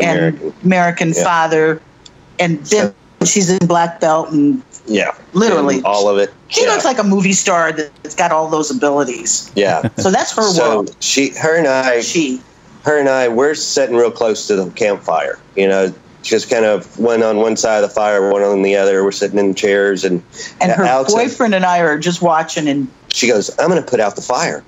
American. 0.00 0.54
American 0.64 1.08
Yeah. 1.14 1.24
father, 1.24 1.80
and 2.38 2.58
then 2.66 2.92
she's 3.28 3.50
in 3.50 3.66
black 3.66 4.00
belt, 4.00 4.30
and 4.30 4.62
Yeah, 4.86 5.12
literally, 5.32 5.76
And 5.76 5.84
all 5.84 6.08
of 6.08 6.18
it. 6.18 6.32
she 6.48 6.62
yeah. 6.64 6.70
looks 6.72 6.84
like 6.84 6.98
a 6.98 7.04
movie 7.04 7.32
star 7.32 7.72
that's 7.72 8.14
got 8.14 8.32
all 8.32 8.48
those 8.48 8.70
abilities. 8.70 9.50
yeah. 9.54 9.88
So 9.98 10.10
that's 10.10 10.34
her 10.36 10.42
so 10.42 10.68
world. 10.68 10.96
she, 11.00 11.30
her 11.38 11.56
and 11.56 11.66
I, 11.66 12.00
She. 12.00 12.40
her 12.84 12.98
and 12.98 13.08
I, 13.08 13.28
we're 13.28 13.54
sitting 13.54 13.96
real 13.96 14.10
close 14.10 14.46
to 14.48 14.56
the 14.56 14.70
campfire. 14.70 15.38
You 15.56 15.68
know, 15.68 15.94
just 16.22 16.50
kind 16.50 16.64
of 16.64 16.98
one 16.98 17.22
on 17.22 17.36
one 17.38 17.56
side 17.56 17.82
of 17.84 17.88
the 17.88 17.94
fire, 17.94 18.30
one 18.32 18.42
on 18.42 18.62
the 18.62 18.74
other. 18.76 19.04
We're 19.04 19.12
sitting 19.12 19.38
in 19.38 19.54
chairs, 19.54 20.04
and 20.04 20.22
And 20.60 20.72
her 20.72 20.84
Alex- 20.84 21.12
boyfriend 21.14 21.54
and 21.54 21.64
I 21.64 21.78
are 21.80 21.98
just 21.98 22.20
watching, 22.22 22.66
and 22.68 22.88
she 23.12 23.28
goes, 23.28 23.48
"I'm 23.58 23.68
going 23.70 23.82
to 23.82 23.88
put 23.88 24.00
out 24.00 24.16
the 24.16 24.22
fire." 24.22 24.64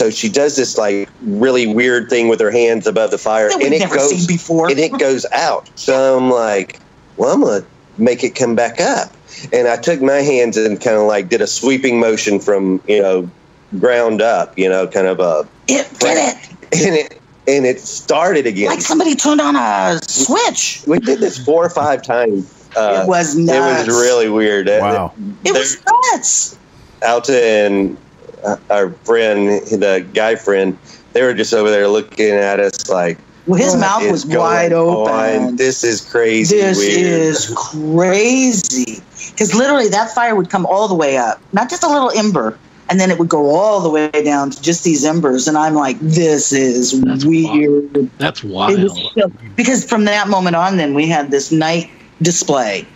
So 0.00 0.08
she 0.08 0.30
does 0.30 0.56
this 0.56 0.78
like 0.78 1.10
really 1.20 1.66
weird 1.66 2.08
thing 2.08 2.28
with 2.28 2.40
her 2.40 2.50
hands 2.50 2.86
above 2.86 3.10
the 3.10 3.18
fire, 3.18 3.50
and 3.52 3.62
it 3.62 3.86
goes 3.90 4.26
before. 4.26 4.70
and 4.70 4.78
it 4.78 4.98
goes 4.98 5.26
out. 5.32 5.68
So 5.78 6.16
I'm 6.16 6.30
like, 6.30 6.80
"Well, 7.20 7.34
I'm 7.34 7.40
going 7.42 7.62
to 7.62 7.68
make 8.02 8.24
it 8.24 8.34
come 8.34 8.54
back 8.56 8.80
up." 8.80 9.12
And 9.52 9.68
I 9.68 9.76
took 9.76 10.00
my 10.00 10.22
hands 10.22 10.56
and 10.56 10.80
kind 10.80 10.96
of 10.96 11.04
like 11.04 11.28
did 11.28 11.40
a 11.40 11.46
sweeping 11.46 12.00
motion 12.00 12.40
from 12.40 12.80
you 12.88 13.00
know 13.00 13.30
ground 13.78 14.20
up, 14.20 14.58
you 14.58 14.68
know, 14.68 14.86
kind 14.86 15.06
of 15.06 15.20
a 15.20 15.46
it 15.68 15.88
did 16.00 16.16
it 16.16 16.86
and 16.86 16.94
it 16.96 17.20
and 17.46 17.66
it 17.66 17.80
started 17.80 18.46
again. 18.46 18.66
like 18.66 18.80
somebody 18.80 19.14
turned 19.14 19.40
on 19.40 19.56
a 19.56 20.00
switch. 20.06 20.82
we 20.86 20.98
did 20.98 21.20
this 21.20 21.38
four 21.38 21.64
or 21.64 21.70
five 21.70 22.02
times. 22.02 22.68
Uh, 22.76 23.02
it 23.02 23.08
was 23.08 23.36
nuts. 23.36 23.82
It 23.82 23.90
was 23.90 24.00
really 24.00 24.28
weird. 24.28 24.68
Wow. 24.68 25.12
It 25.44 25.52
was 25.52 25.82
nuts. 26.12 26.58
Alta 27.06 27.44
and 27.44 27.96
uh, 28.44 28.56
our 28.70 28.90
friend, 28.90 29.48
the 29.48 30.06
guy 30.14 30.36
friend, 30.36 30.78
they 31.12 31.22
were 31.22 31.34
just 31.34 31.52
over 31.52 31.70
there 31.70 31.88
looking 31.88 32.30
at 32.30 32.60
us 32.60 32.88
like, 32.88 33.18
Well, 33.46 33.58
his 33.58 33.72
"What 33.74 33.80
mouth 33.80 34.10
was 34.10 34.26
wide 34.26 34.72
open. 34.72 35.12
on? 35.48 35.56
This 35.56 35.82
is 35.82 36.00
crazy. 36.02 36.56
This 36.56 36.78
weird. 36.78 37.06
is 37.06 37.52
crazy. 37.56 39.02
Because 39.32 39.54
literally, 39.54 39.88
that 39.88 40.14
fire 40.14 40.34
would 40.36 40.50
come 40.50 40.66
all 40.66 40.88
the 40.88 40.94
way 40.94 41.16
up, 41.16 41.40
not 41.52 41.68
just 41.70 41.82
a 41.82 41.88
little 41.88 42.10
ember, 42.10 42.58
and 42.88 42.98
then 43.00 43.10
it 43.10 43.18
would 43.18 43.28
go 43.28 43.50
all 43.50 43.80
the 43.80 43.88
way 43.90 44.10
down 44.24 44.50
to 44.50 44.60
just 44.62 44.84
these 44.84 45.04
embers. 45.04 45.46
And 45.48 45.56
I'm 45.56 45.74
like, 45.74 45.98
this 46.00 46.52
is 46.52 47.00
That's 47.02 47.24
weird. 47.24 48.10
That's 48.18 48.42
It 48.44 48.50
wild. 48.50 48.82
was- 48.82 49.30
because 49.56 49.84
from 49.84 50.04
that 50.06 50.28
moment 50.28 50.56
on, 50.56 50.76
then 50.76 50.94
we 50.94 51.06
had 51.06 51.30
this 51.30 51.50
night 51.52 51.88
display 52.22 52.86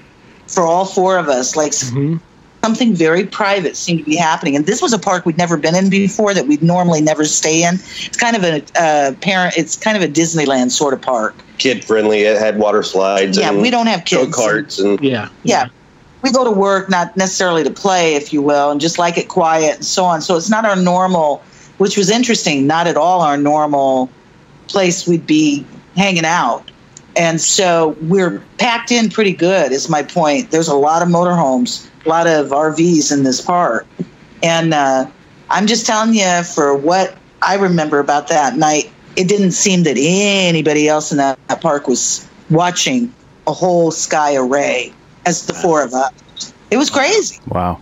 for 0.46 0.62
all 0.62 0.84
four 0.84 1.16
of 1.18 1.28
us, 1.28 1.56
like 1.56 1.72
Mhm. 1.72 2.20
Something 2.64 2.94
very 2.94 3.26
private 3.26 3.76
seemed 3.76 3.98
to 3.98 4.06
be 4.06 4.16
happening. 4.16 4.56
And 4.56 4.64
this 4.64 4.80
was 4.80 4.94
a 4.94 4.98
park 4.98 5.26
we'd 5.26 5.36
never 5.36 5.58
been 5.58 5.74
in 5.74 5.90
before 5.90 6.32
that 6.32 6.46
we'd 6.46 6.62
normally 6.62 7.02
never 7.02 7.26
stay 7.26 7.62
in. 7.62 7.74
It's 7.74 8.16
kind 8.16 8.34
of 8.34 8.42
a 8.42 8.62
uh, 8.80 9.12
parent. 9.20 9.58
It's 9.58 9.76
kind 9.76 9.98
of 9.98 10.02
a 10.02 10.10
Disneyland 10.10 10.70
sort 10.70 10.94
of 10.94 11.02
park. 11.02 11.34
kid 11.58 11.84
friendly. 11.84 12.22
It 12.22 12.38
had 12.38 12.58
water 12.58 12.82
slides. 12.82 13.36
Yeah, 13.36 13.50
and 13.50 13.60
we 13.60 13.68
don't 13.68 13.86
have 13.86 14.00
go 14.06 14.24
kids. 14.24 14.38
karts 14.38 14.82
and 14.82 14.98
Yeah. 15.04 15.28
Yeah. 15.42 15.68
We 16.22 16.32
go 16.32 16.42
to 16.42 16.50
work 16.50 16.88
not 16.88 17.14
necessarily 17.18 17.64
to 17.64 17.70
play, 17.70 18.14
if 18.14 18.32
you 18.32 18.40
will, 18.40 18.70
and 18.70 18.80
just 18.80 18.98
like 18.98 19.18
it 19.18 19.28
quiet 19.28 19.76
and 19.76 19.84
so 19.84 20.06
on. 20.06 20.22
So 20.22 20.34
it's 20.38 20.48
not 20.48 20.64
our 20.64 20.74
normal, 20.74 21.42
which 21.76 21.98
was 21.98 22.08
interesting, 22.08 22.66
not 22.66 22.86
at 22.86 22.96
all 22.96 23.20
our 23.20 23.36
normal 23.36 24.08
place 24.68 25.06
we'd 25.06 25.26
be 25.26 25.66
hanging 25.96 26.24
out. 26.24 26.70
And 27.14 27.42
so 27.42 27.94
we're 28.00 28.42
packed 28.56 28.90
in 28.90 29.10
pretty 29.10 29.34
good, 29.34 29.70
is 29.70 29.90
my 29.90 30.02
point. 30.02 30.50
There's 30.50 30.68
a 30.68 30.74
lot 30.74 31.02
of 31.02 31.08
motorhomes, 31.08 31.86
a 32.04 32.08
lot 32.08 32.26
of 32.26 32.48
RVs 32.48 33.12
in 33.12 33.22
this 33.24 33.40
park. 33.40 33.86
And 34.42 34.74
uh, 34.74 35.06
I'm 35.50 35.66
just 35.66 35.86
telling 35.86 36.14
you, 36.14 36.42
for 36.54 36.76
what 36.76 37.16
I 37.42 37.54
remember 37.56 37.98
about 37.98 38.28
that 38.28 38.56
night, 38.56 38.90
it 39.16 39.28
didn't 39.28 39.52
seem 39.52 39.84
that 39.84 39.96
anybody 39.98 40.88
else 40.88 41.12
in 41.12 41.18
that, 41.18 41.38
that 41.48 41.60
park 41.60 41.86
was 41.88 42.28
watching 42.50 43.12
a 43.46 43.52
whole 43.52 43.90
sky 43.90 44.34
array 44.36 44.92
as 45.26 45.46
the 45.46 45.54
four 45.54 45.82
of 45.82 45.92
us. 45.94 46.52
It 46.70 46.76
was 46.76 46.90
crazy. 46.90 47.38
Wow. 47.48 47.80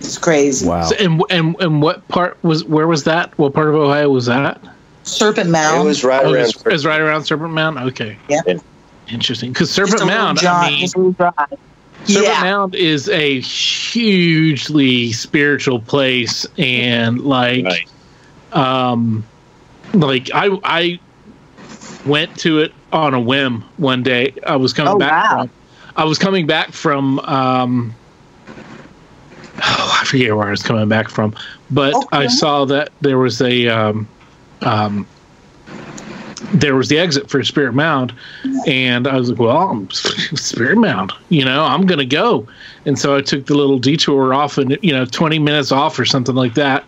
It's 0.00 0.18
crazy. 0.18 0.66
Wow. 0.66 0.84
So, 0.84 0.96
and 0.96 1.22
and 1.30 1.56
and 1.60 1.80
what 1.82 2.06
part 2.08 2.36
was 2.42 2.64
where 2.64 2.86
was 2.86 3.04
that? 3.04 3.36
What 3.38 3.54
part 3.54 3.68
of 3.68 3.74
Ohio 3.74 4.10
was 4.10 4.26
that? 4.26 4.60
Serpent 5.04 5.50
Mound. 5.50 5.74
it 5.74 5.76
Mound. 5.76 5.88
was 5.88 6.04
right 6.04 6.24
Oh, 6.24 6.32
around. 6.32 6.44
it's, 6.46 6.62
it's 6.66 6.84
right 6.84 7.00
around 7.00 7.24
Serpent 7.24 7.52
Mound. 7.52 7.78
Okay. 7.78 8.18
Yeah. 8.28 8.40
Interesting. 9.08 9.52
Because 9.52 9.70
Serpent 9.70 10.04
Mound, 10.06 10.38
jaunt, 10.38 10.66
I 10.66 10.70
mean, 10.70 11.16
just 12.04 12.16
a 12.16 12.20
little 12.20 12.36
drive. 12.36 12.36
Serpent 12.36 12.40
yeah. 12.40 12.40
Mound 12.40 12.74
is 12.74 13.08
a 13.08 13.40
hugely 13.40 15.12
spiritual 15.12 15.80
place, 15.80 16.46
and 16.58 17.20
like, 17.20 17.64
Right. 17.64 17.88
um, 18.52 19.24
like 19.92 20.30
I 20.34 20.58
I 20.64 21.00
went 22.04 22.36
to 22.40 22.60
it 22.60 22.72
on 22.92 23.14
a 23.14 23.20
whim 23.20 23.64
one 23.76 24.02
day. 24.02 24.34
I 24.46 24.56
was 24.56 24.72
coming 24.72 24.96
Oh, 24.96 24.98
back 24.98 25.16
wow. 25.16 25.28
from 25.28 25.50
I 25.96 26.04
was 26.04 26.18
coming 26.18 26.46
back 26.46 26.72
from 26.72 27.18
um, 27.20 27.96
oh, 29.62 29.98
I 30.00 30.04
forget 30.06 30.34
where 30.36 30.46
I 30.46 30.50
was 30.50 30.62
coming 30.62 30.88
back 30.88 31.08
from, 31.08 31.34
but 31.70 31.94
Okay. 31.94 32.08
I 32.12 32.26
saw 32.26 32.64
that 32.66 32.90
there 33.00 33.18
was 33.18 33.40
a 33.40 33.68
um, 33.68 34.08
um, 34.62 35.06
there 36.54 36.74
was 36.74 36.88
the 36.88 36.98
exit 36.98 37.28
for 37.28 37.42
Spirit 37.42 37.74
Mound, 37.74 38.12
and 38.66 39.06
I 39.06 39.16
was 39.18 39.30
like, 39.30 39.38
"Well, 39.38 39.70
I'm 39.70 39.90
Spirit 39.90 40.78
Mound, 40.78 41.12
you 41.28 41.44
know, 41.44 41.64
I'm 41.64 41.86
gonna 41.86 42.04
go." 42.04 42.46
And 42.86 42.98
so 42.98 43.16
I 43.16 43.22
took 43.22 43.46
the 43.46 43.54
little 43.54 43.78
detour 43.78 44.32
off, 44.32 44.56
and 44.56 44.78
you 44.82 44.92
know, 44.92 45.04
20 45.04 45.38
minutes 45.38 45.72
off 45.72 45.98
or 45.98 46.04
something 46.04 46.34
like 46.34 46.54
that. 46.54 46.84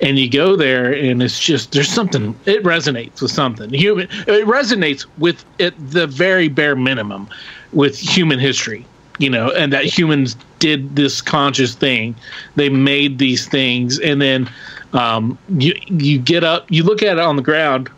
And 0.00 0.18
you 0.18 0.28
go 0.28 0.56
there, 0.56 0.92
and 0.92 1.22
it's 1.22 1.38
just 1.38 1.72
there's 1.72 1.88
something. 1.88 2.34
It 2.46 2.64
resonates 2.64 3.22
with 3.22 3.30
something 3.30 3.72
human. 3.72 4.08
It 4.26 4.46
resonates 4.46 5.06
with 5.18 5.44
at 5.60 5.74
the 5.90 6.06
very 6.06 6.48
bare 6.48 6.76
minimum 6.76 7.28
with 7.72 7.98
human 7.98 8.40
history, 8.40 8.84
you 9.18 9.30
know, 9.30 9.50
and 9.50 9.72
that 9.72 9.84
humans 9.84 10.36
did 10.58 10.96
this 10.96 11.22
conscious 11.22 11.74
thing. 11.74 12.16
They 12.56 12.68
made 12.68 13.18
these 13.18 13.46
things, 13.46 14.00
and 14.00 14.20
then 14.20 14.50
um, 14.92 15.38
you 15.48 15.74
you 15.86 16.18
get 16.18 16.42
up, 16.42 16.68
you 16.70 16.82
look 16.82 17.02
at 17.02 17.18
it 17.18 17.22
on 17.22 17.36
the 17.36 17.42
ground, 17.42 17.88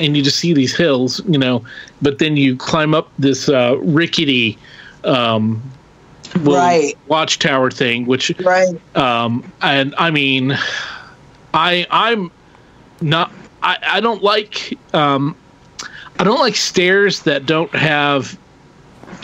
and 0.00 0.16
you 0.16 0.22
just 0.22 0.38
see 0.38 0.52
these 0.52 0.74
hills, 0.74 1.20
you 1.28 1.38
know. 1.38 1.64
But 2.02 2.18
then 2.18 2.36
you 2.36 2.56
climb 2.56 2.94
up 2.94 3.10
this 3.18 3.48
uh, 3.48 3.76
rickety 3.80 4.58
um, 5.04 5.62
Right. 6.40 6.94
watchtower 7.06 7.70
thing, 7.70 8.06
which 8.06 8.32
Right. 8.40 8.68
um, 8.94 9.44
and 9.62 9.94
I 9.98 10.10
mean, 10.10 10.56
I 11.54 11.86
I'm 11.90 12.30
not 13.00 13.32
I, 13.62 13.76
I 13.82 14.00
don't 14.00 14.22
like 14.22 14.78
um, 14.94 15.34
I 16.18 16.24
don't 16.24 16.40
like 16.40 16.56
stairs 16.56 17.22
that 17.22 17.46
don't 17.46 17.74
have 17.74 18.38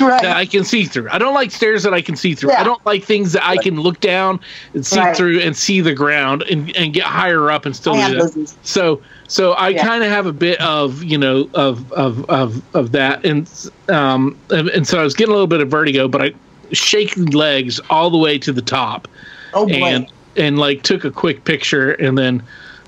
Right. 0.01 0.21
that 0.21 0.37
I 0.37 0.45
can 0.45 0.65
see 0.65 0.85
through. 0.85 1.09
I 1.11 1.19
don't 1.19 1.33
like 1.33 1.51
stairs 1.51 1.83
that 1.85 1.95
I 1.95 2.03
can 2.03 2.17
see 2.17 2.35
through. 2.35 2.51
Yeah. 2.51 2.61
I 2.61 2.65
don't 2.65 2.85
like 2.85 3.05
things 3.05 3.33
that 3.33 3.47
I 3.47 3.57
can 3.57 3.81
look 3.81 4.01
down 4.01 4.41
and 4.75 4.85
see 4.85 4.99
Right. 4.99 5.17
through 5.17 5.41
and 5.41 5.57
see 5.57 5.81
the 5.81 5.95
ground 5.95 6.43
and, 6.51 6.75
and 6.77 6.93
get 6.93 7.05
higher 7.05 7.51
up 7.51 7.65
and 7.65 7.75
still 7.75 7.95
do 7.95 8.15
that. 8.17 8.57
So 8.63 9.01
so 9.29 9.53
I 9.53 9.71
Yeah. 9.71 9.85
kind 9.85 10.05
of 10.05 10.11
have 10.11 10.27
a 10.27 10.33
bit 10.33 10.61
of 10.61 11.03
you 11.03 11.19
know 11.19 11.49
of 11.55 11.91
of 11.93 12.29
of 12.31 12.63
of 12.75 12.93
that. 12.93 13.25
And 13.25 13.49
um 13.89 14.37
and, 14.51 14.87
so 14.87 14.99
I 15.01 15.03
was 15.05 15.15
getting 15.15 15.31
a 15.31 15.35
little 15.35 15.47
bit 15.47 15.61
of 15.61 15.69
vertigo, 15.69 16.09
but 16.09 16.23
I 16.23 16.33
shaking 16.73 17.27
legs 17.27 17.81
all 17.91 18.11
the 18.11 18.19
way 18.19 18.39
to 18.39 18.53
the 18.53 18.63
top. 18.63 19.09
Oh 19.55 19.67
boy. 19.67 19.73
and 19.75 20.07
and 20.37 20.59
like 20.59 20.83
took 20.83 21.05
a 21.05 21.11
quick 21.11 21.45
picture 21.45 21.93
and 21.93 22.17
then 22.17 22.43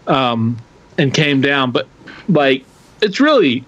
um 0.07 0.59
and 0.97 1.13
came 1.15 1.41
down. 1.41 1.71
But 1.73 1.87
like 2.29 2.65
it's 3.03 3.21
really 3.21 3.65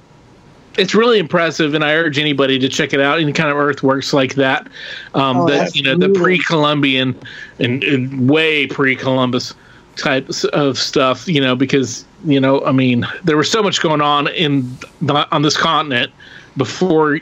it's 0.79 0.95
really 0.95 1.19
impressive. 1.19 1.75
And 1.75 1.85
i 1.85 1.95
urge 1.95 2.19
anybody 2.19 2.59
to 2.59 2.69
check 2.69 2.93
it 2.93 3.01
out. 3.01 3.19
Any 3.19 3.33
kind 3.33 3.51
of 3.51 3.57
earthworks 3.57 4.13
like 4.13 4.35
that. 4.37 4.69
Um 5.15 5.39
Oh, 5.39 5.47
that 5.49 5.75
you 5.75 5.83
know 5.83 5.97
the 5.97 6.09
pre-columbian 6.11 7.19
and, 7.59 7.83
and 7.83 8.31
way 8.31 8.67
pre-columbus 8.67 9.55
types 10.01 10.45
of 10.45 10.79
stuff 10.79 11.29
you 11.29 11.41
know 11.41 11.55
because 11.55 12.05
you 12.25 12.41
know 12.41 12.65
i 12.65 12.73
mean 12.73 13.07
there 13.25 13.37
was 13.37 13.51
so 13.51 13.63
much 13.63 13.81
going 13.81 14.01
on 14.01 14.29
in 14.29 14.77
the, 15.03 15.29
on 15.33 15.43
this 15.43 15.57
continent 15.57 16.11
before 16.57 17.21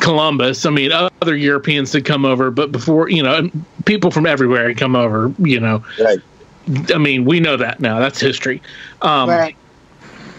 Columbus. 0.00 0.66
I 0.66 0.70
mean, 0.70 0.92
other 0.92 1.34
Europeans 1.34 1.92
had 1.92 2.04
come 2.04 2.24
over, 2.24 2.50
but 2.50 2.70
before 2.70 3.08
you 3.08 3.22
know, 3.22 3.50
people 3.86 4.10
from 4.10 4.26
everywhere 4.26 4.68
had 4.68 4.76
come 4.76 4.94
over. 4.94 5.32
You 5.38 5.60
know, 5.60 5.82
Right. 5.98 6.18
I 6.94 6.98
mean, 6.98 7.24
we 7.24 7.40
know 7.40 7.56
that 7.56 7.80
now. 7.80 7.98
That's 7.98 8.20
history. 8.20 8.60
Um, 9.02 9.30
right. 9.30 9.56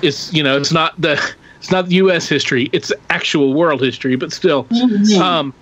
It's 0.01 0.31
you 0.33 0.43
know, 0.43 0.57
it's 0.57 0.71
not 0.71 0.99
the 1.01 1.19
it's 1.57 1.71
not 1.71 1.91
U.S. 1.91 2.29
history. 2.29 2.69
It's 2.71 2.91
actual 3.09 3.53
world 3.53 3.81
history, 3.81 4.15
but 4.15 4.31
still. 4.31 4.65
Mhm. 4.65 5.19
Um, 5.19 5.53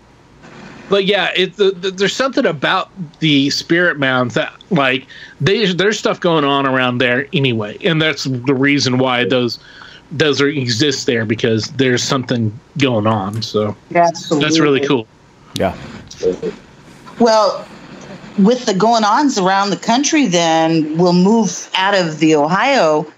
but 0.89 1.05
yeah, 1.05 1.31
it 1.35 1.55
the, 1.55 1.71
the, 1.71 1.91
there's 1.91 2.15
something 2.15 2.45
about 2.45 2.89
the 3.19 3.49
spirit 3.49 3.97
mounds 3.97 4.35
that 4.35 4.53
like 4.69 5.05
they 5.41 5.65
there's 5.73 5.99
stuff 5.99 6.19
going 6.19 6.43
on 6.43 6.65
around 6.65 6.99
there 6.99 7.27
anyway, 7.33 7.77
and 7.83 8.01
that's 8.01 8.23
the 8.23 8.53
reason 8.53 8.97
why 8.97 9.25
those 9.25 9.59
those 10.11 10.41
are 10.41 10.47
exist 10.47 11.05
there 11.05 11.25
because 11.25 11.67
there's 11.73 12.03
something 12.03 12.57
going 12.77 13.07
on. 13.07 13.41
So 13.41 13.75
Absolutely. 13.93 14.45
that's 14.45 14.59
really 14.59 14.87
cool. 14.87 15.07
Yeah. 15.55 15.75
Well, 17.19 17.67
with 18.37 18.65
the 18.65 18.73
going 18.73 19.03
ons 19.03 19.37
around 19.37 19.71
the 19.71 19.77
country, 19.77 20.27
then 20.27 20.97
we'll 20.97 21.13
move 21.13 21.69
out 21.75 21.95
of 21.95 22.19
the 22.19 22.35
Ohio. 22.35 23.11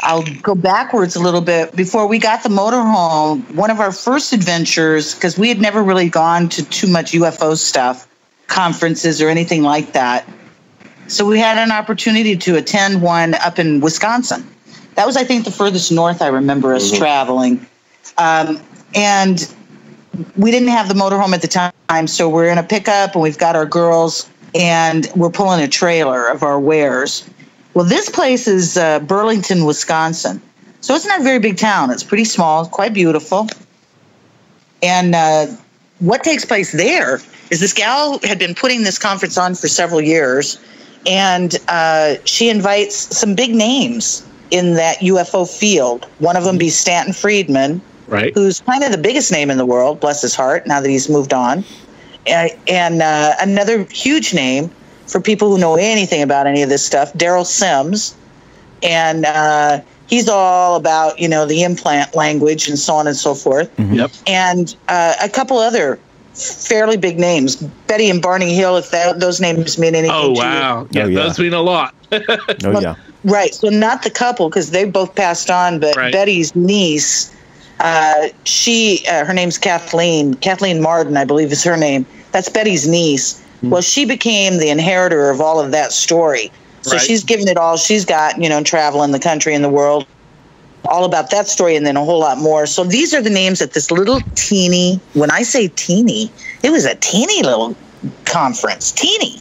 I'll 0.00 0.24
go 0.42 0.54
backwards 0.54 1.16
a 1.16 1.20
little 1.20 1.40
bit. 1.40 1.74
Before 1.74 2.06
we 2.06 2.18
got 2.18 2.42
the 2.42 2.48
motorhome, 2.48 3.54
one 3.54 3.70
of 3.70 3.80
our 3.80 3.92
first 3.92 4.32
adventures, 4.32 5.14
because 5.14 5.38
we 5.38 5.48
had 5.48 5.60
never 5.60 5.82
really 5.82 6.08
gone 6.08 6.48
to 6.50 6.64
too 6.64 6.86
much 6.86 7.12
UFO 7.12 7.56
stuff, 7.56 8.06
conferences 8.46 9.22
or 9.22 9.28
anything 9.28 9.62
like 9.62 9.92
that. 9.92 10.28
So 11.08 11.24
we 11.24 11.38
had 11.38 11.58
an 11.58 11.70
opportunity 11.70 12.36
to 12.36 12.56
attend 12.56 13.00
one 13.00 13.34
up 13.34 13.58
in 13.58 13.80
Wisconsin. 13.80 14.46
That 14.96 15.06
was, 15.06 15.16
I 15.16 15.24
think, 15.24 15.44
the 15.44 15.50
furthest 15.50 15.92
north 15.92 16.22
I 16.22 16.28
remember 16.28 16.74
us 16.74 16.90
traveling. 16.90 17.66
Um, 18.18 18.60
and 18.94 19.54
we 20.36 20.50
didn't 20.50 20.68
have 20.68 20.88
the 20.88 20.94
motorhome 20.94 21.32
at 21.34 21.42
the 21.42 21.72
time, 21.88 22.06
so 22.06 22.28
we're 22.28 22.48
in 22.48 22.58
a 22.58 22.62
pickup 22.62 23.14
and 23.14 23.22
we've 23.22 23.38
got 23.38 23.56
our 23.56 23.66
girls 23.66 24.28
and 24.54 25.06
we're 25.14 25.30
pulling 25.30 25.62
a 25.62 25.68
trailer 25.68 26.26
of 26.26 26.42
our 26.42 26.58
wares. 26.58 27.28
Well, 27.76 27.84
this 27.84 28.08
place 28.08 28.48
is 28.48 28.78
uh, 28.78 29.00
Burlington, 29.00 29.66
Wisconsin. 29.66 30.40
So 30.80 30.94
it's 30.94 31.04
not 31.04 31.20
a 31.20 31.22
very 31.22 31.38
big 31.38 31.58
town. 31.58 31.90
It's 31.90 32.02
pretty 32.02 32.24
small, 32.24 32.64
quite 32.64 32.94
beautiful. 32.94 33.48
And 34.82 35.14
uh, 35.14 35.48
what 35.98 36.24
takes 36.24 36.46
place 36.46 36.72
there 36.72 37.20
is 37.50 37.60
this 37.60 37.74
gal 37.74 38.18
had 38.20 38.38
been 38.38 38.54
putting 38.54 38.84
this 38.84 38.98
conference 38.98 39.36
on 39.36 39.54
for 39.54 39.68
several 39.68 40.00
years, 40.00 40.58
and 41.04 41.54
uh, 41.68 42.14
she 42.24 42.48
invites 42.48 43.14
some 43.14 43.34
big 43.34 43.54
names 43.54 44.26
in 44.50 44.72
that 44.72 44.96
UFO 45.00 45.46
field. 45.46 46.06
One 46.18 46.34
of 46.34 46.44
them 46.44 46.56
be 46.56 46.70
Stanton 46.70 47.12
Friedman, 47.12 47.82
Right. 48.06 48.32
who's 48.32 48.60
kind 48.60 48.84
of 48.84 48.90
the 48.90 48.98
biggest 48.98 49.30
name 49.30 49.50
in 49.50 49.58
the 49.58 49.66
world, 49.66 50.00
bless 50.00 50.22
his 50.22 50.34
heart, 50.34 50.66
now 50.66 50.80
that 50.80 50.88
he's 50.88 51.10
moved 51.10 51.34
on. 51.34 51.62
And, 52.26 52.50
and 52.68 53.02
uh, 53.02 53.34
another 53.38 53.84
huge 53.90 54.32
name 54.32 54.70
for 55.06 55.20
people 55.20 55.50
who 55.50 55.58
know 55.58 55.76
anything 55.76 56.22
about 56.22 56.46
any 56.46 56.62
of 56.62 56.68
this 56.68 56.84
stuff, 56.84 57.12
Derrel 57.14 57.46
Sims. 57.46 58.14
And 58.82 59.24
uh, 59.24 59.80
he's 60.06 60.28
all 60.28 60.76
about, 60.76 61.18
you 61.18 61.28
know, 61.28 61.46
the 61.46 61.62
implant 61.62 62.14
language 62.14 62.68
and 62.68 62.78
so 62.78 62.94
on 62.94 63.06
and 63.06 63.16
so 63.16 63.34
forth. 63.34 63.70
Yep. 63.78 64.10
And 64.26 64.76
uh, 64.88 65.14
a 65.22 65.28
couple 65.28 65.58
other 65.58 65.98
fairly 66.34 66.98
big 66.98 67.18
names, 67.18 67.56
Betty 67.86 68.10
and 68.10 68.20
Barney 68.20 68.54
Hill, 68.54 68.76
if 68.76 68.90
that, 68.90 69.20
those 69.20 69.40
names 69.40 69.78
mean 69.78 69.94
anything 69.94 70.14
Oh 70.14 70.34
to 70.34 70.40
you. 70.40 70.46
wow. 70.46 70.86
Yeah, 70.90 71.04
Oh, 71.04 71.08
yeah. 71.08 71.22
those 71.22 71.38
mean 71.38 71.54
a 71.54 71.62
lot. 71.62 71.94
Oh 72.12 72.80
yeah. 72.80 72.94
Right. 73.24 73.52
So 73.54 73.68
not 73.70 74.02
the 74.02 74.10
couple 74.10 74.48
because 74.48 74.70
they 74.70 74.84
both 74.84 75.14
passed 75.16 75.50
on, 75.50 75.80
but 75.80 75.96
Right. 75.96 76.12
Betty's 76.12 76.54
niece, 76.54 77.34
uh, 77.80 78.28
she, 78.44 79.04
uh, 79.10 79.24
her 79.24 79.32
name's 79.34 79.58
Kathleen. 79.58 80.34
Kathleen 80.34 80.80
Marden, 80.82 81.16
I 81.16 81.24
believe, 81.24 81.50
is 81.50 81.64
her 81.64 81.76
name. 81.76 82.06
That's 82.32 82.48
Betty's 82.48 82.86
niece. 82.86 83.42
Hmm. 83.60 83.70
Well, 83.70 83.82
she 83.82 84.04
became 84.04 84.58
the 84.58 84.68
inheritor 84.70 85.30
of 85.30 85.40
all 85.40 85.60
of 85.60 85.72
that 85.72 85.92
story. 85.92 86.50
So 86.82 86.92
Right. 86.92 87.00
she's 87.00 87.24
given 87.24 87.48
it 87.48 87.56
all 87.56 87.76
she's 87.76 88.04
got, 88.04 88.40
you 88.40 88.48
know, 88.48 88.62
traveling 88.62 89.10
the 89.10 89.18
country 89.18 89.54
and 89.54 89.64
the 89.64 89.68
world, 89.68 90.06
all 90.88 91.04
about 91.04 91.30
that 91.30 91.48
story, 91.48 91.74
and 91.76 91.84
then 91.86 91.96
a 91.96 92.04
whole 92.04 92.20
lot 92.20 92.38
more. 92.38 92.66
So 92.66 92.84
these 92.84 93.12
are 93.12 93.20
the 93.22 93.30
names 93.30 93.60
at 93.60 93.72
this 93.72 93.90
little 93.90 94.20
teeny. 94.34 95.00
When 95.14 95.30
I 95.30 95.42
say 95.42 95.68
teeny, 95.68 96.30
it 96.62 96.70
was 96.70 96.84
a 96.84 96.94
teeny 96.96 97.42
little 97.42 97.76
conference, 98.24 98.92
teeny. 98.92 99.40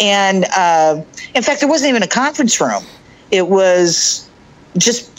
And 0.00 0.46
uh, 0.56 1.02
in 1.34 1.42
fact, 1.42 1.60
there 1.60 1.68
wasn't 1.68 1.90
even 1.90 2.02
a 2.02 2.08
conference 2.08 2.58
room. 2.60 2.82
It 3.30 3.48
was 3.48 4.28
just 4.78 5.10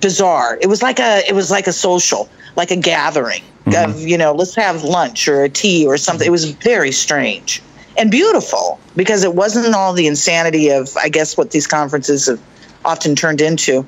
bizarre. 0.00 0.58
It 0.60 0.66
was 0.66 0.82
like 0.82 0.98
a 0.98 1.22
it 1.28 1.34
was 1.34 1.50
like 1.50 1.66
a 1.66 1.72
social, 1.72 2.28
like 2.56 2.70
a 2.70 2.76
gathering 2.76 3.42
of 3.66 4.00
you 4.00 4.18
know, 4.18 4.32
let's 4.32 4.54
have 4.54 4.82
lunch 4.82 5.28
or 5.28 5.44
a 5.44 5.48
tea 5.48 5.86
or 5.86 5.96
something. 5.96 6.26
It 6.26 6.30
was 6.30 6.50
very 6.50 6.92
strange 6.92 7.62
and 7.96 8.10
beautiful 8.10 8.80
because 8.96 9.24
it 9.24 9.34
wasn't 9.34 9.74
all 9.74 9.92
the 9.92 10.06
insanity 10.06 10.70
of 10.70 10.96
I 10.96 11.08
guess 11.08 11.36
what 11.36 11.50
these 11.50 11.66
conferences 11.66 12.26
have 12.26 12.40
often 12.84 13.14
turned 13.14 13.40
into. 13.40 13.86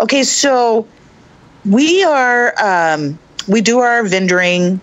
Okay, 0.00 0.22
so 0.22 0.86
we 1.64 2.04
are 2.04 2.54
um, 2.62 3.18
we 3.48 3.60
do 3.60 3.78
our 3.78 4.02
vendoring. 4.02 4.80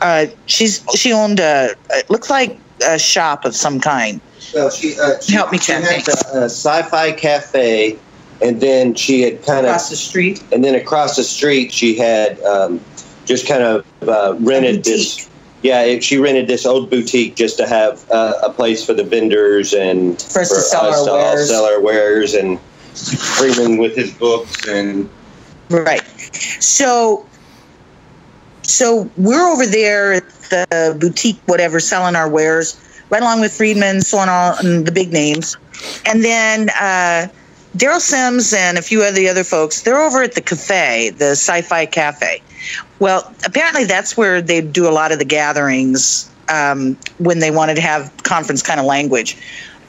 Uh, 0.00 0.26
she's 0.46 0.84
she 0.94 1.12
owned 1.12 1.40
a 1.40 1.74
it 1.90 2.10
looks 2.10 2.30
like 2.30 2.58
a 2.86 2.98
shop 2.98 3.44
of 3.44 3.54
some 3.54 3.80
kind. 3.80 4.20
Well, 4.54 4.70
she, 4.70 4.98
uh, 4.98 5.20
she 5.20 5.32
Help 5.34 5.52
me, 5.52 5.58
she 5.58 5.72
had 5.72 5.84
a, 5.84 6.38
a 6.38 6.44
sci-fi 6.44 7.12
cafe, 7.12 7.98
and 8.42 8.60
then 8.60 8.94
she 8.94 9.22
had 9.22 9.44
kind 9.44 9.60
of, 9.60 9.64
Across 9.66 9.90
the 9.90 9.96
street. 9.96 10.42
and 10.52 10.62
then 10.64 10.74
across 10.74 11.16
the 11.16 11.24
street 11.24 11.72
she 11.72 11.96
had 11.96 12.40
um, 12.42 12.80
just 13.24 13.46
kind 13.48 13.62
of 13.62 13.84
uh, 14.08 14.36
rented 14.40 14.84
this. 14.84 15.28
Yeah, 15.62 15.82
it, 15.82 16.04
she 16.04 16.18
rented 16.18 16.46
this 16.46 16.64
old 16.64 16.88
boutique 16.88 17.34
just 17.34 17.56
to 17.58 17.66
have 17.66 18.08
uh, 18.12 18.34
a 18.44 18.50
place 18.52 18.84
for 18.86 18.94
the 18.94 19.02
vendors 19.02 19.72
and 19.74 20.20
For 20.22 20.42
us 20.42 20.50
to 20.50 20.60
sell 20.60 20.86
our 20.86 20.96
all 20.96 21.16
wares. 21.34 21.48
sell 21.48 21.64
our 21.64 21.80
wares, 21.80 22.34
and 22.34 22.60
Friedman 22.94 23.76
with 23.78 23.96
his 23.96 24.12
books 24.14 24.66
and 24.68 25.08
Right. 25.70 26.02
So 26.60 27.26
so 28.62 29.10
we're 29.16 29.46
over 29.50 29.66
there 29.66 30.12
at 30.14 30.28
the 30.50 30.96
boutique, 31.00 31.40
whatever, 31.46 31.80
selling 31.80 32.14
our 32.16 32.28
wares, 32.28 32.80
right 33.10 33.22
along 33.22 33.40
with 33.40 33.52
Friedman, 33.52 34.00
so 34.02 34.18
on 34.18 34.28
all 34.28 34.54
and 34.58 34.86
the 34.86 34.92
big 34.92 35.12
names. 35.12 35.56
And 36.06 36.22
then 36.24 36.68
uh, 36.80 37.28
Derrel 37.76 38.00
Sims 38.00 38.52
and 38.52 38.78
a 38.78 38.82
few 38.82 39.06
of 39.06 39.14
the 39.14 39.28
other 39.28 39.44
folks, 39.44 39.82
they're 39.82 40.00
over 40.00 40.22
at 40.22 40.34
the 40.34 40.40
cafe, 40.40 41.10
the 41.10 41.30
Sci-Fi 41.30 41.86
Cafe. 41.86 42.42
Well, 42.98 43.32
apparently 43.44 43.84
that's 43.84 44.16
where 44.16 44.40
they 44.40 44.60
do 44.60 44.88
a 44.88 44.90
lot 44.90 45.12
of 45.12 45.18
the 45.18 45.24
gatherings 45.24 46.30
um, 46.48 46.96
when 47.18 47.38
they 47.40 47.50
wanted 47.50 47.74
to 47.76 47.80
have 47.82 48.12
conference 48.22 48.62
kind 48.62 48.80
of 48.80 48.86
language. 48.86 49.36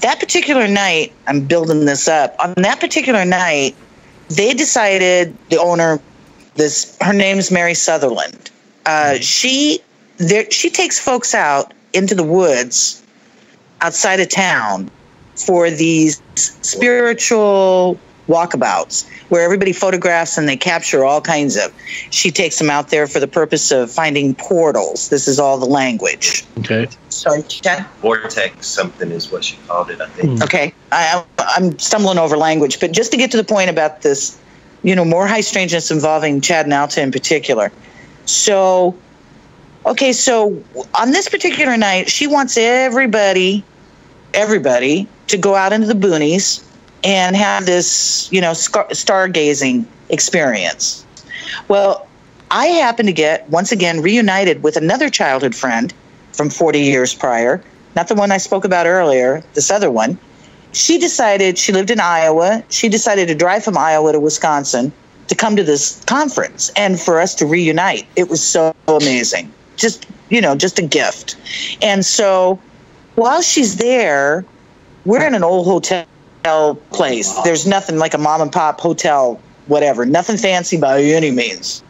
That 0.02 0.20
particular 0.20 0.68
night, 0.68 1.14
I'm 1.28 1.46
building 1.46 1.86
this 1.86 2.08
up. 2.08 2.36
On 2.40 2.54
that 2.58 2.80
particular 2.80 3.26
night, 3.26 3.76
they 4.30 4.54
decided 4.54 5.36
the 5.50 5.58
owner, 5.58 6.00
this 6.56 6.98
her 7.02 7.14
name's 7.14 7.52
Mary 7.52 7.74
Sutherland. 7.74 8.52
Uh, 8.86 9.16
she 9.16 9.80
there 10.18 10.50
she 10.52 10.70
takes 10.70 11.00
folks 11.00 11.34
out 11.34 11.74
into 11.94 12.14
the 12.14 12.24
woods 12.24 13.04
outside 13.82 14.20
of 14.20 14.30
town 14.30 14.92
for 15.46 15.70
these 15.70 16.22
spiritual 16.36 18.00
walkabouts 18.30 19.10
where 19.30 19.44
everybody 19.44 19.74
photographs 19.74 20.38
and 20.38 20.48
they 20.48 20.56
capture 20.56 21.04
all 21.04 21.20
kinds 21.20 21.58
of. 21.58 21.74
She 22.12 22.32
takes 22.32 22.58
them 22.58 22.70
out 22.70 22.90
there 22.90 23.08
for 23.08 23.20
the 23.20 23.28
purpose 23.28 23.72
of 23.72 23.92
finding 23.92 24.36
portals. 24.36 25.10
This 25.10 25.28
is 25.28 25.40
all 25.40 25.58
the 25.58 25.66
language. 25.66 26.46
Okay. 26.60 26.88
Sorry, 27.10 27.44
Jen? 27.44 27.86
vortex 28.02 28.68
something 28.68 29.12
is 29.12 29.32
what 29.32 29.44
she 29.44 29.58
called 29.68 29.90
it. 29.90 30.00
I 30.00 30.08
think. 30.08 30.38
Hmm. 30.38 30.44
Okay, 30.44 30.74
I, 30.92 31.24
I'm 31.40 31.78
stumbling 31.80 32.18
over 32.18 32.38
language, 32.38 32.80
but 32.80 32.92
just 32.92 33.12
to 33.12 33.18
get 33.18 33.32
to 33.32 33.38
the 33.38 33.44
point 33.44 33.70
about 33.70 34.04
this, 34.04 34.40
you 34.84 34.96
know, 34.96 35.04
more 35.04 35.28
high 35.28 35.42
strangeness 35.42 35.92
involving 35.92 36.40
Chad 36.40 36.66
and 36.66 36.74
Alta 36.74 37.02
in 37.02 37.12
particular. 37.12 37.72
So, 38.26 38.96
okay, 39.86 40.14
so 40.14 40.64
on 40.94 41.12
this 41.12 41.28
particular 41.28 41.76
night, 41.78 42.10
she 42.10 42.28
wants 42.28 42.58
everybody, 42.58 43.64
everybody 44.34 45.08
to 45.28 45.38
go 45.38 45.56
out 45.56 45.74
into 45.74 45.88
the 45.88 45.94
boonies 45.94 46.64
and 47.04 47.36
have 47.36 47.66
this, 47.66 48.32
you 48.32 48.42
know, 48.42 48.52
stargazing 48.52 49.86
experience. 50.10 51.06
Well, 51.68 52.08
I 52.52 52.68
happened 52.68 53.08
to 53.08 53.14
get 53.14 53.48
once 53.50 53.72
again 53.72 54.02
reunited 54.02 54.64
with 54.64 54.76
another 54.76 55.10
childhood 55.10 55.56
friend 55.56 55.94
from 56.34 56.50
40 56.50 56.80
years 56.80 57.14
prior, 57.14 57.64
not 57.96 58.08
the 58.08 58.16
one 58.16 58.32
I 58.32 58.38
spoke 58.38 58.66
about 58.66 58.86
earlier, 58.86 59.44
this 59.54 59.72
other 59.72 59.92
one. 59.92 60.18
She 60.72 61.00
decided, 61.00 61.58
she 61.58 61.72
lived 61.72 61.90
in 61.90 62.00
Iowa. 62.00 62.64
She 62.70 62.90
decided 62.90 63.28
to 63.28 63.36
drive 63.36 63.64
from 63.64 63.78
Iowa 63.78 64.12
to 64.12 64.20
Wisconsin 64.20 64.92
to 65.28 65.36
come 65.36 65.56
to 65.56 65.64
this 65.64 66.04
conference 66.06 66.72
and 66.76 67.00
for 67.00 67.20
us 67.20 67.36
to 67.36 67.46
reunite. 67.46 68.08
It 68.16 68.30
was 68.30 68.46
so 68.46 68.76
amazing. 68.88 69.52
Just, 69.78 70.06
you 70.30 70.42
know, 70.42 70.56
just 70.56 70.78
a 70.80 70.84
gift. 70.84 71.38
And 71.82 72.06
so 72.06 72.60
while 73.16 73.42
she's 73.42 73.78
there, 73.78 74.46
we're 75.06 75.26
in 75.26 75.36
an 75.36 75.44
old 75.44 75.66
hotel 75.66 76.76
place. 76.92 77.34
There's 77.44 77.68
nothing 77.68 77.98
like 77.98 78.14
a 78.14 78.18
mom 78.18 78.42
and 78.42 78.52
pop 78.52 78.80
hotel, 78.80 79.40
whatever, 79.68 80.06
nothing 80.06 80.38
fancy 80.38 80.78
by 80.78 81.02
any 81.02 81.32
means. 81.32 81.84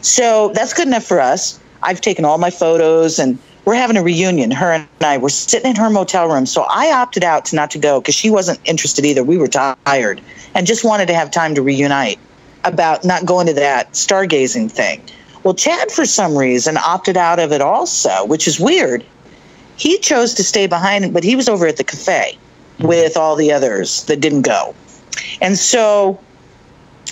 So 0.00 0.52
that's 0.54 0.72
good 0.72 0.86
enough 0.86 1.04
for 1.04 1.20
us. 1.20 1.60
I've 1.82 2.00
taken 2.00 2.24
all 2.24 2.38
my 2.38 2.50
photos 2.50 3.18
and 3.18 3.38
we're 3.64 3.74
having 3.74 3.96
a 3.96 4.02
reunion. 4.02 4.50
Her 4.52 4.72
and 4.72 4.88
I 5.00 5.18
were 5.18 5.28
sitting 5.28 5.70
in 5.70 5.76
her 5.76 5.90
motel 5.90 6.28
room. 6.28 6.46
So 6.46 6.66
I 6.70 6.92
opted 6.92 7.24
out 7.24 7.44
to 7.46 7.56
not 7.56 7.70
to 7.72 7.78
go 7.78 8.00
because 8.00 8.14
she 8.14 8.30
wasn't 8.30 8.60
interested 8.64 9.04
either. 9.04 9.24
We 9.24 9.38
were 9.38 9.48
tired 9.48 10.20
and 10.54 10.66
just 10.66 10.84
wanted 10.84 11.06
to 11.08 11.14
have 11.14 11.30
time 11.30 11.54
to 11.56 11.62
reunite 11.62 12.18
about 12.64 13.04
not 13.04 13.26
going 13.26 13.46
to 13.48 13.54
that 13.54 13.92
stargazing 13.92 14.70
thing. 14.70 15.02
Well, 15.42 15.54
Chad, 15.54 15.90
for 15.90 16.04
some 16.04 16.36
reason, 16.36 16.76
opted 16.76 17.16
out 17.16 17.38
of 17.38 17.52
it 17.52 17.60
also, 17.60 18.24
which 18.26 18.48
is 18.48 18.58
weird. 18.58 19.04
He 19.76 19.98
chose 19.98 20.34
to 20.34 20.42
stay 20.44 20.66
behind, 20.66 21.12
but 21.12 21.24
he 21.24 21.36
was 21.36 21.48
over 21.48 21.66
at 21.66 21.76
the 21.76 21.84
cafe 21.84 22.38
with 22.80 23.16
all 23.16 23.36
the 23.36 23.52
others 23.52 24.04
that 24.04 24.20
didn't 24.20 24.42
go. 24.42 24.74
And 25.40 25.56
so, 25.58 26.18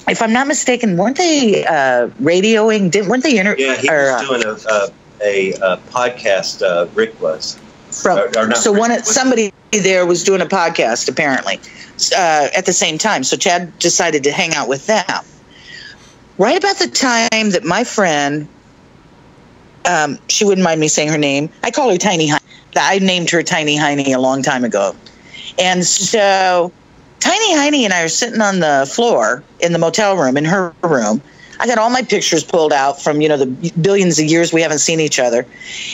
if 0.09 0.21
I'm 0.21 0.33
not 0.33 0.47
mistaken, 0.47 0.97
weren't 0.97 1.17
they 1.17 1.65
uh, 1.65 2.09
radioing? 2.23 2.91
Didn't 2.91 3.09
weren't 3.09 3.23
they 3.23 3.39
inter- 3.39 3.57
Yeah, 3.59 3.77
he 3.77 3.89
or, 3.89 4.13
was 4.13 4.67
uh, 4.67 4.89
doing 4.89 4.93
a, 5.23 5.25
a, 5.25 5.53
a, 5.75 5.77
podcast. 5.91 6.63
Uh, 6.63 6.87
Rick 6.95 7.21
was. 7.21 7.59
from 7.91 8.19
or- 8.19 8.51
or 8.51 8.55
so 8.55 8.73
Rick, 8.73 8.81
one 8.81 9.05
somebody 9.05 9.53
there 9.73 10.07
was 10.07 10.23
doing 10.23 10.41
a 10.41 10.47
podcast 10.47 11.09
apparently 11.09 11.59
uh, 12.17 12.49
at 12.57 12.67
the 12.67 12.73
same 12.73 12.99
time. 12.99 13.25
So 13.25 13.37
Chad 13.37 13.77
decided 13.79 14.25
to 14.25 14.33
hang 14.33 14.55
out 14.55 14.69
with 14.69 14.87
them. 14.87 15.25
Right 16.39 16.59
about 16.59 16.79
the 16.79 16.89
time 16.89 17.51
that 17.51 17.63
my 17.65 17.85
friend, 17.85 18.49
um, 19.85 20.19
she 20.29 20.45
wouldn't 20.45 20.65
mind 20.65 20.81
me 20.81 20.89
saying 20.89 21.09
her 21.09 21.19
name. 21.19 21.49
I 21.63 21.71
call 21.71 21.91
her 21.91 21.99
Tiny. 21.99 22.31
I 22.77 22.99
named 22.99 23.31
her 23.31 23.43
Tiny 23.43 23.77
Heine 23.77 24.15
a 24.15 24.19
long 24.19 24.43
time 24.43 24.65
ago, 24.65 24.95
and 25.59 25.85
so 25.85 26.73
Tiny 27.25 27.57
Heine 27.57 27.85
and 27.85 27.93
I 27.93 28.03
are 28.03 28.09
sitting 28.09 28.43
on 28.43 28.61
the 28.61 28.91
floor 28.93 29.43
in 29.61 29.73
the 29.73 29.79
motel 29.79 30.17
room 30.17 30.37
in 30.37 30.45
her 30.45 30.75
room. 30.83 31.23
I 31.59 31.67
got 31.67 31.79
all 31.79 31.89
my 31.89 32.03
pictures 32.03 32.45
pulled 32.45 32.73
out 32.73 33.01
from, 33.01 33.23
you 33.23 33.29
know, 33.29 33.39
the 33.39 33.73
billions 33.81 34.19
of 34.19 34.27
years 34.27 34.53
we 34.53 34.61
haven't 34.61 34.81
seen 34.81 35.01
each 35.01 35.19
other. 35.19 35.47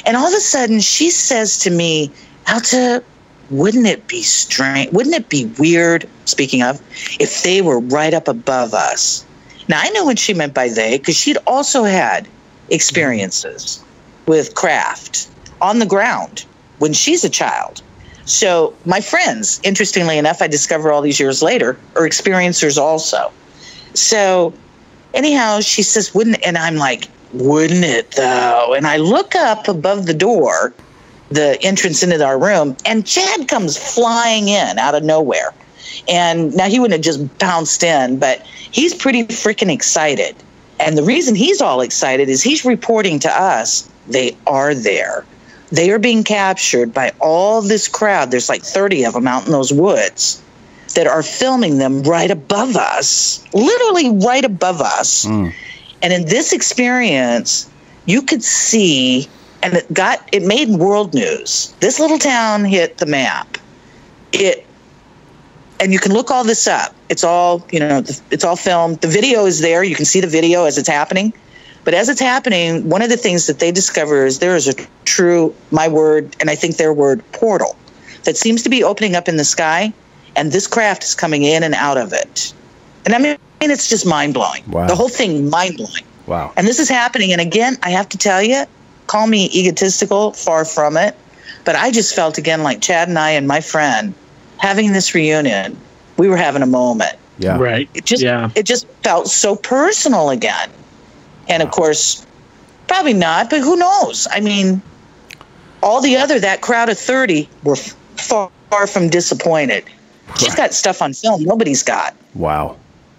And 0.04 0.16
all 0.16 0.26
of 0.26 0.32
a 0.32 0.40
sudden 0.40 0.80
she 0.80 1.10
says 1.10 1.58
to 1.58 1.70
me, 1.70 2.10
Alta, 2.48 3.04
wouldn't 3.50 3.86
it 3.86 4.08
be 4.08 4.22
strange? 4.22 4.90
Wouldn't 4.92 5.14
it 5.14 5.28
be 5.28 5.46
weird, 5.58 6.08
speaking 6.24 6.62
of, 6.62 6.80
if 7.20 7.42
they 7.42 7.62
were 7.62 7.78
right 7.78 8.14
up 8.14 8.26
above 8.26 8.74
us? 8.74 9.24
Now, 9.68 9.78
I 9.80 9.90
knew 9.90 10.04
what 10.04 10.18
she 10.18 10.34
meant 10.34 10.54
by 10.54 10.68
they 10.68 10.98
because 10.98 11.16
she'd 11.16 11.38
also 11.46 11.84
had 11.84 12.26
experiences 12.70 13.84
with 14.26 14.54
craft 14.56 15.28
on 15.60 15.78
the 15.78 15.86
ground 15.86 16.44
when 16.80 16.92
she's 16.92 17.24
a 17.24 17.30
child. 17.30 17.82
So, 18.24 18.74
my 18.84 19.00
friends, 19.00 19.60
interestingly 19.64 20.18
enough, 20.18 20.42
I 20.42 20.46
discover 20.46 20.92
all 20.92 21.02
these 21.02 21.18
years 21.18 21.42
later, 21.42 21.78
are 21.96 22.06
experiencers 22.06 22.76
also. 22.76 23.32
So, 23.94 24.52
anyhow, 25.14 25.60
she 25.60 25.82
says, 25.82 26.14
wouldn't, 26.14 26.44
and 26.44 26.58
I'm 26.58 26.76
like, 26.76 27.08
wouldn't 27.32 27.84
it 27.84 28.12
though? 28.12 28.74
And 28.76 28.86
I 28.86 28.96
look 28.96 29.34
up 29.34 29.68
above 29.68 30.06
the 30.06 30.14
door, 30.14 30.74
the 31.30 31.58
entrance 31.62 32.02
into 32.02 32.24
our 32.24 32.38
room, 32.38 32.76
and 32.84 33.06
Chad 33.06 33.48
comes 33.48 33.76
flying 33.76 34.48
in 34.48 34.78
out 34.78 34.94
of 34.94 35.04
nowhere. 35.04 35.54
And 36.08 36.54
now 36.54 36.68
he 36.68 36.78
wouldn't 36.78 37.04
have 37.04 37.04
just 37.04 37.38
bounced 37.38 37.82
in, 37.82 38.18
but 38.18 38.44
he's 38.70 38.94
pretty 38.94 39.24
freaking 39.24 39.72
excited. 39.72 40.34
And 40.78 40.96
the 40.96 41.02
reason 41.02 41.34
he's 41.34 41.60
all 41.60 41.80
excited 41.80 42.28
is 42.28 42.42
he's 42.42 42.64
reporting 42.64 43.18
to 43.20 43.30
us 43.30 43.88
they 44.08 44.36
are 44.46 44.74
there. 44.74 45.24
They 45.72 45.90
are 45.90 45.98
being 45.98 46.24
captured 46.24 46.92
by 46.92 47.12
all 47.20 47.62
this 47.62 47.86
crowd. 47.88 48.30
There's 48.30 48.48
like 48.48 48.62
30 48.62 49.04
of 49.04 49.14
them 49.14 49.28
out 49.28 49.46
in 49.46 49.52
those 49.52 49.72
woods 49.72 50.42
that 50.94 51.06
are 51.06 51.22
filming 51.22 51.78
them 51.78 52.02
right 52.02 52.30
above 52.30 52.76
us, 52.76 53.44
literally 53.54 54.10
right 54.10 54.44
above 54.44 54.80
us. 54.80 55.24
Hmm. 55.24 55.48
And 56.02 56.12
in 56.12 56.26
this 56.26 56.52
experience, 56.52 57.70
you 58.06 58.22
could 58.22 58.42
see, 58.42 59.28
and 59.62 59.74
it 59.74 59.92
got, 59.92 60.28
it 60.32 60.42
made 60.42 60.70
world 60.70 61.14
news. 61.14 61.72
This 61.80 62.00
little 62.00 62.18
town 62.18 62.64
hit 62.64 62.98
the 62.98 63.06
map. 63.06 63.58
It, 64.32 64.66
and 65.78 65.92
you 65.92 65.98
can 65.98 66.12
look 66.12 66.30
all 66.30 66.44
this 66.44 66.66
up. 66.66 66.94
It's 67.08 67.24
all, 67.24 67.66
you 67.70 67.78
know, 67.78 68.02
it's 68.30 68.44
all 68.44 68.56
filmed. 68.56 69.00
The 69.00 69.08
video 69.08 69.46
is 69.46 69.60
there. 69.60 69.84
You 69.84 69.94
can 69.94 70.04
see 70.04 70.20
the 70.20 70.26
video 70.26 70.64
as 70.64 70.78
it's 70.78 70.88
happening. 70.88 71.32
But 71.84 71.94
as 71.94 72.08
it's 72.08 72.20
happening, 72.20 72.88
one 72.88 73.02
of 73.02 73.08
the 73.08 73.16
things 73.16 73.46
that 73.46 73.58
they 73.58 73.72
discover 73.72 74.26
is 74.26 74.38
there 74.38 74.56
is 74.56 74.68
a 74.68 74.74
true, 75.04 75.54
my 75.70 75.88
word, 75.88 76.36
and 76.40 76.50
I 76.50 76.54
think 76.54 76.76
their 76.76 76.92
word, 76.92 77.22
portal 77.32 77.76
that 78.24 78.36
seems 78.36 78.62
to 78.64 78.68
be 78.68 78.84
opening 78.84 79.16
up 79.16 79.28
in 79.28 79.36
the 79.36 79.44
sky, 79.44 79.92
and 80.36 80.52
this 80.52 80.66
craft 80.66 81.04
is 81.04 81.14
coming 81.14 81.42
in 81.42 81.62
and 81.62 81.74
out 81.74 81.96
of 81.96 82.12
it. 82.12 82.52
And 83.04 83.14
I 83.14 83.18
mean, 83.18 83.38
it's 83.62 83.88
just 83.88 84.06
mind 84.06 84.34
blowing. 84.34 84.62
Wow. 84.70 84.86
The 84.86 84.94
whole 84.94 85.08
thing, 85.08 85.48
mind 85.48 85.78
blowing. 85.78 86.04
Wow. 86.26 86.52
And 86.56 86.66
this 86.66 86.78
is 86.78 86.88
happening. 86.88 87.32
And 87.32 87.40
again, 87.40 87.76
I 87.82 87.90
have 87.90 88.08
to 88.10 88.18
tell 88.18 88.42
you, 88.42 88.64
call 89.06 89.26
me 89.26 89.46
egotistical, 89.52 90.32
far 90.32 90.64
from 90.64 90.96
it. 90.96 91.16
But 91.64 91.76
I 91.76 91.90
just 91.90 92.14
felt 92.14 92.38
again 92.38 92.62
like 92.62 92.80
Chad 92.80 93.08
and 93.08 93.18
I 93.18 93.30
and 93.30 93.46
my 93.46 93.60
friend 93.60 94.14
having 94.58 94.92
this 94.92 95.14
reunion, 95.14 95.76
we 96.16 96.28
were 96.28 96.36
having 96.36 96.62
a 96.62 96.66
moment. 96.66 97.16
Yeah. 97.38 97.58
Right. 97.58 97.88
It 97.94 98.04
just 98.04 98.22
yeah. 98.22 98.50
it 98.54 98.64
just 98.64 98.86
felt 99.02 99.28
so 99.28 99.56
personal 99.56 100.30
again. 100.30 100.70
And 101.50 101.62
of 101.62 101.70
course, 101.70 102.24
probably 102.86 103.12
not, 103.14 103.50
but 103.50 103.60
who 103.60 103.76
knows? 103.76 104.26
I 104.30 104.40
mean, 104.40 104.80
all 105.82 106.00
the 106.00 106.16
other 106.16 106.38
that 106.40 106.60
crowd 106.60 106.88
of 106.88 106.98
30 106.98 107.48
were 107.64 107.76
far, 107.76 108.50
far 108.70 108.86
from 108.86 109.08
disappointed. 109.08 109.84
She's 110.38 110.54
got 110.54 110.72
stuff 110.72 111.02
on 111.02 111.12
film 111.12 111.42
nobody's 111.42 111.82
got. 111.82 112.14
Wow. 112.34 112.76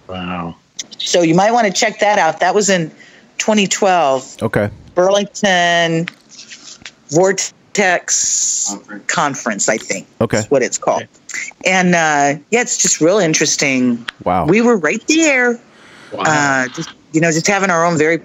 Wow. 0.08 0.56
So 0.98 1.22
you 1.22 1.34
might 1.34 1.52
want 1.52 1.66
to 1.66 1.72
check 1.72 2.00
that 2.00 2.18
out. 2.18 2.40
That 2.40 2.54
was 2.54 2.70
in 2.70 2.90
2012, 3.38 4.42
Okay. 4.42 4.70
Burlington 4.94 6.06
Vortex 7.10 8.76
Conference, 9.08 9.68
I 9.68 9.76
think. 9.78 10.06
Okay. 10.20 10.38
Is 10.38 10.50
what 10.50 10.62
it's 10.62 10.78
called. 10.78 11.04
And 11.66 11.94
uh, 11.94 12.40
yeah, 12.50 12.60
it's 12.60 12.78
just 12.78 13.00
real 13.00 13.18
interesting. 13.18 14.06
Wow. 14.24 14.46
We 14.46 14.60
were 14.60 14.76
right 14.76 15.02
there. 15.08 15.60
Wow. 16.12 16.22
Uh, 16.26 16.68
just 16.68 16.90
you 17.12 17.20
know, 17.20 17.30
just 17.30 17.46
having 17.46 17.70
our 17.70 17.84
own 17.84 17.96
very 17.98 18.20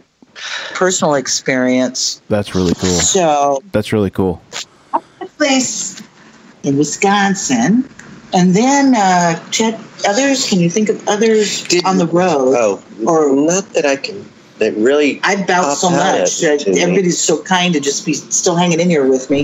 personal 0.73 1.15
experience. 1.15 2.21
That's 2.29 2.53
really 2.55 2.73
cool. 2.75 2.89
So 2.89 3.61
That's 3.71 3.91
really 3.93 4.09
cool. 4.11 4.41
place 5.37 6.01
in 6.63 6.77
Wisconsin, 6.77 7.87
and 8.33 8.55
then 8.55 8.95
uh, 8.95 9.39
Chet, 9.51 9.79
others. 10.07 10.47
Can 10.49 10.59
you 10.59 10.69
think 10.69 10.89
of 10.89 11.07
others 11.07 11.63
Did- 11.63 11.85
on 11.85 11.97
the 11.97 12.07
road? 12.07 12.55
Oh, 12.57 12.83
Or- 13.05 13.35
not 13.35 13.73
that 13.73 13.85
I 13.85 13.95
can. 13.95 14.25
That 14.59 14.75
really. 14.75 15.19
I 15.23 15.35
bout 15.45 15.75
so 15.75 15.91
much. 15.91 16.41
at 16.43 16.49
Uh, 16.49 16.53
it 16.53 16.59
to 16.61 16.71
me. 16.71 16.81
everybody's 16.81 17.19
so 17.19 17.39
kind 17.43 17.73
to 17.75 17.79
just 17.79 18.07
be 18.07 18.13
still 18.13 18.55
hanging 18.55 18.79
in 18.79 18.89
here 18.89 19.05
with 19.07 19.29
me. 19.29 19.43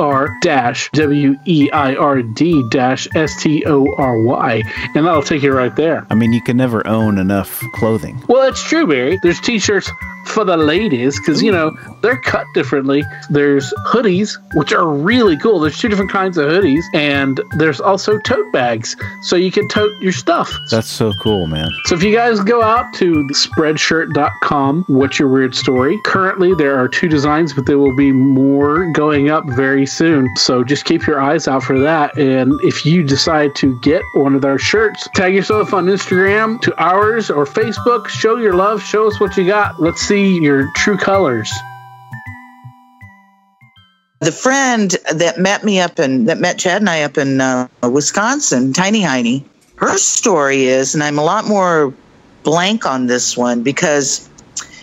R 0.01 0.35
dash 0.41 0.89
W 0.93 1.37
E 1.45 1.69
I 1.71 1.95
R 1.95 2.21
D 2.23 2.63
dash 2.71 3.07
S 3.15 3.41
T 3.41 3.63
O 3.65 3.93
R 3.93 4.21
Y. 4.21 4.63
And 4.95 5.05
that'll 5.05 5.21
take 5.21 5.43
you 5.43 5.53
right 5.53 5.75
there. 5.75 6.05
I 6.09 6.15
mean, 6.15 6.33
you 6.33 6.41
can 6.41 6.57
never 6.57 6.85
own 6.87 7.19
enough 7.19 7.61
clothing. 7.73 8.21
Well, 8.27 8.49
it's 8.49 8.63
true, 8.63 8.87
Barry. 8.87 9.19
There's 9.21 9.39
t-shirts 9.39 9.91
for 10.25 10.43
the 10.45 10.57
ladies 10.57 11.19
because 11.19 11.41
you 11.41 11.51
know 11.51 11.71
they're 12.01 12.19
cut 12.21 12.45
differently. 12.53 13.03
There's 13.29 13.73
hoodies, 13.87 14.37
which 14.55 14.73
are 14.73 14.87
really 14.87 15.37
cool. 15.37 15.59
There's 15.59 15.77
two 15.77 15.89
different 15.89 16.11
kinds 16.11 16.37
of 16.37 16.49
hoodies, 16.49 16.83
and 16.93 17.41
there's 17.57 17.79
also 17.79 18.17
tote 18.19 18.51
bags, 18.51 18.95
so 19.21 19.35
you 19.35 19.51
can 19.51 19.67
tote 19.67 19.91
your 20.01 20.11
stuff. 20.11 20.51
That's 20.69 20.89
so 20.89 21.13
cool, 21.21 21.47
man. 21.47 21.69
So 21.85 21.95
if 21.95 22.03
you 22.03 22.15
guys 22.15 22.39
go 22.41 22.61
out 22.61 22.93
to 22.95 23.27
spreadshirt.com, 23.33 24.85
what's 24.87 25.19
your 25.19 25.27
weird 25.27 25.55
story? 25.55 25.99
Currently, 26.05 26.55
there 26.55 26.77
are 26.77 26.87
two 26.87 27.07
designs, 27.07 27.53
but 27.53 27.65
there 27.65 27.77
will 27.77 27.95
be 27.95 28.11
more 28.11 28.91
going 28.91 29.29
up 29.29 29.45
very 29.49 29.85
soon. 29.85 30.29
So 30.35 30.63
just 30.63 30.85
keep 30.85 31.05
your 31.05 31.21
eyes 31.21 31.47
out 31.47 31.63
for 31.63 31.79
that. 31.79 32.17
And 32.17 32.53
if 32.63 32.85
you 32.85 33.03
decide 33.03 33.55
to 33.55 33.79
get 33.81 34.01
one 34.13 34.35
of 34.35 34.45
our 34.45 34.57
shirts, 34.57 35.07
tag 35.15 35.35
yourself 35.35 35.73
on 35.73 35.85
Instagram 35.85 36.61
to 36.61 36.81
ours 36.81 37.29
or 37.29 37.45
Facebook. 37.45 38.07
Show 38.07 38.37
your 38.37 38.53
love. 38.53 38.81
Show 38.81 39.07
us 39.07 39.19
what 39.19 39.35
you 39.37 39.45
got. 39.45 39.81
Let's 39.81 40.01
see 40.11 40.39
your 40.39 40.69
true 40.73 40.97
colors. 40.97 41.49
The 44.19 44.33
friend 44.33 44.91
that 45.13 45.39
met 45.39 45.63
me 45.63 45.79
up 45.79 45.99
in 45.99 46.25
that 46.25 46.37
met 46.37 46.59
Chad 46.59 46.81
and 46.81 46.89
I 46.89 47.03
up 47.03 47.17
in 47.17 47.39
uh, 47.39 47.69
Wisconsin, 47.81 48.73
Tiny 48.73 49.01
Heiny, 49.01 49.45
her 49.77 49.97
story 49.97 50.65
is, 50.65 50.93
and 50.93 51.01
I'm 51.01 51.17
a 51.17 51.23
lot 51.23 51.47
more 51.47 51.93
blank 52.43 52.85
on 52.85 53.07
this 53.07 53.37
one 53.37 53.63
because 53.63 54.29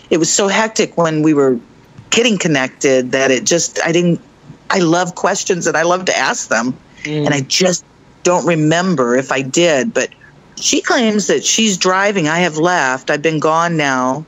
it 0.08 0.16
was 0.16 0.32
so 0.32 0.48
hectic 0.48 0.96
when 0.96 1.22
we 1.22 1.34
were 1.34 1.60
getting 2.08 2.38
connected 2.38 3.12
that 3.12 3.30
it 3.30 3.44
just 3.44 3.78
I 3.84 3.92
didn't. 3.92 4.22
I 4.70 4.78
love 4.78 5.14
questions 5.14 5.66
and 5.66 5.76
I 5.76 5.82
love 5.82 6.06
to 6.06 6.16
ask 6.16 6.48
them, 6.48 6.74
and 7.04 7.34
I 7.34 7.42
just 7.42 7.84
don't 8.22 8.46
remember 8.46 9.14
if 9.14 9.30
I 9.30 9.42
did. 9.42 9.92
But 9.92 10.08
she 10.56 10.80
claims 10.80 11.26
that 11.26 11.44
she's 11.44 11.76
driving. 11.76 12.28
I 12.28 12.38
have 12.38 12.56
left. 12.56 13.10
I've 13.10 13.22
been 13.22 13.40
gone 13.40 13.76
now. 13.76 14.24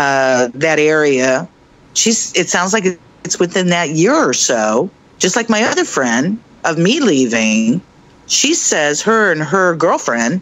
Uh, 0.00 0.48
that 0.54 0.78
area. 0.78 1.46
She's. 1.92 2.34
It 2.34 2.48
sounds 2.48 2.72
like 2.72 2.84
it's 3.24 3.38
within 3.38 3.68
that 3.68 3.90
year 3.90 4.14
or 4.14 4.32
so. 4.32 4.88
Just 5.18 5.36
like 5.36 5.50
my 5.50 5.62
other 5.64 5.84
friend 5.84 6.38
of 6.64 6.78
me 6.78 7.00
leaving, 7.00 7.82
she 8.26 8.54
says 8.54 9.02
her 9.02 9.30
and 9.30 9.42
her 9.42 9.76
girlfriend 9.76 10.40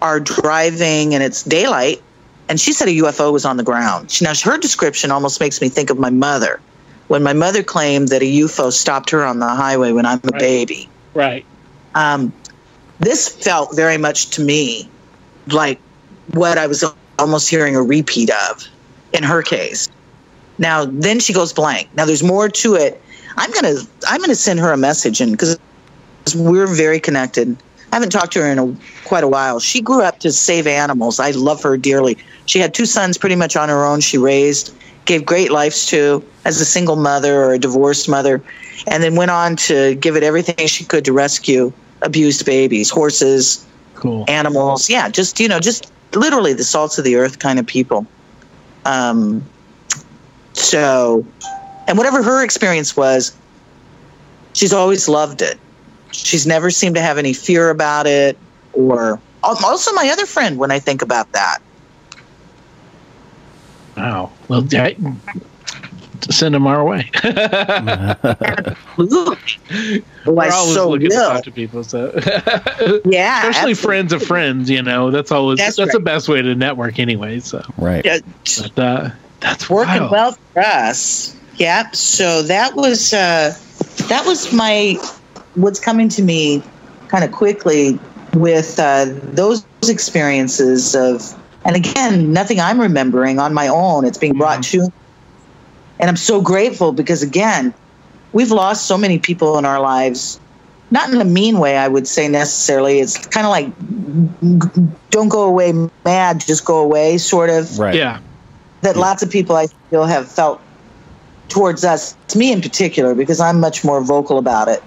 are 0.00 0.20
driving 0.20 1.14
and 1.14 1.22
it's 1.22 1.42
daylight, 1.42 2.00
and 2.48 2.58
she 2.58 2.72
said 2.72 2.88
a 2.88 2.92
UFO 2.92 3.30
was 3.30 3.44
on 3.44 3.58
the 3.58 3.62
ground. 3.62 4.10
She, 4.10 4.24
now 4.24 4.32
her 4.42 4.56
description 4.56 5.10
almost 5.10 5.38
makes 5.38 5.60
me 5.60 5.68
think 5.68 5.90
of 5.90 5.98
my 5.98 6.10
mother, 6.10 6.58
when 7.08 7.22
my 7.22 7.34
mother 7.34 7.62
claimed 7.62 8.08
that 8.08 8.22
a 8.22 8.38
UFO 8.40 8.72
stopped 8.72 9.10
her 9.10 9.22
on 9.22 9.38
the 9.38 9.48
highway 9.48 9.92
when 9.92 10.06
I'm 10.06 10.20
a 10.24 10.28
Right. 10.32 10.40
baby. 10.40 10.88
Right. 11.12 11.44
Um, 11.94 12.32
this 13.00 13.28
felt 13.28 13.76
very 13.76 13.98
much 13.98 14.30
to 14.30 14.42
me 14.42 14.88
like 15.48 15.78
what 16.32 16.56
I 16.56 16.66
was 16.66 16.82
almost 17.18 17.50
hearing 17.50 17.76
a 17.76 17.82
repeat 17.82 18.30
of 18.30 18.66
in 19.14 19.22
her 19.22 19.42
case. 19.42 19.88
Now, 20.58 20.84
then 20.84 21.18
she 21.20 21.32
goes 21.32 21.52
blank. 21.52 21.88
Now, 21.94 22.04
there's 22.04 22.22
more 22.22 22.48
to 22.48 22.74
it. 22.74 23.00
I'm 23.36 23.50
gonna 23.50 23.74
I'm 24.08 24.20
gonna 24.20 24.34
send 24.34 24.60
her 24.60 24.72
a 24.72 24.76
message, 24.76 25.20
and 25.20 25.32
because 25.32 25.58
we're 26.36 26.66
very 26.68 27.00
connected, 27.00 27.56
I 27.90 27.96
haven't 27.96 28.10
talked 28.10 28.32
to 28.34 28.40
her 28.40 28.50
in 28.52 28.58
a, 28.58 28.76
quite 29.04 29.24
a 29.24 29.28
while. 29.28 29.58
She 29.58 29.80
grew 29.80 30.02
up 30.02 30.20
to 30.20 30.30
save 30.30 30.66
animals. 30.66 31.18
I 31.18 31.32
love 31.32 31.62
her 31.62 31.76
dearly. 31.76 32.16
She 32.46 32.60
had 32.60 32.74
two 32.74 32.86
sons 32.86 33.18
pretty 33.18 33.34
much 33.34 33.56
on 33.56 33.68
her 33.68 33.84
own. 33.84 34.00
She 34.00 34.18
raised, 34.18 34.72
gave 35.06 35.26
great 35.26 35.50
lives 35.50 35.86
to 35.86 36.22
as 36.44 36.60
a 36.60 36.64
single 36.64 36.96
mother 36.96 37.42
or 37.42 37.54
a 37.54 37.58
divorced 37.58 38.08
mother, 38.08 38.40
and 38.86 39.02
then 39.02 39.16
went 39.16 39.32
on 39.32 39.56
to 39.56 39.96
give 39.96 40.14
it 40.14 40.22
everything 40.22 40.66
she 40.68 40.84
could 40.84 41.04
to 41.06 41.12
rescue 41.12 41.72
abused 42.02 42.44
babies, 42.46 42.90
horses, 42.90 43.66
Cool. 43.94 44.24
animals. 44.28 44.88
Yeah, 44.88 45.08
just 45.08 45.40
you 45.40 45.48
know, 45.48 45.58
just 45.58 45.90
literally 46.14 46.52
the 46.52 46.64
salts 46.64 46.98
of 46.98 47.04
the 47.04 47.16
earth 47.16 47.40
kind 47.40 47.58
of 47.58 47.66
people. 47.66 48.06
Um, 48.84 49.42
so, 50.52 51.24
and 51.88 51.98
whatever 51.98 52.22
her 52.22 52.44
experience 52.44 52.96
was, 52.96 53.36
she's 54.52 54.72
always 54.72 55.08
loved 55.08 55.42
it. 55.42 55.58
She's 56.12 56.46
never 56.46 56.70
seemed 56.70 56.94
to 56.94 57.00
have 57.00 57.18
any 57.18 57.32
fear 57.32 57.70
about 57.70 58.06
it, 58.06 58.38
or 58.72 59.20
also 59.42 59.92
my 59.92 60.08
other 60.10 60.26
friend. 60.26 60.58
When 60.58 60.70
I 60.70 60.78
think 60.78 61.02
about 61.02 61.32
that, 61.32 61.58
Wow. 63.96 64.32
Well, 64.48 64.64
yeah, 64.70 64.90
send 66.32 66.54
them 66.54 66.66
our 66.66 66.84
way. 66.84 67.10
Ooh. 68.98 69.36
We're 70.26 70.50
always 70.50 70.74
so 70.74 70.90
looking 70.90 71.10
to 71.10 71.16
talk 71.16 71.44
to 71.44 71.50
people. 71.52 71.84
So, 71.84 72.12
Yeah, 73.04 73.40
especially 73.40 73.72
absolutely. 73.72 73.74
friends 73.74 74.12
of 74.12 74.22
friends. 74.22 74.70
You 74.70 74.82
know, 74.82 75.10
that's 75.10 75.30
always 75.32 75.58
That's 75.58 75.76
that's, 75.76 75.92
the 75.92 76.00
best 76.00 76.28
way 76.28 76.42
to 76.42 76.54
network 76.54 76.98
anyway. 76.98 77.40
So, 77.40 77.62
Right. 77.76 78.04
Yeah, 78.04 78.18
but, 78.74 78.78
uh, 78.78 79.10
that's 79.40 79.68
working 79.68 79.94
wild. 80.02 80.10
well 80.10 80.32
for 80.52 80.60
us. 80.60 81.36
Yep. 81.56 81.94
So 81.96 82.42
that 82.42 82.74
was 82.74 83.12
uh, 83.12 83.54
that 84.08 84.24
was 84.26 84.52
my 84.52 84.94
what's 85.54 85.78
coming 85.80 86.08
to 86.10 86.22
me 86.22 86.62
kind 87.08 87.24
of 87.24 87.30
quickly 87.32 87.98
with 88.34 88.78
uh, 88.80 89.06
those 89.08 89.64
experiences 89.88 90.94
of, 90.96 91.38
and 91.64 91.76
again, 91.76 92.32
nothing 92.32 92.58
I'm 92.58 92.80
remembering 92.80 93.38
on 93.38 93.54
my 93.54 93.68
own. 93.68 94.04
It's 94.04 94.18
being 94.18 94.36
brought 94.36 94.64
to, 94.64 94.88
and 96.00 96.08
I'm 96.10 96.16
so 96.16 96.40
grateful 96.40 96.92
because 96.92 97.22
again, 97.22 97.72
we've 98.32 98.50
lost 98.50 98.86
so 98.86 98.96
many 98.98 99.18
people 99.18 99.58
in 99.58 99.64
our 99.64 99.80
lives. 99.80 100.40
Not 100.90 101.12
in 101.12 101.20
a 101.20 101.24
mean 101.24 101.58
way, 101.58 101.76
I 101.76 101.88
would 101.88 102.06
say 102.06 102.28
necessarily. 102.28 103.00
It's 103.00 103.16
kind 103.26 103.46
of 103.46 103.50
like, 103.50 103.66
don't 105.10 105.28
go 105.28 105.44
away 105.44 105.72
mad, 106.04 106.40
just 106.40 106.64
go 106.64 106.78
away, 106.78 107.18
sort 107.18 107.50
of 107.50 107.78
Right. 107.78 107.94
Yeah. 107.94 108.20
that 108.82 108.96
lots 108.96 109.22
of 109.22 109.30
people 109.30 109.56
I 109.56 109.66
feel 109.90 110.04
have 110.04 110.30
felt 110.30 110.60
towards 111.48 111.84
us, 111.84 112.14
to 112.28 112.38
me 112.38 112.52
in 112.52 112.60
particular, 112.60 113.14
because 113.14 113.40
I'm 113.40 113.60
much 113.60 113.82
more 113.84 114.02
vocal 114.02 114.38
about 114.38 114.68
it. 114.68 114.82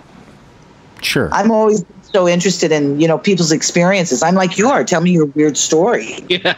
Sure. 1.02 1.30
I'm 1.34 1.52
always 1.52 1.84
so 2.14 2.28
interested 2.28 2.72
in 2.72 3.00
you 3.00 3.08
know 3.08 3.18
people's 3.18 3.52
experiences. 3.52 4.24
I'm 4.24 4.36
like 4.36 4.58
you 4.58 4.70
are. 4.70 4.84
Tell 4.84 5.02
me 5.02 5.12
your 5.12 5.26
weird 5.26 5.58
story. 5.58 6.20
Yeah. 6.30 6.56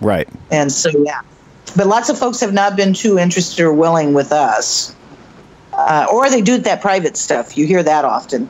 right. 0.00 0.28
And 0.50 0.70
so 0.72 0.90
yeah, 1.04 1.20
but 1.76 1.86
lots 1.86 2.08
of 2.08 2.18
folks 2.18 2.40
have 2.40 2.52
not 2.52 2.76
been 2.76 2.92
too 2.94 3.18
interested 3.18 3.62
or 3.64 3.72
willing 3.72 4.14
with 4.14 4.32
us, 4.32 4.94
uh, 5.72 6.06
or 6.12 6.30
they 6.30 6.40
do 6.40 6.58
that 6.58 6.80
private 6.80 7.16
stuff. 7.16 7.56
You 7.56 7.66
hear 7.66 7.82
that 7.82 8.04
often. 8.04 8.48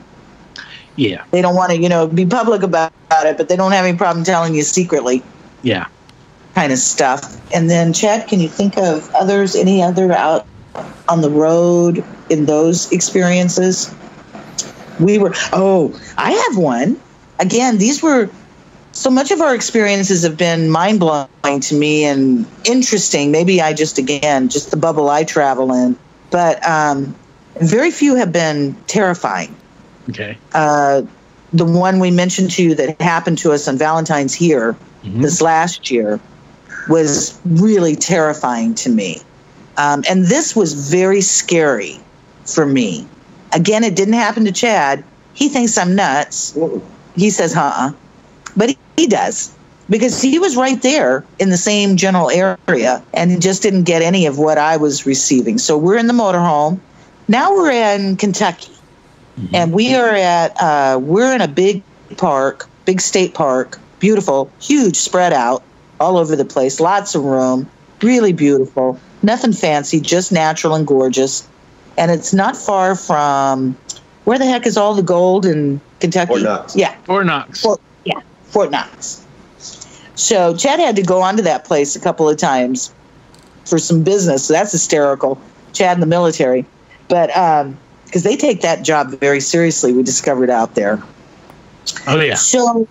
Yeah. 0.97 1.25
They 1.31 1.43
don't 1.43 1.57
want 1.57 1.73
to 1.73 1.79
you 1.79 1.89
know 1.89 2.07
be 2.07 2.27
public 2.27 2.63
about 2.63 2.93
it, 3.11 3.37
but 3.37 3.49
they 3.49 3.57
don't 3.57 3.73
have 3.73 3.85
any 3.85 3.97
problem 3.97 4.25
telling 4.25 4.55
you 4.55 4.63
secretly. 4.63 5.23
Yeah. 5.63 5.87
kind 6.55 6.73
of 6.73 6.79
stuff. 6.79 7.41
And 7.53 7.69
then, 7.69 7.93
Chad, 7.93 8.29
can 8.29 8.41
you 8.41 8.49
think 8.49 8.77
of 8.79 9.11
others, 9.15 9.57
any 9.57 9.83
other 9.83 10.13
out 10.13 10.47
on 11.09 11.21
the 11.21 11.31
road 11.31 12.05
in 12.31 12.47
those 12.47 12.91
experiences? 12.93 13.93
We 15.01 15.19
were, 15.19 15.33
oh, 15.53 15.99
I 16.17 16.31
have 16.33 16.57
one. 16.57 17.01
Again, 17.41 17.79
these 17.79 18.03
were 18.03 18.31
so 18.95 19.11
much 19.11 19.31
of 19.33 19.41
our 19.41 19.55
experiences 19.55 20.23
have 20.23 20.37
been 20.37 20.71
mind 20.71 21.01
blowing 21.01 21.61
to 21.61 21.75
me 21.75 22.05
and 22.05 22.47
interesting. 22.65 23.31
Maybe 23.33 23.61
I 23.61 23.73
just, 23.73 23.99
again, 23.99 24.49
just 24.49 24.71
the 24.71 24.77
bubble 24.77 25.11
I 25.11 25.25
travel 25.25 25.73
in. 25.73 25.97
But 26.31 26.67
um, 26.67 27.15
very 27.61 27.91
few 27.91 28.15
have 28.15 28.33
been 28.33 28.75
terrifying 28.87 29.55
Okay. 30.11 30.39
uh, 30.53 31.03
the 31.53 31.65
one 31.65 31.99
we 31.99 32.11
mentioned 32.11 32.51
to 32.53 32.63
you 32.63 32.75
that 32.75 33.01
happened 33.01 33.39
to 33.39 33.53
us 33.53 33.69
on 33.69 33.79
Valentine's 33.79 34.35
here 34.35 34.77
Mhm. 35.05 35.23
this 35.23 35.41
last 35.41 35.91
year 35.91 36.19
was 36.89 37.39
really 37.45 37.95
terrifying 37.97 38.75
to 38.75 38.91
me. 38.91 39.21
Um, 39.77 40.05
and 40.09 40.27
this 40.27 40.55
was 40.57 40.73
very 40.91 41.21
scary 41.21 42.01
for 42.45 42.65
me. 42.67 43.07
Again, 43.53 43.85
it 43.85 43.97
didn't 43.97 44.15
happen 44.15 44.45
to 44.45 44.53
Chad. 44.53 45.05
He 45.35 45.49
thinks 45.49 45.77
I'm 45.79 45.95
nuts. 45.95 46.55
He 47.17 47.31
says, 47.31 47.53
huh, 47.53 47.93
but 48.57 48.75
he, 48.97 49.03
he 49.03 49.09
does 49.09 49.55
because 49.91 50.21
he 50.21 50.39
was 50.39 50.57
right 50.57 50.81
there 50.83 51.25
in 51.39 51.51
the 51.51 51.57
same 51.57 51.97
general 51.97 52.31
area 52.31 53.03
and 53.13 53.43
just 53.43 53.63
didn't 53.63 53.85
get 53.85 54.03
any 54.03 54.27
of 54.27 54.39
what 54.39 54.59
I 54.59 54.77
was 54.77 55.05
receiving. 55.07 55.59
So 55.59 55.77
we're 55.77 55.99
in 55.99 56.07
the 56.07 56.15
motorhome. 56.15 56.81
Now 57.29 57.53
we're 57.53 57.71
in 57.71 58.17
Kentucky 58.17 58.73
and 59.53 59.73
we 59.73 59.95
are 59.95 60.15
at 60.15 60.61
uh, 60.61 60.99
we're 60.99 61.35
in 61.35 61.41
a 61.41 61.49
big 61.49 61.83
park, 62.17 62.69
big 62.85 63.01
state 63.01 63.35
park, 63.35 63.79
beautiful, 63.99 64.51
huge, 64.61 64.97
spread 64.97 65.33
out 65.33 65.63
all 66.01 66.17
over 66.17 66.37
the 66.37 66.45
place, 66.45 66.81
lots 66.81 67.15
of 67.15 67.25
room, 67.25 67.69
really 68.03 68.33
beautiful, 68.33 68.99
nothing 69.23 69.53
fancy, 69.53 70.01
just 70.01 70.33
natural 70.33 70.75
and 70.75 70.87
gorgeous, 70.87 71.49
and 71.97 72.11
it's 72.11 72.33
not 72.33 72.57
far 72.57 72.95
from 72.95 73.77
where 74.25 74.39
the 74.39 74.47
heck 74.47 74.67
is 74.67 74.77
all 74.77 74.95
the 74.95 75.03
gold 75.03 75.47
in 75.47 75.81
Kentucky? 76.01 76.29
Fort 76.29 76.43
Knox. 76.43 76.77
Yeah, 76.77 76.95
Fort 77.05 77.27
Knox. 77.27 77.63
Fort, 77.63 77.81
yeah, 77.81 77.94
Fort 78.55 78.71
Knox. 78.71 79.27
So 80.15 80.57
Chad 80.57 80.79
had 80.79 80.95
to 80.95 81.03
go 81.03 81.23
onto 81.23 81.43
that 81.43 81.65
place 81.65 81.97
a 81.97 82.01
couple 82.01 82.29
of 82.29 82.37
times 82.37 82.95
for 83.65 83.81
some 83.81 84.05
business. 84.05 84.45
So 84.47 84.53
that's 84.53 84.71
hysterical. 84.71 85.41
Chad 85.73 85.97
in 85.97 86.01
the 86.01 86.07
military, 86.07 86.65
but 87.09 87.27
because 88.05 88.23
they 88.23 88.37
take 88.37 88.61
that 88.61 88.85
job 88.85 89.11
very 89.19 89.41
seriously, 89.41 89.93
we 89.93 90.05
discovered 90.05 90.51
out 90.51 90.77
there. 90.77 91.03
oh 92.07 92.21
yeah. 92.21 92.35
So 92.35 92.87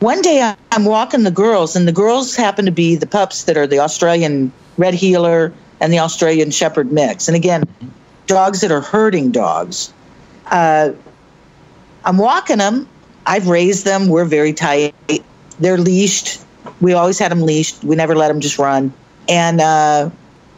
one 0.00 0.20
day 0.20 0.54
I'm 0.70 0.84
walking 0.84 1.22
the 1.22 1.30
girls, 1.30 1.74
and 1.74 1.88
the 1.88 1.92
girls 1.92 2.36
happen 2.36 2.66
to 2.66 2.70
be 2.70 2.94
the 2.94 3.06
pups 3.06 3.44
that 3.44 3.56
are 3.56 3.66
the 3.66 3.78
Australian 3.78 4.52
Red 4.76 4.92
Heeler 4.92 5.50
and 5.80 5.90
the 5.90 5.98
Australian 5.98 6.50
Shepherd 6.50 6.92
mix. 6.92 7.26
And 7.26 7.34
again, 7.38 7.64
dogs 8.26 8.60
that 8.60 8.70
are 8.70 8.82
herding 8.82 9.30
dogs. 9.30 9.94
Uh, 10.50 10.90
I'm 12.04 12.18
walking 12.18 12.58
them. 12.58 12.86
I've 13.30 13.46
raised 13.46 13.84
them. 13.84 14.08
We're 14.08 14.24
very 14.24 14.52
tight. 14.52 14.92
They're 15.60 15.78
leashed. 15.78 16.44
We 16.80 16.94
always 16.94 17.16
had 17.16 17.30
them 17.30 17.42
leashed. 17.42 17.84
We 17.84 17.94
never 17.94 18.16
let 18.16 18.26
them 18.26 18.40
just 18.40 18.58
run. 18.58 18.92
And 19.28 19.60
uh, 19.60 20.10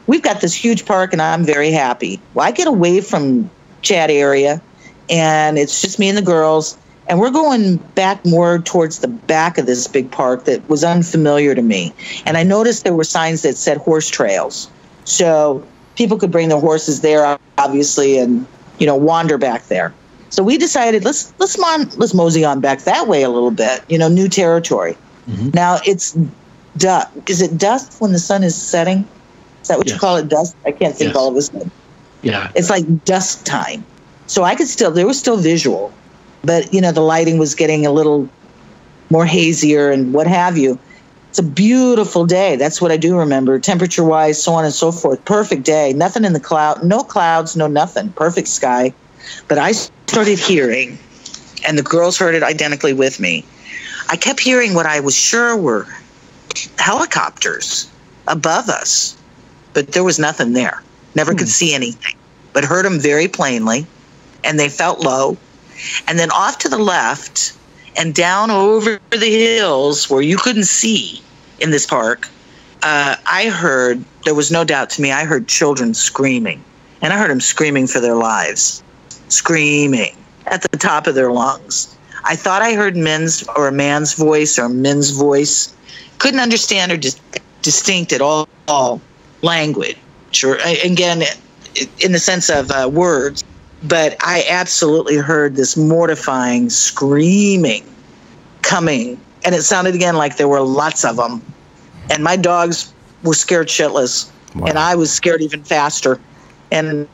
we've 0.06 0.22
got 0.22 0.40
this 0.40 0.54
huge 0.54 0.86
park, 0.86 1.12
and 1.12 1.20
I'm 1.20 1.44
very 1.44 1.70
happy. 1.70 2.18
Well, 2.32 2.46
I 2.46 2.50
get 2.50 2.66
away 2.66 3.02
from 3.02 3.50
Chad 3.82 4.10
area, 4.10 4.62
and 5.10 5.58
it's 5.58 5.82
just 5.82 5.98
me 5.98 6.08
and 6.08 6.16
the 6.16 6.22
girls. 6.22 6.78
And 7.08 7.20
we're 7.20 7.30
going 7.30 7.76
back 7.76 8.24
more 8.24 8.60
towards 8.60 9.00
the 9.00 9.08
back 9.08 9.58
of 9.58 9.66
this 9.66 9.86
big 9.86 10.10
park 10.10 10.46
that 10.46 10.66
was 10.70 10.82
unfamiliar 10.82 11.54
to 11.54 11.60
me. 11.60 11.92
And 12.24 12.38
I 12.38 12.42
noticed 12.42 12.84
there 12.84 12.94
were 12.94 13.04
signs 13.04 13.42
that 13.42 13.58
said 13.58 13.76
horse 13.76 14.08
trails. 14.08 14.70
So 15.04 15.62
people 15.94 16.18
could 16.18 16.30
bring 16.30 16.48
their 16.48 16.60
horses 16.60 17.02
there, 17.02 17.38
obviously, 17.58 18.16
and 18.16 18.46
you 18.78 18.86
know 18.86 18.96
wander 18.96 19.36
back 19.36 19.66
there. 19.66 19.92
So 20.32 20.42
we 20.42 20.56
decided 20.56 21.04
let's 21.04 21.30
let's 21.38 21.58
mon- 21.58 21.90
let's 21.98 22.14
mosey 22.14 22.42
on 22.42 22.60
back 22.60 22.80
that 22.84 23.06
way 23.06 23.22
a 23.22 23.28
little 23.28 23.50
bit. 23.50 23.84
You 23.90 23.98
know, 23.98 24.08
new 24.08 24.28
territory. 24.28 24.96
Mm-hmm. 25.28 25.50
Now 25.52 25.78
it's 25.84 26.16
dusk. 26.78 27.10
Is 27.28 27.42
it 27.42 27.58
dusk 27.58 28.00
when 28.00 28.12
the 28.12 28.18
sun 28.18 28.42
is 28.42 28.54
setting? 28.56 29.06
Is 29.60 29.68
that 29.68 29.76
what 29.76 29.90
you 29.90 29.98
call 29.98 30.16
it? 30.16 30.28
Dusk? 30.28 30.56
I 30.64 30.72
can't 30.72 30.96
think 30.96 31.08
Yes. 31.10 31.16
all 31.16 31.28
of 31.28 31.36
a 31.36 31.42
sudden 31.42 31.70
Yeah. 32.22 32.50
it's 32.54 32.70
like 32.70 33.04
dusk 33.04 33.44
time. 33.44 33.84
So 34.26 34.42
I 34.42 34.54
could 34.54 34.68
still 34.68 34.90
there 34.90 35.06
was 35.06 35.18
still 35.18 35.36
visual, 35.36 35.92
but 36.42 36.72
you 36.72 36.80
know 36.80 36.92
the 36.92 37.02
lighting 37.02 37.36
was 37.36 37.54
getting 37.54 37.84
a 37.84 37.92
little 37.92 38.26
more 39.10 39.26
hazier 39.26 39.90
and 39.90 40.14
what 40.14 40.26
have 40.26 40.56
you. 40.56 40.78
It's 41.28 41.38
a 41.38 41.42
beautiful 41.42 42.24
day. 42.24 42.56
That's 42.56 42.80
what 42.80 42.90
I 42.90 42.96
do 42.96 43.18
remember. 43.18 43.58
Temperature 43.58 44.04
wise, 44.04 44.42
so 44.42 44.54
on 44.54 44.64
and 44.64 44.72
so 44.72 44.92
forth. 44.92 45.22
Perfect 45.26 45.64
day. 45.64 45.92
Nothing 45.92 46.24
in 46.24 46.32
the 46.32 46.40
cloud. 46.40 46.82
No 46.82 47.02
clouds. 47.04 47.54
No 47.54 47.66
nothing. 47.66 48.12
Perfect 48.12 48.48
sky. 48.48 48.94
But 49.48 49.58
I 49.58 49.72
started 49.72 50.38
hearing, 50.38 50.98
and 51.66 51.78
the 51.78 51.82
girls 51.82 52.18
heard 52.18 52.34
it 52.34 52.42
identically 52.42 52.92
with 52.92 53.20
me. 53.20 53.44
I 54.08 54.16
kept 54.16 54.40
hearing 54.40 54.74
what 54.74 54.86
I 54.86 55.00
was 55.00 55.16
sure 55.16 55.56
were 55.56 55.86
helicopters 56.78 57.90
above 58.26 58.68
us, 58.68 59.16
but 59.72 59.92
there 59.92 60.04
was 60.04 60.18
nothing 60.18 60.52
there. 60.52 60.82
Never 61.14 61.34
could 61.34 61.48
see 61.48 61.74
anything, 61.74 62.14
but 62.52 62.64
heard 62.64 62.84
them 62.84 62.98
very 62.98 63.28
plainly, 63.28 63.86
and 64.44 64.58
they 64.58 64.68
felt 64.68 65.00
low. 65.00 65.36
And 66.06 66.18
then 66.18 66.30
off 66.30 66.58
to 66.58 66.68
the 66.68 66.78
left 66.78 67.52
and 67.96 68.14
down 68.14 68.50
over 68.50 69.00
the 69.10 69.56
hills 69.56 70.08
where 70.08 70.22
you 70.22 70.36
couldn't 70.36 70.64
see 70.64 71.22
in 71.60 71.70
this 71.70 71.86
park, 71.86 72.28
uh, 72.82 73.16
I 73.26 73.48
heard, 73.48 74.04
there 74.24 74.34
was 74.34 74.50
no 74.50 74.64
doubt 74.64 74.90
to 74.90 75.02
me, 75.02 75.12
I 75.12 75.24
heard 75.24 75.48
children 75.48 75.94
screaming. 75.94 76.64
And 77.00 77.12
I 77.12 77.18
heard 77.18 77.30
them 77.30 77.40
screaming 77.40 77.86
for 77.88 78.00
their 78.00 78.14
lives, 78.14 78.82
screaming 79.32 80.16
at 80.46 80.62
the 80.62 80.76
top 80.76 81.06
of 81.06 81.14
their 81.14 81.32
lungs. 81.32 81.96
I 82.24 82.36
thought 82.36 82.62
I 82.62 82.74
heard 82.74 82.96
men's 82.96 83.46
or 83.56 83.68
a 83.68 83.72
man's 83.72 84.14
voice 84.14 84.58
or 84.58 84.68
men's 84.68 85.10
voice. 85.10 85.74
Couldn't 86.18 86.40
understand 86.40 86.92
or 86.92 86.96
dis- 86.96 87.18
distinct 87.62 88.12
at 88.12 88.20
all, 88.20 88.48
all 88.68 89.00
language 89.42 89.98
or 90.44 90.56
again 90.84 91.22
in 92.00 92.12
the 92.12 92.18
sense 92.18 92.48
of 92.48 92.70
uh, 92.70 92.88
words. 92.92 93.44
But 93.82 94.16
I 94.20 94.44
absolutely 94.48 95.16
heard 95.16 95.56
this 95.56 95.76
mortifying 95.76 96.70
screaming 96.70 97.84
coming, 98.62 99.20
and 99.44 99.54
it 99.56 99.62
sounded 99.62 99.94
again 99.96 100.16
like 100.16 100.36
there 100.36 100.46
were 100.46 100.60
lots 100.60 101.04
of 101.04 101.16
them. 101.16 101.42
And 102.10 102.22
my 102.22 102.36
dogs 102.36 102.92
were 103.24 103.34
scared 103.34 103.68
shitless, 103.68 104.30
wow. 104.54 104.66
and 104.66 104.78
I 104.78 104.94
was 104.94 105.12
scared 105.12 105.40
even 105.42 105.64
faster. 105.64 106.20
And 106.70 107.08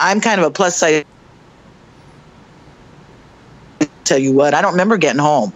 I'm 0.00 0.20
kind 0.20 0.40
of 0.40 0.46
a 0.46 0.50
plus 0.50 0.78
size 0.78 1.04
tell 4.04 4.18
you 4.18 4.32
what, 4.32 4.54
I 4.54 4.62
don't 4.62 4.72
remember 4.72 4.96
getting 4.96 5.20
home. 5.20 5.52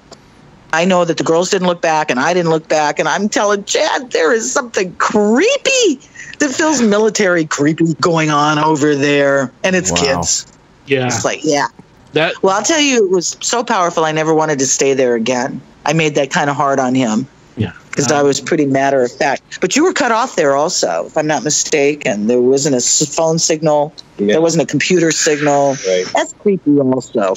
I 0.72 0.84
know 0.84 1.04
that 1.04 1.16
the 1.16 1.24
girls 1.24 1.50
didn't 1.50 1.66
look 1.66 1.80
back 1.80 2.10
and 2.10 2.20
I 2.20 2.34
didn't 2.34 2.50
look 2.50 2.68
back. 2.68 2.98
And 2.98 3.08
I'm 3.08 3.28
telling 3.28 3.64
Chad, 3.64 4.10
there 4.10 4.32
is 4.32 4.50
something 4.52 4.94
creepy 4.96 6.00
that 6.38 6.54
feels 6.54 6.82
military 6.82 7.46
creepy 7.46 7.94
going 7.94 8.30
on 8.30 8.58
over 8.58 8.94
there. 8.94 9.50
And 9.64 9.74
it's 9.74 9.90
wow. 9.90 9.96
kids. 9.96 10.46
Yeah. 10.86 11.06
It's 11.06 11.24
like, 11.24 11.40
yeah. 11.42 11.68
That, 12.12 12.42
well, 12.42 12.56
I'll 12.56 12.62
tell 12.62 12.80
you, 12.80 13.06
it 13.06 13.10
was 13.10 13.36
so 13.40 13.64
powerful. 13.64 14.04
I 14.04 14.12
never 14.12 14.34
wanted 14.34 14.58
to 14.58 14.66
stay 14.66 14.94
there 14.94 15.14
again. 15.14 15.60
I 15.86 15.94
made 15.94 16.14
that 16.16 16.30
kind 16.30 16.50
of 16.50 16.56
hard 16.56 16.78
on 16.78 16.94
him. 16.94 17.26
Yeah. 17.56 17.72
Because 17.88 18.12
I 18.12 18.22
was 18.22 18.40
pretty 18.40 18.66
matter 18.66 19.02
of 19.02 19.10
fact. 19.10 19.60
But 19.60 19.74
you 19.74 19.82
were 19.82 19.92
cut 19.92 20.12
off 20.12 20.36
there 20.36 20.54
also, 20.54 21.06
if 21.06 21.16
I'm 21.16 21.26
not 21.26 21.42
mistaken. 21.42 22.26
There 22.28 22.40
wasn't 22.40 22.76
a 22.76 23.06
phone 23.06 23.38
signal. 23.38 23.92
Yeah. 24.18 24.34
There 24.34 24.40
wasn't 24.40 24.62
a 24.62 24.66
computer 24.66 25.10
signal. 25.10 25.76
Right. 25.86 26.04
That's 26.14 26.32
creepy 26.34 26.78
also 26.78 27.34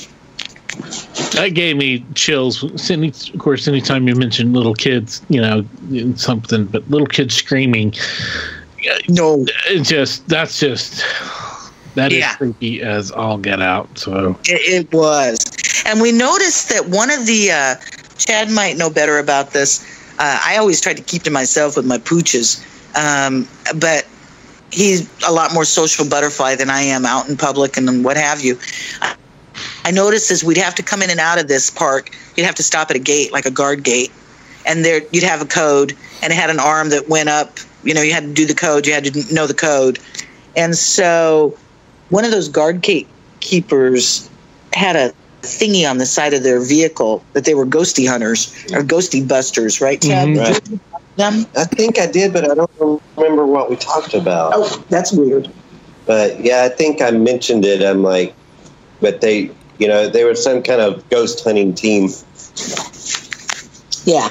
that 1.31 1.52
gave 1.53 1.77
me 1.77 2.06
chills. 2.15 2.64
Of 2.64 3.39
course, 3.39 3.68
anytime 3.68 4.07
you 4.07 4.15
mention 4.15 4.53
little 4.53 4.73
kids, 4.73 5.22
you 5.30 5.41
know, 5.41 5.65
something, 6.15 6.65
but 6.65 6.89
little 6.89 7.07
kids 7.07 7.35
screaming. 7.35 7.93
No, 9.07 9.45
it 9.68 9.84
just 9.84 10.27
that's 10.27 10.60
just 10.60 11.03
that 11.95 12.11
yeah. 12.11 12.31
is 12.31 12.35
creepy 12.38 12.81
as 12.81 13.11
all 13.11 13.38
get 13.38 13.61
out. 13.61 13.98
So 13.98 14.38
it, 14.45 14.85
it, 14.85 14.93
was, 14.93 15.45
and 15.85 16.02
we 16.02 16.11
noticed 16.11 16.69
that 16.69 16.88
one 16.88 17.11
of 17.11 17.26
the 17.26 17.52
uh, 17.52 17.76
Chad 18.18 18.49
might 18.49 18.77
know 18.77 18.89
better 18.89 19.19
about 19.19 19.52
this. 19.52 19.85
Uh, 20.19 20.39
I 20.43 20.57
always 20.57 20.81
tried 20.81 20.98
to 20.98 21.03
keep 21.03 21.23
to 21.23 21.31
myself 21.31 21.77
with 21.77 21.85
my 21.85 21.98
pooches, 21.98 22.64
um, 22.95 23.48
but 23.80 24.07
he's 24.72 25.10
a 25.27 25.31
lot 25.31 25.53
more 25.53 25.65
social 25.65 26.07
butterfly 26.07 26.56
than 26.56 26.69
I 26.69 26.81
am 26.81 27.06
out 27.06 27.30
in 27.30 27.38
public 27.38 27.77
and 27.77 28.03
what 28.03 28.18
have 28.18 28.41
you. 28.41 28.57
I 29.83 29.91
noticed 29.91 30.31
is 30.31 30.43
we'd 30.43 30.57
have 30.57 30.75
to 30.75 30.83
come 30.83 31.01
in 31.01 31.09
and 31.09 31.19
out 31.19 31.39
of 31.39 31.47
this 31.47 31.69
park. 31.69 32.11
You'd 32.35 32.45
have 32.45 32.55
to 32.55 32.63
stop 32.63 32.89
at 32.89 32.95
a 32.95 32.99
gate, 32.99 33.31
like 33.31 33.45
a 33.45 33.51
guard 33.51 33.83
gate, 33.83 34.11
and 34.65 34.85
there 34.85 35.01
you'd 35.11 35.23
have 35.23 35.41
a 35.41 35.45
code, 35.45 35.95
and 36.21 36.31
it 36.31 36.35
had 36.35 36.49
an 36.49 36.59
arm 36.59 36.89
that 36.89 37.09
went 37.09 37.29
up. 37.29 37.59
You 37.83 37.93
know, 37.93 38.01
you 38.01 38.13
had 38.13 38.23
to 38.23 38.33
do 38.33 38.45
the 38.45 38.53
code. 38.53 38.85
You 38.85 38.93
had 38.93 39.05
to 39.05 39.33
know 39.33 39.47
the 39.47 39.53
code, 39.53 39.99
and 40.55 40.75
so 40.75 41.57
one 42.09 42.25
of 42.25 42.31
those 42.31 42.47
guard 42.47 42.81
gate 42.81 43.07
keepers 43.39 44.29
had 44.73 44.95
a 44.95 45.13
thingy 45.41 45.89
on 45.89 45.97
the 45.97 46.05
side 46.05 46.33
of 46.33 46.43
their 46.43 46.59
vehicle 46.59 47.23
that 47.33 47.45
they 47.45 47.55
were 47.55 47.65
ghosty 47.65 48.07
hunters 48.07 48.53
or 48.73 48.83
ghosty 48.83 49.27
busters, 49.27 49.81
right, 49.81 50.01
Chad? 50.01 50.27
Mm-hmm. 50.27 50.75
Right. 51.19 51.47
I 51.57 51.65
think 51.65 51.99
I 51.99 52.07
did, 52.07 52.31
but 52.31 52.49
I 52.49 52.55
don't 52.55 53.01
remember 53.17 53.45
what 53.45 53.69
we 53.69 53.75
talked 53.75 54.13
about. 54.13 54.53
Oh, 54.55 54.83
that's 54.89 55.11
weird. 55.11 55.51
But 56.05 56.39
yeah, 56.39 56.63
I 56.63 56.69
think 56.69 57.01
I 57.01 57.11
mentioned 57.11 57.65
it. 57.65 57.81
I'm 57.81 58.01
like, 58.01 58.33
but 59.01 59.21
they 59.21 59.51
you 59.81 59.87
know, 59.87 60.07
they 60.07 60.23
were 60.23 60.35
some 60.35 60.61
kind 60.61 60.79
of 60.79 61.07
ghost 61.09 61.43
hunting 61.43 61.73
team. 61.73 62.09
Yeah, 64.05 64.29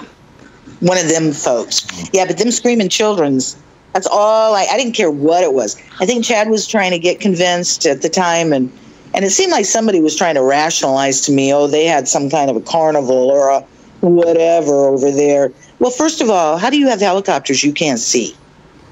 one 0.78 0.96
of 0.96 1.08
them 1.08 1.32
folks. 1.32 1.84
Yeah, 2.12 2.24
but 2.24 2.38
them 2.38 2.52
screaming 2.52 2.88
children's. 2.88 3.60
That's 3.92 4.06
all. 4.06 4.54
I, 4.54 4.66
I 4.70 4.78
didn't 4.78 4.92
care 4.92 5.10
what 5.10 5.42
it 5.42 5.52
was. 5.52 5.76
I 6.00 6.06
think 6.06 6.24
Chad 6.24 6.48
was 6.48 6.68
trying 6.68 6.92
to 6.92 7.00
get 7.00 7.18
convinced 7.18 7.84
at 7.84 8.02
the 8.02 8.08
time, 8.08 8.52
and 8.52 8.72
and 9.12 9.24
it 9.24 9.30
seemed 9.30 9.50
like 9.50 9.64
somebody 9.64 10.00
was 10.00 10.14
trying 10.14 10.36
to 10.36 10.42
rationalize 10.42 11.20
to 11.22 11.32
me, 11.32 11.52
oh, 11.52 11.66
they 11.66 11.84
had 11.84 12.06
some 12.06 12.30
kind 12.30 12.48
of 12.48 12.56
a 12.56 12.60
carnival 12.60 13.28
or 13.30 13.50
a 13.50 13.60
whatever 14.02 14.86
over 14.86 15.10
there. 15.10 15.52
Well, 15.80 15.90
first 15.90 16.20
of 16.20 16.30
all, 16.30 16.58
how 16.58 16.70
do 16.70 16.78
you 16.78 16.86
have 16.86 17.00
helicopters 17.00 17.64
you 17.64 17.72
can't 17.72 17.98
see 17.98 18.36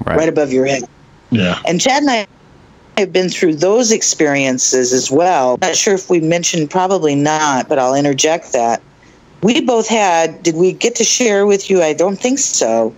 right, 0.05 0.17
right 0.17 0.29
above 0.29 0.51
your 0.51 0.65
head? 0.65 0.83
Yeah. 1.31 1.61
And 1.65 1.79
Chad 1.79 2.01
and 2.01 2.11
I 2.11 2.27
have 2.99 3.11
been 3.11 3.29
through 3.29 3.55
those 3.55 3.91
experiences 3.91 4.93
as 4.93 5.09
well. 5.09 5.57
Not 5.61 5.75
sure 5.75 5.95
if 5.95 6.09
we 6.09 6.19
mentioned, 6.19 6.69
probably 6.69 7.15
not, 7.15 7.67
but 7.67 7.79
I'll 7.79 7.95
interject 7.95 8.53
that. 8.53 8.81
We 9.41 9.61
both 9.61 9.87
had, 9.87 10.43
did 10.43 10.55
we 10.55 10.73
get 10.73 10.95
to 10.95 11.03
share 11.03 11.45
with 11.45 11.69
you? 11.69 11.81
I 11.81 11.93
don't 11.93 12.19
think 12.19 12.39
so. 12.39 12.93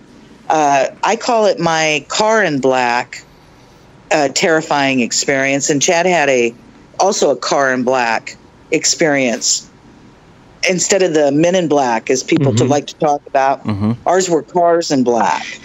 Uh, 0.48 0.88
I 1.02 1.16
call 1.16 1.46
it 1.46 1.58
my 1.58 2.04
car 2.08 2.42
in 2.42 2.60
black 2.60 3.24
uh, 4.10 4.28
terrifying 4.28 5.00
experience, 5.00 5.70
and 5.70 5.80
Chad 5.80 6.04
had 6.04 6.28
a 6.28 6.54
also 7.00 7.30
a 7.30 7.36
car 7.36 7.72
in 7.72 7.84
black 7.84 8.36
experience 8.70 9.68
instead 10.68 11.02
of 11.02 11.14
the 11.14 11.32
men 11.32 11.54
in 11.54 11.68
black, 11.68 12.10
as 12.10 12.22
people 12.22 12.52
mm-hmm. 12.52 12.56
to 12.56 12.64
like 12.64 12.86
to 12.88 12.94
talk 12.96 13.26
about. 13.26 13.64
Mm-hmm. 13.64 13.92
Ours 14.06 14.28
were 14.28 14.42
cars 14.42 14.90
in 14.90 15.04
black, 15.04 15.60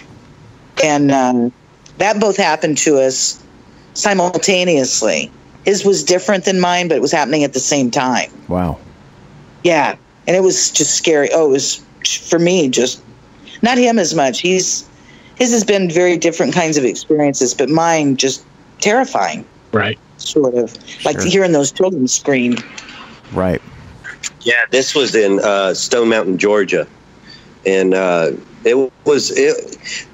and 0.82 1.10
um, 1.10 1.52
that 1.98 2.20
both 2.20 2.36
happened 2.36 2.78
to 2.78 2.98
us 2.98 3.42
simultaneously. 3.98 5.30
His 5.64 5.84
was 5.84 6.04
different 6.04 6.44
than 6.44 6.60
mine, 6.60 6.88
but 6.88 6.96
it 6.96 7.00
was 7.02 7.12
happening 7.12 7.44
at 7.44 7.52
the 7.52 7.60
same 7.60 7.90
time. 7.90 8.30
Wow. 8.48 8.78
Yeah. 9.64 9.96
And 10.26 10.36
it 10.36 10.42
was 10.42 10.70
just 10.70 10.94
scary. 10.94 11.28
Oh, 11.32 11.46
it 11.46 11.52
was 11.52 11.84
for 12.28 12.38
me 12.38 12.68
just 12.68 13.02
not 13.60 13.76
him 13.76 13.98
as 13.98 14.14
much. 14.14 14.40
He's 14.40 14.88
his 15.36 15.50
has 15.52 15.64
been 15.64 15.90
very 15.90 16.16
different 16.16 16.54
kinds 16.54 16.76
of 16.76 16.84
experiences, 16.84 17.54
but 17.54 17.68
mine 17.68 18.16
just 18.16 18.44
terrifying. 18.80 19.44
Right. 19.72 19.98
Sort 20.16 20.54
of. 20.54 20.74
Like 21.04 21.20
sure. 21.20 21.30
hearing 21.30 21.52
those 21.52 21.72
children 21.72 22.08
scream. 22.08 22.56
Right. 23.32 23.60
Yeah, 24.42 24.64
this 24.70 24.94
was 24.94 25.14
in 25.14 25.40
uh, 25.40 25.74
Stone 25.74 26.08
Mountain, 26.08 26.38
Georgia. 26.38 26.86
And 27.66 27.94
uh, 27.94 28.30
it 28.64 28.92
was 29.04 29.32
it 29.36 30.06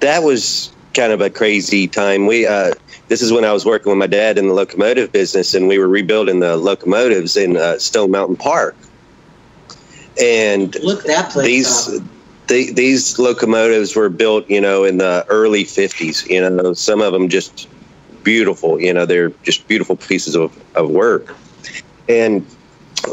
that 0.00 0.22
was 0.22 0.70
kind 0.92 1.12
of 1.12 1.20
a 1.20 1.30
crazy 1.30 1.88
time. 1.88 2.26
We 2.26 2.46
uh, 2.46 2.74
this 3.08 3.22
is 3.22 3.32
when 3.32 3.44
I 3.44 3.52
was 3.52 3.64
working 3.64 3.90
with 3.90 3.98
my 3.98 4.06
dad 4.06 4.38
in 4.38 4.48
the 4.48 4.54
locomotive 4.54 5.12
business, 5.12 5.54
and 5.54 5.68
we 5.68 5.78
were 5.78 5.88
rebuilding 5.88 6.40
the 6.40 6.56
locomotives 6.56 7.36
in 7.36 7.56
uh, 7.56 7.78
Stone 7.78 8.10
Mountain 8.10 8.36
Park. 8.36 8.76
And 10.20 10.74
look 10.82 11.04
that 11.04 11.30
place 11.30 11.86
these 11.86 12.00
the, 12.46 12.72
these 12.72 13.18
locomotives 13.18 13.96
were 13.96 14.08
built, 14.08 14.48
you 14.50 14.60
know, 14.60 14.84
in 14.84 14.98
the 14.98 15.26
early 15.28 15.64
'50s. 15.64 16.28
You 16.28 16.48
know, 16.48 16.72
some 16.72 17.00
of 17.00 17.12
them 17.12 17.28
just 17.28 17.68
beautiful. 18.22 18.80
You 18.80 18.92
know, 18.92 19.06
they're 19.06 19.30
just 19.42 19.66
beautiful 19.68 19.96
pieces 19.96 20.34
of, 20.34 20.56
of 20.74 20.90
work. 20.90 21.34
And 22.08 22.44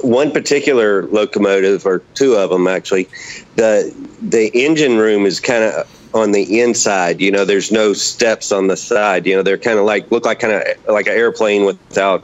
one 0.03 0.31
particular 0.31 1.05
locomotive, 1.07 1.85
or 1.85 1.99
two 2.13 2.35
of 2.35 2.49
them 2.49 2.67
actually, 2.67 3.09
the 3.55 3.93
the 4.21 4.49
engine 4.53 4.97
room 4.97 5.25
is 5.25 5.39
kind 5.39 5.63
of 5.63 5.87
on 6.13 6.31
the 6.31 6.59
inside. 6.61 7.21
You 7.21 7.31
know, 7.31 7.45
there's 7.45 7.71
no 7.71 7.93
steps 7.93 8.51
on 8.51 8.67
the 8.67 8.77
side. 8.77 9.25
You 9.25 9.35
know, 9.35 9.43
they're 9.43 9.57
kind 9.57 9.79
of 9.79 9.85
like 9.85 10.11
look 10.11 10.25
like 10.25 10.39
kind 10.39 10.53
of 10.53 10.63
like 10.87 11.07
an 11.07 11.13
airplane 11.13 11.65
without, 11.65 12.23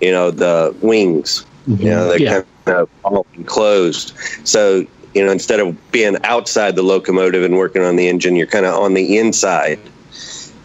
you 0.00 0.10
know, 0.10 0.30
the 0.30 0.74
wings. 0.80 1.44
Mm-hmm. 1.68 1.82
You 1.82 1.90
know, 1.90 2.08
they're 2.08 2.20
yeah. 2.20 2.42
kind 2.64 2.78
of 2.78 2.90
all 3.04 3.26
enclosed. 3.34 4.16
So 4.44 4.86
you 5.14 5.24
know, 5.24 5.32
instead 5.32 5.60
of 5.60 5.92
being 5.92 6.16
outside 6.24 6.76
the 6.76 6.82
locomotive 6.82 7.42
and 7.42 7.56
working 7.56 7.82
on 7.82 7.96
the 7.96 8.06
engine, 8.06 8.36
you're 8.36 8.46
kind 8.46 8.66
of 8.66 8.74
on 8.74 8.92
the 8.92 9.16
inside. 9.16 9.80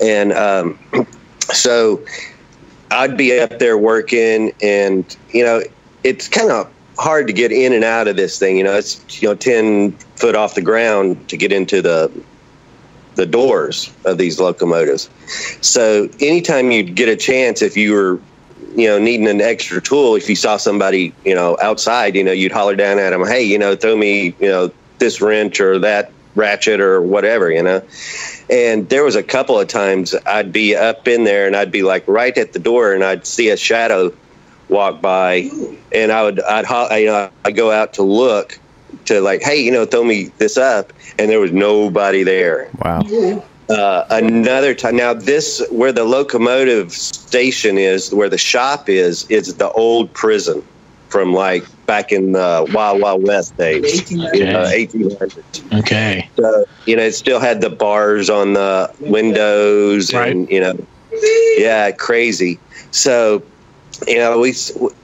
And 0.01 0.33
um, 0.33 0.77
so 1.53 2.03
I'd 2.91 3.15
be 3.15 3.39
up 3.39 3.59
there 3.59 3.77
working, 3.77 4.51
and 4.61 5.15
you 5.31 5.45
know, 5.45 5.61
it's 6.03 6.27
kind 6.27 6.51
of 6.51 6.69
hard 6.99 7.27
to 7.27 7.33
get 7.33 7.53
in 7.53 7.71
and 7.71 7.85
out 7.85 8.09
of 8.09 8.17
this 8.17 8.37
thing. 8.37 8.57
You 8.57 8.65
know, 8.65 8.73
it's 8.73 9.21
you 9.21 9.29
know 9.29 9.35
ten 9.35 9.93
foot 10.17 10.35
off 10.35 10.55
the 10.55 10.61
ground 10.61 11.29
to 11.29 11.37
get 11.37 11.53
into 11.53 11.81
the 11.81 12.11
the 13.15 13.25
doors 13.25 13.93
of 14.05 14.17
these 14.17 14.39
locomotives. 14.39 15.09
So 15.61 16.09
anytime 16.19 16.71
you 16.71 16.83
get 16.83 17.09
a 17.09 17.15
chance, 17.15 17.61
if 17.61 17.75
you 17.75 17.93
were, 17.93 18.19
you 18.75 18.87
know, 18.87 18.99
needing 18.99 19.27
an 19.27 19.41
extra 19.41 19.81
tool, 19.81 20.15
if 20.15 20.29
you 20.29 20.35
saw 20.35 20.57
somebody, 20.57 21.13
you 21.25 21.35
know, 21.35 21.57
outside, 21.61 22.15
you 22.15 22.23
know, 22.23 22.31
you'd 22.31 22.51
holler 22.51 22.75
down 22.75 22.99
at 22.99 23.09
them, 23.09 23.25
hey, 23.25 23.43
you 23.43 23.57
know, 23.57 23.75
throw 23.75 23.95
me, 23.95 24.35
you 24.39 24.47
know, 24.47 24.71
this 24.99 25.19
wrench 25.19 25.59
or 25.59 25.79
that 25.79 26.11
ratchet 26.35 26.79
or 26.79 27.01
whatever, 27.01 27.51
you 27.51 27.61
know. 27.61 27.81
And 28.49 28.87
there 28.89 29.03
was 29.03 29.15
a 29.15 29.23
couple 29.23 29.59
of 29.59 29.67
times 29.67 30.15
I'd 30.25 30.53
be 30.53 30.75
up 30.75 31.07
in 31.07 31.23
there 31.23 31.47
and 31.47 31.55
I'd 31.55 31.71
be 31.71 31.83
like 31.83 32.07
right 32.07 32.37
at 32.37 32.53
the 32.53 32.59
door 32.59 32.93
and 32.93 33.03
I'd 33.03 33.25
see 33.25 33.49
a 33.49 33.57
shadow 33.57 34.13
walk 34.69 35.01
by 35.01 35.49
and 35.91 36.11
I 36.13 36.23
would 36.23 36.39
I'd 36.41 36.97
you 36.97 37.07
know 37.07 37.29
I'd 37.43 37.55
go 37.57 37.71
out 37.71 37.93
to 37.93 38.03
look 38.03 38.57
to 39.05 39.21
like 39.21 39.41
hey 39.41 39.59
you 39.61 39.71
know 39.71 39.85
throw 39.85 40.03
me 40.03 40.25
this 40.37 40.57
up 40.57 40.93
and 41.17 41.29
there 41.29 41.39
was 41.39 41.51
nobody 41.51 42.23
there. 42.23 42.69
Wow. 42.83 43.01
Uh, 43.69 44.05
another 44.09 44.73
time. 44.75 44.97
Now, 44.97 45.13
this 45.13 45.65
where 45.71 45.93
the 45.93 46.03
locomotive 46.03 46.91
station 46.91 47.77
is, 47.77 48.13
where 48.13 48.27
the 48.27 48.37
shop 48.37 48.89
is, 48.89 49.25
is 49.29 49.55
the 49.55 49.71
old 49.71 50.11
prison. 50.13 50.63
from 51.07 51.33
like 51.33 51.63
back 51.85 52.11
in 52.11 52.31
the 52.31 52.65
Wild 52.73 53.01
Wild 53.01 53.23
West 53.27 53.55
days, 53.57 54.01
1800s. 54.09 54.55
uh, 54.55 54.71
1800s. 54.71 55.79
Okay. 55.79 56.29
So, 56.37 56.65
you 56.85 56.95
know, 56.95 57.03
it 57.03 57.13
still 57.13 57.39
had 57.39 57.61
the 57.61 57.69
bars 57.69 58.29
on 58.29 58.53
the 58.53 58.89
windows, 59.01 60.13
and 60.13 60.49
you 60.49 60.61
know, 60.61 60.87
yeah, 61.57 61.91
crazy. 61.91 62.59
So, 62.91 63.43
you 64.07 64.17
know, 64.17 64.39
we 64.39 64.53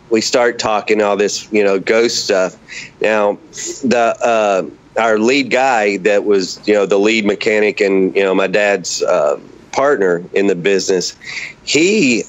we 0.10 0.22
start 0.22 0.60
talking 0.60 1.02
all 1.02 1.18
this, 1.18 1.52
you 1.52 1.64
know, 1.64 1.80
ghost 1.80 2.24
stuff. 2.26 2.56
Now, 3.02 3.38
the 3.84 4.16
uh, 4.22 5.00
our 5.02 5.20
lead 5.20 5.52
guy 5.52 5.98
that 5.98 6.24
was, 6.26 6.66
you 6.68 6.74
know, 6.74 6.86
the 6.86 6.98
lead 6.98 7.26
mechanic 7.26 7.82
and 7.82 8.16
you 8.16 8.24
know 8.24 8.34
my 8.34 8.48
dad's 8.48 9.04
uh, 9.04 9.40
partner 9.72 10.24
in 10.34 10.48
the 10.48 10.56
business, 10.56 11.16
he 11.64 12.24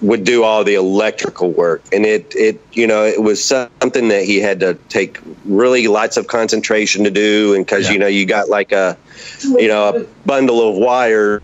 would 0.00 0.24
do 0.24 0.44
all 0.44 0.64
the 0.64 0.74
electrical 0.74 1.50
work 1.50 1.82
and 1.92 2.06
it 2.06 2.32
it 2.34 2.58
you 2.72 2.86
know 2.86 3.04
it 3.04 3.22
was 3.22 3.44
something 3.44 4.08
that 4.08 4.24
he 4.24 4.38
had 4.40 4.60
to 4.60 4.74
take 4.88 5.18
really 5.44 5.86
lots 5.88 6.16
of 6.16 6.26
concentration 6.26 7.04
to 7.04 7.10
do 7.10 7.54
and 7.54 7.66
because 7.66 7.86
Yeah. 7.86 7.92
you 7.92 7.98
know 7.98 8.06
you 8.06 8.24
got 8.24 8.48
like 8.48 8.72
a 8.72 8.96
you 9.42 9.68
know 9.68 9.88
a 9.90 10.04
bundle 10.26 10.66
of 10.70 10.76
wires 10.76 11.42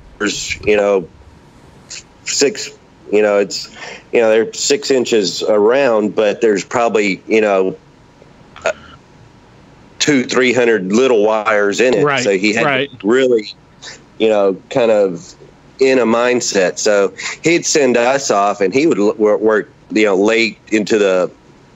you 0.64 0.76
know 0.76 1.06
six 2.24 2.70
you 3.12 3.22
know 3.22 3.38
it's 3.38 3.74
you 4.12 4.20
know 4.20 4.28
they're 4.28 4.52
six 4.52 4.90
inches 4.90 5.42
around 5.42 6.14
but 6.14 6.40
there's 6.40 6.64
probably 6.64 7.22
you 7.26 7.40
know 7.40 7.76
uh, 8.64 8.72
two 9.98 10.24
three 10.24 10.52
hundred 10.52 10.92
little 10.92 11.24
wires 11.24 11.80
in 11.80 11.94
it. 11.94 12.04
Right, 12.04 12.22
so 12.22 12.36
he 12.36 12.52
had 12.54 12.64
right. 12.64 13.00
to 13.00 13.06
really 13.06 13.52
you 14.18 14.28
know 14.28 14.60
kind 14.70 14.90
of 14.90 15.34
in 15.80 15.98
a 15.98 16.04
mindset. 16.04 16.78
So 16.78 17.12
he'd 17.42 17.66
send 17.66 17.96
us 17.96 18.30
off 18.30 18.60
and 18.60 18.72
he 18.72 18.86
would 18.86 18.98
work 18.98 19.70
you 19.90 20.04
know 20.04 20.16
late 20.16 20.58
into 20.68 20.98
the 20.98 21.30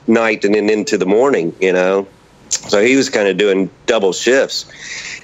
night 0.07 0.43
and 0.43 0.55
then 0.55 0.69
into 0.69 0.97
the 0.97 1.05
morning 1.05 1.55
you 1.59 1.73
know. 1.73 2.07
So 2.49 2.83
he 2.83 2.95
was 2.95 3.09
kind 3.09 3.27
of 3.27 3.37
doing 3.37 3.69
double 3.85 4.11
shifts. 4.11 4.65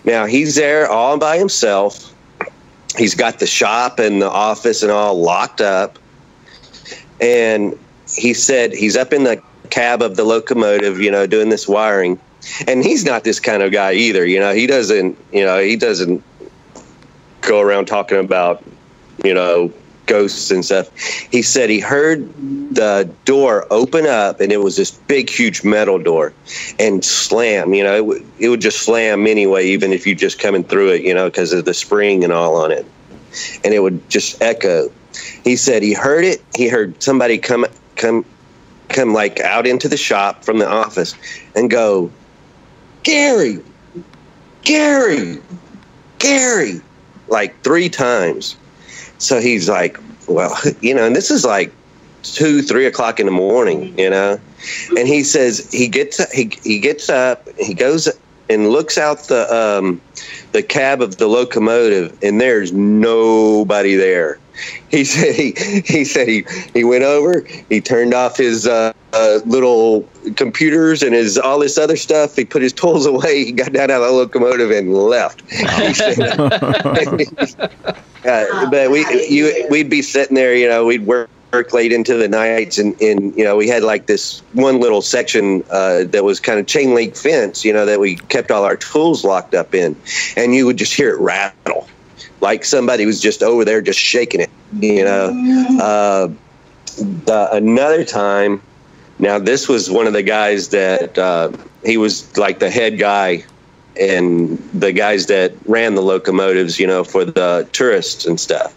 Now 0.06 0.26
he's 0.26 0.56
there 0.56 0.88
all 0.88 1.18
by 1.18 1.38
himself 1.38 2.15
he's 2.98 3.16
got 3.16 3.40
the 3.40 3.48
shop 3.48 4.00
and 4.00 4.22
the 4.22 4.30
office 4.30 4.84
and 4.84 4.92
all 4.92 5.22
locked 5.22 5.62
up. 5.62 6.00
And 7.22 7.78
he 8.18 8.34
said 8.34 8.74
he's 8.74 8.96
up 8.96 9.14
in 9.14 9.24
the 9.24 9.42
cab 9.70 10.02
of 10.02 10.16
the 10.16 10.24
locomotive 10.24 11.00
you 11.00 11.10
know 11.12 11.26
doing 11.26 11.50
this 11.50 11.68
wiring. 11.68 12.20
And 12.68 12.84
he's 12.84 13.04
not 13.04 13.24
this 13.24 13.40
kind 13.40 13.64
of 13.64 13.72
guy 13.72 13.94
either 13.94 14.26
you 14.26 14.40
know. 14.40 14.54
He 14.54 14.68
doesn't 14.68 15.18
you 15.32 15.44
know 15.44 15.60
he 15.60 15.76
doesn't 15.76 16.24
go 17.42 17.62
around 17.62 17.86
talking 17.86 18.20
about 18.20 18.64
you 19.24 19.34
know 19.34 19.72
ghosts 20.06 20.52
and 20.52 20.64
stuff. 20.64 20.96
He 21.32 21.42
said 21.42 21.70
he 21.70 21.80
heard 21.80 22.28
the 22.74 23.10
door 23.26 23.68
open 23.72 24.06
up 24.06 24.40
and 24.40 24.52
it 24.52 24.62
was 24.62 24.76
this 24.76 24.92
big 24.92 25.30
huge 25.30 25.64
metal 25.64 26.00
door 26.00 26.34
and 26.80 27.06
slam 27.06 27.74
you 27.74 27.84
know 27.84 27.96
it, 27.96 28.06
would 28.06 28.26
it 28.40 28.50
would 28.50 28.62
just 28.62 28.80
slam 28.80 29.28
anyway 29.28 29.66
even 29.66 29.94
if 29.94 30.06
you 30.06 30.16
just 30.16 30.40
coming 30.40 30.64
through 30.64 30.90
it 30.90 31.04
you 31.04 31.14
know 31.14 31.28
because 31.30 31.54
of 31.54 31.66
the 31.66 31.74
spring 31.74 32.24
and 32.24 32.34
all 32.34 32.56
on 32.56 32.72
it. 32.72 32.86
And 33.64 33.74
it 33.74 33.80
would 33.80 34.10
just 34.10 34.42
echo. 34.42 34.92
He 35.44 35.56
said 35.56 35.84
he 35.84 35.94
heard 35.94 36.24
it. 36.24 36.44
He 36.56 36.68
heard 36.68 37.02
somebody 37.02 37.38
come 37.38 37.66
come 37.96 38.26
come 38.90 39.14
like 39.14 39.40
out 39.40 39.68
into 39.68 39.88
the 39.88 39.98
shop 39.98 40.44
from 40.44 40.60
the 40.60 40.68
office 40.68 41.16
and 41.56 41.70
go 41.70 42.12
gary! 43.04 43.60
Gary! 44.64 45.40
Gary! 46.20 46.82
Like 47.28 47.62
three 47.64 47.90
times 47.90 48.56
so 49.18 49.40
he's 49.40 49.70
like 49.70 50.00
well 50.28 50.56
you 50.82 50.94
know 50.94 51.06
and 51.06 51.16
this 51.16 51.32
is 51.32 51.46
like 51.46 51.72
two 52.24 52.62
three 52.62 52.86
o'clock 52.86 53.20
in 53.20 53.26
the 53.26 53.32
morning 53.32 53.98
you 53.98 54.10
know? 54.10 54.40
And 54.98 55.08
he 55.08 55.24
says 55.24 55.70
he 55.72 55.88
gets 55.88 56.32
he, 56.34 56.52
he 56.64 56.80
gets 56.80 57.10
up 57.10 57.48
he 57.60 57.74
goes 57.74 58.10
and 58.50 58.70
looks 58.70 58.98
out 58.98 59.20
the 59.28 59.54
um 59.54 60.02
the 60.52 60.64
cab 60.64 61.02
of 61.02 61.18
the 61.18 61.28
locomotive 61.28 62.18
and 62.24 62.42
there's 62.42 62.72
nobody 62.74 63.96
there 63.96 64.40
he 64.90 65.04
said 65.04 65.36
he 65.36 65.52
he 65.86 66.06
said 66.06 66.28
he 66.28 66.46
he 66.74 66.84
went 66.84 67.04
over 67.04 67.46
he 67.70 67.82
turned 67.82 68.14
off 68.14 68.38
his 68.38 68.68
uh, 68.68 68.94
uh, 69.14 69.40
little 69.46 70.08
computers 70.36 71.04
and 71.04 71.14
his 71.14 71.38
all 71.38 71.60
this 71.60 71.78
other 71.78 71.96
stuff. 71.96 72.36
He 72.36 72.46
put 72.46 72.62
his 72.62 72.74
tools 72.74 73.06
away. 73.06 73.46
He 73.46 73.52
got 73.52 73.74
down 73.74 73.92
out 73.92 74.02
of 74.02 74.08
the 74.08 74.12
locomotive 74.12 74.72
and 74.72 74.94
left. 74.94 75.44
Uh, 78.26 78.68
but 78.72 78.90
we 78.90 79.06
you 79.30 79.68
we'd 79.70 79.88
be 79.88 80.02
sitting 80.02 80.34
there 80.34 80.56
you 80.56 80.68
know 80.68 80.84
we'd 80.84 81.06
work 81.06 81.30
work 81.54 81.72
late 81.74 81.92
into 81.92 82.16
the 82.16 82.28
nights 82.28 82.80
and, 82.80 83.00
and 83.00 83.38
you 83.38 83.44
know 83.44 83.56
we 83.56 83.68
had 83.68 83.84
like 83.84 84.08
this 84.08 84.40
one 84.54 84.80
little 84.80 85.02
section 85.02 85.64
uh, 85.70 86.04
that 86.06 86.24
was 86.24 86.40
kind 86.40 86.60
of 86.60 86.66
chain 86.66 86.96
link 86.96 87.16
fence 87.16 87.64
you 87.64 87.72
know 87.72 87.86
that 87.86 88.00
we 88.00 88.16
kept 88.16 88.50
all 88.50 88.64
our 88.64 88.76
tools 88.76 89.24
locked 89.24 89.54
up 89.54 89.76
in. 89.76 89.96
And 90.36 90.56
you 90.56 90.66
would 90.66 90.78
just 90.78 90.94
hear 90.94 91.14
it 91.14 91.20
rattle 91.20 91.88
like 92.42 92.66
somebody 92.66 93.06
was 93.06 93.22
just 93.22 93.44
over 93.44 93.66
there 93.66 93.82
just 93.82 94.00
shaking 94.00 94.42
it 94.42 94.50
you 94.80 95.04
know? 95.04 95.80
Uh, 95.82 96.28
the, 97.26 97.50
another 97.52 98.04
time 98.04 98.62
now 99.20 99.40
this 99.40 99.68
was 99.68 99.90
one 99.90 100.08
of 100.08 100.14
the 100.14 100.24
guys 100.24 100.70
that 100.70 101.18
uh, 101.18 101.52
he 101.84 101.98
was 101.98 102.38
like 102.38 102.60
the 102.60 102.70
head 102.70 103.00
guy 103.00 103.44
and 104.00 104.58
the 104.74 104.92
guys 104.92 105.28
that 105.28 105.54
ran 105.66 105.96
the 105.96 106.02
locomotives 106.02 106.80
you 106.80 106.88
know 106.88 107.04
for 107.04 107.24
the 107.24 107.68
tourists 107.72 108.26
and 108.26 108.40
stuff. 108.40 108.74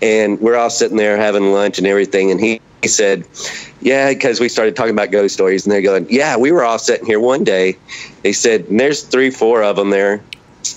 And 0.00 0.40
we're 0.40 0.56
all 0.56 0.70
sitting 0.70 0.96
there 0.96 1.16
having 1.16 1.52
lunch 1.52 1.78
and 1.78 1.86
everything 1.86 2.30
and 2.30 2.40
he, 2.40 2.60
he 2.82 2.88
said 2.88 3.26
yeah 3.80 4.12
because 4.12 4.40
we 4.40 4.48
started 4.48 4.76
talking 4.76 4.92
about 4.92 5.10
ghost 5.10 5.34
stories 5.34 5.64
and 5.64 5.72
they're 5.72 5.82
going 5.82 6.06
yeah 6.10 6.36
we 6.36 6.52
were 6.52 6.64
all 6.64 6.78
sitting 6.78 7.06
here 7.06 7.20
one 7.20 7.44
day. 7.44 7.76
They 8.22 8.32
said 8.32 8.62
and 8.66 8.78
there's 8.78 9.02
three 9.02 9.30
four 9.30 9.62
of 9.62 9.76
them 9.76 9.90
there 9.90 10.22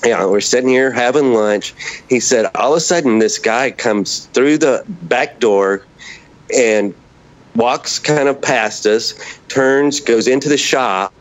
yeah 0.03 0.25
we're 0.25 0.41
sitting 0.41 0.69
here 0.69 0.91
having 0.91 1.33
lunch. 1.33 1.73
He 2.09 2.19
said 2.19 2.49
all 2.55 2.73
of 2.73 2.77
a 2.77 2.81
sudden 2.81 3.19
this 3.19 3.37
guy 3.37 3.71
comes 3.71 4.25
through 4.27 4.57
the 4.57 4.83
back 5.03 5.39
door 5.39 5.85
and 6.53 6.93
walks 7.55 7.99
kind 7.99 8.27
of 8.27 8.41
past 8.41 8.85
us 8.85 9.13
turns 9.47 9.99
goes 9.99 10.27
into 10.27 10.49
the 10.49 10.57
shop. 10.57 11.13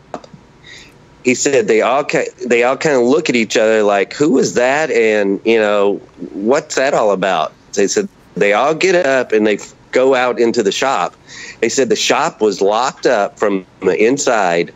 He 1.24 1.34
said 1.34 1.68
they 1.68 1.80
all 1.80 2.06
they 2.46 2.64
all 2.64 2.76
kind 2.76 2.96
of 2.96 3.02
look 3.02 3.28
at 3.28 3.36
each 3.36 3.56
other 3.56 3.82
like 3.82 4.12
who 4.12 4.32
was 4.32 4.55
that 4.55 4.90
and 4.90 5.40
you 5.44 5.59
know 5.59 5.96
what's 6.32 6.74
that 6.74 6.94
all 6.94 7.12
about 7.12 7.52
they 7.74 7.86
said 7.86 8.09
they 8.36 8.52
all 8.52 8.74
get 8.74 9.06
up 9.06 9.32
and 9.32 9.46
they 9.46 9.59
go 9.92 10.14
out 10.14 10.40
into 10.40 10.62
the 10.62 10.72
shop. 10.72 11.14
They 11.60 11.68
said 11.68 11.88
the 11.88 11.96
shop 11.96 12.40
was 12.40 12.60
locked 12.60 13.06
up 13.06 13.38
from 13.38 13.64
the 13.80 13.96
inside 13.96 14.72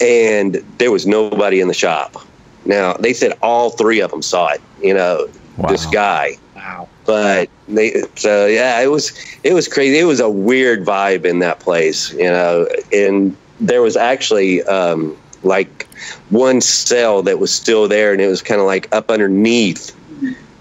and 0.00 0.56
there 0.78 0.90
was 0.90 1.06
nobody 1.06 1.60
in 1.60 1.68
the 1.68 1.74
shop 1.74 2.16
now 2.64 2.94
they 2.94 3.12
said 3.12 3.32
all 3.42 3.70
three 3.70 4.00
of 4.00 4.10
them 4.10 4.22
saw 4.22 4.48
it 4.48 4.60
you 4.82 4.94
know 4.94 5.28
this 5.68 5.86
guy. 5.86 6.36
Wow. 6.56 6.88
but 7.06 7.48
they 7.68 8.02
so 8.16 8.46
yeah 8.46 8.80
it 8.80 8.90
was 8.90 9.12
it 9.44 9.54
was 9.54 9.68
crazy. 9.68 9.98
It 9.98 10.04
was 10.04 10.20
a 10.20 10.28
weird 10.28 10.84
vibe 10.84 11.24
in 11.24 11.38
that 11.40 11.60
place 11.60 12.12
you 12.12 12.24
know 12.24 12.68
and 12.92 13.36
there 13.60 13.82
was 13.82 13.96
actually 13.96 14.62
um 14.64 15.16
like 15.42 15.86
one 16.28 16.60
cell 16.60 17.22
that 17.22 17.38
was 17.38 17.52
still 17.52 17.88
there 17.88 18.12
and 18.12 18.20
it 18.20 18.26
was 18.26 18.42
kind 18.42 18.60
of 18.60 18.66
like 18.66 18.94
up 18.94 19.10
underneath 19.10 19.96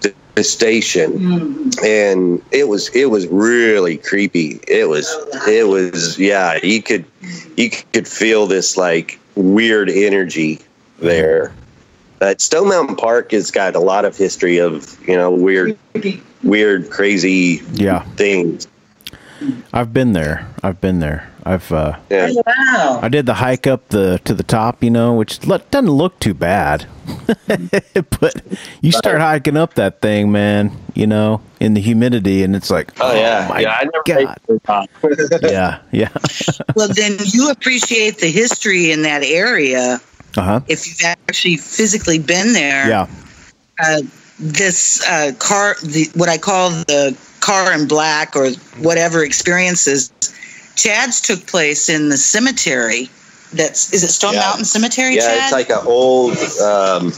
the, 0.01 0.13
the 0.35 0.43
station. 0.43 1.71
And 1.83 2.41
it 2.51 2.67
was 2.69 2.89
it 2.95 3.05
was 3.07 3.27
really 3.27 3.97
creepy. 3.97 4.59
It 4.67 4.87
was 4.87 5.13
it 5.47 5.67
was 5.67 6.17
yeah 6.17 6.59
you 6.63 6.81
could 6.81 7.05
you 7.57 7.69
could 7.69 8.07
feel 8.07 8.47
this 8.47 8.77
like 8.77 9.19
weird 9.35 9.89
energy 9.89 10.59
there 10.99 11.53
but 12.19 12.41
Stone 12.41 12.69
Mountain 12.69 12.95
Park 12.97 13.31
has 13.31 13.49
got 13.49 13.75
a 13.75 13.79
lot 13.79 14.05
of 14.05 14.15
history 14.15 14.59
of 14.59 14.97
you 15.07 15.15
know 15.15 15.31
weird, 15.31 15.77
weird, 16.43 16.89
crazy 16.89 17.61
Yeah, 17.73 18.03
things. 18.15 18.67
I've 19.73 19.93
been 19.93 20.11
there. 20.13 20.47
I've 20.61 20.81
been 20.81 20.99
there. 20.99 21.29
I've 21.45 21.71
uh, 21.71 21.97
Yeah, 22.09 22.31
Wow. 22.45 22.99
I 23.01 23.07
did 23.07 23.25
the 23.25 23.35
hike 23.35 23.65
up 23.67 23.87
the 23.89 24.19
to 24.25 24.33
the 24.33 24.43
top, 24.43 24.83
you 24.83 24.89
know, 24.89 25.13
which 25.13 25.39
doesn't 25.39 25.89
look 25.89 26.19
too 26.19 26.33
bad. 26.33 26.85
but 28.19 28.35
you 28.81 28.91
start 28.91 29.19
hiking 29.19 29.57
up 29.57 29.75
that 29.75 30.01
thing, 30.01 30.31
man, 30.31 30.71
you 30.93 31.07
know, 31.07 31.41
in 31.59 31.73
the 31.73 31.81
humidity, 31.81 32.43
and 32.43 32.55
it's 32.55 32.69
like, 32.69 32.91
oh 32.99 33.13
yeah, 33.15 33.47
my 33.49 33.61
yeah. 33.61 33.77
I 33.79 33.83
never 33.85 34.03
God. 34.05 34.15
made 34.15 34.29
it 34.29 34.41
to 34.47 34.53
the 34.53 34.59
top. 34.59 34.89
yeah, 35.51 35.79
yeah, 35.91 36.09
Well, 36.75 36.89
then 36.89 37.17
you 37.25 37.49
appreciate 37.49 38.19
the 38.19 38.29
history 38.29 38.91
in 38.91 39.03
that 39.03 39.23
area 39.23 39.99
uh 40.37 40.41
huh, 40.43 40.59
if 40.67 40.87
you've 40.87 41.01
actually 41.03 41.57
physically 41.57 42.19
been 42.19 42.53
there. 42.53 42.87
yeah, 42.87 43.07
Uh, 43.81 44.01
this 44.39 45.01
uh, 45.07 45.31
car, 45.39 45.75
the 45.83 46.09
what 46.15 46.29
I 46.29 46.37
call 46.37 46.69
the 46.69 47.17
car 47.41 47.73
in 47.73 47.87
black 47.87 48.35
or 48.35 48.49
whatever 48.81 49.23
experiences, 49.23 50.11
Chad's 50.75 51.19
took 51.21 51.45
place 51.47 51.89
in 51.89 52.09
the 52.09 52.17
cemetery. 52.17 53.09
That's 53.53 53.91
is 53.93 54.03
it 54.03 54.09
Stone 54.09 54.33
Yeah. 54.35 54.41
Mountain 54.41 54.65
Cemetery? 54.65 55.15
yeah, 55.15 55.21
Chad? 55.21 55.43
it's 55.43 55.51
like 55.51 55.69
an 55.69 55.79
old, 55.85 56.37
um, 56.61 57.11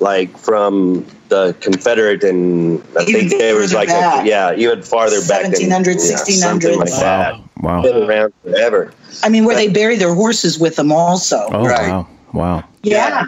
like 0.00 0.36
from 0.38 1.04
the 1.28 1.54
Confederate, 1.60 2.22
and 2.24 2.80
I 2.96 3.02
Even 3.02 3.28
think 3.28 3.40
there 3.40 3.56
was 3.56 3.74
like 3.74 3.88
a, 3.88 4.22
yeah, 4.24 4.54
even 4.54 4.82
farther 4.82 5.20
back 5.26 5.42
than 5.44 5.52
1700s, 5.54 6.10
yeah, 6.10 6.16
something 6.16 6.70
1600s. 6.70 6.78
like 6.78 6.90
that. 6.90 7.34
wow, 7.34 7.44
Wow. 7.62 7.82
been 7.82 8.02
around 8.08 8.32
forever. 8.42 8.92
I 9.24 9.28
mean, 9.28 9.44
where 9.44 9.56
they 9.56 9.68
bury 9.68 9.96
their 9.96 10.14
horses 10.14 10.58
with 10.58 10.76
them 10.76 10.92
also. 10.92 11.48
Oh 11.50 11.66
Right. 11.66 11.88
wow. 11.90 12.06
Wow. 12.32 12.64
Yeah. 12.82 13.26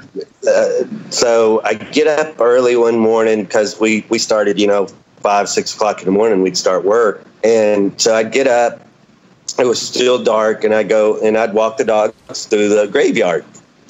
Uh, 0.49 0.69
so 1.11 1.61
I 1.65 1.75
get 1.75 2.07
up 2.07 2.41
early 2.41 2.77
one 2.77 2.99
morning 2.99 3.45
because 3.45 3.79
we 3.81 4.05
we 4.09 4.19
started, 4.19 4.59
you 4.59 4.67
know, 4.67 4.87
five 5.21 5.49
six 5.49 5.75
o'clock 5.75 6.01
in 6.01 6.07
the 6.07 6.11
morning. 6.13 6.43
We'd 6.43 6.57
start 6.57 6.85
work, 6.85 7.25
and 7.43 7.99
so 8.01 8.15
I'd 8.15 8.33
get 8.33 8.47
up. 8.47 8.81
It 9.59 9.67
was 9.67 9.81
still 9.81 10.23
dark, 10.23 10.65
and 10.65 10.75
I 10.75 10.79
would 10.79 10.89
go 10.89 11.21
and 11.21 11.37
I'd 11.37 11.55
walk 11.55 11.77
the 11.77 11.85
dogs 11.85 12.47
through 12.47 12.69
the 12.71 12.87
graveyard. 12.89 13.45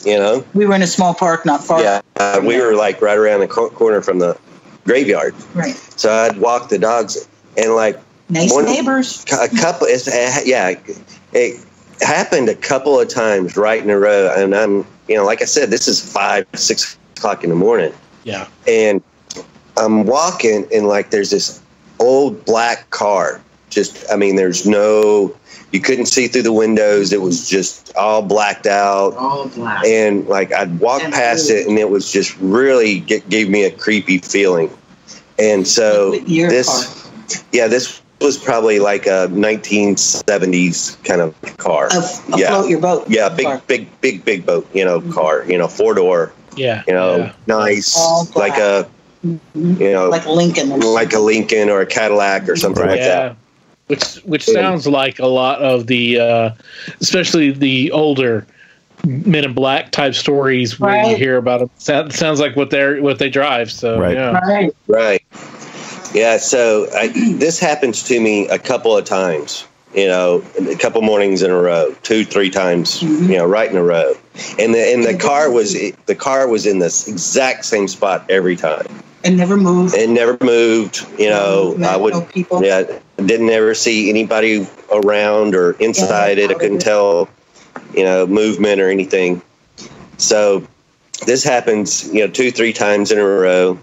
You 0.05 0.19
know, 0.19 0.45
We 0.53 0.67
were 0.67 0.75
in 0.75 0.83
a 0.83 0.87
small 0.87 1.15
park 1.15 1.47
not 1.47 1.65
far. 1.65 1.81
yeah, 1.81 2.03
uh, 2.17 2.41
we 2.45 2.61
were 2.61 2.75
like 2.75 3.01
right 3.01 3.17
around 3.17 3.41
the 3.41 3.49
co- 3.49 3.71
corner 3.71 4.03
from 4.03 4.19
the 4.19 4.37
graveyard. 4.85 5.35
Right. 5.55 5.75
So 5.97 6.13
I'd 6.13 6.37
walk 6.37 6.69
the 6.69 6.79
dogs, 6.79 7.27
and 7.57 7.75
like 7.75 7.99
Nice 8.29 8.53
One- 8.53 8.65
neighbors. 8.67 9.25
a 9.33 9.49
couple 9.49 9.87
it's 9.87 10.09
uh, 10.09 10.41
yeah 10.45 10.75
it 11.33 11.61
happened 12.01 12.49
a 12.49 12.55
couple 12.55 12.99
of 12.99 13.09
times 13.09 13.57
right 13.57 13.83
in 13.83 13.91
a 13.91 13.99
row 13.99 14.33
and 14.37 14.55
i'm 14.55 14.87
you 15.09 15.17
know 15.17 15.25
like 15.25 15.43
i 15.43 15.45
said 15.45 15.71
this 15.71 15.87
is 15.89 16.01
five 16.13 16.47
six 16.55 16.99
o'clock 17.17 17.45
in 17.45 17.51
the 17.51 17.57
morning 17.57 17.93
Yeah. 18.25 18.49
and 18.69 19.03
i'm 19.77 20.05
walking 20.05 20.67
and 20.73 20.87
like 20.89 21.11
there's 21.11 21.31
this 21.31 21.61
old 22.01 22.45
black 22.45 22.91
car 22.91 23.41
just 23.71 24.05
i 24.11 24.17
mean 24.17 24.37
there's 24.37 24.67
no 24.67 25.35
you 25.73 25.81
couldn't 25.81 26.07
see 26.07 26.29
through 26.29 26.43
the 26.43 26.53
windows 26.53 27.13
it 27.13 27.21
was 27.21 27.49
just 27.49 27.95
all 27.97 28.23
blacked 28.23 28.67
out 28.67 29.15
All 29.17 29.49
black. 29.49 29.85
and 29.85 30.27
like 30.29 30.53
i'd 30.53 30.79
walk 30.81 31.03
And 31.03 31.13
past 31.13 31.49
blue. 31.49 31.57
it 31.57 31.67
and 31.69 31.79
it 31.79 31.91
was 31.91 32.11
just 32.13 32.37
really 32.39 33.01
get, 33.01 33.29
gave 33.29 33.49
me 33.51 33.65
a 33.65 33.71
creepy 33.71 34.19
feeling 34.19 34.71
and 35.39 35.67
so 35.67 36.13
this 36.21 37.03
car. 37.03 37.45
yeah 37.53 37.67
this 37.67 38.01
was 38.25 38.39
probably 38.39 38.79
like 38.81 39.07
a 39.07 39.29
1970s 39.31 41.03
kind 41.05 41.21
of 41.21 41.41
car. 41.59 41.89
A, 41.93 41.97
a 41.97 42.39
yeah. 42.39 42.49
float 42.49 42.71
your 42.71 42.81
boat. 42.81 43.05
Yeah, 43.09 43.29
big, 43.29 43.47
car. 43.47 43.63
big, 43.67 44.01
big, 44.01 44.25
big 44.25 44.47
boat. 44.47 44.67
You 44.75 44.85
know, 44.85 45.01
car. 45.13 45.45
You 45.45 45.59
know, 45.59 45.69
four 45.69 45.95
door. 45.95 46.33
Yeah. 46.57 46.83
You 46.87 46.95
know, 46.95 47.17
yeah. 47.17 47.33
nice, 47.47 47.97
like 48.37 48.57
a, 48.59 48.89
you 49.23 49.39
know, 49.55 50.09
Like 50.09 50.27
like, 50.27 50.37
Lincoln. 50.37 50.73
or 50.73 51.01
a 51.01 51.19
Lincoln 51.21 51.69
or 51.71 51.81
a 51.81 51.87
Cadillac 51.87 52.49
or 52.49 52.57
something 52.57 52.83
Right. 52.83 52.91
like 52.93 53.01
yeah. 53.01 53.07
that. 53.29 53.37
Which 53.87 54.15
which 54.25 54.49
Yeah. 54.49 54.55
sounds 54.55 54.87
like 54.87 55.19
a 55.19 55.27
lot 55.27 55.61
of 55.61 55.87
the, 55.87 56.19
uh, 56.21 56.51
especially 57.01 57.51
the 57.51 57.91
older 57.93 58.47
Men 59.05 59.45
in 59.45 59.53
Black 59.53 59.91
type 59.91 60.15
stories 60.15 60.81
where 60.81 61.05
you 61.11 61.17
hear 61.17 61.37
about 61.37 61.61
them. 61.61 62.11
Sounds 62.11 62.41
like 62.41 62.57
what 62.57 62.71
they're 62.71 63.03
what 63.03 63.19
they 63.19 63.29
drive. 63.29 63.71
So 63.71 63.99
Right. 63.99 64.15
yeah. 64.15 64.39
Right. 64.39 64.75
Right. 64.87 65.23
Yeah. 66.15 66.39
So 66.39 66.89
I, 66.95 67.09
this 67.35 67.59
happens 67.59 68.03
to 68.05 68.21
me 68.21 68.49
a 68.49 68.59
couple 68.59 68.97
of 68.97 69.05
times. 69.05 69.67
You 69.95 70.09
know, 70.09 70.43
a 70.69 70.75
couple 70.75 71.01
mornings 71.03 71.43
in 71.43 71.53
a 71.53 71.57
row, 71.61 71.95
two, 72.03 72.25
three 72.25 72.51
times. 72.51 73.01
Mhm. 73.01 73.29
You 73.29 73.37
know, 73.37 73.47
right 73.47 73.71
in 73.71 73.77
a 73.77 73.83
row. 73.83 74.15
And 74.59 74.75
the 74.75 74.93
and 74.93 75.05
the 75.05 75.17
car 75.17 75.51
was 75.53 75.75
the 75.75 76.15
car 76.17 76.49
was 76.49 76.67
in 76.67 76.81
this 76.81 77.07
exact 77.07 77.65
same 77.65 77.87
spot 77.87 78.25
every 78.29 78.57
time. 78.57 78.87
And 79.23 79.37
never 79.37 79.57
moved. 79.57 79.95
And 79.95 80.13
never 80.13 80.37
moved. 80.43 81.07
You 81.19 81.31
know, 81.31 81.77
I 81.87 81.97
would. 81.97 82.13
no 82.13 82.23
people. 82.23 82.65
Yeah, 82.65 82.83
didn't 83.17 83.51
ever 83.51 83.75
see 83.75 84.11
anybody 84.11 84.67
around 84.93 85.55
or 85.55 85.73
inside 85.79 86.39
Yeah, 86.39 86.45
it. 86.45 86.51
I 86.51 86.55
couldn't 86.55 86.81
tell, 86.81 87.29
you 87.95 88.05
know, 88.05 88.27
movement 88.27 88.81
or 88.81 88.91
anything. 88.91 89.41
So 90.19 90.67
this 91.25 91.45
happens, 91.45 92.13
you 92.13 92.21
know, 92.21 92.29
two, 92.29 92.51
three 92.51 92.73
times 92.73 93.13
in 93.13 93.19
a 93.19 93.25
row. 93.25 93.79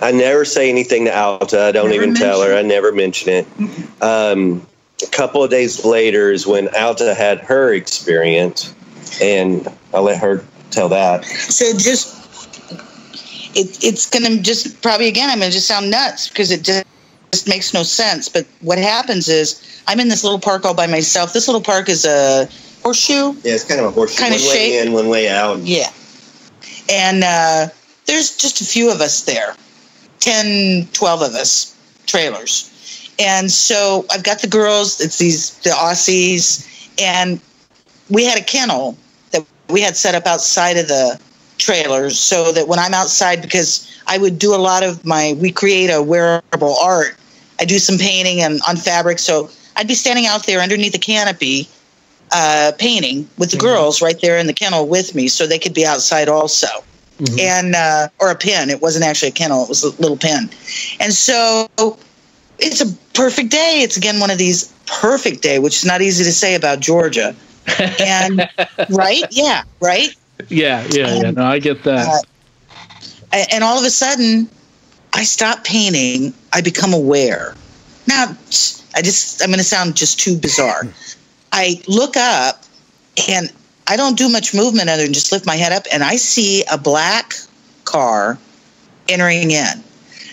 I 0.00 0.12
never 0.12 0.44
say 0.44 0.68
anything 0.68 1.04
to 1.04 1.16
Alta. 1.16 1.62
I 1.62 1.72
don't 1.72 1.90
Never 1.90 2.02
even 2.02 2.14
tell 2.14 2.42
her. 2.42 2.48
mention 2.48 2.64
I 2.64 2.68
never 2.68 2.92
mention 2.92 3.28
it. 3.30 4.02
Um, 4.02 4.66
a 5.02 5.06
couple 5.10 5.42
of 5.44 5.50
days 5.50 5.84
later 5.84 6.30
is 6.30 6.46
when 6.46 6.74
Alta 6.74 7.14
had 7.14 7.40
her 7.40 7.72
experience, 7.72 8.74
and 9.20 9.68
I'll 9.94 10.02
let 10.02 10.20
her 10.20 10.44
tell 10.70 10.88
that. 10.90 11.24
So 11.24 11.72
just 11.76 12.16
it, 13.56 13.82
it's 13.82 14.08
going 14.08 14.24
to 14.24 14.42
just 14.42 14.80
probably 14.82 15.08
again 15.08 15.30
I'm 15.30 15.38
going 15.38 15.50
to 15.50 15.54
just 15.54 15.66
sound 15.68 15.90
nuts 15.90 16.28
because 16.28 16.50
it 16.50 16.62
just, 16.62 16.84
just 17.32 17.48
makes 17.48 17.74
no 17.74 17.82
sense. 17.82 18.28
But 18.28 18.46
what 18.60 18.78
happens 18.78 19.28
is 19.28 19.82
I'm 19.86 20.00
in 20.00 20.08
this 20.08 20.24
little 20.24 20.38
park 20.38 20.64
all 20.64 20.74
by 20.74 20.86
myself. 20.86 21.32
This 21.32 21.48
little 21.48 21.62
park 21.62 21.88
is 21.88 22.04
a 22.04 22.48
horseshoe. 22.82 23.32
Yeah, 23.42 23.54
it's 23.54 23.64
kind 23.64 23.80
of 23.80 23.86
a 23.86 23.90
horseshoe. 23.90 24.22
Kinda 24.22 24.38
one 24.38 24.48
way 24.48 24.54
shape. 24.54 24.86
in, 24.86 24.92
one 24.92 25.08
way 25.08 25.28
out. 25.28 25.58
Yeah, 25.60 25.90
and 26.90 27.24
uh, 27.24 27.68
there's 28.10 28.36
just 28.36 28.60
a 28.60 28.64
few 28.64 28.90
of 28.90 29.00
us 29.00 29.22
there, 29.22 29.54
10, 30.18 30.88
12 30.92 31.22
of 31.22 31.34
us 31.34 31.76
trailers. 32.06 32.66
And 33.20 33.50
so 33.52 34.04
I've 34.10 34.24
got 34.24 34.40
the 34.40 34.48
girls, 34.48 35.00
it's 35.00 35.18
these, 35.18 35.56
the 35.60 35.70
Aussies, 35.70 36.66
and 37.00 37.40
we 38.08 38.24
had 38.24 38.36
a 38.36 38.42
kennel 38.42 38.96
that 39.30 39.46
we 39.68 39.80
had 39.80 39.96
set 39.96 40.16
up 40.16 40.26
outside 40.26 40.76
of 40.76 40.88
the 40.88 41.20
trailers 41.58 42.18
so 42.18 42.50
that 42.50 42.66
when 42.66 42.80
I'm 42.80 42.94
outside, 42.94 43.42
because 43.42 43.86
I 44.08 44.18
would 44.18 44.40
do 44.40 44.56
a 44.56 44.58
lot 44.58 44.82
of 44.82 45.04
my, 45.04 45.36
we 45.40 45.52
create 45.52 45.88
a 45.88 46.02
wearable 46.02 46.74
art. 46.82 47.16
I 47.60 47.64
do 47.64 47.78
some 47.78 47.96
painting 47.96 48.40
and 48.40 48.60
on 48.68 48.76
fabric. 48.76 49.20
So 49.20 49.50
I'd 49.76 49.86
be 49.86 49.94
standing 49.94 50.26
out 50.26 50.46
there 50.46 50.58
underneath 50.58 50.92
the 50.94 50.98
canopy 50.98 51.68
uh, 52.32 52.72
painting 52.76 53.28
with 53.38 53.52
the 53.52 53.58
girls 53.58 54.02
right 54.02 54.20
there 54.20 54.36
in 54.36 54.48
the 54.48 54.52
kennel 54.52 54.88
with 54.88 55.14
me 55.14 55.28
so 55.28 55.46
they 55.46 55.60
could 55.60 55.74
be 55.74 55.86
outside 55.86 56.28
also. 56.28 56.66
Mm-hmm. 57.20 57.38
And, 57.38 57.74
uh, 57.74 58.08
or 58.18 58.30
a 58.30 58.34
pen. 58.34 58.70
It 58.70 58.80
wasn't 58.80 59.04
actually 59.04 59.28
a 59.28 59.32
kennel, 59.32 59.62
it 59.62 59.68
was 59.68 59.84
a 59.84 59.90
little 60.00 60.16
pen. 60.16 60.50
And 61.00 61.12
so 61.12 61.68
it's 62.58 62.80
a 62.80 62.86
perfect 63.14 63.50
day. 63.50 63.80
It's 63.82 63.96
again 63.96 64.20
one 64.20 64.30
of 64.30 64.38
these 64.38 64.72
perfect 64.86 65.42
day, 65.42 65.58
which 65.58 65.76
is 65.76 65.84
not 65.84 66.00
easy 66.02 66.24
to 66.24 66.32
say 66.32 66.54
about 66.54 66.80
Georgia. 66.80 67.34
And 67.78 68.48
right? 68.90 69.24
Yeah, 69.30 69.62
right? 69.80 70.08
Yeah, 70.48 70.86
yeah, 70.90 71.20
yeah. 71.20 71.30
No, 71.30 71.44
I 71.44 71.58
get 71.58 71.82
that. 71.84 72.08
Uh, 72.08 72.18
a- 73.32 73.54
and 73.54 73.64
all 73.64 73.78
of 73.78 73.84
a 73.84 73.90
sudden 73.90 74.48
i 75.12 75.24
stop 75.24 75.64
painting 75.64 76.32
i 76.52 76.60
become 76.60 76.92
aware 76.92 77.54
now 78.06 78.36
i 78.94 79.02
just 79.02 79.42
i'm 79.42 79.48
going 79.48 79.58
to 79.58 79.64
sound 79.64 79.96
just 79.96 80.20
too 80.20 80.36
bizarre 80.36 80.84
hmm. 80.84 80.90
i 81.52 81.80
look 81.86 82.16
up 82.16 82.64
and 83.28 83.52
i 83.90 83.96
don't 83.96 84.16
do 84.16 84.28
much 84.28 84.54
movement 84.54 84.88
other 84.88 85.02
than 85.02 85.12
just 85.12 85.32
lift 85.32 85.44
my 85.44 85.56
head 85.56 85.72
up 85.72 85.84
and 85.92 86.02
i 86.02 86.16
see 86.16 86.64
a 86.72 86.78
black 86.78 87.34
car 87.84 88.38
entering 89.10 89.50
in. 89.50 89.84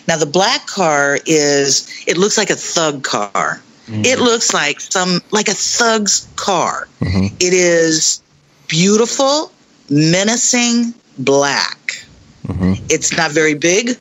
Now 0.07 0.17
the 0.17 0.25
black 0.25 0.67
car 0.67 1.19
is 1.25 2.03
it 2.07 2.17
looks 2.17 2.37
like 2.37 2.49
a 2.49 2.55
thug 2.55 3.03
car. 3.03 3.61
Mm-hmm. 3.87 4.05
It 4.05 4.19
looks 4.19 4.53
like 4.53 4.79
some 4.79 5.21
like 5.31 5.47
a 5.47 5.53
thug's 5.53 6.27
car. 6.35 6.87
Mm-hmm. 7.01 7.35
It 7.39 7.53
is 7.53 8.21
beautiful 8.67 9.51
menacing 9.89 10.93
black. 11.19 12.05
Mm-hmm. 12.45 12.85
It's 12.89 13.15
not 13.17 13.31
very 13.31 13.55
big. 13.55 13.97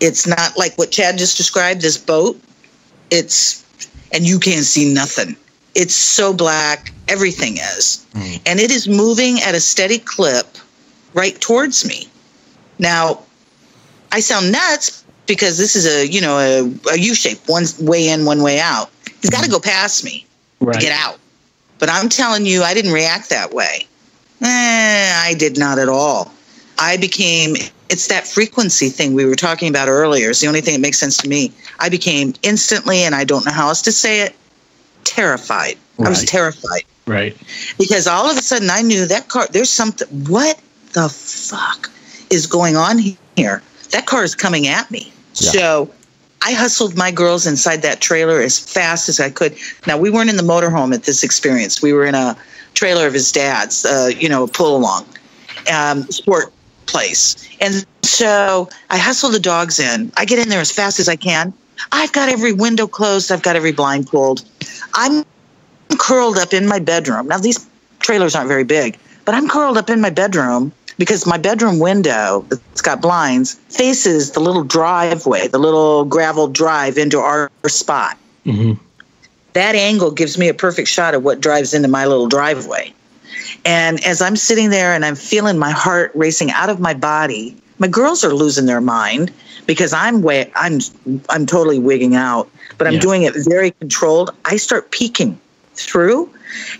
It's 0.00 0.26
not 0.26 0.58
like 0.58 0.76
what 0.76 0.90
Chad 0.90 1.16
just 1.16 1.36
described, 1.36 1.80
this 1.80 1.96
boat. 1.96 2.38
It's, 3.10 3.64
and 4.12 4.26
you 4.26 4.38
can't 4.38 4.64
see 4.64 4.92
nothing. 4.92 5.36
It's 5.74 5.94
so 5.94 6.32
black, 6.32 6.92
everything 7.08 7.56
is. 7.56 8.06
And 8.46 8.60
it 8.60 8.70
is 8.70 8.86
moving 8.88 9.40
at 9.40 9.54
a 9.54 9.60
steady 9.60 9.98
clip 9.98 10.46
right 11.14 11.38
towards 11.40 11.84
me. 11.86 12.08
Now, 12.78 13.20
I 14.12 14.20
sound 14.20 14.52
nuts 14.52 15.04
because 15.26 15.58
this 15.58 15.74
is 15.74 15.86
a, 15.86 16.06
you 16.06 16.20
know, 16.20 16.38
a, 16.38 16.92
a 16.92 16.98
U 16.98 17.14
shape, 17.14 17.38
one 17.46 17.64
way 17.80 18.08
in, 18.08 18.24
one 18.24 18.42
way 18.42 18.60
out. 18.60 18.90
He's 19.20 19.30
got 19.30 19.42
to 19.44 19.50
go 19.50 19.58
past 19.58 20.04
me 20.04 20.26
Right. 20.60 20.74
to 20.74 20.80
get 20.80 20.92
out. 20.92 21.18
But 21.78 21.90
I'm 21.90 22.08
telling 22.08 22.46
you, 22.46 22.62
I 22.62 22.72
didn't 22.74 22.92
react 22.92 23.28
that 23.30 23.52
way. 23.52 23.86
Eh, 24.40 25.12
I 25.26 25.34
did 25.38 25.58
not 25.58 25.78
at 25.78 25.88
all. 25.88 26.32
I 26.78 26.96
became, 26.96 27.56
it's 27.88 28.06
that 28.08 28.26
frequency 28.26 28.88
thing 28.88 29.14
we 29.14 29.24
were 29.24 29.34
talking 29.34 29.68
about 29.68 29.88
earlier. 29.88 30.30
It's 30.30 30.40
the 30.40 30.46
only 30.46 30.60
thing 30.60 30.74
that 30.74 30.80
makes 30.80 30.98
sense 30.98 31.16
to 31.18 31.28
me. 31.28 31.52
I 31.80 31.88
became 31.88 32.34
instantly, 32.42 32.98
and 33.02 33.14
I 33.14 33.24
don't 33.24 33.44
know 33.44 33.52
how 33.52 33.68
else 33.68 33.82
to 33.82 33.92
say 33.92 34.20
it, 34.20 34.34
terrified. 35.04 35.76
I 36.04 36.08
was 36.08 36.24
terrified 36.24 36.82
Right. 37.06 37.36
because 37.78 38.06
all 38.06 38.28
of 38.28 38.36
a 38.36 38.42
sudden 38.42 38.70
I 38.70 38.82
knew 38.82 39.06
that 39.06 39.28
car, 39.28 39.46
there's 39.50 39.70
something, 39.70 40.08
what 40.26 40.58
the 40.92 41.08
fuck 41.08 41.90
is 42.30 42.46
going 42.46 42.76
on 42.76 42.98
here? 43.36 43.62
That 43.90 44.06
car 44.06 44.24
is 44.24 44.34
coming 44.34 44.66
at 44.66 44.90
me. 44.90 45.12
Yeah. 45.34 45.50
So 45.52 45.90
I 46.42 46.52
hustled 46.52 46.96
my 46.96 47.10
girls 47.10 47.46
inside 47.46 47.82
that 47.82 48.00
trailer 48.00 48.40
as 48.40 48.58
fast 48.58 49.08
as 49.08 49.20
I 49.20 49.30
could. 49.30 49.56
Now, 49.86 49.96
we 49.96 50.10
weren't 50.10 50.30
in 50.30 50.36
the 50.36 50.42
motorhome 50.42 50.92
at 50.94 51.04
this 51.04 51.22
experience. 51.22 51.80
We 51.80 51.92
were 51.92 52.04
in 52.04 52.14
a 52.14 52.36
trailer 52.74 53.06
of 53.06 53.14
his 53.14 53.30
dad's, 53.30 53.84
uh, 53.84 54.10
you 54.16 54.28
know, 54.28 54.44
a 54.44 54.48
pull 54.48 54.76
along 54.76 55.06
um, 55.72 56.02
sport 56.10 56.52
place. 56.86 57.48
And 57.60 57.86
so 58.02 58.68
I 58.90 58.98
hustle 58.98 59.30
the 59.30 59.40
dogs 59.40 59.78
in. 59.78 60.12
I 60.16 60.24
get 60.24 60.38
in 60.38 60.48
there 60.48 60.60
as 60.60 60.70
fast 60.70 61.00
as 61.00 61.08
I 61.08 61.16
can. 61.16 61.52
I've 61.92 62.12
got 62.12 62.28
every 62.28 62.52
window 62.52 62.86
closed, 62.86 63.30
I've 63.32 63.42
got 63.42 63.56
every 63.56 63.72
blind 63.72 64.06
pulled. 64.06 64.44
I'm 64.94 65.24
curled 65.98 66.38
up 66.38 66.52
in 66.52 66.66
my 66.66 66.78
bedroom. 66.78 67.28
Now, 67.28 67.38
these 67.38 67.66
trailers 68.00 68.34
aren't 68.34 68.48
very 68.48 68.64
big, 68.64 68.98
but 69.24 69.34
I'm 69.34 69.48
curled 69.48 69.76
up 69.76 69.90
in 69.90 70.00
my 70.00 70.10
bedroom 70.10 70.72
because 70.98 71.26
my 71.26 71.38
bedroom 71.38 71.78
window, 71.78 72.46
it's 72.50 72.82
got 72.82 73.00
blinds, 73.00 73.54
faces 73.54 74.32
the 74.32 74.40
little 74.40 74.64
driveway, 74.64 75.48
the 75.48 75.58
little 75.58 76.04
gravel 76.04 76.48
drive 76.48 76.98
into 76.98 77.18
our 77.18 77.50
spot. 77.66 78.16
hmm 78.44 78.74
that 79.54 79.76
angle 79.76 80.10
gives 80.10 80.36
me 80.36 80.48
a 80.48 80.54
perfect 80.54 80.88
shot 80.88 81.14
of 81.14 81.24
what 81.24 81.40
drives 81.40 81.74
into 81.74 81.88
my 81.88 82.06
little 82.06 82.28
driveway. 82.28 82.92
And 83.64 84.04
as 84.04 84.20
I'm 84.20 84.36
sitting 84.36 84.70
there 84.70 84.92
and 84.92 85.04
I'm 85.04 85.14
feeling 85.14 85.58
my 85.58 85.70
heart 85.70 86.12
racing 86.14 86.50
out 86.50 86.68
of 86.68 86.80
my 86.80 86.92
body, 86.92 87.56
my 87.78 87.88
girls 87.88 88.24
are 88.24 88.34
losing 88.34 88.66
their 88.66 88.80
mind 88.80 89.32
because 89.66 89.92
I'm 89.92 90.22
way 90.22 90.50
I'm 90.54 90.80
I'm 91.28 91.46
totally 91.46 91.78
wigging 91.78 92.14
out, 92.14 92.48
but 92.78 92.86
I'm 92.86 92.94
Yeah. 92.94 93.00
doing 93.00 93.22
it 93.22 93.34
very 93.48 93.70
controlled. 93.72 94.30
I 94.44 94.56
start 94.56 94.90
peeking 94.90 95.38
through, 95.74 96.30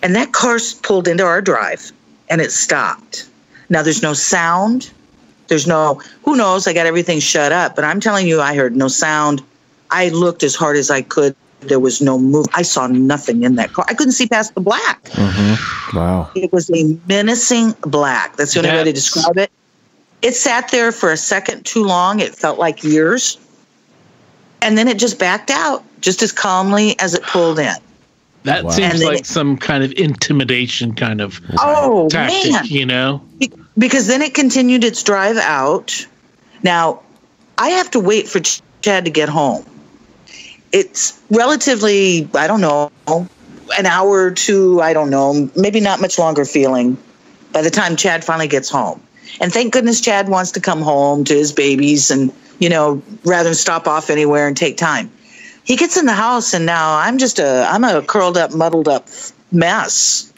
and 0.02 0.14
that 0.16 0.32
car's 0.32 0.74
pulled 0.74 1.08
into 1.08 1.24
our 1.24 1.40
drive, 1.40 1.92
and 2.28 2.40
it 2.40 2.52
stopped. 2.52 3.26
Now 3.68 3.82
there's 3.82 4.02
no 4.02 4.12
sound. 4.12 4.90
There's 5.48 5.66
no 5.66 6.00
who 6.24 6.36
knows. 6.36 6.66
I 6.66 6.72
got 6.72 6.86
everything 6.86 7.20
shut 7.20 7.52
up, 7.52 7.76
but 7.76 7.84
I'm 7.84 8.00
telling 8.00 8.26
you, 8.26 8.40
I 8.40 8.54
heard 8.54 8.76
no 8.76 8.88
sound. 8.88 9.42
I 9.90 10.08
looked 10.08 10.42
as 10.42 10.54
hard 10.54 10.76
as 10.76 10.90
I 10.90 11.02
could. 11.02 11.36
There 11.60 11.80
was 11.80 12.02
no 12.02 12.18
move. 12.18 12.46
I 12.54 12.62
saw 12.62 12.86
nothing 12.88 13.42
in 13.42 13.56
that 13.56 13.72
car. 13.72 13.86
I 13.88 13.94
couldn't 13.94 14.12
see 14.12 14.26
past 14.26 14.54
the 14.54 14.60
black. 14.60 15.02
Mm-hmm. 15.04 15.96
Wow. 15.96 16.30
It 16.34 16.52
was 16.52 16.70
a 16.70 16.98
menacing 17.08 17.74
black. 17.82 18.36
That's 18.36 18.52
the 18.52 18.60
only 18.60 18.70
way 18.70 18.84
to 18.84 18.92
describe 18.92 19.38
it. 19.38 19.50
It 20.24 20.34
sat 20.34 20.70
there 20.70 20.90
for 20.90 21.12
a 21.12 21.18
second 21.18 21.66
too 21.66 21.84
long. 21.84 22.18
It 22.18 22.34
felt 22.34 22.58
like 22.58 22.82
years. 22.82 23.36
And 24.62 24.78
then 24.78 24.88
it 24.88 24.98
just 24.98 25.18
backed 25.18 25.50
out 25.50 25.84
just 26.00 26.22
as 26.22 26.32
calmly 26.32 26.98
as 26.98 27.12
it 27.12 27.22
pulled 27.24 27.58
in. 27.58 27.74
That 28.44 28.64
Wow. 28.64 28.70
seems 28.70 29.04
like 29.04 29.20
it- 29.20 29.26
some 29.26 29.58
kind 29.58 29.84
of 29.84 29.92
intimidation 29.92 30.94
kind 30.94 31.20
of 31.20 31.40
Oh, 31.60 32.08
tactic, 32.08 32.52
man. 32.52 32.64
you 32.64 32.86
know? 32.86 33.20
Because 33.76 34.06
then 34.06 34.22
it 34.22 34.32
continued 34.32 34.82
its 34.82 35.02
drive 35.02 35.36
out. 35.36 36.06
Now, 36.62 37.00
I 37.58 37.68
have 37.70 37.90
to 37.90 38.00
wait 38.00 38.26
for 38.26 38.40
Ch- 38.40 38.62
Chad 38.80 39.04
to 39.04 39.10
get 39.10 39.28
home. 39.28 39.64
It's 40.72 41.12
relatively, 41.30 42.26
I 42.34 42.46
don't 42.46 42.62
know, 42.62 42.90
an 43.06 43.84
hour 43.86 44.24
or 44.24 44.30
two, 44.30 44.80
I 44.80 44.94
don't 44.94 45.10
know, 45.10 45.50
maybe 45.54 45.80
not 45.80 46.00
much 46.00 46.18
longer 46.18 46.46
feeling 46.46 46.96
by 47.52 47.60
the 47.60 47.70
time 47.70 47.94
Chad 47.96 48.24
finally 48.24 48.48
gets 48.48 48.70
home. 48.70 49.00
And 49.40 49.52
thank 49.52 49.72
goodness 49.72 50.00
Chad 50.00 50.28
wants 50.28 50.50
to 50.52 50.60
come 50.60 50.80
home 50.80 51.24
to 51.24 51.34
his 51.34 51.52
babies 51.52 52.10
and, 52.10 52.32
you 52.58 52.68
know, 52.68 53.02
rather 53.24 53.50
than 53.50 53.54
stop 53.54 53.86
off 53.86 54.10
anywhere 54.10 54.46
and 54.46 54.56
take 54.56 54.76
time. 54.76 55.10
He 55.64 55.76
gets 55.76 55.96
in 55.96 56.06
the 56.06 56.12
house 56.12 56.52
and 56.52 56.66
now 56.66 56.98
I'm 56.98 57.18
just 57.18 57.38
a 57.38 57.66
I'm 57.70 57.84
a 57.84 58.02
curled 58.02 58.36
up, 58.36 58.54
muddled 58.54 58.88
up 58.88 59.08
mess 59.50 60.32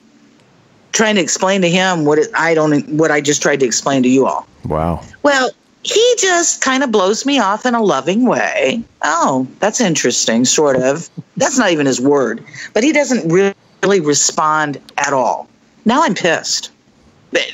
trying 0.97 1.15
to 1.17 1.21
explain 1.21 1.61
to 1.61 1.69
him 1.69 2.05
what 2.05 2.19
it, 2.19 2.29
I 2.35 2.55
don't 2.55 2.89
what 2.91 3.11
I 3.11 3.21
just 3.21 3.43
tried 3.43 3.61
to 3.61 3.67
explain 3.67 4.03
to 4.03 4.09
you 4.09 4.27
all. 4.27 4.47
Wow. 4.65 5.03
Well, 5.23 5.51
he 5.83 6.15
just 6.19 6.63
kind 6.63 6.83
of 6.83 6.91
blows 6.91 7.25
me 7.25 7.39
off 7.39 7.65
in 7.67 7.75
a 7.75 7.83
loving 7.83 8.27
way. 8.27 8.83
Oh, 9.03 9.47
that's 9.61 9.81
interesting, 9.81 10.45
sort 10.45 10.77
of. 10.77 11.09
That's 11.37 11.59
not 11.59 11.71
even 11.71 11.87
his 11.87 12.01
word, 12.01 12.43
but 12.73 12.83
he 12.83 12.93
doesn't 12.93 13.29
really 13.31 14.01
respond 14.01 14.81
at 14.97 15.13
all. 15.13 15.49
Now 15.85 16.03
I'm 16.03 16.15
pissed. 16.15 16.71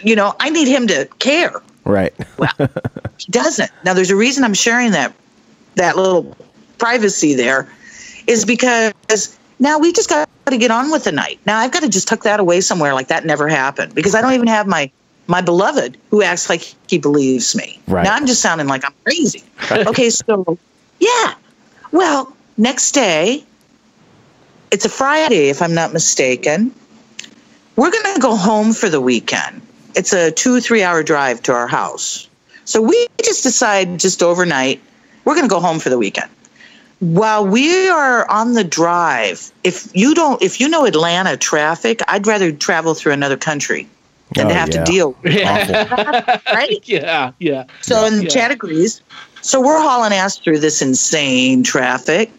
You 0.03 0.17
know, 0.17 0.35
I 0.41 0.51
need 0.51 0.69
him 0.69 0.87
to 0.89 1.07
care. 1.19 1.63
Right. 1.85 2.15
Well, 2.39 2.53
he 3.19 3.31
doesn't. 3.31 3.71
Now 3.85 3.95
there's 3.95 4.11
a 4.11 4.17
reason 4.17 4.45
I'm 4.45 4.55
sharing 4.55 4.93
that 4.93 5.13
that 5.77 5.97
little 5.97 6.37
privacy 6.79 7.35
there 7.35 7.69
is 8.27 8.45
because 8.45 9.39
now 9.59 9.79
we 9.79 9.93
just 9.93 10.09
got 10.09 10.29
to 10.47 10.57
get 10.57 10.71
on 10.71 10.91
with 10.91 11.05
the 11.05 11.13
night. 11.13 11.41
Now 11.47 11.59
I've 11.59 11.73
got 11.73 11.83
to 11.83 11.89
just 11.89 12.09
tuck 12.09 12.23
that 12.23 12.41
away 12.41 12.61
somewhere 12.61 12.95
like 12.95 13.09
that 13.09 13.25
never 13.25 13.49
happened 13.49 13.95
because 13.95 14.15
I 14.15 14.21
don't 14.21 14.35
even 14.35 14.49
have 14.49 14.67
my 14.67 14.91
my 15.27 15.41
beloved 15.41 15.97
who 16.11 16.23
acts 16.23 16.49
like 16.49 16.75
he 16.89 16.99
believes 16.99 17.55
me. 17.55 17.81
Right. 17.87 18.05
Now 18.05 18.15
I'm 18.15 18.27
just 18.27 18.43
sounding 18.43 18.67
like 18.67 18.85
I'm 18.85 18.95
crazy. 19.05 19.43
okay, 19.71 20.11
so 20.11 20.59
yeah. 20.99 21.35
Well, 21.91 22.35
next 22.57 22.93
day 22.93 23.45
it's 24.71 24.85
a 24.85 24.89
Friday 24.89 25.49
if 25.49 25.63
I'm 25.63 25.75
not 25.75 25.93
mistaken. 25.93 26.75
We're 27.77 27.91
going 27.91 28.15
to 28.15 28.21
go 28.21 28.37
home 28.37 28.73
for 28.73 28.89
the 28.89 29.01
weekend. 29.01 29.63
It's 29.95 30.13
a 30.13 30.33
2-3 30.33 30.83
hour 30.83 31.03
drive 31.03 31.43
to 31.45 31.53
our 31.53 31.67
house. 31.67 32.29
So 32.65 32.81
we 32.81 33.07
just 33.23 33.43
decide 33.43 33.99
just 33.99 34.23
overnight 34.23 34.81
we're 35.25 35.35
going 35.35 35.47
to 35.47 35.51
go 35.51 35.61
home 35.61 35.79
for 35.79 35.89
the 35.89 35.99
weekend. 35.99 36.31
While 37.01 37.47
we 37.47 37.89
are 37.89 38.29
on 38.31 38.53
the 38.55 38.63
drive, 38.65 39.51
if 39.65 39.89
you 39.95 40.15
don't, 40.15 40.41
if 40.43 40.61
you 40.61 40.69
know 40.69 40.85
Atlanta 40.87 41.37
traffic, 41.37 42.01
I'd 42.09 42.27
rather 42.27 42.53
travel 42.53 42.95
through 42.95 43.13
another 43.13 43.37
country 43.37 43.89
than 44.35 44.47
to 44.47 44.53
Oh, 44.53 44.55
have 44.57 44.69
yeah. 44.69 44.85
to 44.85 44.91
deal. 44.91 45.17
Yeah. 45.25 46.39
Right? 46.53 46.81
yeah, 46.89 47.33
yeah. 47.41 47.65
So, 47.81 48.07
and 48.07 48.23
Yeah. 48.23 48.29
Chad 48.29 48.51
agrees. 48.53 49.01
So 49.41 49.61
we're 49.61 49.81
hauling 49.83 50.13
ass 50.13 50.39
through 50.39 50.61
this 50.61 50.81
insane 50.81 51.65
traffic, 51.65 52.31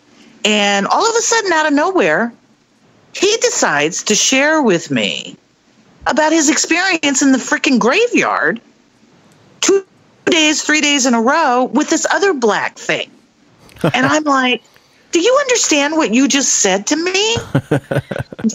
and 0.46 0.88
all 0.88 1.08
of 1.10 1.16
a 1.16 1.22
sudden, 1.22 1.52
out 1.52 1.66
of 1.68 1.74
nowhere, 1.74 2.34
he 3.14 3.36
decides 3.42 4.04
to 4.04 4.16
share 4.16 4.62
with 4.62 4.90
me 4.90 5.36
about 6.08 6.32
his 6.32 6.50
experience 6.50 7.22
in 7.22 7.32
the 7.32 7.38
freaking 7.38 7.80
graveyard 7.80 8.62
two 9.62 9.86
days, 10.26 10.62
three 10.64 10.82
days 10.82 11.06
in 11.06 11.14
a 11.14 11.22
row 11.22 11.66
with 11.66 11.90
this 11.90 12.06
other 12.12 12.34
black 12.34 12.78
thing. 12.78 13.10
And 13.94 14.06
I'm 14.06 14.24
like, 14.24 14.64
do 15.12 15.20
you 15.20 15.38
understand 15.42 15.96
what 15.96 16.14
you 16.14 16.28
just 16.28 16.56
said 16.56 16.88
to 16.88 16.96
me? 16.96 17.36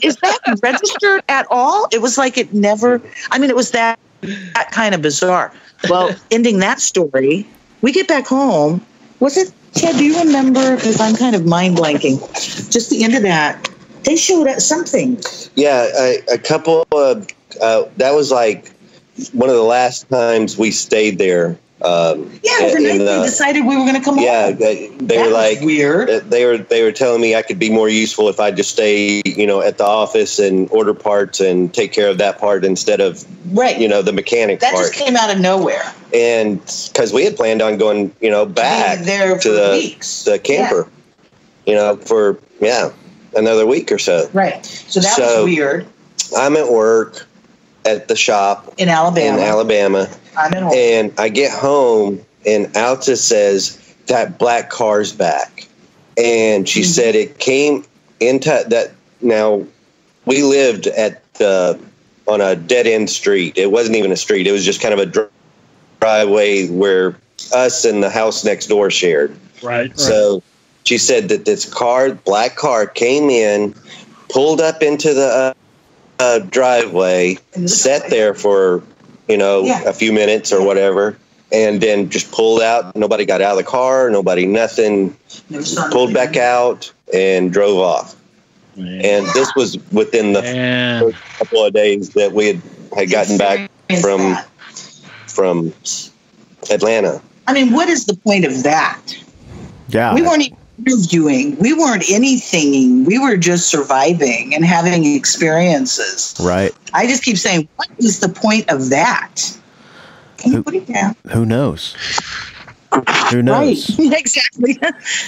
Is 0.03 0.17
that 0.17 0.59
registered 0.63 1.23
at 1.29 1.47
all? 1.51 1.87
It 1.93 2.03
was 2.03 2.19
like 2.19 2.37
it 2.39 2.53
never, 2.53 3.01
I 3.31 3.39
mean, 3.39 3.51
it 3.51 3.57
was 3.57 3.71
that, 3.73 3.99
that 4.23 4.71
kind 4.73 4.95
of 4.95 5.03
bizarre. 5.03 5.53
Well, 5.89 6.15
ending 6.31 6.59
that 6.59 6.81
story, 6.81 7.47
we 7.81 7.93
get 7.93 8.09
back 8.09 8.27
home. 8.27 8.85
Was 9.21 9.37
it, 9.37 9.53
Chad, 9.77 9.97
do 9.97 10.05
you 10.05 10.19
remember? 10.19 10.77
Because 10.77 11.01
I'm 11.01 11.15
kind 11.15 11.37
of 11.37 11.47
mind 11.47 11.77
blanking. 11.77 12.19
Just 12.73 12.91
the 12.91 13.05
end 13.05 13.15
of 13.15 13.23
that, 13.23 13.69
they 14.05 14.17
showed 14.17 14.49
us 14.49 14.67
something. 14.67 15.21
Yeah, 15.55 15.87
a, 15.97 16.23
a 16.33 16.39
couple 16.39 16.87
of 16.91 17.27
uh, 17.61 17.85
that 17.97 18.15
was 18.15 18.31
like 18.31 18.73
one 19.33 19.49
of 19.49 19.57
the 19.57 19.63
last 19.63 20.09
times 20.09 20.57
we 20.59 20.71
stayed 20.71 21.19
there. 21.19 21.59
Um, 21.81 22.33
Yeah, 22.43 22.59
the 22.59 22.77
in 22.77 22.83
night 22.83 22.99
the- 22.99 23.19
we 23.21 23.27
decided 23.27 23.65
we 23.65 23.77
were 23.77 23.83
going 23.85 23.95
to 23.95 24.01
come 24.01 24.19
yeah, 24.19 24.47
home. 24.47 24.57
they, 24.59 24.89
they 25.01 25.19
were 25.23 25.29
like 25.31 25.61
weird. 25.61 26.11
uh, 26.11 26.21
They 26.29 26.45
were 26.45 26.59
they 26.59 26.83
were 26.83 26.91
telling 26.91 27.21
me 27.21 27.37
I 27.37 27.43
could 27.43 27.59
be 27.61 27.71
more 27.71 27.89
useful 27.89 28.29
if 28.29 28.41
I 28.41 28.51
just 28.51 28.71
stay, 28.73 29.23
you 29.25 29.47
know, 29.47 29.61
at 29.63 29.79
the 29.79 29.85
office 29.85 30.41
and 30.41 30.69
order 30.71 30.93
parts 30.93 31.39
and 31.39 31.73
take 31.73 31.93
care 31.93 32.09
of 32.09 32.19
that 32.19 32.39
part 32.41 32.65
instead 32.65 33.01
of 33.01 33.25
Right. 33.57 33.79
you 33.79 33.87
know 33.89 34.03
the 34.03 34.13
mechanic 34.13 34.59
that 34.61 34.75
part. 34.75 34.87
just 34.87 34.95
came 34.95 35.15
out 35.17 35.31
of 35.33 35.39
nowhere. 35.41 35.93
and 36.13 36.61
because 36.93 37.13
we 37.13 37.25
had 37.25 37.37
planned 37.37 37.63
on 37.63 37.79
going, 37.79 38.13
you 38.21 38.31
know, 38.31 38.45
back 38.45 38.99
there 39.05 39.37
to 39.37 39.41
for 39.41 39.49
the 39.49 39.71
weeks. 39.81 40.25
the 40.25 40.39
camper, 40.41 40.89
you 41.65 41.75
know, 41.77 41.95
for 41.97 42.39
yeah 42.61 42.91
another 43.37 43.67
week 43.67 43.93
or 43.93 43.99
so. 43.99 44.29
Right. 44.33 44.67
So 44.67 44.99
that 44.99 45.15
So- 45.15 45.45
was 45.45 45.55
weird 45.55 45.87
I'm 46.37 46.57
at 46.57 46.69
work 46.73 47.25
at 47.97 48.09
the 48.09 48.17
shop 48.17 48.75
in 48.79 48.89
Alabama. 48.89 49.39
in 49.39 49.45
Alabama, 49.45 50.09
I'm 50.37 50.53
in 50.55 50.65
and 50.73 51.13
I 51.19 51.29
get 51.29 51.53
home 51.53 52.21
and 52.47 52.77
Alta 52.77 53.17
says 53.17 53.79
that 54.07 54.39
black 54.39 54.71
car's 54.71 55.13
back, 55.13 55.67
and 56.17 56.69
she 56.69 56.81
Mhm. 56.81 56.85
said 56.87 57.15
it 57.15 57.39
came 57.39 57.85
into 58.21 58.65
that. 58.69 58.93
Now 59.21 59.63
we 60.27 60.43
lived 60.43 60.87
at 60.87 61.23
the 61.35 61.79
on 62.27 62.41
a 62.41 62.55
dead 62.55 62.87
end 62.87 63.11
street. 63.11 63.55
It 63.57 63.71
wasn't 63.71 63.97
even 63.97 64.13
a 64.13 64.17
street. 64.17 64.47
It 64.47 64.53
was 64.53 64.65
just 64.65 64.81
kind 64.81 64.99
of 64.99 65.01
a 65.01 65.29
driveway 66.01 66.69
where 66.69 67.17
us 67.55 67.85
and 67.85 68.03
the 68.03 68.11
house 68.11 68.45
next 68.45 68.67
door 68.67 68.91
shared. 68.91 69.37
Right. 69.63 69.89
right. 69.89 69.97
So 69.97 70.43
she 70.85 70.99
said 70.99 71.29
that 71.31 71.45
this 71.45 71.65
car, 71.65 72.11
black 72.13 72.57
car, 72.57 72.87
came 72.87 73.31
in, 73.31 73.75
pulled 74.29 74.61
up 74.61 74.83
into 74.83 75.15
the 75.15 75.55
uh, 76.19 76.41
driveway, 76.41 77.39
sat 77.67 78.09
there 78.11 78.35
for 78.35 78.83
you 79.29 79.37
know 79.37 79.65
Yeah. 79.65 79.83
a 79.85 79.93
few 79.93 80.13
minutes 80.13 80.53
or 80.53 80.65
whatever, 80.65 81.17
and 81.53 81.81
then 81.81 82.11
just 82.11 82.31
pulled 82.33 82.61
out. 82.63 82.95
Nobody 82.97 83.25
got 83.25 83.41
out 83.41 83.53
of 83.53 83.59
the 83.59 83.65
car. 83.71 84.11
Nobody 84.11 84.47
nothing. 84.47 85.17
Never 85.51 85.65
saw 85.65 85.89
Pulled 85.91 86.13
back 86.15 86.37
out 86.37 86.93
and 87.13 87.53
drove 87.53 87.79
off. 87.79 88.15
And 88.77 89.27
this 89.35 89.53
was 89.57 89.77
within 89.91 90.35
the 90.35 90.43
Man. 90.43 91.13
couple 91.37 91.65
of 91.65 91.73
days 91.73 92.11
that 92.11 92.33
we 92.33 92.47
had, 92.47 92.63
had 92.97 93.11
gotten 93.11 93.37
back 93.37 93.69
from 94.01 94.21
that. 94.35 94.47
from 95.27 95.73
Atlanta. 96.71 97.21
I 97.49 97.55
mean, 97.55 97.73
what 97.73 97.89
is 97.89 98.05
the 98.07 98.15
point 98.15 98.45
of 98.45 98.63
that? 98.63 99.01
Yeah. 99.89 100.15
We 100.15 100.23
weren't 100.23 100.43
even 100.43 100.57
interviewing. 100.79 101.57
We 101.57 101.73
weren't 101.73 102.05
anything. 102.11 103.05
We 103.05 103.19
were 103.19 103.37
just 103.37 103.69
surviving 103.69 104.55
and 104.55 104.65
having 104.65 105.05
experiences. 105.05 106.35
right. 106.41 106.75
I 106.95 107.07
just 107.07 107.23
keep 107.23 107.37
saying, 107.39 107.69
what 107.77 107.89
is 107.99 108.21
the 108.21 108.29
point 108.29 108.69
of 108.71 108.91
that? 108.91 109.37
Can 110.39 110.53
you 110.53 110.63
put 110.63 110.75
it 110.75 110.87
down? 110.87 111.17
Who 111.33 111.45
knows? 111.45 111.95
Who 113.31 113.43
knows? 113.43 113.99
Right. 113.99 114.13
exactly. 114.19 114.79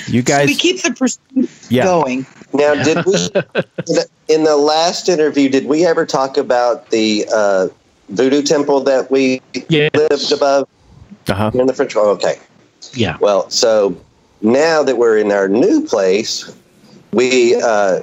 You 0.07 0.23
So 0.23 0.27
guys. 0.27 0.47
we 0.47 0.55
keep 0.55 0.83
the 0.83 0.93
pursuit 0.93 1.51
yeah. 1.69 1.85
going. 1.85 2.25
Now, 2.55 2.75
did 2.83 3.05
we 3.05 3.15
in 4.35 4.45
the 4.45 4.57
last 4.57 5.09
interview? 5.09 5.49
Did 5.49 5.67
we 5.67 5.85
ever 5.85 6.07
talk 6.07 6.37
about 6.37 6.91
the 6.91 7.27
uh, 7.35 7.69
voodoo 8.09 8.43
temple 8.43 8.81
that 8.85 9.11
we 9.11 9.43
Yes. 9.69 9.91
lived 9.95 10.33
above 10.33 10.69
Uh 11.29 11.35
huh. 11.35 11.51
in 11.55 11.67
the 11.67 11.75
French? 11.75 11.95
Oh, 11.97 12.11
okay. 12.11 12.39
Yeah. 12.95 13.19
Well, 13.21 13.51
so 13.51 13.95
now 14.43 14.83
that 14.83 14.97
we're 14.97 15.19
in 15.19 15.31
our 15.33 15.49
new 15.49 15.85
place, 15.87 16.55
we 17.13 17.55
uh, 17.61 18.01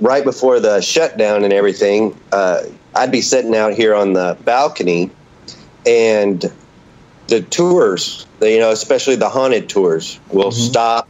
right 0.00 0.24
before 0.24 0.60
the 0.60 0.80
shutdown 0.80 1.44
and 1.44 1.52
everything, 1.52 2.18
uh, 2.32 2.62
I'd 2.94 3.12
be 3.12 3.20
sitting 3.20 3.54
out 3.54 3.74
here 3.74 3.94
on 3.94 4.12
the 4.12 4.36
balcony, 4.44 5.10
and 5.86 6.44
the 7.28 7.42
tours, 7.42 8.26
you 8.40 8.58
know, 8.58 8.70
especially 8.70 9.16
the 9.16 9.28
haunted 9.28 9.68
tours, 9.68 10.18
will 10.30 10.52
stop 10.52 11.08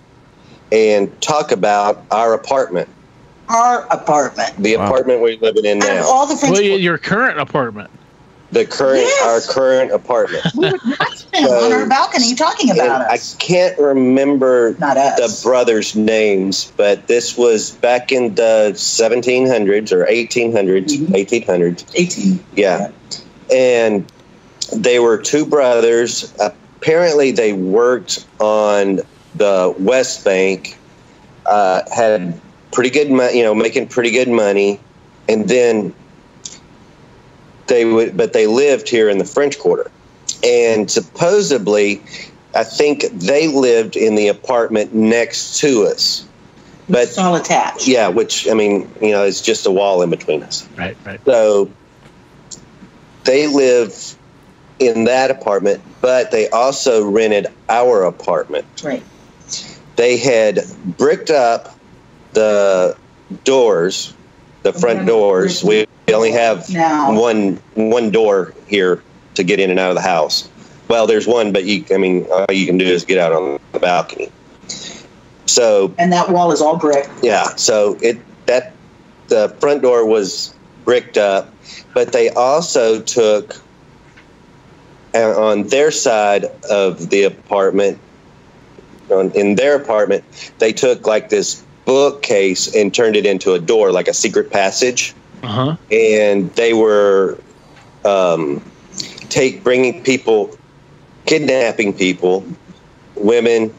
and 0.73 1.21
talk 1.23 1.53
about 1.53 2.05
our 2.11 2.35
apartment, 2.35 2.89
Our 3.49 3.87
apartment. 3.91 4.53
the 4.59 4.77
Wow. 4.77 4.87
apartment 4.87 5.21
we're 5.21 5.39
living 5.39 5.65
in 5.65 5.79
now, 5.79 6.05
all 6.07 6.27
the 6.27 6.37
French 6.37 6.53
Well, 6.53 6.63
your 6.63 6.99
current 6.99 7.39
apartment. 7.39 7.91
The 8.51 8.65
current 8.65 9.03
Yes. 9.03 9.49
our 9.49 9.55
current 9.55 9.93
apartment. 9.93 10.45
we 10.57 10.71
would 10.71 10.81
not 10.85 11.13
stand 11.17 11.47
on 11.47 11.73
our 11.73 11.87
balcony 11.87 12.35
talking 12.35 12.71
about 12.71 13.03
I 13.03 13.19
can't 13.39 13.79
remember 13.79 14.77
us. 14.81 15.41
the 15.43 15.49
brothers' 15.49 15.95
names, 15.95 16.73
but 16.77 17.07
this 17.09 17.37
was 17.37 17.73
back 17.73 18.11
in 18.11 18.35
the 18.37 18.73
1700s 18.75 19.93
or 19.93 20.07
1800s, 20.07 20.97
Mhm. 20.97 21.15
1800s. 21.15 21.85
18. 21.95 22.41
Yeah. 22.57 22.91
And 23.53 24.11
they 24.73 24.99
were 24.99 25.19
two 25.19 25.45
brothers. 25.47 26.33
Apparently, 26.41 27.31
they 27.33 27.53
worked 27.53 28.25
on 28.41 29.01
the 29.35 29.75
West 29.79 30.25
Bank, 30.25 30.77
uh, 31.47 31.83
had 31.95 32.39
pretty 32.73 32.91
good 32.91 33.11
money, 33.11 33.37
you 33.39 33.43
know, 33.43 33.55
making 33.55 33.89
pretty 33.89 34.11
good 34.11 34.29
money. 34.29 34.81
And 35.29 35.49
then 35.49 35.93
they 37.69 37.85
would, 37.85 38.17
but 38.17 38.33
they 38.33 38.47
lived 38.47 38.89
here 38.89 39.09
in 39.09 39.19
the 39.19 39.25
French 39.25 39.59
Quarter. 39.59 39.91
And 40.45 40.91
supposedly, 40.91 42.03
I 42.55 42.65
think 42.65 43.03
they 43.13 43.49
lived 43.49 43.97
in 43.97 44.15
the 44.15 44.29
apartment 44.29 44.95
next 44.95 45.59
to 45.61 45.85
us. 45.85 46.27
But 46.89 47.03
It's 47.09 47.19
all 47.19 47.35
attached. 47.37 47.87
yeah, 47.87 48.09
which, 48.09 48.49
I 48.49 48.55
mean, 48.55 48.91
you 49.03 49.11
know, 49.11 49.25
it's 49.25 49.43
just 49.43 49.67
a 49.67 49.71
wall 49.71 50.01
in 50.03 50.11
between 50.11 50.43
us. 50.43 50.67
Right, 50.77 50.97
right. 51.05 51.21
So 51.25 51.71
they 53.25 53.47
live 53.47 54.17
in 54.79 55.05
that 55.05 55.31
apartment, 55.31 55.83
but 56.01 56.31
they 56.31 56.49
also 56.49 57.05
rented 57.09 57.49
our 57.69 58.05
apartment. 58.05 58.65
Right. 58.83 59.03
They 59.97 60.17
had 60.17 60.61
bricked 60.97 61.31
up 61.31 61.77
the 62.33 62.97
doors, 63.45 64.15
the 64.63 64.73
front 64.73 65.07
doors. 65.07 65.63
We 65.65 65.87
only 66.13 66.33
have 66.33 66.69
Now. 66.71 67.13
one 67.19 67.61
one 67.75 68.11
door 68.11 68.55
here 68.67 69.03
to 69.35 69.45
get 69.45 69.61
in 69.61 69.71
and 69.71 69.79
out 69.79 69.91
of 69.91 69.97
the 69.97 70.03
house. 70.03 70.49
Well, 70.89 71.07
there's 71.07 71.27
one, 71.27 71.53
but 71.53 71.65
you, 71.65 71.85
I 71.93 71.99
mean, 71.99 72.27
all 72.33 72.47
you 72.51 72.67
can 72.67 72.79
do 72.79 72.87
is 72.87 73.05
get 73.05 73.19
out 73.19 73.33
on 73.33 73.61
the 73.73 73.79
balcony. 73.79 74.31
So 75.47 75.95
And 75.99 76.13
that 76.13 76.31
wall 76.31 76.51
is 76.53 76.61
all 76.61 76.77
brick. 76.77 77.09
yeah, 77.23 77.55
so 77.57 77.99
it 78.01 78.19
that 78.47 78.73
the 79.29 79.55
front 79.61 79.83
door 79.83 80.07
was 80.07 80.55
bricked 80.85 81.19
up, 81.19 81.53
but 81.95 82.13
they 82.13 82.31
also 82.31 83.03
took 83.03 83.57
uh, 85.15 85.39
on 85.39 85.65
their 85.69 85.91
side 85.91 86.47
of 86.71 87.11
the 87.11 87.25
apartment 87.25 87.99
on, 89.11 89.31
in 89.33 89.55
their 89.55 89.75
apartment, 89.77 90.25
they 90.59 90.73
took 90.73 91.07
like 91.07 91.29
this 91.31 91.63
bookcase 91.85 92.75
and 92.75 92.95
turned 92.95 93.17
it 93.17 93.27
into 93.27 93.53
a 93.53 93.59
door, 93.59 93.93
like 93.93 94.09
a 94.09 94.15
secret 94.15 94.51
passage, 94.51 95.15
Uh 95.43 95.47
huh. 95.47 95.77
and 95.91 96.51
they 96.55 96.73
were 96.73 97.39
um, 98.05 98.63
take 99.29 99.63
bringing 99.63 100.03
people, 100.03 100.57
kidnapping 101.27 101.93
people, 101.93 102.45
women. 103.15 103.73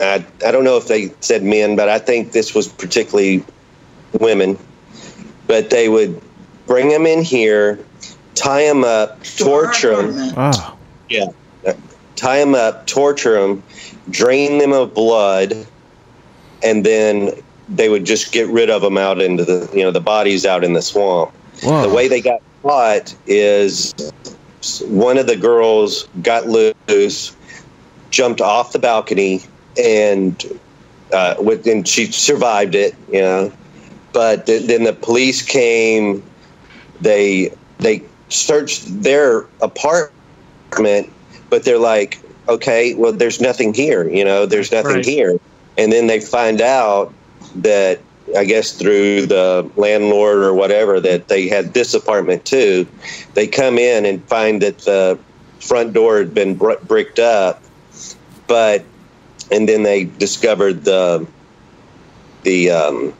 I, 0.00 0.24
I 0.44 0.50
don't 0.50 0.64
know 0.64 0.76
if 0.76 0.88
they 0.88 1.12
said 1.20 1.42
men, 1.42 1.76
but 1.76 1.88
I 1.88 1.98
think 1.98 2.32
this 2.32 2.54
was 2.54 2.68
particularly 2.68 3.44
women. 4.18 4.58
But 5.46 5.70
they 5.70 5.88
would 5.88 6.20
bring 6.66 6.88
them 6.88 7.06
in 7.06 7.22
here, 7.22 7.78
tie 8.34 8.64
them 8.64 8.84
up, 8.84 9.22
torture 9.24 9.96
them, 9.96 10.30
Apartment. 10.30 10.34
Oh, 10.36 10.78
yeah, 11.08 11.26
tie 12.16 12.38
them 12.38 12.54
up, 12.54 12.86
torture 12.86 13.40
them, 13.40 13.62
drain 14.10 14.58
them 14.58 14.72
of 14.72 14.94
blood, 14.94 15.66
and 16.62 16.84
then 16.84 17.32
they 17.76 17.88
would 17.88 18.04
just 18.04 18.32
get 18.32 18.48
rid 18.48 18.70
of 18.70 18.82
them 18.82 18.98
out 18.98 19.20
into 19.20 19.44
the 19.44 19.68
you 19.72 19.82
know 19.82 19.90
the 19.90 20.00
bodies 20.00 20.44
out 20.46 20.64
in 20.64 20.72
the 20.72 20.82
swamp. 20.82 21.32
The 21.60 21.88
way 21.88 22.08
they 22.08 22.20
got 22.20 22.40
caught 22.62 23.14
is 23.26 23.94
one 24.82 25.18
of 25.18 25.26
the 25.26 25.36
girls 25.36 26.08
got 26.22 26.46
loose, 26.46 27.36
jumped 28.10 28.40
off 28.40 28.72
the 28.72 28.78
balcony, 28.78 29.42
and 29.82 30.44
uh, 31.12 31.36
with, 31.38 31.66
and 31.66 31.86
she 31.86 32.06
survived 32.06 32.74
it. 32.74 32.94
You 33.10 33.20
know, 33.20 33.52
but 34.12 34.46
th- 34.46 34.66
then 34.66 34.84
the 34.84 34.92
police 34.92 35.42
came. 35.42 36.22
They 37.00 37.52
they 37.78 38.02
searched 38.28 39.02
their 39.02 39.46
apartment, 39.60 41.10
but 41.50 41.64
they're 41.64 41.78
like, 41.78 42.18
okay, 42.48 42.94
well, 42.94 43.12
there's 43.12 43.40
nothing 43.40 43.74
here. 43.74 44.08
You 44.08 44.24
know, 44.24 44.46
there's 44.46 44.72
nothing 44.72 44.96
Right. 44.96 45.04
here, 45.04 45.38
and 45.78 45.92
then 45.92 46.06
they 46.06 46.20
find 46.20 46.60
out 46.60 47.12
that 47.56 48.00
I 48.36 48.44
guess 48.44 48.72
through 48.72 49.26
the 49.26 49.68
landlord 49.76 50.38
or 50.38 50.54
whatever 50.54 51.00
that 51.00 51.28
they 51.28 51.48
had 51.48 51.74
this 51.74 51.94
apartment 51.94 52.44
too. 52.44 52.86
They 53.34 53.46
come 53.46 53.78
in 53.78 54.06
and 54.06 54.22
find 54.28 54.62
that 54.62 54.78
the 54.78 55.18
front 55.60 55.92
door 55.92 56.18
had 56.18 56.34
been 56.34 56.54
br- 56.54 56.82
bricked 56.86 57.18
up, 57.18 57.62
but 58.46 58.84
and 59.50 59.68
then 59.68 59.82
they 59.82 60.04
discovered 60.04 60.84
the 60.84 61.26
the 62.42 62.70
um, 62.70 63.14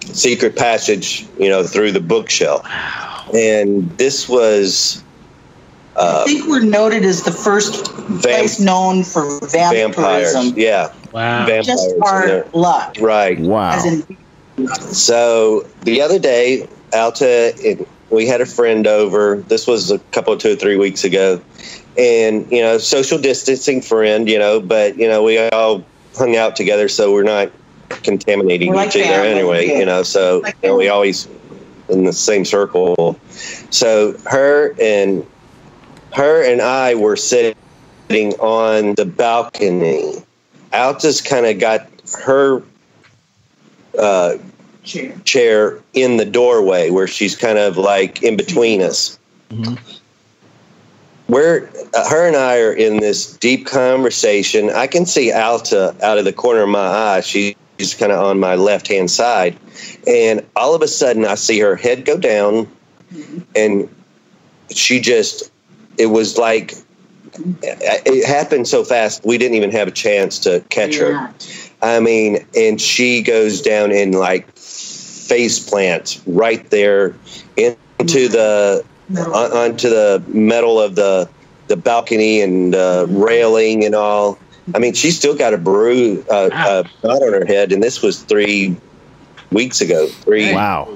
secret 0.00 0.56
passage, 0.56 1.26
you 1.38 1.48
know, 1.48 1.64
through 1.64 1.92
the 1.92 2.00
bookshelf. 2.00 2.66
And 3.34 3.90
this 3.98 4.28
was 4.28 5.02
I 5.98 6.00
uh, 6.00 6.24
think 6.24 6.46
we're 6.46 6.62
noted 6.62 7.04
as 7.04 7.22
the 7.24 7.32
first 7.32 7.84
place 8.22 8.60
known 8.60 9.02
for 9.02 9.40
vampires. 9.40 10.32
vampirism. 10.32 10.54
Yeah, 10.56 10.92
Wow. 11.12 11.46
vampires. 11.46 11.66
Just 11.66 11.94
our 12.02 12.26
there. 12.26 12.46
luck. 12.52 12.96
Right. 13.00 13.38
wow. 13.40 13.72
As 13.72 13.84
in, 13.84 14.68
So 14.92 15.66
the 15.82 16.00
other 16.00 16.18
day, 16.18 16.68
Alta, 16.92 17.52
it, 17.58 17.88
we 18.10 18.26
had 18.26 18.40
a 18.40 18.46
friend 18.46 18.86
over. 18.86 19.36
This 19.48 19.66
was 19.66 19.90
a 19.90 19.98
couple 20.12 20.32
of 20.32 20.38
two 20.38 20.52
or 20.52 20.56
three 20.56 20.76
weeks 20.76 21.04
ago, 21.04 21.40
and 21.98 22.50
you 22.50 22.62
know, 22.62 22.78
social 22.78 23.18
distancing 23.18 23.82
friend, 23.82 24.28
you 24.28 24.38
know, 24.38 24.60
but 24.60 24.96
you 24.96 25.08
know, 25.08 25.22
we 25.22 25.38
all 25.50 25.84
hung 26.16 26.36
out 26.36 26.54
together, 26.56 26.88
so 26.88 27.12
we're 27.12 27.22
not 27.24 27.50
contaminating 28.02 28.68
We're 28.70 28.76
like 28.76 28.94
each 28.94 29.04
other 29.06 29.20
anyway, 29.22 29.66
yeah. 29.66 29.78
you 29.78 29.84
know. 29.84 30.02
So 30.04 30.40
Like 30.44 30.56
you 30.62 30.68
know, 30.70 30.76
we 30.76 30.88
always 30.88 31.28
in 31.88 32.04
the 32.04 32.12
same 32.12 32.44
circle. 32.44 33.18
So 33.70 34.16
her 34.30 34.74
and 34.80 35.26
her 36.18 36.42
and 36.42 36.60
I 36.60 36.96
were 36.96 37.14
sitting 37.14 37.54
on 38.40 38.96
the 38.96 39.04
balcony. 39.04 40.14
Alta's 40.72 41.20
kind 41.20 41.46
of 41.46 41.60
got 41.60 41.88
her 42.24 42.60
uh, 43.96 44.34
chair. 44.82 45.16
chair 45.24 45.78
in 45.94 46.16
the 46.16 46.24
doorway 46.24 46.90
where 46.90 47.06
she's 47.06 47.36
kind 47.36 47.56
of 47.56 47.76
like 47.76 48.20
in 48.24 48.36
between 48.36 48.82
us. 48.82 49.16
Mhm. 49.50 49.78
We're 51.28 51.70
uh, 51.94 52.08
her 52.08 52.26
and 52.26 52.36
I 52.36 52.58
are 52.58 52.72
in 52.72 52.98
this 52.98 53.36
deep 53.36 53.66
conversation. 53.66 54.70
I 54.70 54.88
can 54.88 55.06
see 55.06 55.30
Alta 55.30 55.94
out 56.02 56.18
of 56.18 56.24
the 56.24 56.32
corner 56.32 56.62
of 56.62 56.68
my 56.68 56.80
eye. 56.80 57.20
She's 57.20 57.54
kind 57.96 58.10
of 58.10 58.18
on 58.18 58.40
my 58.40 58.56
left 58.56 58.88
hand 58.88 59.08
side, 59.10 59.56
and 60.08 60.44
all 60.56 60.74
of 60.74 60.82
a 60.82 60.88
sudden 60.88 61.24
I 61.24 61.36
see 61.36 61.60
her 61.60 61.76
head 61.76 62.04
go 62.04 62.16
down, 62.16 62.66
and 63.54 63.88
she 64.70 65.00
just 65.00 65.52
it 65.98 66.06
was 66.06 66.38
like 66.38 66.74
it 67.62 68.26
happened 68.26 68.66
so 68.66 68.84
fast 68.84 69.24
we 69.24 69.38
didn't 69.38 69.56
even 69.56 69.70
have 69.70 69.88
a 69.88 69.92
chance 69.92 70.38
to 70.40 70.60
catch 70.70 70.96
her. 70.96 71.32
I 71.82 72.00
mean, 72.00 72.46
and 72.56 72.80
she 72.80 73.22
goes 73.22 73.60
down 73.62 73.92
and 73.92 74.14
like 74.14 74.50
face 74.56 75.68
plants 75.68 76.20
right 76.26 76.68
there 76.70 77.14
into 77.56 78.28
the 78.28 78.84
on, 79.10 79.52
onto 79.52 79.88
the 79.88 80.22
metal 80.28 80.80
of 80.80 80.94
the 80.94 81.28
the 81.68 81.76
balcony 81.76 82.40
and 82.40 82.74
uh, 82.74 83.06
railing 83.08 83.84
and 83.84 83.94
all. 83.94 84.38
I 84.74 84.78
mean, 84.78 84.94
she 84.94 85.10
still 85.10 85.34
got 85.34 85.54
a 85.54 85.58
bruise, 85.58 86.26
uh, 86.28 86.50
uh, 86.52 86.82
knot 87.02 87.22
on 87.22 87.32
her 87.32 87.46
head, 87.46 87.72
and 87.72 87.82
this 87.82 88.02
was 88.02 88.22
three 88.22 88.76
weeks 89.50 89.80
ago. 89.80 90.06
Three. 90.06 90.52
Wow. 90.54 90.94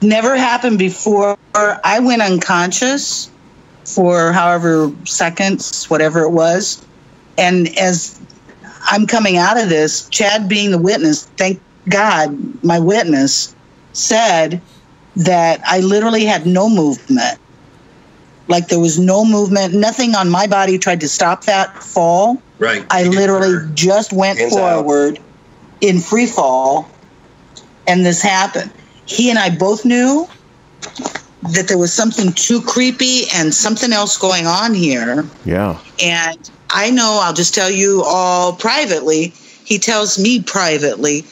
Never 0.00 0.36
happened 0.36 0.78
before. 0.78 1.36
I 1.54 2.00
went 2.00 2.22
unconscious 2.22 3.30
for 3.86 4.32
however 4.32 4.92
seconds, 5.04 5.86
whatever 5.86 6.22
it 6.22 6.30
was. 6.30 6.84
And 7.38 7.68
as 7.78 8.20
I'm 8.82 9.06
coming 9.06 9.36
out 9.36 9.60
of 9.60 9.68
this, 9.68 10.08
Chad 10.08 10.48
being 10.48 10.70
the 10.70 10.78
witness, 10.78 11.26
thank 11.36 11.60
God, 11.88 12.64
my 12.64 12.78
witness 12.78 13.54
said 13.92 14.60
that 15.16 15.60
I 15.66 15.80
literally 15.80 16.24
had 16.24 16.46
no 16.46 16.68
movement. 16.68 17.38
Like 18.48 18.68
there 18.68 18.80
was 18.80 18.98
no 18.98 19.24
movement, 19.24 19.74
nothing 19.74 20.14
on 20.14 20.30
my 20.30 20.46
body 20.46 20.78
tried 20.78 21.00
to 21.00 21.08
stop 21.08 21.44
that 21.44 21.82
fall. 21.82 22.42
Right. 22.58 22.84
I 22.90 23.04
literally 23.04 23.56
just 23.74 24.12
went 24.12 24.38
Hands 24.38 24.56
out. 24.56 24.84
forward 24.84 25.18
in 25.80 26.00
free 26.00 26.26
fall 26.26 26.90
and 27.86 28.04
this 28.04 28.22
happened. 28.22 28.72
He 29.06 29.30
and 29.30 29.38
I 29.38 29.56
both 29.56 29.84
knew 29.84 30.28
that 31.52 31.68
there 31.68 31.78
was 31.78 31.92
something 31.92 32.32
too 32.32 32.60
creepy 32.62 33.24
and 33.34 33.54
something 33.54 33.92
else 33.92 34.16
going 34.18 34.46
on 34.46 34.74
here. 34.74 35.24
Yeah. 35.44 35.78
And 36.02 36.50
I 36.70 36.90
know, 36.90 37.20
I'll 37.22 37.34
just 37.34 37.54
tell 37.54 37.70
you 37.70 38.02
all 38.04 38.54
privately, 38.54 39.32
he 39.64 39.78
tells 39.78 40.18
me 40.18 40.42
privately, 40.42 41.24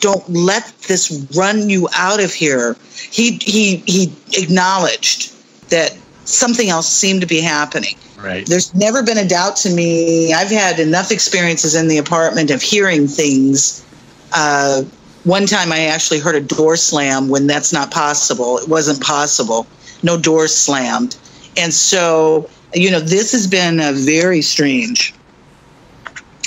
don't 0.00 0.28
let 0.28 0.72
this 0.86 1.26
run 1.36 1.68
you 1.68 1.88
out 1.94 2.22
of 2.22 2.32
here. 2.32 2.76
He 3.10 3.32
he 3.42 3.76
he 3.86 4.12
acknowledged 4.34 5.34
that 5.70 5.96
something 6.24 6.68
else 6.68 6.88
seemed 6.88 7.20
to 7.20 7.26
be 7.26 7.40
happening. 7.40 7.96
Right. 8.18 8.46
There's 8.46 8.74
never 8.74 9.02
been 9.02 9.18
a 9.18 9.26
doubt 9.26 9.56
to 9.58 9.70
me. 9.70 10.32
I've 10.32 10.50
had 10.50 10.80
enough 10.80 11.10
experiences 11.10 11.74
in 11.74 11.88
the 11.88 11.98
apartment 11.98 12.50
of 12.50 12.62
hearing 12.62 13.06
things. 13.06 13.84
Uh, 14.32 14.82
one 15.28 15.44
time 15.44 15.72
I 15.72 15.80
actually 15.80 16.20
heard 16.20 16.34
a 16.34 16.40
door 16.40 16.76
slam 16.76 17.28
when 17.28 17.46
that's 17.46 17.72
not 17.72 17.90
possible. 17.90 18.56
It 18.58 18.68
wasn't 18.68 19.00
possible. 19.02 19.66
No 20.02 20.18
door 20.18 20.48
slammed. 20.48 21.16
And 21.56 21.74
so, 21.74 22.48
you 22.72 22.90
know, 22.90 23.00
this 23.00 23.32
has 23.32 23.46
been 23.46 23.78
a 23.78 23.92
very 23.92 24.40
strange 24.40 25.12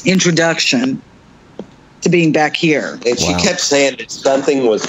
introduction 0.03 0.99
to 2.01 2.09
being 2.09 2.31
back 2.31 2.55
here. 2.55 2.99
And 3.05 3.19
she 3.19 3.33
kept 3.35 3.61
saying 3.61 3.97
that 3.97 4.09
something 4.09 4.65
was 4.65 4.83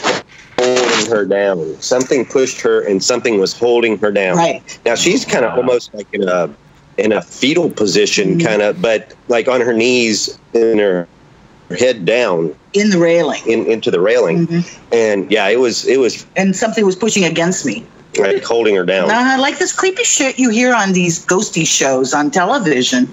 holding 0.59 1.11
her 1.11 1.27
down. 1.27 1.77
Something 1.81 2.25
pushed 2.25 2.63
her, 2.63 2.81
and 2.81 3.05
something 3.05 3.39
was 3.39 3.53
holding 3.53 3.99
her 3.99 4.11
down. 4.11 4.39
Right. 4.39 4.79
Now 4.87 4.95
she's 4.95 5.27
kind 5.27 5.45
of 5.45 5.59
almost 5.59 5.93
like 5.93 6.07
in 6.15 6.27
a 6.27 6.49
in 6.99 7.13
a 7.13 7.21
fetal 7.23 7.71
position, 7.71 8.39
Mhm. 8.39 8.45
kind 8.45 8.63
of, 8.63 8.81
but 8.81 9.15
like 9.29 9.49
on 9.49 9.63
her 9.63 9.73
knees 9.73 10.39
and 10.55 10.79
her, 10.79 10.95
her 11.01 11.09
head 11.73 12.05
down 12.05 12.55
In 12.75 12.91
the 12.91 12.99
railing. 12.99 13.43
in, 13.47 13.67
into 13.67 13.91
the 13.91 14.01
railing. 14.01 14.47
Mhm. 14.47 14.79
And 14.93 15.31
yeah, 15.31 15.49
it 15.49 15.59
was 15.61 15.85
it 15.87 15.99
was 15.99 16.25
And 16.37 16.55
something 16.57 16.85
was 16.87 16.97
pushing 16.97 17.25
against 17.25 17.65
me. 17.67 17.85
like 18.19 18.45
holding 18.45 18.75
her 18.77 18.85
down. 18.85 19.11
I 19.11 19.37
like 19.37 19.59
this 19.59 19.73
creepy 19.73 20.05
shit 20.05 20.39
you 20.39 20.51
hear 20.51 20.75
on 20.75 20.93
these 20.93 21.25
ghosty 21.25 21.67
shows 21.67 22.13
on 22.13 22.31
television. 22.31 23.09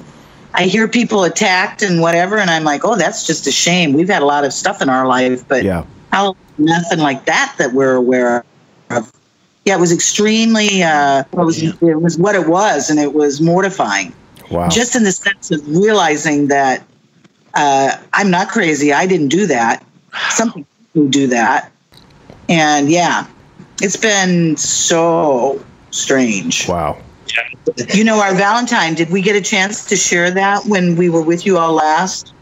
I 0.53 0.63
hear 0.63 0.87
people 0.87 1.23
attacked 1.23 1.81
and 1.83 2.01
whatever, 2.01 2.37
and 2.37 2.49
I'm 2.49 2.63
like, 2.65 2.83
oh, 2.83 2.95
that's 2.97 3.25
just 3.25 3.47
a 3.47 3.51
shame. 3.51 3.93
We've 3.93 4.09
had 4.09 4.21
a 4.21 4.25
lot 4.25 4.43
of 4.43 4.51
stuff 4.51 4.81
in 4.81 4.89
our 4.89 5.07
life, 5.07 5.47
but 5.47 5.63
Yeah. 5.63 5.83
how 6.11 6.35
nothing 6.57 6.99
like 6.99 7.25
that 7.25 7.53
that 7.59 7.73
we're 7.73 7.95
aware 7.95 8.43
of. 8.89 9.11
Yeah, 9.65 9.75
it 9.77 9.79
was 9.79 9.91
extremely. 9.93 10.81
Uh, 10.83 11.19
it 11.31 11.35
was 11.37 11.61
it 11.63 12.01
was 12.01 12.17
what 12.17 12.35
it 12.35 12.47
was, 12.49 12.89
and 12.89 12.99
it 12.99 13.13
was 13.13 13.39
mortifying. 13.39 14.11
Wow. 14.51 14.67
Just 14.67 14.95
in 14.95 15.03
the 15.03 15.11
sense 15.11 15.51
of 15.51 15.61
realizing 15.67 16.47
that 16.47 16.81
uh, 17.53 17.97
I'm 18.13 18.29
not 18.29 18.49
crazy. 18.49 18.93
I 18.93 19.05
didn't 19.05 19.29
do 19.29 19.47
that. 19.47 19.83
Some 20.31 20.51
people 20.53 21.07
do 21.09 21.27
that, 21.27 21.71
and 22.47 22.89
yeah, 22.89 23.25
it's 23.81 23.97
been 23.97 24.57
so 24.57 25.63
strange. 25.91 26.67
wow. 26.67 26.97
You 27.93 28.03
know, 28.03 28.19
our 28.19 28.33
Valentine. 28.33 28.95
Did 28.95 29.11
we 29.11 29.21
get 29.21 29.35
a 29.35 29.41
chance 29.41 29.85
to 29.85 29.95
share 29.95 30.31
that 30.31 30.65
when 30.65 30.95
we 30.95 31.09
were 31.09 31.21
with 31.21 31.45
you 31.45 31.59
all 31.59 31.73
last? 31.73 32.33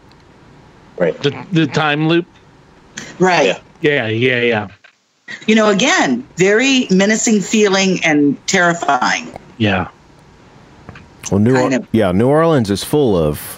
Right. 0.96 1.16
The 1.22 1.46
the 1.52 1.66
time 1.66 2.08
loop. 2.08 2.24
Right. 3.18 3.46
Yeah. 3.48 3.58
Yeah, 3.80 4.06
yeah, 4.08 4.40
yeah, 4.40 4.68
You 5.46 5.54
know, 5.54 5.68
again, 5.68 6.26
very 6.36 6.88
menacing 6.90 7.42
feeling 7.42 8.00
and 8.02 8.36
terrifying. 8.48 9.28
yeah. 9.58 9.88
Well, 11.30 11.38
New 11.38 11.54
Kind 11.54 11.74
or- 11.74 11.86
yeah, 11.92 12.10
New 12.10 12.26
Orleans 12.26 12.70
is 12.70 12.82
full 12.82 13.16
of 13.16 13.38
Thank 13.38 13.57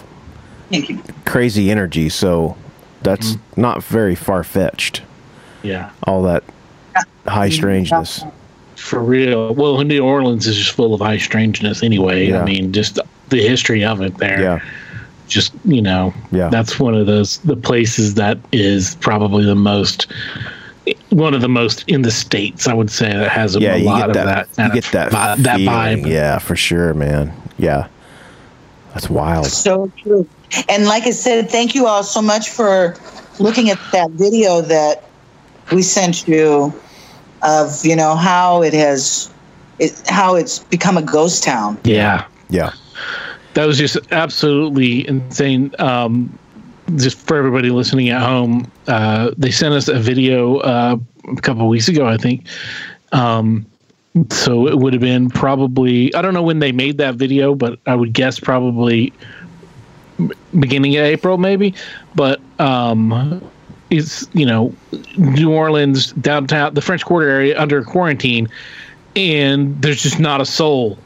Crazy 1.25 1.71
energy, 1.71 2.09
so 2.09 2.57
that's 3.01 3.33
mm-hmm. 3.33 3.61
not 3.61 3.83
very 3.83 4.15
far 4.15 4.43
fetched. 4.43 5.01
Yeah, 5.63 5.91
All 6.03 6.23
that 6.23 6.43
high 7.27 7.49
strangeness. 7.49 8.23
for 8.75 8.99
real. 9.01 9.53
Well, 9.53 9.81
New 9.83 10.03
Orleans 10.03 10.47
is 10.47 10.57
just 10.57 10.71
full 10.71 10.93
of 10.93 11.01
high 11.01 11.17
strangeness 11.17 11.83
anyway. 11.83 12.29
Yeah. 12.29 12.41
I 12.41 12.45
mean, 12.45 12.73
just 12.73 12.99
the 13.29 13.37
history 13.37 13.83
of 13.83 14.01
it 14.01 14.17
there. 14.17 14.41
Yeah. 14.41 14.59
Just, 15.27 15.53
you 15.63 15.81
know, 15.81 16.13
Yeah. 16.31 16.49
that's 16.49 16.79
one 16.79 16.95
of 16.95 17.05
those, 17.05 17.37
the 17.39 17.55
places 17.55 18.15
that 18.15 18.37
is 18.51 18.95
probably 18.95 19.45
the 19.45 19.55
most, 19.55 20.07
one 21.09 21.33
of 21.33 21.41
the 21.41 21.47
most 21.47 21.83
in 21.87 22.01
the 22.01 22.11
States, 22.11 22.67
I 22.67 22.73
would 22.73 22.91
say, 22.91 23.13
that 23.13 23.29
has 23.31 23.55
a, 23.55 23.61
Yeah, 23.61 23.77
a 23.77 23.83
lot 23.83 24.09
of 24.09 24.15
that. 24.15 24.51
that. 24.53 24.67
you 24.67 24.81
get 24.81 24.91
that. 24.91 25.11
vi- 25.11 25.35
that 25.37 25.59
vibe. 25.59 26.07
Yeah, 26.07 26.39
for 26.39 26.55
sure, 26.55 26.93
man. 26.93 27.31
Yeah, 27.57 27.87
that's 28.93 29.09
wild. 29.09 29.45
So 29.45 29.91
true. 29.95 30.27
And 30.67 30.85
like 30.85 31.03
I 31.03 31.11
said, 31.11 31.49
thank 31.49 31.75
you 31.75 31.87
all 31.87 32.03
so 32.03 32.21
much 32.21 32.49
for 32.49 32.95
looking 33.39 33.69
at 33.69 33.79
that 33.91 34.11
video 34.11 34.61
that 34.61 35.03
we 35.71 35.81
sent 35.81 36.27
you 36.27 36.73
of, 37.43 37.85
you 37.85 37.95
know, 37.95 38.15
how 38.15 38.61
it 38.61 38.73
has, 38.73 39.31
it, 39.79 40.01
how 40.07 40.35
it's 40.35 40.59
become 40.59 40.97
a 40.97 41.01
ghost 41.01 41.43
town. 41.43 41.77
Yeah. 41.83 42.25
Yeah, 42.51 42.73
that 43.53 43.65
was 43.65 43.77
just 43.77 43.97
absolutely 44.11 45.07
insane. 45.07 45.73
Um, 45.79 46.37
just 46.97 47.17
for 47.17 47.37
everybody 47.37 47.69
listening 47.69 48.09
at 48.09 48.21
home, 48.21 48.69
uh, 48.87 49.31
they 49.37 49.51
sent 49.51 49.73
us 49.73 49.87
a 49.87 49.97
video 49.97 50.57
uh, 50.57 50.97
a 51.29 51.41
couple 51.41 51.63
of 51.63 51.69
weeks 51.69 51.87
ago, 51.87 52.05
I 52.05 52.17
think. 52.17 52.45
Um, 53.13 53.65
so 54.29 54.67
it 54.67 54.77
would 54.77 54.91
have 54.91 55.01
been 55.01 55.29
probably 55.29 56.13
I 56.13 56.21
don't 56.21 56.33
know 56.33 56.43
when 56.43 56.59
they 56.59 56.73
made 56.73 56.97
that 56.97 57.15
video, 57.15 57.55
but 57.55 57.79
I 57.87 57.95
would 57.95 58.11
guess 58.11 58.37
probably 58.37 59.13
m- 59.13 59.50
beginning 60.59 60.95
of 60.97 61.05
April, 61.05 61.37
maybe. 61.37 61.73
But 62.15 62.41
um, 62.59 63.41
it's 63.89 64.27
you 64.33 64.45
know 64.45 64.73
New 65.17 65.51
Orleans 65.51 66.13
downtown, 66.13 66.73
the 66.73 66.81
French 66.81 67.05
Quarter 67.05 67.29
area 67.29 67.59
under 67.59 67.83
quarantine, 67.83 68.49
and 69.15 69.79
there's 69.81 70.01
just 70.01 70.19
not 70.19 70.41
a 70.41 70.45
soul 70.45 70.97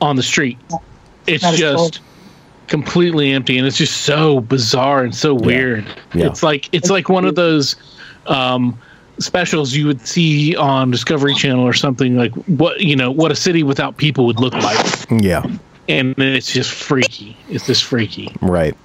on 0.00 0.16
the 0.16 0.22
street. 0.22 0.58
It's 1.26 1.42
Not 1.42 1.54
just 1.54 2.00
completely 2.66 3.32
empty, 3.32 3.58
and 3.58 3.66
it's 3.66 3.76
just 3.76 4.02
so 4.02 4.40
bizarre 4.40 5.04
and 5.04 5.14
so 5.14 5.34
weird. 5.34 5.84
Yeah. 6.14 6.26
It's 6.26 6.42
like 6.42 6.68
it's 6.72 6.88
like 6.90 7.08
one 7.08 7.26
of 7.26 7.34
those 7.34 7.76
um, 8.26 8.78
specials 9.18 9.74
you 9.74 9.86
would 9.86 10.00
see 10.06 10.56
on 10.56 10.90
Discovery 10.90 11.34
Channel 11.34 11.64
or 11.64 11.74
something 11.74 12.16
like 12.16 12.32
what 12.46 12.80
you 12.80 12.96
know 12.96 13.10
what 13.10 13.30
a 13.30 13.36
city 13.36 13.62
without 13.62 13.98
people 13.98 14.24
would 14.26 14.40
look 14.40 14.54
like, 14.54 15.06
yeah, 15.10 15.44
and 15.90 16.14
it's 16.18 16.52
just 16.52 16.70
freaky. 16.70 17.36
It's 17.48 17.66
just 17.66 17.84
freaky. 17.84 18.34
right. 18.40 18.76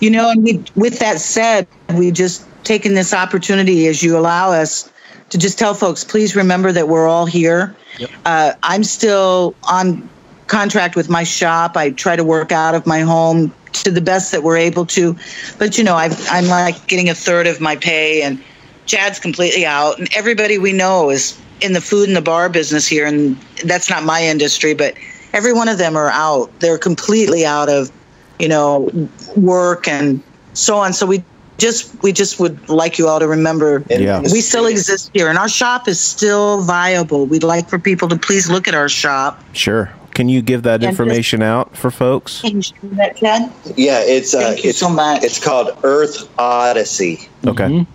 You 0.00 0.10
know, 0.10 0.30
and 0.30 0.44
we, 0.44 0.62
with 0.76 1.00
that 1.00 1.20
said, 1.20 1.66
we've 1.94 2.14
just 2.14 2.46
taken 2.62 2.94
this 2.94 3.12
opportunity 3.12 3.88
as 3.88 4.02
you 4.02 4.16
allow 4.16 4.52
us 4.52 4.92
to 5.30 5.38
just 5.38 5.58
tell 5.58 5.74
folks, 5.74 6.04
please 6.04 6.36
remember 6.36 6.70
that 6.72 6.88
we're 6.88 7.08
all 7.08 7.26
here. 7.26 7.74
Yep. 7.98 8.10
Uh, 8.24 8.52
I'm 8.62 8.84
still 8.84 9.54
on 9.68 10.08
contract 10.46 10.94
with 10.94 11.08
my 11.08 11.24
shop. 11.24 11.76
I 11.76 11.90
try 11.90 12.16
to 12.16 12.22
work 12.22 12.52
out 12.52 12.74
of 12.74 12.86
my 12.86 13.00
home 13.00 13.52
to 13.72 13.90
the 13.90 14.02
best 14.02 14.30
that 14.32 14.42
we're 14.42 14.58
able 14.58 14.84
to. 14.86 15.16
But, 15.58 15.78
you 15.78 15.84
know, 15.84 15.96
I've, 15.96 16.24
I'm 16.30 16.46
like 16.46 16.86
getting 16.86 17.08
a 17.08 17.14
third 17.14 17.46
of 17.46 17.60
my 17.60 17.76
pay, 17.76 18.22
and 18.22 18.42
Chad's 18.86 19.18
completely 19.18 19.64
out. 19.64 19.98
And 19.98 20.08
everybody 20.14 20.58
we 20.58 20.72
know 20.72 21.10
is 21.10 21.40
in 21.62 21.72
the 21.72 21.80
food 21.80 22.08
and 22.08 22.16
the 22.16 22.22
bar 22.22 22.48
business 22.48 22.86
here. 22.86 23.06
And 23.06 23.36
that's 23.64 23.88
not 23.88 24.04
my 24.04 24.22
industry, 24.22 24.74
but 24.74 24.94
every 25.32 25.52
one 25.52 25.68
of 25.68 25.78
them 25.78 25.96
are 25.96 26.10
out. 26.10 26.50
They're 26.60 26.78
completely 26.78 27.44
out 27.46 27.68
of 27.68 27.90
you 28.38 28.48
know, 28.48 28.90
work 29.36 29.86
and 29.86 30.20
so 30.52 30.76
on. 30.78 30.92
So 30.92 31.06
we 31.06 31.22
just 31.58 32.02
we 32.02 32.12
just 32.12 32.40
would 32.40 32.68
like 32.68 32.98
you 32.98 33.06
all 33.06 33.20
to 33.20 33.28
remember 33.28 33.84
Yeah. 33.88 34.20
we 34.20 34.40
still 34.40 34.66
exist 34.66 35.10
here 35.14 35.28
and 35.28 35.38
our 35.38 35.48
shop 35.48 35.86
is 35.86 36.00
still 36.00 36.62
viable. 36.62 37.26
We'd 37.26 37.44
like 37.44 37.68
for 37.68 37.78
people 37.78 38.08
to 38.08 38.16
please 38.16 38.50
look 38.50 38.66
at 38.66 38.74
our 38.74 38.88
shop. 38.88 39.40
Sure. 39.52 39.92
Can 40.14 40.28
you 40.28 40.42
give 40.42 40.64
that 40.64 40.82
And 40.82 40.84
information 40.84 41.40
out 41.40 41.76
for 41.76 41.90
folks? 41.92 42.40
Can 42.40 42.56
you 42.56 42.62
share 42.62 42.76
that, 42.94 43.16
Chad? 43.16 43.52
Yeah, 43.76 44.00
it's 44.00 44.34
uh, 44.34 44.40
Thank 44.40 44.64
you 44.64 44.70
it's 44.70 44.78
so 44.80 44.88
much. 44.88 45.22
it's 45.22 45.38
called 45.42 45.70
Earth 45.84 46.28
Odyssey. 46.38 47.28
Okay. 47.46 47.64
Mhm. 47.64 47.86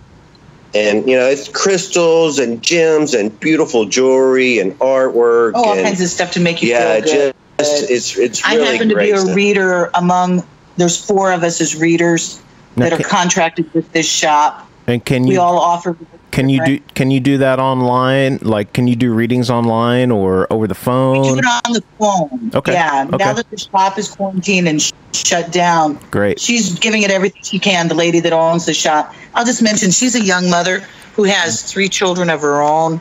And 0.74 1.08
you 1.08 1.16
know 1.16 1.26
it's 1.26 1.48
crystals 1.48 2.38
and 2.38 2.62
gems 2.62 3.14
and 3.14 3.38
beautiful 3.40 3.86
jewelry 3.86 4.58
and 4.58 4.78
artwork 4.80 5.52
Oh, 5.54 5.64
all 5.64 5.72
and 5.74 5.86
kinds 5.86 6.00
of 6.00 6.08
stuff 6.08 6.32
to 6.32 6.40
make 6.40 6.62
you 6.62 6.70
yeah 6.70 6.94
feel 7.00 7.04
good. 7.04 7.34
just 7.58 7.90
it's 7.90 8.16
it's 8.18 8.44
Really 8.48 8.56
I 8.56 8.60
really 8.60 8.72
happen 8.76 8.88
to 8.90 8.94
great 8.94 9.06
be 9.06 9.10
a 9.12 9.18
stuff. 9.18 9.36
reader 9.36 9.90
among 9.94 10.42
there's 10.76 11.02
four 11.02 11.32
of 11.32 11.42
us 11.42 11.60
as 11.60 11.74
readers 11.74 12.40
Now, 12.76 12.90
that 12.90 13.00
are 13.00 13.02
contracted 13.02 13.72
with 13.74 13.90
this 13.92 14.08
shop. 14.08 14.67
And 14.88 15.04
can 15.04 15.24
We 15.24 15.34
you 15.34 15.40
all 15.40 15.58
offer 15.58 15.96
can 16.30 16.48
you 16.48 16.64
do 16.64 16.80
can 16.94 17.10
you 17.10 17.20
do 17.20 17.38
that 17.38 17.58
online? 17.58 18.38
Like, 18.42 18.72
can 18.72 18.86
you 18.88 18.96
do 18.96 19.12
readings 19.12 19.50
online 19.50 20.10
or 20.10 20.50
over 20.50 20.66
the 20.66 20.72
We 20.74 20.78
do 20.78 20.82
phone? 20.84 21.38
it 21.38 21.44
on 21.44 21.72
the 21.74 21.82
phone. 21.98 22.50
Okay, 22.54 22.72
Yeah. 22.72 23.04
okay. 23.12 23.16
Now 23.24 23.32
that 23.34 23.50
the 23.50 23.58
shop 23.58 23.98
is 23.98 24.08
quarantined 24.08 24.66
and 24.68 24.80
sh- 24.80 24.92
shut 25.12 25.52
down, 25.52 25.98
Great. 26.10 26.40
she's 26.40 26.78
giving 26.78 27.02
it 27.02 27.10
everything 27.10 27.42
she 27.42 27.58
can. 27.58 27.88
The 27.88 27.94
lady 27.94 28.20
that 28.20 28.32
owns 28.32 28.64
the 28.66 28.72
shop. 28.74 29.14
I'll 29.34 29.44
just 29.44 29.62
mention 29.62 29.90
she's 29.90 30.14
a 30.14 30.22
young 30.22 30.48
mother 30.48 30.82
who 31.14 31.24
has 31.24 31.62
three 31.62 31.88
children 31.88 32.30
of 32.30 32.40
her 32.40 32.62
own, 32.62 33.00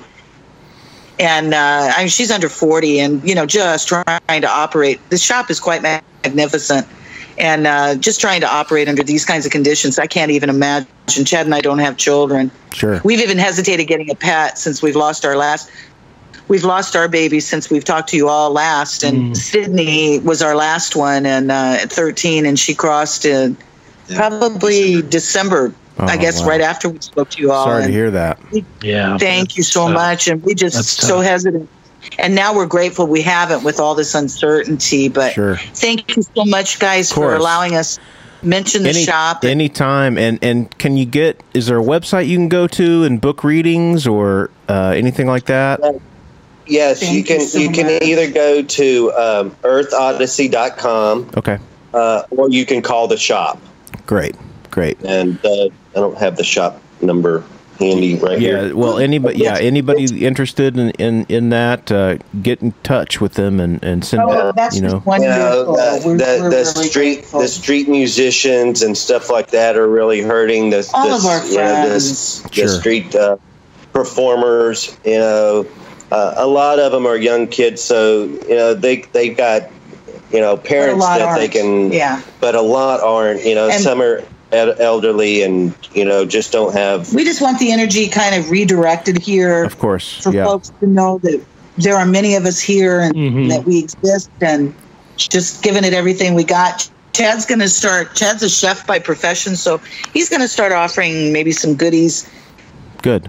and 1.19 1.53
uh, 1.53 1.91
I 1.95 1.99
mean 1.99 2.07
she's 2.09 2.31
under 2.31 2.49
forty, 2.49 2.99
and 2.99 3.23
you 3.27 3.35
know 3.35 3.45
just 3.45 3.88
trying 3.88 4.41
to 4.41 4.49
operate. 4.49 4.99
The 5.09 5.18
shop 5.18 5.49
is 5.49 5.59
quite 5.59 5.81
magnificent, 5.81 6.85
and 7.38 7.68
uh, 7.68 7.95
just 7.95 8.19
trying 8.19 8.41
to 8.41 8.47
operate 8.51 8.88
under 8.89 9.03
these 9.03 9.26
kinds 9.26 9.45
of 9.45 9.51
conditions. 9.51 9.99
I 9.99 10.07
can't 10.07 10.31
even 10.31 10.49
imagine. 10.49 10.88
Chad 11.26 11.45
and 11.45 11.53
I 11.55 11.61
don't 11.61 11.80
have 11.80 11.97
children. 11.97 12.51
Sure. 12.73 12.99
We've 13.03 13.19
even 13.22 13.38
hesitated 13.38 13.88
getting 13.88 14.09
a 14.11 14.15
pet 14.15 14.57
since 14.57 14.81
we've 14.81 14.95
lost 14.95 15.26
our 15.26 15.35
last. 15.38 15.69
We've 16.47 16.64
lost 16.64 16.95
our 16.95 17.07
baby 17.09 17.39
since 17.41 17.69
we've 17.69 17.84
talked 17.84 18.09
to 18.09 18.18
you 18.18 18.30
all 18.30 18.51
last, 18.51 19.03
and 19.03 19.35
Sydney 19.38 20.19
was 20.19 20.41
our 20.41 20.55
last 20.55 20.95
one, 20.95 21.26
and 21.26 21.51
uh, 21.51 21.77
at 21.81 21.91
13, 21.91 22.45
and 22.45 22.57
she 22.57 22.73
crossed 22.73 23.26
in 23.26 23.57
probably 24.15 25.01
December. 25.01 25.73
I 25.99 26.15
Oh, 26.15 26.22
guess 26.22 26.41
wow. 26.41 26.47
right 26.49 26.61
after 26.61 26.89
we 26.89 26.99
spoke 27.01 27.31
to 27.31 27.41
you 27.41 27.51
all. 27.51 27.65
Sorry 27.65 27.85
to 27.85 27.91
hear 27.91 28.11
that. 28.11 28.39
Yeah. 28.81 29.18
Thank 29.18 29.57
you 29.57 29.64
so 29.64 29.85
Tough. 29.88 29.93
much. 29.95 30.27
And 30.27 30.43
we 30.43 30.53
just 30.53 30.84
so 31.01 31.22
hesitant. 31.22 31.68
And 32.19 32.36
now 32.36 32.56
we're 32.56 32.65
grateful 32.68 33.07
we 33.07 33.22
haven't 33.22 33.64
with 33.64 33.80
all 33.80 33.95
this 33.95 34.15
uncertainty. 34.15 35.10
But 35.10 35.34
Sure. 35.34 35.57
thank 35.57 36.15
you 36.15 36.24
so 36.24 36.45
much, 36.45 36.80
guys, 36.80 37.11
for 37.11 37.36
allowing 37.36 37.76
us 37.76 37.98
to 38.41 38.45
mention 38.48 38.84
the 38.84 38.90
Any, 38.90 39.03
shop. 39.03 39.44
anytime. 39.44 40.18
And, 40.18 40.40
and 40.41 40.76
can 40.78 40.95
you 40.98 41.06
get, 41.06 41.41
is 41.53 41.68
there 41.68 41.80
a 41.80 41.84
website 41.84 42.28
you 42.28 42.38
can 42.38 42.49
go 42.49 42.68
to 42.68 43.03
and 43.03 43.19
book 43.19 43.44
readings 43.44 44.07
or 44.07 44.49
uh, 44.69 44.94
anything 44.95 45.28
like 45.28 45.45
that? 45.45 45.80
Yes, 46.65 46.99
Thank 46.99 47.11
you 47.14 47.18
you 47.19 47.24
can. 47.24 47.40
so 47.41 47.60
You, 47.60 47.69
can 47.72 48.03
either 48.03 48.30
go 48.32 48.61
to 48.61 49.11
um, 49.14 49.52
EarthOdyssey.com 49.64 51.32
Okay. 51.38 51.57
uh, 51.94 52.24
or 52.32 52.49
you 52.49 52.65
can 52.65 52.82
call 52.82 53.07
the 53.07 53.18
shop. 53.18 53.60
Great. 54.06 54.36
Great. 54.72 54.98
And 55.03 55.44
uh, 55.45 55.65
I 55.65 55.69
don't 55.95 56.18
have 56.18 56.36
the 56.38 56.44
shop 56.44 56.82
number 57.02 57.44
handy 57.80 58.16
right 58.16 58.40
Yeah, 58.40 58.66
here. 58.66 58.76
well, 58.76 58.98
anybody, 58.98 59.40
yeah, 59.40 59.58
anybody 59.58 60.26
interested 60.26 60.78
in 60.78 60.90
in 60.91 61.26
in 61.30 61.49
that, 61.49 61.91
uh, 61.91 62.18
get 62.41 62.62
in 62.62 62.74
touch 62.84 63.20
with 63.22 63.34
them 63.34 63.60
and 63.60 63.84
and 63.84 64.04
send, 64.06 64.24
oh, 64.24 64.52
that's 64.56 64.76
you 64.76 64.82
know, 64.82 64.90
just 64.95 65.06
wonderful. 65.06 65.34
You 65.34 65.40
know, 65.40 65.66
the, 65.99 66.02
we're, 66.08 66.18
the, 66.18 66.40
we're 66.41 66.49
the 66.49 66.56
really 66.58 66.66
street 66.66 66.94
grateful. 67.16 67.40
the 67.41 67.48
street 67.48 67.88
musicians 67.90 68.82
and 68.82 68.98
stuff 68.98 69.30
like 69.30 69.52
that 69.52 69.76
are 69.78 69.88
really 69.88 70.22
hurting 70.22 70.70
the 70.72 70.90
All 70.94 71.08
the, 71.10 71.16
of 71.16 71.26
our 71.26 71.45
you 71.48 71.58
know, 71.58 71.90
this- 71.90 72.41
friends. 72.41 72.44
the 72.44 72.56
Sure. 72.68 72.80
street 72.80 73.16
uh, 73.16 73.38
performers 73.94 74.95
you 75.06 75.18
know 75.18 75.66
uh, 76.12 76.34
a 76.38 76.48
lot 76.48 76.80
of 76.80 76.91
them 76.91 77.06
are 77.06 77.18
young 77.18 77.48
kids 77.48 77.82
so 77.82 78.24
you 78.48 78.56
know 78.56 78.74
they 78.74 78.98
they've 79.14 79.36
got 79.36 79.64
you 80.32 80.40
know 80.40 80.56
parents 80.56 81.04
that 81.06 81.18
they 81.36 81.41
aren't. 81.44 81.52
can 81.52 81.91
Yeah. 81.91 82.22
but 82.40 82.54
a 82.56 82.62
lot 82.62 83.02
aren't 83.02 83.44
you 83.44 83.56
know 83.56 83.70
And- 83.70 83.82
some 83.82 84.02
are 84.02 84.18
ed- 84.20 84.28
elderly 84.52 85.41
and 85.44 85.76
you 85.94 86.06
know 86.06 86.26
just 86.26 86.52
don't 86.52 86.74
have 86.74 87.14
We 87.14 87.24
just 87.24 87.41
want 87.41 87.60
the 87.60 87.72
energy 87.72 88.07
kind 88.07 88.36
of 88.36 88.49
redirected 88.49 89.18
here 89.18 89.64
of 89.64 89.78
course, 89.80 90.22
for 90.24 90.34
yeah, 90.34 90.45
folks 90.45 90.72
to 90.80 90.88
know 90.88 91.18
that 91.19 91.44
there 91.78 91.95
are 91.95 92.06
many 92.06 92.36
of 92.36 92.45
us 92.45 92.60
here 92.60 93.02
and 93.02 93.14
Mhm. 93.14 93.49
that 93.49 93.65
we 93.65 93.80
exist 93.80 94.30
and 94.41 94.74
just 95.18 95.61
giving 95.64 95.84
it 95.84 95.94
everything 95.94 96.34
we 96.34 96.44
got. 96.44 96.90
Chad's 97.14 97.45
going 97.45 97.60
to 97.60 97.69
start, 97.69 98.14
Chad's 98.15 98.44
a 98.44 98.49
chef 98.49 98.86
by 98.86 98.99
profession, 98.99 99.56
so 99.56 99.82
he's 100.14 100.30
going 100.30 100.41
to 100.41 100.48
start 100.48 100.72
offering 100.72 101.34
maybe 101.34 101.52
some 101.52 101.74
goodies 101.76 102.28
good. 103.02 103.24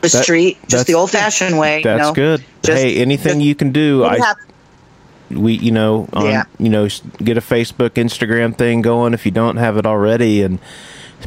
the 0.00 0.08
That- 0.08 0.22
street, 0.24 0.58
just 0.68 0.86
the 0.86 0.94
old 0.94 1.10
fashioned 1.10 1.58
way. 1.58 1.78
you 1.78 1.84
That's 1.84 2.00
know? 2.02 2.12
good. 2.12 2.42
Just- 2.64 2.82
hey, 2.82 2.96
anything 2.96 3.34
just- 3.34 3.44
you 3.46 3.54
can 3.54 3.70
do, 3.72 4.04
I 4.04 4.18
have- 4.18 4.36
we 5.32 5.54
you 5.54 5.70
know 5.72 6.08
on 6.12 6.26
Yeah. 6.26 6.44
you 6.58 6.68
know 6.68 6.88
get 7.22 7.36
a 7.36 7.40
Facebook, 7.40 7.90
Instagram 7.90 8.56
thing 8.56 8.82
going 8.82 9.14
if 9.14 9.24
you 9.26 9.32
don't 9.32 9.56
have 9.56 9.76
it 9.76 9.86
already, 9.86 10.42
and 10.42 10.58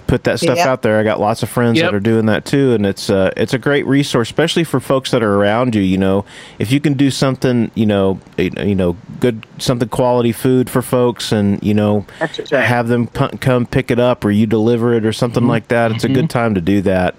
put 0.08 0.26
that 0.26 0.40
stuff 0.42 0.58
Yep. 0.58 0.68
out 0.68 0.82
there. 0.82 1.00
I 1.00 1.04
got 1.04 1.22
lots 1.22 1.42
of 1.42 1.48
friends 1.48 1.78
Yep. 1.78 1.86
that 1.88 1.96
are 1.96 2.02
doing 2.02 2.26
that 2.26 2.44
too, 2.44 2.74
and 2.74 2.86
it's 2.86 3.10
uh 3.10 3.32
it's 3.38 3.54
a 3.54 3.58
great 3.58 3.88
resource, 3.88 4.28
especially 4.28 4.66
for 4.66 4.80
folks 4.82 5.12
that 5.12 5.24
are 5.24 5.36
around 5.36 5.74
you. 5.74 5.82
You 5.82 5.98
know, 5.98 6.26
if 6.60 6.70
you 6.72 6.82
can 6.82 6.94
do 6.96 7.10
something, 7.10 7.72
you 7.76 7.86
know, 7.86 8.20
you 8.38 8.52
you 8.62 8.76
know, 8.76 8.98
good 9.22 9.46
something 9.58 9.88
quality 9.88 10.34
food 10.34 10.70
for 10.70 10.82
folks, 10.82 11.32
and 11.32 11.64
you 11.64 11.74
know, 11.74 12.06
right. 12.20 12.30
Mm-hmm. 12.30 12.56
have 12.58 12.88
them 12.90 13.08
pu- 13.08 13.38
come 13.38 13.66
pick 13.66 13.90
it 13.90 14.00
up 14.00 14.26
or 14.26 14.32
you 14.32 14.46
deliver 14.46 14.94
it 14.96 15.06
or 15.06 15.14
something 15.14 15.48
like 15.48 15.70
that. 15.70 15.92
It's 15.92 16.04
a 16.04 16.10
good 16.10 16.30
time 16.30 16.56
to 16.56 16.62
do 16.62 16.82
that. 16.82 17.16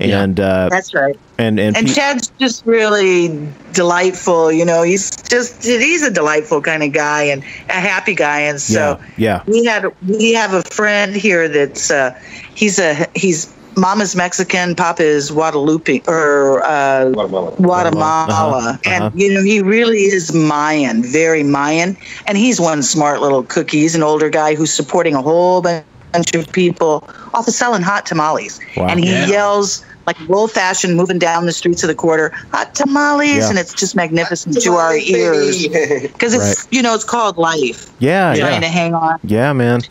And 0.00 0.40
uh, 0.40 0.68
That's 0.68 0.94
right. 0.94 1.16
And 1.42 1.58
and, 1.60 1.76
And 1.76 1.86
pe- 1.86 1.94
Chad's 1.94 2.28
just 2.38 2.64
really 2.66 3.28
delightful. 3.72 4.52
You 4.52 4.64
know, 4.64 4.82
he's 4.82 5.10
just 5.28 5.64
he's 5.64 6.02
a 6.02 6.10
delightful 6.10 6.60
kind 6.62 6.82
of 6.82 6.92
guy 6.92 7.22
and 7.24 7.42
a 7.68 7.80
happy 7.80 8.14
guy. 8.14 8.40
And 8.40 8.60
so 8.60 8.98
yeah, 9.16 9.42
yeah. 9.42 9.42
we 9.46 9.64
had 9.64 9.86
we 10.08 10.32
have 10.32 10.54
a 10.54 10.62
friend 10.62 11.14
here 11.16 11.48
that's 11.48 11.90
uh, 11.90 12.18
he's 12.54 12.78
a 12.78 13.06
he's 13.14 13.52
Mama's 13.74 14.14
Mexican, 14.14 14.74
Papa 14.74 15.02
is 15.02 15.30
Guadalupe 15.30 16.02
or 16.06 16.62
uh, 16.64 17.08
Guatemala. 17.10 17.56
Guatemala, 17.56 18.26
Uh-huh, 18.28 18.78
and 18.84 19.04
uh-huh. 19.04 19.16
you 19.16 19.32
know 19.32 19.42
he 19.42 19.62
really 19.62 20.02
is 20.12 20.32
Mayan, 20.34 21.02
very 21.02 21.42
Mayan, 21.42 21.96
and 22.26 22.36
he's 22.36 22.60
one 22.60 22.82
smart 22.82 23.20
little 23.22 23.42
cookie. 23.44 23.80
He's 23.80 23.94
an 23.94 24.02
older 24.02 24.28
guy 24.28 24.54
who's 24.54 24.72
supporting 24.72 25.14
a 25.14 25.22
whole 25.22 25.62
bunch 25.62 26.34
of 26.34 26.52
people 26.52 27.08
off 27.32 27.48
of 27.48 27.54
selling 27.54 27.80
hot 27.80 28.04
tamales, 28.04 28.60
Wow. 28.76 28.88
and 28.88 29.00
he 29.00 29.10
Yeah. 29.10 29.26
yells 29.26 29.82
like 30.06 30.16
old 30.30 30.50
fashioned, 30.50 30.96
moving 30.96 31.18
down 31.18 31.46
the 31.46 31.52
streets 31.52 31.82
of 31.82 31.88
the 31.88 31.94
quarter, 31.94 32.30
hot 32.50 32.74
tamales, 32.74 33.36
Yeah. 33.36 33.48
and 33.50 33.58
it's 33.58 33.72
just 33.74 33.94
magnificent 33.94 34.60
to 34.62 34.72
our 34.74 34.96
ears 34.96 35.66
because 35.68 36.34
it's 36.34 36.42
Right. 36.42 36.56
you 36.70 36.82
know 36.82 36.94
it's 36.94 37.04
called 37.04 37.36
life, 37.36 37.90
Yeah, 37.98 38.34
trying 38.34 38.60
to 38.60 38.66
yeah, 38.66 38.72
hang 38.72 38.94
on. 38.94 39.18
yeah, 39.24 39.52
man. 39.52 39.82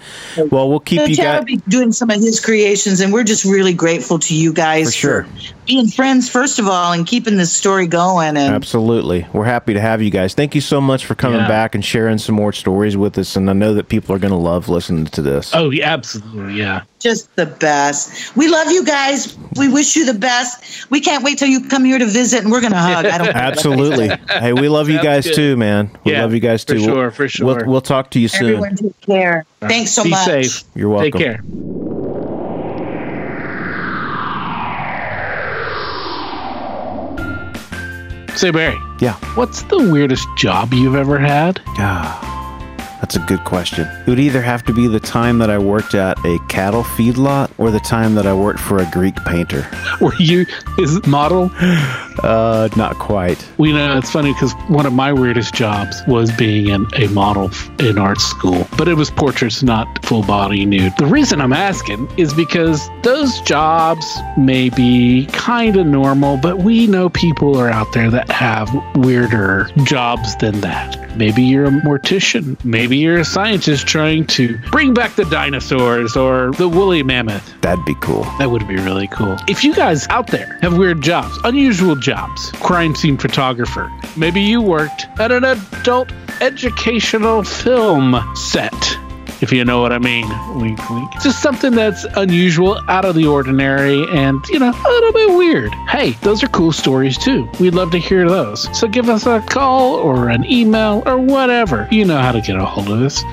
Well, 0.50 0.70
we'll 0.70 0.80
keep 0.80 1.00
So 1.00 1.06
you 1.06 1.16
guys 1.16 1.40
will 1.40 1.46
be 1.46 1.58
doing 1.68 1.92
some 1.92 2.10
of 2.10 2.20
his 2.22 2.40
creations, 2.40 3.00
and 3.00 3.14
we're 3.14 3.24
just 3.24 3.46
really 3.46 3.74
grateful 3.74 4.20
to 4.20 4.36
you 4.36 4.52
guys 4.54 4.88
For 4.88 4.92
sure. 4.92 5.28
Being 5.72 5.88
friends, 5.88 6.30
first 6.30 6.60
of 6.60 6.68
all, 6.68 6.92
and 6.92 7.08
keeping 7.08 7.38
this 7.38 7.54
story 7.54 7.88
going. 7.88 8.36
And 8.36 8.54
Absolutely. 8.54 9.26
We're 9.32 9.46
happy 9.46 9.74
to 9.74 9.80
have 9.80 10.02
you 10.02 10.10
guys. 10.10 10.34
Thank 10.34 10.54
you 10.54 10.60
so 10.62 10.82
much 10.82 11.06
for 11.06 11.16
coming 11.16 11.40
Yeah. 11.40 11.48
back 11.48 11.76
and 11.76 11.84
sharing 11.86 12.18
some 12.18 12.36
more 12.36 12.52
stories 12.52 12.98
with 12.98 13.18
us. 13.18 13.38
And 13.38 13.50
I 13.50 13.54
know 13.54 13.74
that 13.76 13.88
people 13.88 14.14
are 14.14 14.20
going 14.20 14.32
to 14.34 14.38
love 14.38 14.68
listening 14.68 15.06
to 15.06 15.22
this. 15.22 15.52
Oh, 15.56 15.70
yeah, 15.70 15.94
absolutely. 15.94 16.56
Yeah. 16.56 16.82
just 17.00 17.36
the 17.36 17.48
best. 17.48 18.36
We 18.36 18.48
love 18.48 18.70
you 18.70 18.86
guys. 18.86 19.36
We 19.56 19.70
wish 19.70 19.96
you 19.96 20.06
the 20.06 20.14
best. 20.14 20.88
We 20.92 21.00
can't 21.02 21.24
wait 21.24 21.40
till 21.40 21.48
you 21.48 21.68
come 21.68 21.84
here 21.84 21.98
to 21.98 22.06
visit, 22.06 22.44
and 22.44 22.52
we're 22.52 22.62
gonna 22.62 22.78
hug. 22.78 23.06
I 23.08 23.18
don't. 23.18 23.28
Absolutely. 23.36 24.10
hey, 24.30 24.54
we 24.54 24.70
love 24.70 24.88
you 24.88 25.02
guys 25.02 25.26
good. 25.26 25.34
too, 25.36 25.58
man. 25.58 25.90
We 26.04 26.12
Yeah, 26.12 26.22
love 26.22 26.34
you 26.36 26.40
guys 26.40 26.64
for 26.64 26.74
too. 26.76 26.80
sure, 26.82 26.96
We'll- 26.96 27.10
for 27.12 27.28
sure. 27.28 27.46
We'll, 27.48 27.66
we'll 27.66 27.82
talk 27.82 28.12
to 28.12 28.20
you 28.20 28.28
soon. 28.28 28.50
Everyone, 28.50 28.76
take 28.76 29.02
care. 29.02 29.46
Thanks 29.62 29.90
so 29.94 30.04
Be 30.04 30.12
much. 30.12 30.26
safe. 30.26 30.64
You're 30.76 30.90
welcome. 30.90 31.12
Take 31.20 31.22
care. 31.24 31.42
Say, 38.42 38.50
Barry, 38.50 38.82
Yeah. 38.98 39.14
what's 39.36 39.62
the 39.62 39.78
weirdest 39.92 40.28
job 40.36 40.74
you've 40.74 40.96
ever 40.96 41.20
had? 41.20 41.62
Ah, 41.78 42.41
that's 43.02 43.16
a 43.16 43.20
good 43.20 43.44
question. 43.44 43.88
It 43.88 44.08
would 44.08 44.20
either 44.20 44.42
have 44.42 44.64
to 44.66 44.74
be 44.74 44.88
the 44.88 45.00
time 45.00 45.40
that 45.40 45.50
I 45.50 45.58
worked 45.58 45.96
at 45.96 46.18
a 46.24 46.38
cattle 46.48 46.84
feedlot 46.84 47.52
or 47.58 47.72
the 47.72 47.80
time 47.80 48.14
that 48.16 48.28
I 48.28 48.34
worked 48.34 48.60
for 48.60 48.78
a 48.78 48.90
Greek 48.92 49.16
painter. 49.26 49.68
Were 50.02 50.16
you 50.20 50.46
his 50.78 51.06
model? 51.08 51.50
Uh, 52.22 52.70
not 52.78 53.00
quite. 53.00 53.44
Well, 53.58 53.70
you 53.70 53.76
know, 53.76 53.98
it's 53.98 54.12
funny 54.12 54.34
because 54.34 54.54
one 54.68 54.86
of 54.86 54.94
my 54.94 55.12
weirdest 55.12 55.56
jobs 55.56 56.00
was 56.08 56.32
being 56.34 56.68
in 56.68 56.86
a 56.96 57.08
model 57.08 57.50
in 57.80 57.98
art 57.98 58.22
school, 58.22 58.68
but 58.78 58.88
it 58.88 58.94
was 58.94 59.10
portraits, 59.10 59.64
not 59.64 60.06
full 60.06 60.24
body 60.24 60.64
nude. 60.64 60.94
The 60.98 61.08
reason 61.08 61.42
I'm 61.42 61.54
asking 61.54 62.08
is 62.18 62.34
because 62.36 62.88
those 63.02 63.42
jobs 63.42 64.20
may 64.38 64.70
be 64.70 65.26
kind 65.32 65.76
of 65.76 65.88
normal, 65.88 66.38
but 66.38 66.60
we 66.60 66.86
know 66.86 67.10
people 67.10 67.58
are 67.58 67.70
out 67.70 67.92
there 67.94 68.12
that 68.12 68.30
have 68.30 68.70
weirder 68.96 69.70
jobs 69.86 70.36
than 70.36 70.62
that. 70.62 71.01
Maybe 71.16 71.44
you're 71.44 71.66
a 71.66 71.70
mortician. 71.72 72.64
Maybe 72.64 72.98
you're 72.98 73.20
a 73.20 73.26
scientist 73.26 73.88
trying 73.88 74.26
to 74.28 74.58
bring 74.72 74.94
back 74.94 75.16
the 75.16 75.26
dinosaurs 75.26 76.16
or 76.16 76.52
the 76.52 76.68
woolly 76.68 77.04
mammoth. 77.04 77.54
That'd 77.62 77.86
be 77.86 77.96
cool. 78.02 78.24
That 78.40 78.52
would 78.52 78.68
be 78.68 78.76
really 78.76 79.08
cool. 79.08 79.38
If 79.48 79.64
you 79.64 79.76
guys 79.76 80.08
out 80.10 80.28
there 80.28 80.58
have 80.62 80.78
weird 80.78 81.02
jobs, 81.02 81.38
unusual 81.44 81.96
jobs, 81.96 82.52
crime 82.54 82.96
scene 82.96 83.18
photographer, 83.18 83.92
maybe 84.16 84.42
you 84.42 84.62
worked 84.62 85.08
at 85.20 85.32
an 85.32 85.44
adult 85.44 86.12
educational 86.42 87.44
film 87.44 88.20
set. 88.36 88.74
If 89.42 89.52
you 89.52 89.66
know 89.66 89.82
what 89.82 89.92
I 89.92 89.98
mean. 89.98 90.28
Wink, 90.60 90.90
wink. 90.90 91.12
Just 91.22 91.42
something 91.42 91.72
that's 91.72 92.04
unusual, 92.16 92.80
out 92.88 93.06
of 93.06 93.16
the 93.16 93.26
ordinary, 93.26 94.06
and, 94.12 94.40
you 94.50 94.60
know, 94.60 94.70
a 94.70 94.90
little 94.90 95.12
bit 95.12 95.36
weird. 95.36 95.74
Hey, 95.90 96.12
those 96.22 96.44
are 96.44 96.48
cool 96.48 96.72
stories 96.72 97.18
too. 97.18 97.50
We'd 97.60 97.74
love 97.74 97.92
to 97.92 97.98
hear 97.98 98.30
those. 98.30 98.68
So 98.78 98.88
give 98.88 99.10
us 99.10 99.26
a 99.26 99.42
call 99.42 99.96
or 99.96 100.30
an 100.30 100.46
email 100.46 101.02
or 101.06 101.18
whatever. 101.18 101.88
You 101.92 102.06
know 102.06 102.20
how 102.20 102.32
to 102.32 102.40
get 102.40 102.56
a 102.56 102.66
hold 102.66 102.90
of 102.90 103.02
us. 103.02 103.24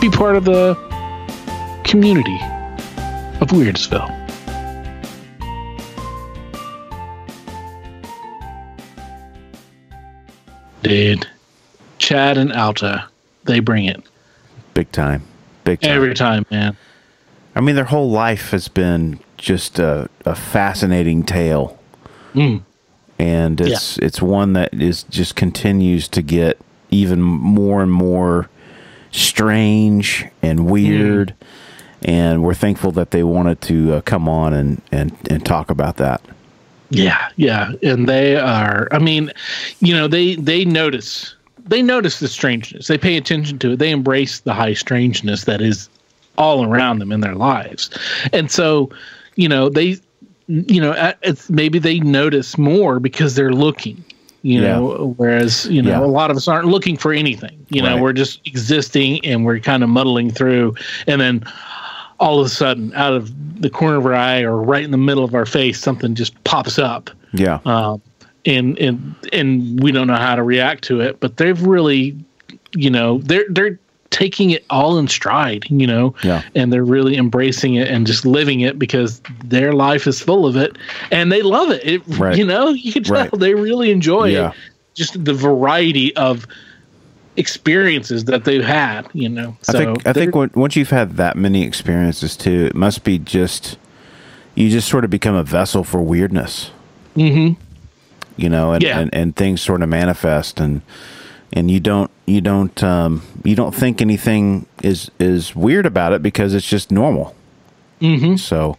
Be 0.00 0.08
part 0.08 0.36
of 0.36 0.44
the 0.44 0.74
community 1.84 2.38
of 3.40 3.48
Weirdsville. 3.48 4.12
Dude, 10.82 11.26
Chad 11.98 12.38
and 12.38 12.52
Alta, 12.52 13.08
they 13.44 13.58
bring 13.58 13.86
it 13.86 14.04
Big 14.76 14.92
time. 14.92 15.22
Big 15.66 15.80
time. 15.80 15.90
every 15.90 16.14
time, 16.14 16.46
man. 16.50 16.76
I 17.54 17.60
mean, 17.60 17.74
their 17.74 17.84
whole 17.84 18.10
life 18.10 18.50
has 18.52 18.68
been 18.68 19.18
just 19.36 19.78
a, 19.78 20.08
a 20.24 20.34
fascinating 20.34 21.22
tale, 21.24 21.78
Mm. 22.34 22.62
and 23.18 23.60
it's 23.60 23.98
it's 23.98 24.20
one 24.22 24.52
that 24.54 24.72
is 24.74 25.02
just 25.04 25.36
continues 25.36 26.06
to 26.08 26.22
get 26.22 26.58
even 26.90 27.20
more 27.20 27.82
and 27.82 27.90
more 27.92 28.48
strange 29.10 30.26
and 30.42 30.66
weird. 30.70 31.34
And 32.02 32.42
we're 32.42 32.54
thankful 32.54 32.92
that 32.92 33.10
they 33.10 33.22
wanted 33.24 33.60
to 33.62 33.94
uh, 33.94 34.00
come 34.02 34.28
on 34.28 34.52
and, 34.52 34.82
and, 34.92 35.16
and 35.30 35.44
talk 35.44 35.70
about 35.70 35.96
that. 35.96 36.20
Yeah, 36.90 37.30
yeah, 37.36 37.72
and 37.82 38.06
they 38.08 38.36
are. 38.36 38.86
I 38.92 38.98
mean, 38.98 39.32
you 39.80 39.94
know, 39.94 40.06
they 40.06 40.36
they 40.36 40.64
notice 40.64 41.34
they 41.66 41.82
notice 41.82 42.20
the 42.20 42.28
strangeness. 42.28 42.86
They 42.88 42.98
pay 42.98 43.16
attention 43.16 43.58
to 43.60 43.72
it. 43.72 43.78
They 43.78 43.90
embrace 43.90 44.40
the 44.40 44.54
high 44.54 44.74
strangeness 44.74 45.44
that 45.44 45.60
is 45.60 45.88
all 46.38 46.64
around 46.64 46.98
them 46.98 47.12
in 47.12 47.20
their 47.20 47.34
lives, 47.34 47.90
and 48.32 48.50
so, 48.50 48.90
you 49.36 49.48
know, 49.48 49.68
they, 49.68 49.96
you 50.48 50.80
know, 50.80 51.12
it's 51.22 51.48
maybe 51.50 51.78
they 51.78 51.98
notice 52.00 52.58
more 52.58 53.00
because 53.00 53.34
they're 53.34 53.52
looking. 53.52 54.02
You 54.42 54.60
Yeah. 54.60 54.76
know, 54.76 55.14
whereas 55.16 55.66
you 55.66 55.82
know 55.82 55.90
Yeah. 55.90 56.04
a 56.04 56.06
lot 56.06 56.30
of 56.30 56.36
us 56.36 56.46
aren't 56.46 56.68
looking 56.68 56.96
for 56.96 57.12
anything. 57.12 57.56
You 57.70 57.82
know, 57.82 57.94
Right. 57.94 58.02
we're 58.02 58.12
just 58.12 58.40
existing 58.46 59.24
and 59.24 59.44
we're 59.44 59.58
kind 59.58 59.82
of 59.82 59.88
muddling 59.88 60.30
through, 60.30 60.74
and 61.08 61.20
then 61.20 61.42
all 62.20 62.38
of 62.40 62.46
a 62.46 62.48
sudden, 62.48 62.92
out 62.94 63.12
of 63.12 63.32
the 63.60 63.68
corner 63.70 63.96
of 63.96 64.06
our 64.06 64.14
eye 64.14 64.42
or 64.42 64.60
right 64.62 64.84
in 64.84 64.90
the 64.90 64.96
middle 64.98 65.24
of 65.24 65.34
our 65.34 65.46
face, 65.46 65.80
something 65.80 66.14
just 66.14 66.32
pops 66.44 66.78
up 66.78 67.10
Yeah. 67.32 67.58
um, 67.64 68.00
and 68.46 68.78
and 68.78 69.14
and 69.32 69.80
we 69.82 69.92
don't 69.92 70.06
know 70.06 70.14
how 70.16 70.34
to 70.36 70.42
react 70.42 70.84
to 70.84 71.00
it. 71.00 71.20
But 71.20 71.36
they've 71.36 71.60
really, 71.62 72.16
you 72.74 72.90
know, 72.90 73.18
they're 73.18 73.44
they're 73.48 73.78
taking 74.10 74.50
it 74.50 74.64
all 74.70 74.98
in 74.98 75.08
stride, 75.08 75.64
you 75.68 75.86
know, 75.86 76.14
Yeah. 76.22 76.42
and 76.54 76.72
they're 76.72 76.84
really 76.84 77.16
embracing 77.16 77.74
it 77.74 77.88
and 77.88 78.06
just 78.06 78.24
living 78.24 78.60
it 78.60 78.78
because 78.78 79.20
their 79.44 79.72
life 79.74 80.06
is 80.06 80.20
full 80.20 80.46
of 80.46 80.56
it 80.56 80.76
and 81.10 81.30
they 81.30 81.42
love 81.42 81.70
it. 81.70 81.84
it 81.84 82.02
Right. 82.16 82.36
You 82.38 82.46
know, 82.46 82.68
you 82.68 82.92
can 82.92 83.02
tell 83.02 83.16
Right. 83.16 83.30
they 83.38 83.54
really 83.54 83.90
enjoy 83.90 84.26
Yeah. 84.30 84.50
it. 84.50 84.54
Just 84.94 85.22
the 85.22 85.34
variety 85.34 86.16
of 86.16 86.46
experiences 87.36 88.24
that 88.26 88.44
they've 88.44 88.64
had, 88.64 89.06
you 89.12 89.28
know. 89.28 89.56
I 89.68 89.72
So 89.72 89.78
think 89.78 90.06
I 90.06 90.12
think 90.14 90.34
when, 90.34 90.50
once 90.54 90.76
you've 90.76 90.90
had 90.90 91.16
that 91.18 91.36
many 91.36 91.64
experiences 91.64 92.36
too, 92.36 92.66
it 92.66 92.74
must 92.74 93.04
be 93.04 93.18
just 93.18 93.76
you 94.54 94.70
just 94.70 94.88
sort 94.88 95.04
of 95.04 95.10
become 95.10 95.34
a 95.34 95.42
vessel 95.42 95.84
for 95.84 96.00
weirdness. 96.00 96.70
Mm-hmm. 97.16 97.60
You 98.36 98.48
know, 98.48 98.72
and, 98.72 98.82
Yeah. 98.82 98.98
and, 99.00 99.14
and 99.14 99.34
things 99.36 99.60
sort 99.62 99.82
of 99.82 99.88
manifest 99.88 100.60
and 100.60 100.82
and 101.52 101.70
you 101.70 101.80
don't 101.80 102.10
you 102.26 102.40
don't 102.40 102.82
um, 102.82 103.22
you 103.44 103.54
don't 103.54 103.74
think 103.74 104.02
anything 104.02 104.66
is 104.82 105.10
is 105.18 105.54
weird 105.56 105.86
about 105.86 106.12
it 106.12 106.22
because 106.22 106.52
it's 106.54 106.68
just 106.68 106.90
normal. 106.90 107.34
Mm-hmm. 108.00 108.36
So 108.36 108.76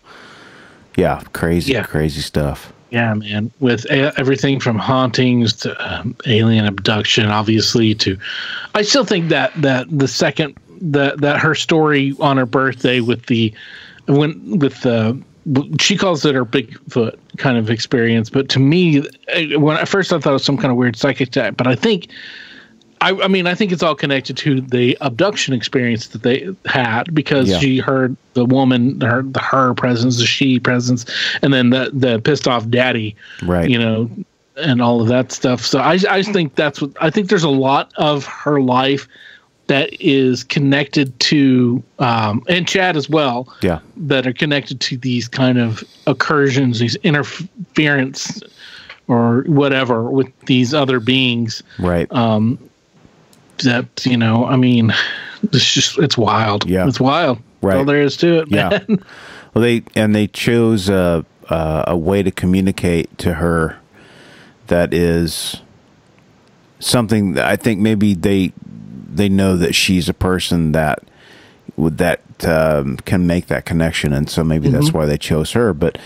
yeah, 0.95 1.21
crazy, 1.33 1.73
Yeah. 1.73 1.83
crazy 1.83 2.21
stuff. 2.21 2.71
Yeah, 2.91 3.13
man. 3.15 3.51
With 3.59 3.85
a- 3.85 4.13
everything 4.17 4.59
from 4.59 4.77
hauntings 4.79 5.53
to 5.57 5.75
um, 5.93 6.15
alien 6.25 6.65
abduction, 6.65 7.25
obviously, 7.27 7.95
to 7.95 8.17
I 8.75 8.81
still 8.83 9.05
think 9.05 9.29
that 9.29 9.53
that 9.61 9.87
the 9.89 10.07
second 10.07 10.55
that 10.81 11.19
that 11.21 11.39
her 11.39 11.55
story 11.55 12.15
on 12.19 12.37
her 12.37 12.45
birthday 12.45 12.99
with 12.99 13.25
the 13.25 13.53
when 14.07 14.59
with 14.59 14.81
the 14.81 15.19
she 15.79 15.97
calls 15.97 16.25
it 16.25 16.35
her 16.35 16.45
Bigfoot 16.45 17.17
kind 17.37 17.57
of 17.57 17.69
experience, 17.69 18.29
but 18.29 18.49
to 18.49 18.59
me, 18.59 19.03
eh, 19.29 19.55
when 19.55 19.77
at 19.77 19.87
first 19.87 20.11
I 20.11 20.19
thought 20.19 20.31
it 20.31 20.33
was 20.33 20.43
some 20.45 20.57
kind 20.57 20.71
of 20.71 20.77
weird 20.77 20.95
psychic 20.95 21.29
attack, 21.29 21.57
but 21.57 21.67
I 21.67 21.75
think 21.75 22.07
I, 22.99 23.11
I 23.11 23.27
mean, 23.27 23.45
I 23.45 23.53
think 23.53 23.71
it's 23.71 23.83
all 23.83 23.93
connected 23.95 24.37
to 24.37 24.59
the 24.59 24.97
abduction 25.01 25.53
experience 25.53 26.07
that 26.07 26.23
they 26.23 26.49
had 26.65 27.13
because 27.13 27.47
Yeah. 27.49 27.59
she 27.59 27.77
heard 27.77 28.17
the 28.33 28.43
woman, 28.43 28.99
her, 29.01 29.21
the 29.21 29.39
her 29.39 29.73
presence, 29.75 30.17
the 30.17 30.25
she 30.25 30.59
presence, 30.59 31.05
and 31.43 31.53
then 31.53 31.69
the 31.69 31.91
the 31.93 32.19
pissed 32.19 32.47
off 32.47 32.67
daddy, 32.69 33.15
Right. 33.43 33.69
You 33.69 33.77
know, 33.77 34.09
and 34.55 34.81
all 34.81 34.99
of 34.99 35.07
that 35.09 35.31
stuff. 35.31 35.63
So 35.63 35.79
I, 35.79 35.91
I 35.91 36.21
just 36.21 36.31
think 36.33 36.55
that's 36.55 36.81
what 36.81 36.91
I 36.99 37.11
think. 37.11 37.29
There's 37.29 37.43
a 37.43 37.49
lot 37.49 37.91
of 37.97 38.25
her 38.25 38.59
life 38.61 39.07
that 39.67 39.89
is 40.01 40.43
connected 40.43 41.17
to, 41.19 41.83
um, 41.99 42.41
and 42.47 42.67
Chad 42.67 42.95
as 42.97 43.09
well, 43.09 43.53
Yeah. 43.61 43.79
that 43.97 44.25
are 44.25 44.33
connected 44.33 44.79
to 44.81 44.97
these 44.97 45.27
kind 45.27 45.57
of 45.59 45.83
incursions, 46.07 46.79
these 46.79 46.95
interference 47.03 48.41
or 49.07 49.43
whatever 49.47 50.09
with 50.09 50.27
these 50.47 50.73
other 50.73 50.99
beings 50.99 51.63
Right. 51.79 52.11
Um, 52.11 52.57
that 53.63 54.05
you 54.05 54.15
know 54.17 54.45
i 54.45 54.55
mean 54.55 54.93
it's 55.51 55.73
just 55.73 55.97
it's 55.97 56.15
wild 56.17 56.69
Yeah. 56.69 56.87
it's 56.87 56.99
wild 56.99 57.37
That's 57.61 57.73
all 57.73 57.77
Right. 57.79 57.87
there 57.87 58.01
is 58.03 58.15
to 58.17 58.39
it 58.41 58.47
Yeah. 58.51 58.69
man. 58.87 59.03
Well, 59.53 59.63
they 59.63 59.81
and 59.95 60.13
they 60.13 60.27
chose 60.27 60.89
a 60.89 61.25
a, 61.49 61.85
a 61.87 61.97
way 61.97 62.21
to 62.21 62.29
communicate 62.31 63.17
to 63.19 63.35
her 63.35 63.77
that 64.67 64.93
is 64.93 65.61
something 66.79 67.33
that 67.33 67.45
I 67.45 67.55
think 67.55 67.79
maybe 67.79 68.13
they 68.13 68.51
they 69.17 69.29
know 69.29 69.57
that 69.57 69.73
she's 69.75 70.07
a 70.09 70.13
person 70.13 70.71
that 70.71 71.03
would 71.75 71.97
that 71.97 72.21
um, 72.45 72.97
can 72.97 73.27
make 73.27 73.47
that 73.47 73.65
connection, 73.65 74.13
and 74.13 74.29
so 74.29 74.43
maybe 74.43 74.69
that's 74.69 74.87
Mm-hmm. 74.87 74.97
why 74.97 75.05
they 75.05 75.17
chose 75.17 75.51
her. 75.51 75.73
But 75.73 75.97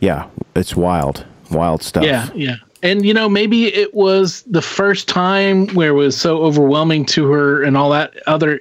yeah, 0.00 0.28
it's 0.54 0.76
wild, 0.76 1.24
wild 1.50 1.82
stuff. 1.82 2.04
yeah 2.04 2.28
yeah 2.34 2.56
and 2.82 3.04
you 3.04 3.12
know 3.12 3.28
maybe 3.28 3.66
it 3.74 3.92
was 3.92 4.42
the 4.42 4.62
first 4.62 5.08
time 5.08 5.66
where 5.74 5.88
it 5.90 5.94
was 5.94 6.16
so 6.16 6.42
overwhelming 6.42 7.04
to 7.04 7.26
her 7.28 7.62
and 7.64 7.76
all 7.76 7.90
that 7.90 8.14
other 8.28 8.60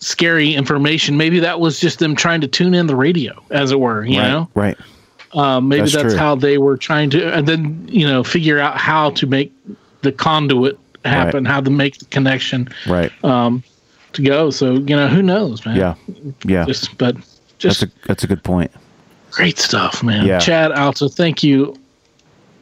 scary 0.00 0.54
information 0.54 1.16
maybe 1.16 1.40
that 1.40 1.58
was 1.58 1.80
just 1.80 1.98
them 1.98 2.14
trying 2.14 2.40
to 2.42 2.46
tune 2.46 2.74
in 2.74 2.86
the 2.86 2.94
radio 2.94 3.42
as 3.50 3.70
it 3.72 3.80
were 3.80 4.04
you 4.04 4.18
right, 4.18 4.28
know 4.28 4.48
right. 4.54 4.76
um, 5.32 5.68
maybe 5.68 5.82
That's 5.88 5.94
that's, 5.94 6.14
how 6.14 6.34
they 6.34 6.58
were 6.58 6.76
trying 6.76 7.08
to 7.10 7.32
and 7.34 7.46
then 7.48 7.88
you 7.88 8.06
know 8.06 8.22
figure 8.22 8.58
out 8.58 8.76
how 8.76 9.10
to 9.12 9.26
make 9.26 9.50
the 10.02 10.12
conduit 10.12 10.78
happen 11.04 11.44
how 11.44 11.60
to 11.60 11.70
make 11.70 11.98
the 11.98 12.04
connection 12.06 12.68
Right. 12.86 13.12
um, 13.24 13.62
to 14.14 14.22
go 14.22 14.50
so 14.50 14.74
you 14.74 14.96
know 14.96 15.08
who 15.08 15.22
knows 15.22 15.64
man 15.66 15.76
yeah. 15.76 15.94
Yeah. 16.44 16.64
just 16.66 16.96
but 16.98 17.16
just 17.58 17.80
That's 17.80 17.92
a 17.92 18.06
that's 18.06 18.24
a 18.24 18.26
good 18.26 18.42
point. 18.42 18.70
great 19.30 19.58
stuff 19.58 20.02
man 20.02 20.26
Yeah. 20.26 20.38
chad 20.38 20.72
also 20.72 21.08
thank 21.08 21.42
you 21.42 21.74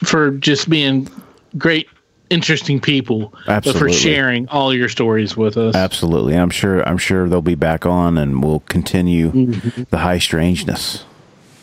for 0.04 0.30
just 0.32 0.68
being 0.68 1.08
great 1.56 1.88
interesting 2.28 2.80
people 2.80 3.32
Absolutely. 3.46 3.80
for 3.92 3.92
sharing 3.98 4.48
all 4.48 4.74
your 4.74 4.88
stories 4.88 5.36
with 5.36 5.56
us 5.56 5.74
Absolutely. 5.76 6.32
And 6.34 6.42
I'm 6.42 6.50
sure 6.50 6.86
I'm 6.88 6.98
sure 6.98 7.28
they'll 7.28 7.40
be 7.40 7.54
back 7.54 7.86
on 7.86 8.18
and 8.18 8.42
we'll 8.42 8.60
continue 8.68 9.30
Mm-hmm. 9.30 9.82
the 9.90 9.98
high 9.98 10.18
strangeness. 10.18 11.04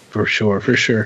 For 0.10 0.26
sure, 0.28 0.60
for 0.62 0.76
sure. 0.76 1.06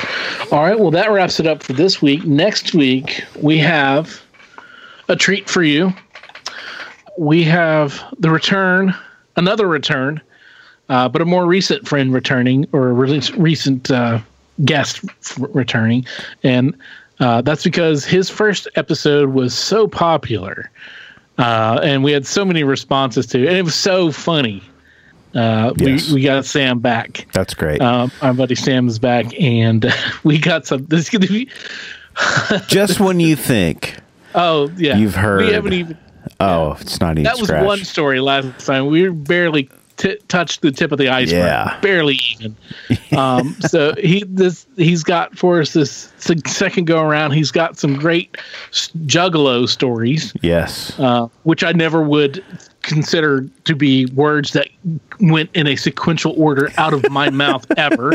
All 0.51 0.61
right, 0.63 0.77
well, 0.77 0.91
that 0.91 1.09
wraps 1.11 1.39
it 1.39 1.47
up 1.47 1.63
for 1.63 1.71
this 1.73 2.01
week. 2.01 2.25
Next 2.25 2.73
week, 2.73 3.23
we 3.41 3.57
have 3.59 4.21
a 5.07 5.15
treat 5.15 5.49
for 5.49 5.63
you. 5.63 5.93
We 7.17 7.43
have 7.43 8.01
the 8.19 8.29
return, 8.29 8.93
another 9.35 9.67
return, 9.67 10.21
uh, 10.89 11.09
but 11.09 11.21
a 11.21 11.25
more 11.25 11.45
recent 11.45 11.87
friend 11.87 12.13
returning, 12.13 12.65
or 12.71 12.89
a 12.89 12.93
really 12.93 13.21
recent 13.37 13.89
uh, 13.89 14.19
guest 14.65 15.01
f- 15.05 15.37
returning. 15.53 16.05
And 16.43 16.77
uh, 17.19 17.41
that's 17.41 17.63
because 17.63 18.05
his 18.05 18.29
first 18.29 18.67
episode 18.75 19.29
was 19.29 19.53
so 19.57 19.87
popular. 19.87 20.69
Uh, 21.39 21.79
and 21.83 22.03
we 22.03 22.11
had 22.11 22.25
so 22.25 22.43
many 22.45 22.63
responses 22.63 23.25
to 23.27 23.43
it, 23.43 23.47
and 23.47 23.57
it 23.57 23.63
was 23.63 23.75
so 23.75 24.11
funny. 24.11 24.61
Uh, 25.35 25.73
Yes. 25.77 26.07
we, 26.09 26.15
we 26.15 26.21
got 26.23 26.45
Sam 26.45 26.79
back. 26.79 27.27
That's 27.33 27.53
great. 27.53 27.81
Um, 27.81 28.11
our 28.21 28.33
buddy 28.33 28.55
Sam 28.55 28.87
is 28.87 28.97
back, 28.97 29.25
and 29.39 29.91
we 30.23 30.39
got 30.39 30.65
some. 30.65 30.85
This 30.85 31.01
is 31.01 31.09
gonna 31.09 31.27
be. 31.27 31.49
Just 32.67 32.99
when 32.99 33.19
you 33.19 33.35
think, 33.35 33.97
Oh 34.37 34.69
yeah, 34.77 34.95
You've 34.97 35.15
heard. 35.15 35.41
We 35.45 35.51
haven't 35.51 35.73
even. 35.73 35.97
oh, 36.39 36.77
it's 36.79 36.99
not 37.01 37.13
even 37.13 37.23
That 37.23 37.37
was 37.39 37.47
scratch. 37.47 37.65
one 37.65 37.79
story 37.79 38.19
last 38.21 38.65
time. 38.65 38.85
We 38.87 39.09
barely 39.09 39.69
t- 39.97 40.17
touched 40.27 40.61
the 40.61 40.71
tip 40.71 40.91
of 40.91 40.99
the 40.99 41.09
iceberg. 41.09 41.39
Yeah. 41.39 41.79
barely 41.81 42.19
even. 42.33 42.55
Um, 43.17 43.55
so 43.61 43.93
he 43.97 44.23
this 44.27 44.67
he's 44.75 45.03
got 45.03 45.35
for 45.37 45.59
us 45.59 45.73
this 45.73 46.11
second 46.45 46.85
go 46.85 47.01
around. 47.01 47.31
He's 47.31 47.49
got 47.51 47.77
some 47.79 47.95
great 47.95 48.37
s- 48.69 48.91
Juggalo 49.07 49.67
stories, 49.67 50.33
Yes. 50.43 50.97
uh, 50.99 51.27
which 51.43 51.63
I 51.63 51.71
never 51.71 52.01
would 52.03 52.43
consider 52.83 53.45
to 53.65 53.75
be 53.75 54.05
words 54.13 54.53
that 54.53 54.69
went 55.19 55.49
in 55.55 55.67
a 55.67 55.75
sequential 55.75 56.33
order 56.37 56.71
out 56.77 56.93
of 56.93 57.09
my 57.09 57.29
mouth 57.29 57.65
ever, 57.75 58.13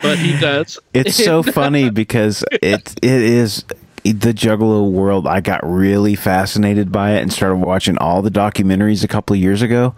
but 0.00 0.18
he 0.18 0.38
does. 0.38 0.78
It's 0.92 1.14
so 1.14 1.42
funny 1.42 1.88
because 1.88 2.44
it 2.50 2.94
it 3.00 3.22
is 3.22 3.64
the 4.02 4.34
Juggalo 4.34 4.90
world. 4.90 5.26
I 5.26 5.40
got 5.40 5.60
really 5.64 6.14
fascinated 6.14 6.90
by 6.90 7.12
it 7.12 7.22
and 7.22 7.32
started 7.32 7.56
watching 7.56 7.98
all 7.98 8.22
the 8.22 8.30
documentaries 8.30 9.04
a 9.04 9.08
couple 9.08 9.34
of 9.34 9.40
years 9.40 9.62
ago, 9.62 9.94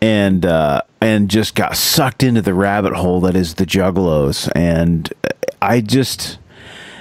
and 0.00 0.44
uh, 0.44 0.82
and 1.00 1.30
just 1.30 1.54
got 1.54 1.76
sucked 1.76 2.22
into 2.22 2.42
the 2.42 2.54
rabbit 2.54 2.94
hole 2.94 3.20
that 3.22 3.36
is 3.36 3.54
the 3.54 3.66
Juggalos. 3.66 4.50
And 4.54 5.12
I 5.62 5.80
just 5.80 6.38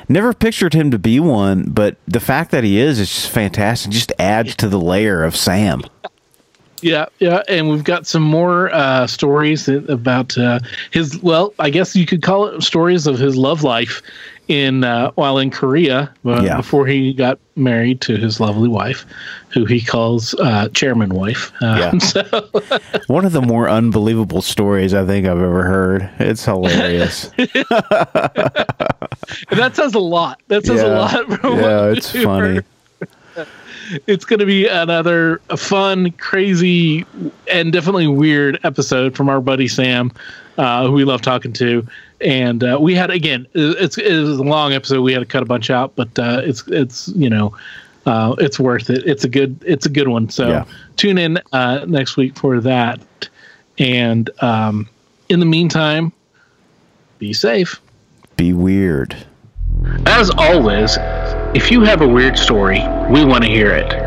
never 0.08 0.34
pictured 0.34 0.74
him 0.74 0.92
to 0.92 1.00
be 1.00 1.20
one, 1.20 1.70
but 1.70 1.98
the 2.08 2.20
fact 2.20 2.52
that 2.52 2.64
he 2.64 2.80
is 2.80 3.00
is 3.00 3.10
just 3.10 3.30
fantastic. 3.30 3.92
Just 3.92 4.12
adds 4.20 4.56
to 4.58 4.70
the 4.70 4.80
layer 4.80 5.24
of 5.24 5.36
Sam. 5.36 5.84
Yeah, 6.82 7.08
yeah, 7.18 7.42
and 7.50 7.70
we've 7.70 7.84
got 7.84 8.06
some 8.06 8.22
more 8.22 8.72
uh, 8.72 9.08
stories 9.08 9.68
about 9.68 10.38
uh, 10.38 10.60
his. 10.92 11.20
Well, 11.24 11.54
I 11.58 11.72
guess 11.72 11.96
you 11.96 12.06
could 12.06 12.22
call 12.22 12.46
it 12.46 12.62
stories 12.62 13.08
of 13.08 13.18
his 13.18 13.36
love 13.36 13.64
life 13.64 14.04
in 14.48 14.84
uh, 14.84 15.12
while 15.12 15.38
in 15.38 15.50
Korea 15.52 16.12
uh, 16.26 16.42
Yeah. 16.42 16.58
before 16.58 16.86
he 16.88 17.14
got 17.14 17.40
married 17.56 18.02
to 18.02 18.16
his 18.18 18.40
lovely 18.40 18.70
wife, 18.70 19.06
who 19.50 19.66
he 19.66 19.82
calls 19.82 20.34
uh, 20.36 20.70
Chairman 20.70 21.10
Wife. 21.10 21.52
Um, 21.62 21.78
Yeah. 21.78 21.92
So 22.00 22.24
One 23.08 23.26
of 23.26 23.32
the 23.34 23.42
more 23.42 23.70
unbelievable 23.70 24.42
stories 24.42 24.94
I 24.94 25.06
think 25.06 25.26
I've 25.26 25.42
ever 25.42 25.64
heard. 25.64 26.10
It's 26.20 26.46
hilarious. 26.46 27.30
that 29.50 29.72
says 29.74 29.94
a 29.96 30.00
lot. 30.00 30.42
That 30.48 30.66
says 30.66 30.82
a 30.82 30.88
lot. 30.88 31.26
From 31.40 31.58
yeah, 31.60 31.92
it's 31.92 32.12
funny. 32.12 32.62
It's 34.06 34.26
going 34.26 34.40
to 34.40 34.46
be 34.46 34.68
another 34.68 35.38
fun, 35.56 36.12
crazy, 36.14 37.06
and 37.50 37.72
definitely 37.72 38.08
weird 38.08 38.60
episode 38.64 39.16
from 39.16 39.30
our 39.30 39.40
buddy 39.40 39.68
Sam, 39.70 40.12
uh, 40.58 40.86
who 40.88 40.94
we 40.94 41.04
love 41.04 41.22
talking 41.22 41.54
to. 41.54 41.86
And 42.20 42.64
uh, 42.64 42.78
we 42.80 42.96
had 42.96 43.12
again, 43.12 43.48
it's 43.54 43.98
it 43.98 44.22
was 44.22 44.40
a 44.40 44.44
long 44.44 44.74
episode. 44.74 45.02
We 45.02 45.14
had 45.14 45.20
to 45.20 45.26
cut 45.26 45.44
a 45.44 45.46
bunch 45.46 45.70
out, 45.70 45.96
but 45.96 46.18
uh, 46.18 46.42
it's 46.44 46.68
it's 46.68 47.10
you 47.10 47.30
know, 47.30 47.56
uh, 48.06 48.36
it's 48.40 48.60
worth 48.60 48.90
it. 48.90 49.06
It's 49.06 49.24
a 49.24 49.30
good 49.30 49.62
it's 49.66 49.86
a 49.86 49.90
good 49.90 50.08
one. 50.08 50.30
So 50.30 50.50
Yeah. 50.50 50.66
tune 50.96 51.18
in 51.18 51.40
uh, 51.54 51.86
next 51.88 52.18
week 52.18 52.36
for 52.38 52.60
that. 52.62 53.00
And 53.78 54.30
um, 54.42 54.90
in 55.30 55.40
the 55.40 55.46
meantime, 55.46 56.12
be 57.20 57.34
safe. 57.34 57.80
Be 58.36 58.54
weird. 58.54 59.16
As 60.08 60.32
always, 60.38 60.98
if 61.54 61.70
you 61.72 61.82
have 61.84 62.02
a 62.02 62.08
weird 62.08 62.38
story, 62.38 62.84
we 63.10 63.24
want 63.26 63.44
to 63.44 63.50
hear 63.50 63.72
it. 63.72 64.07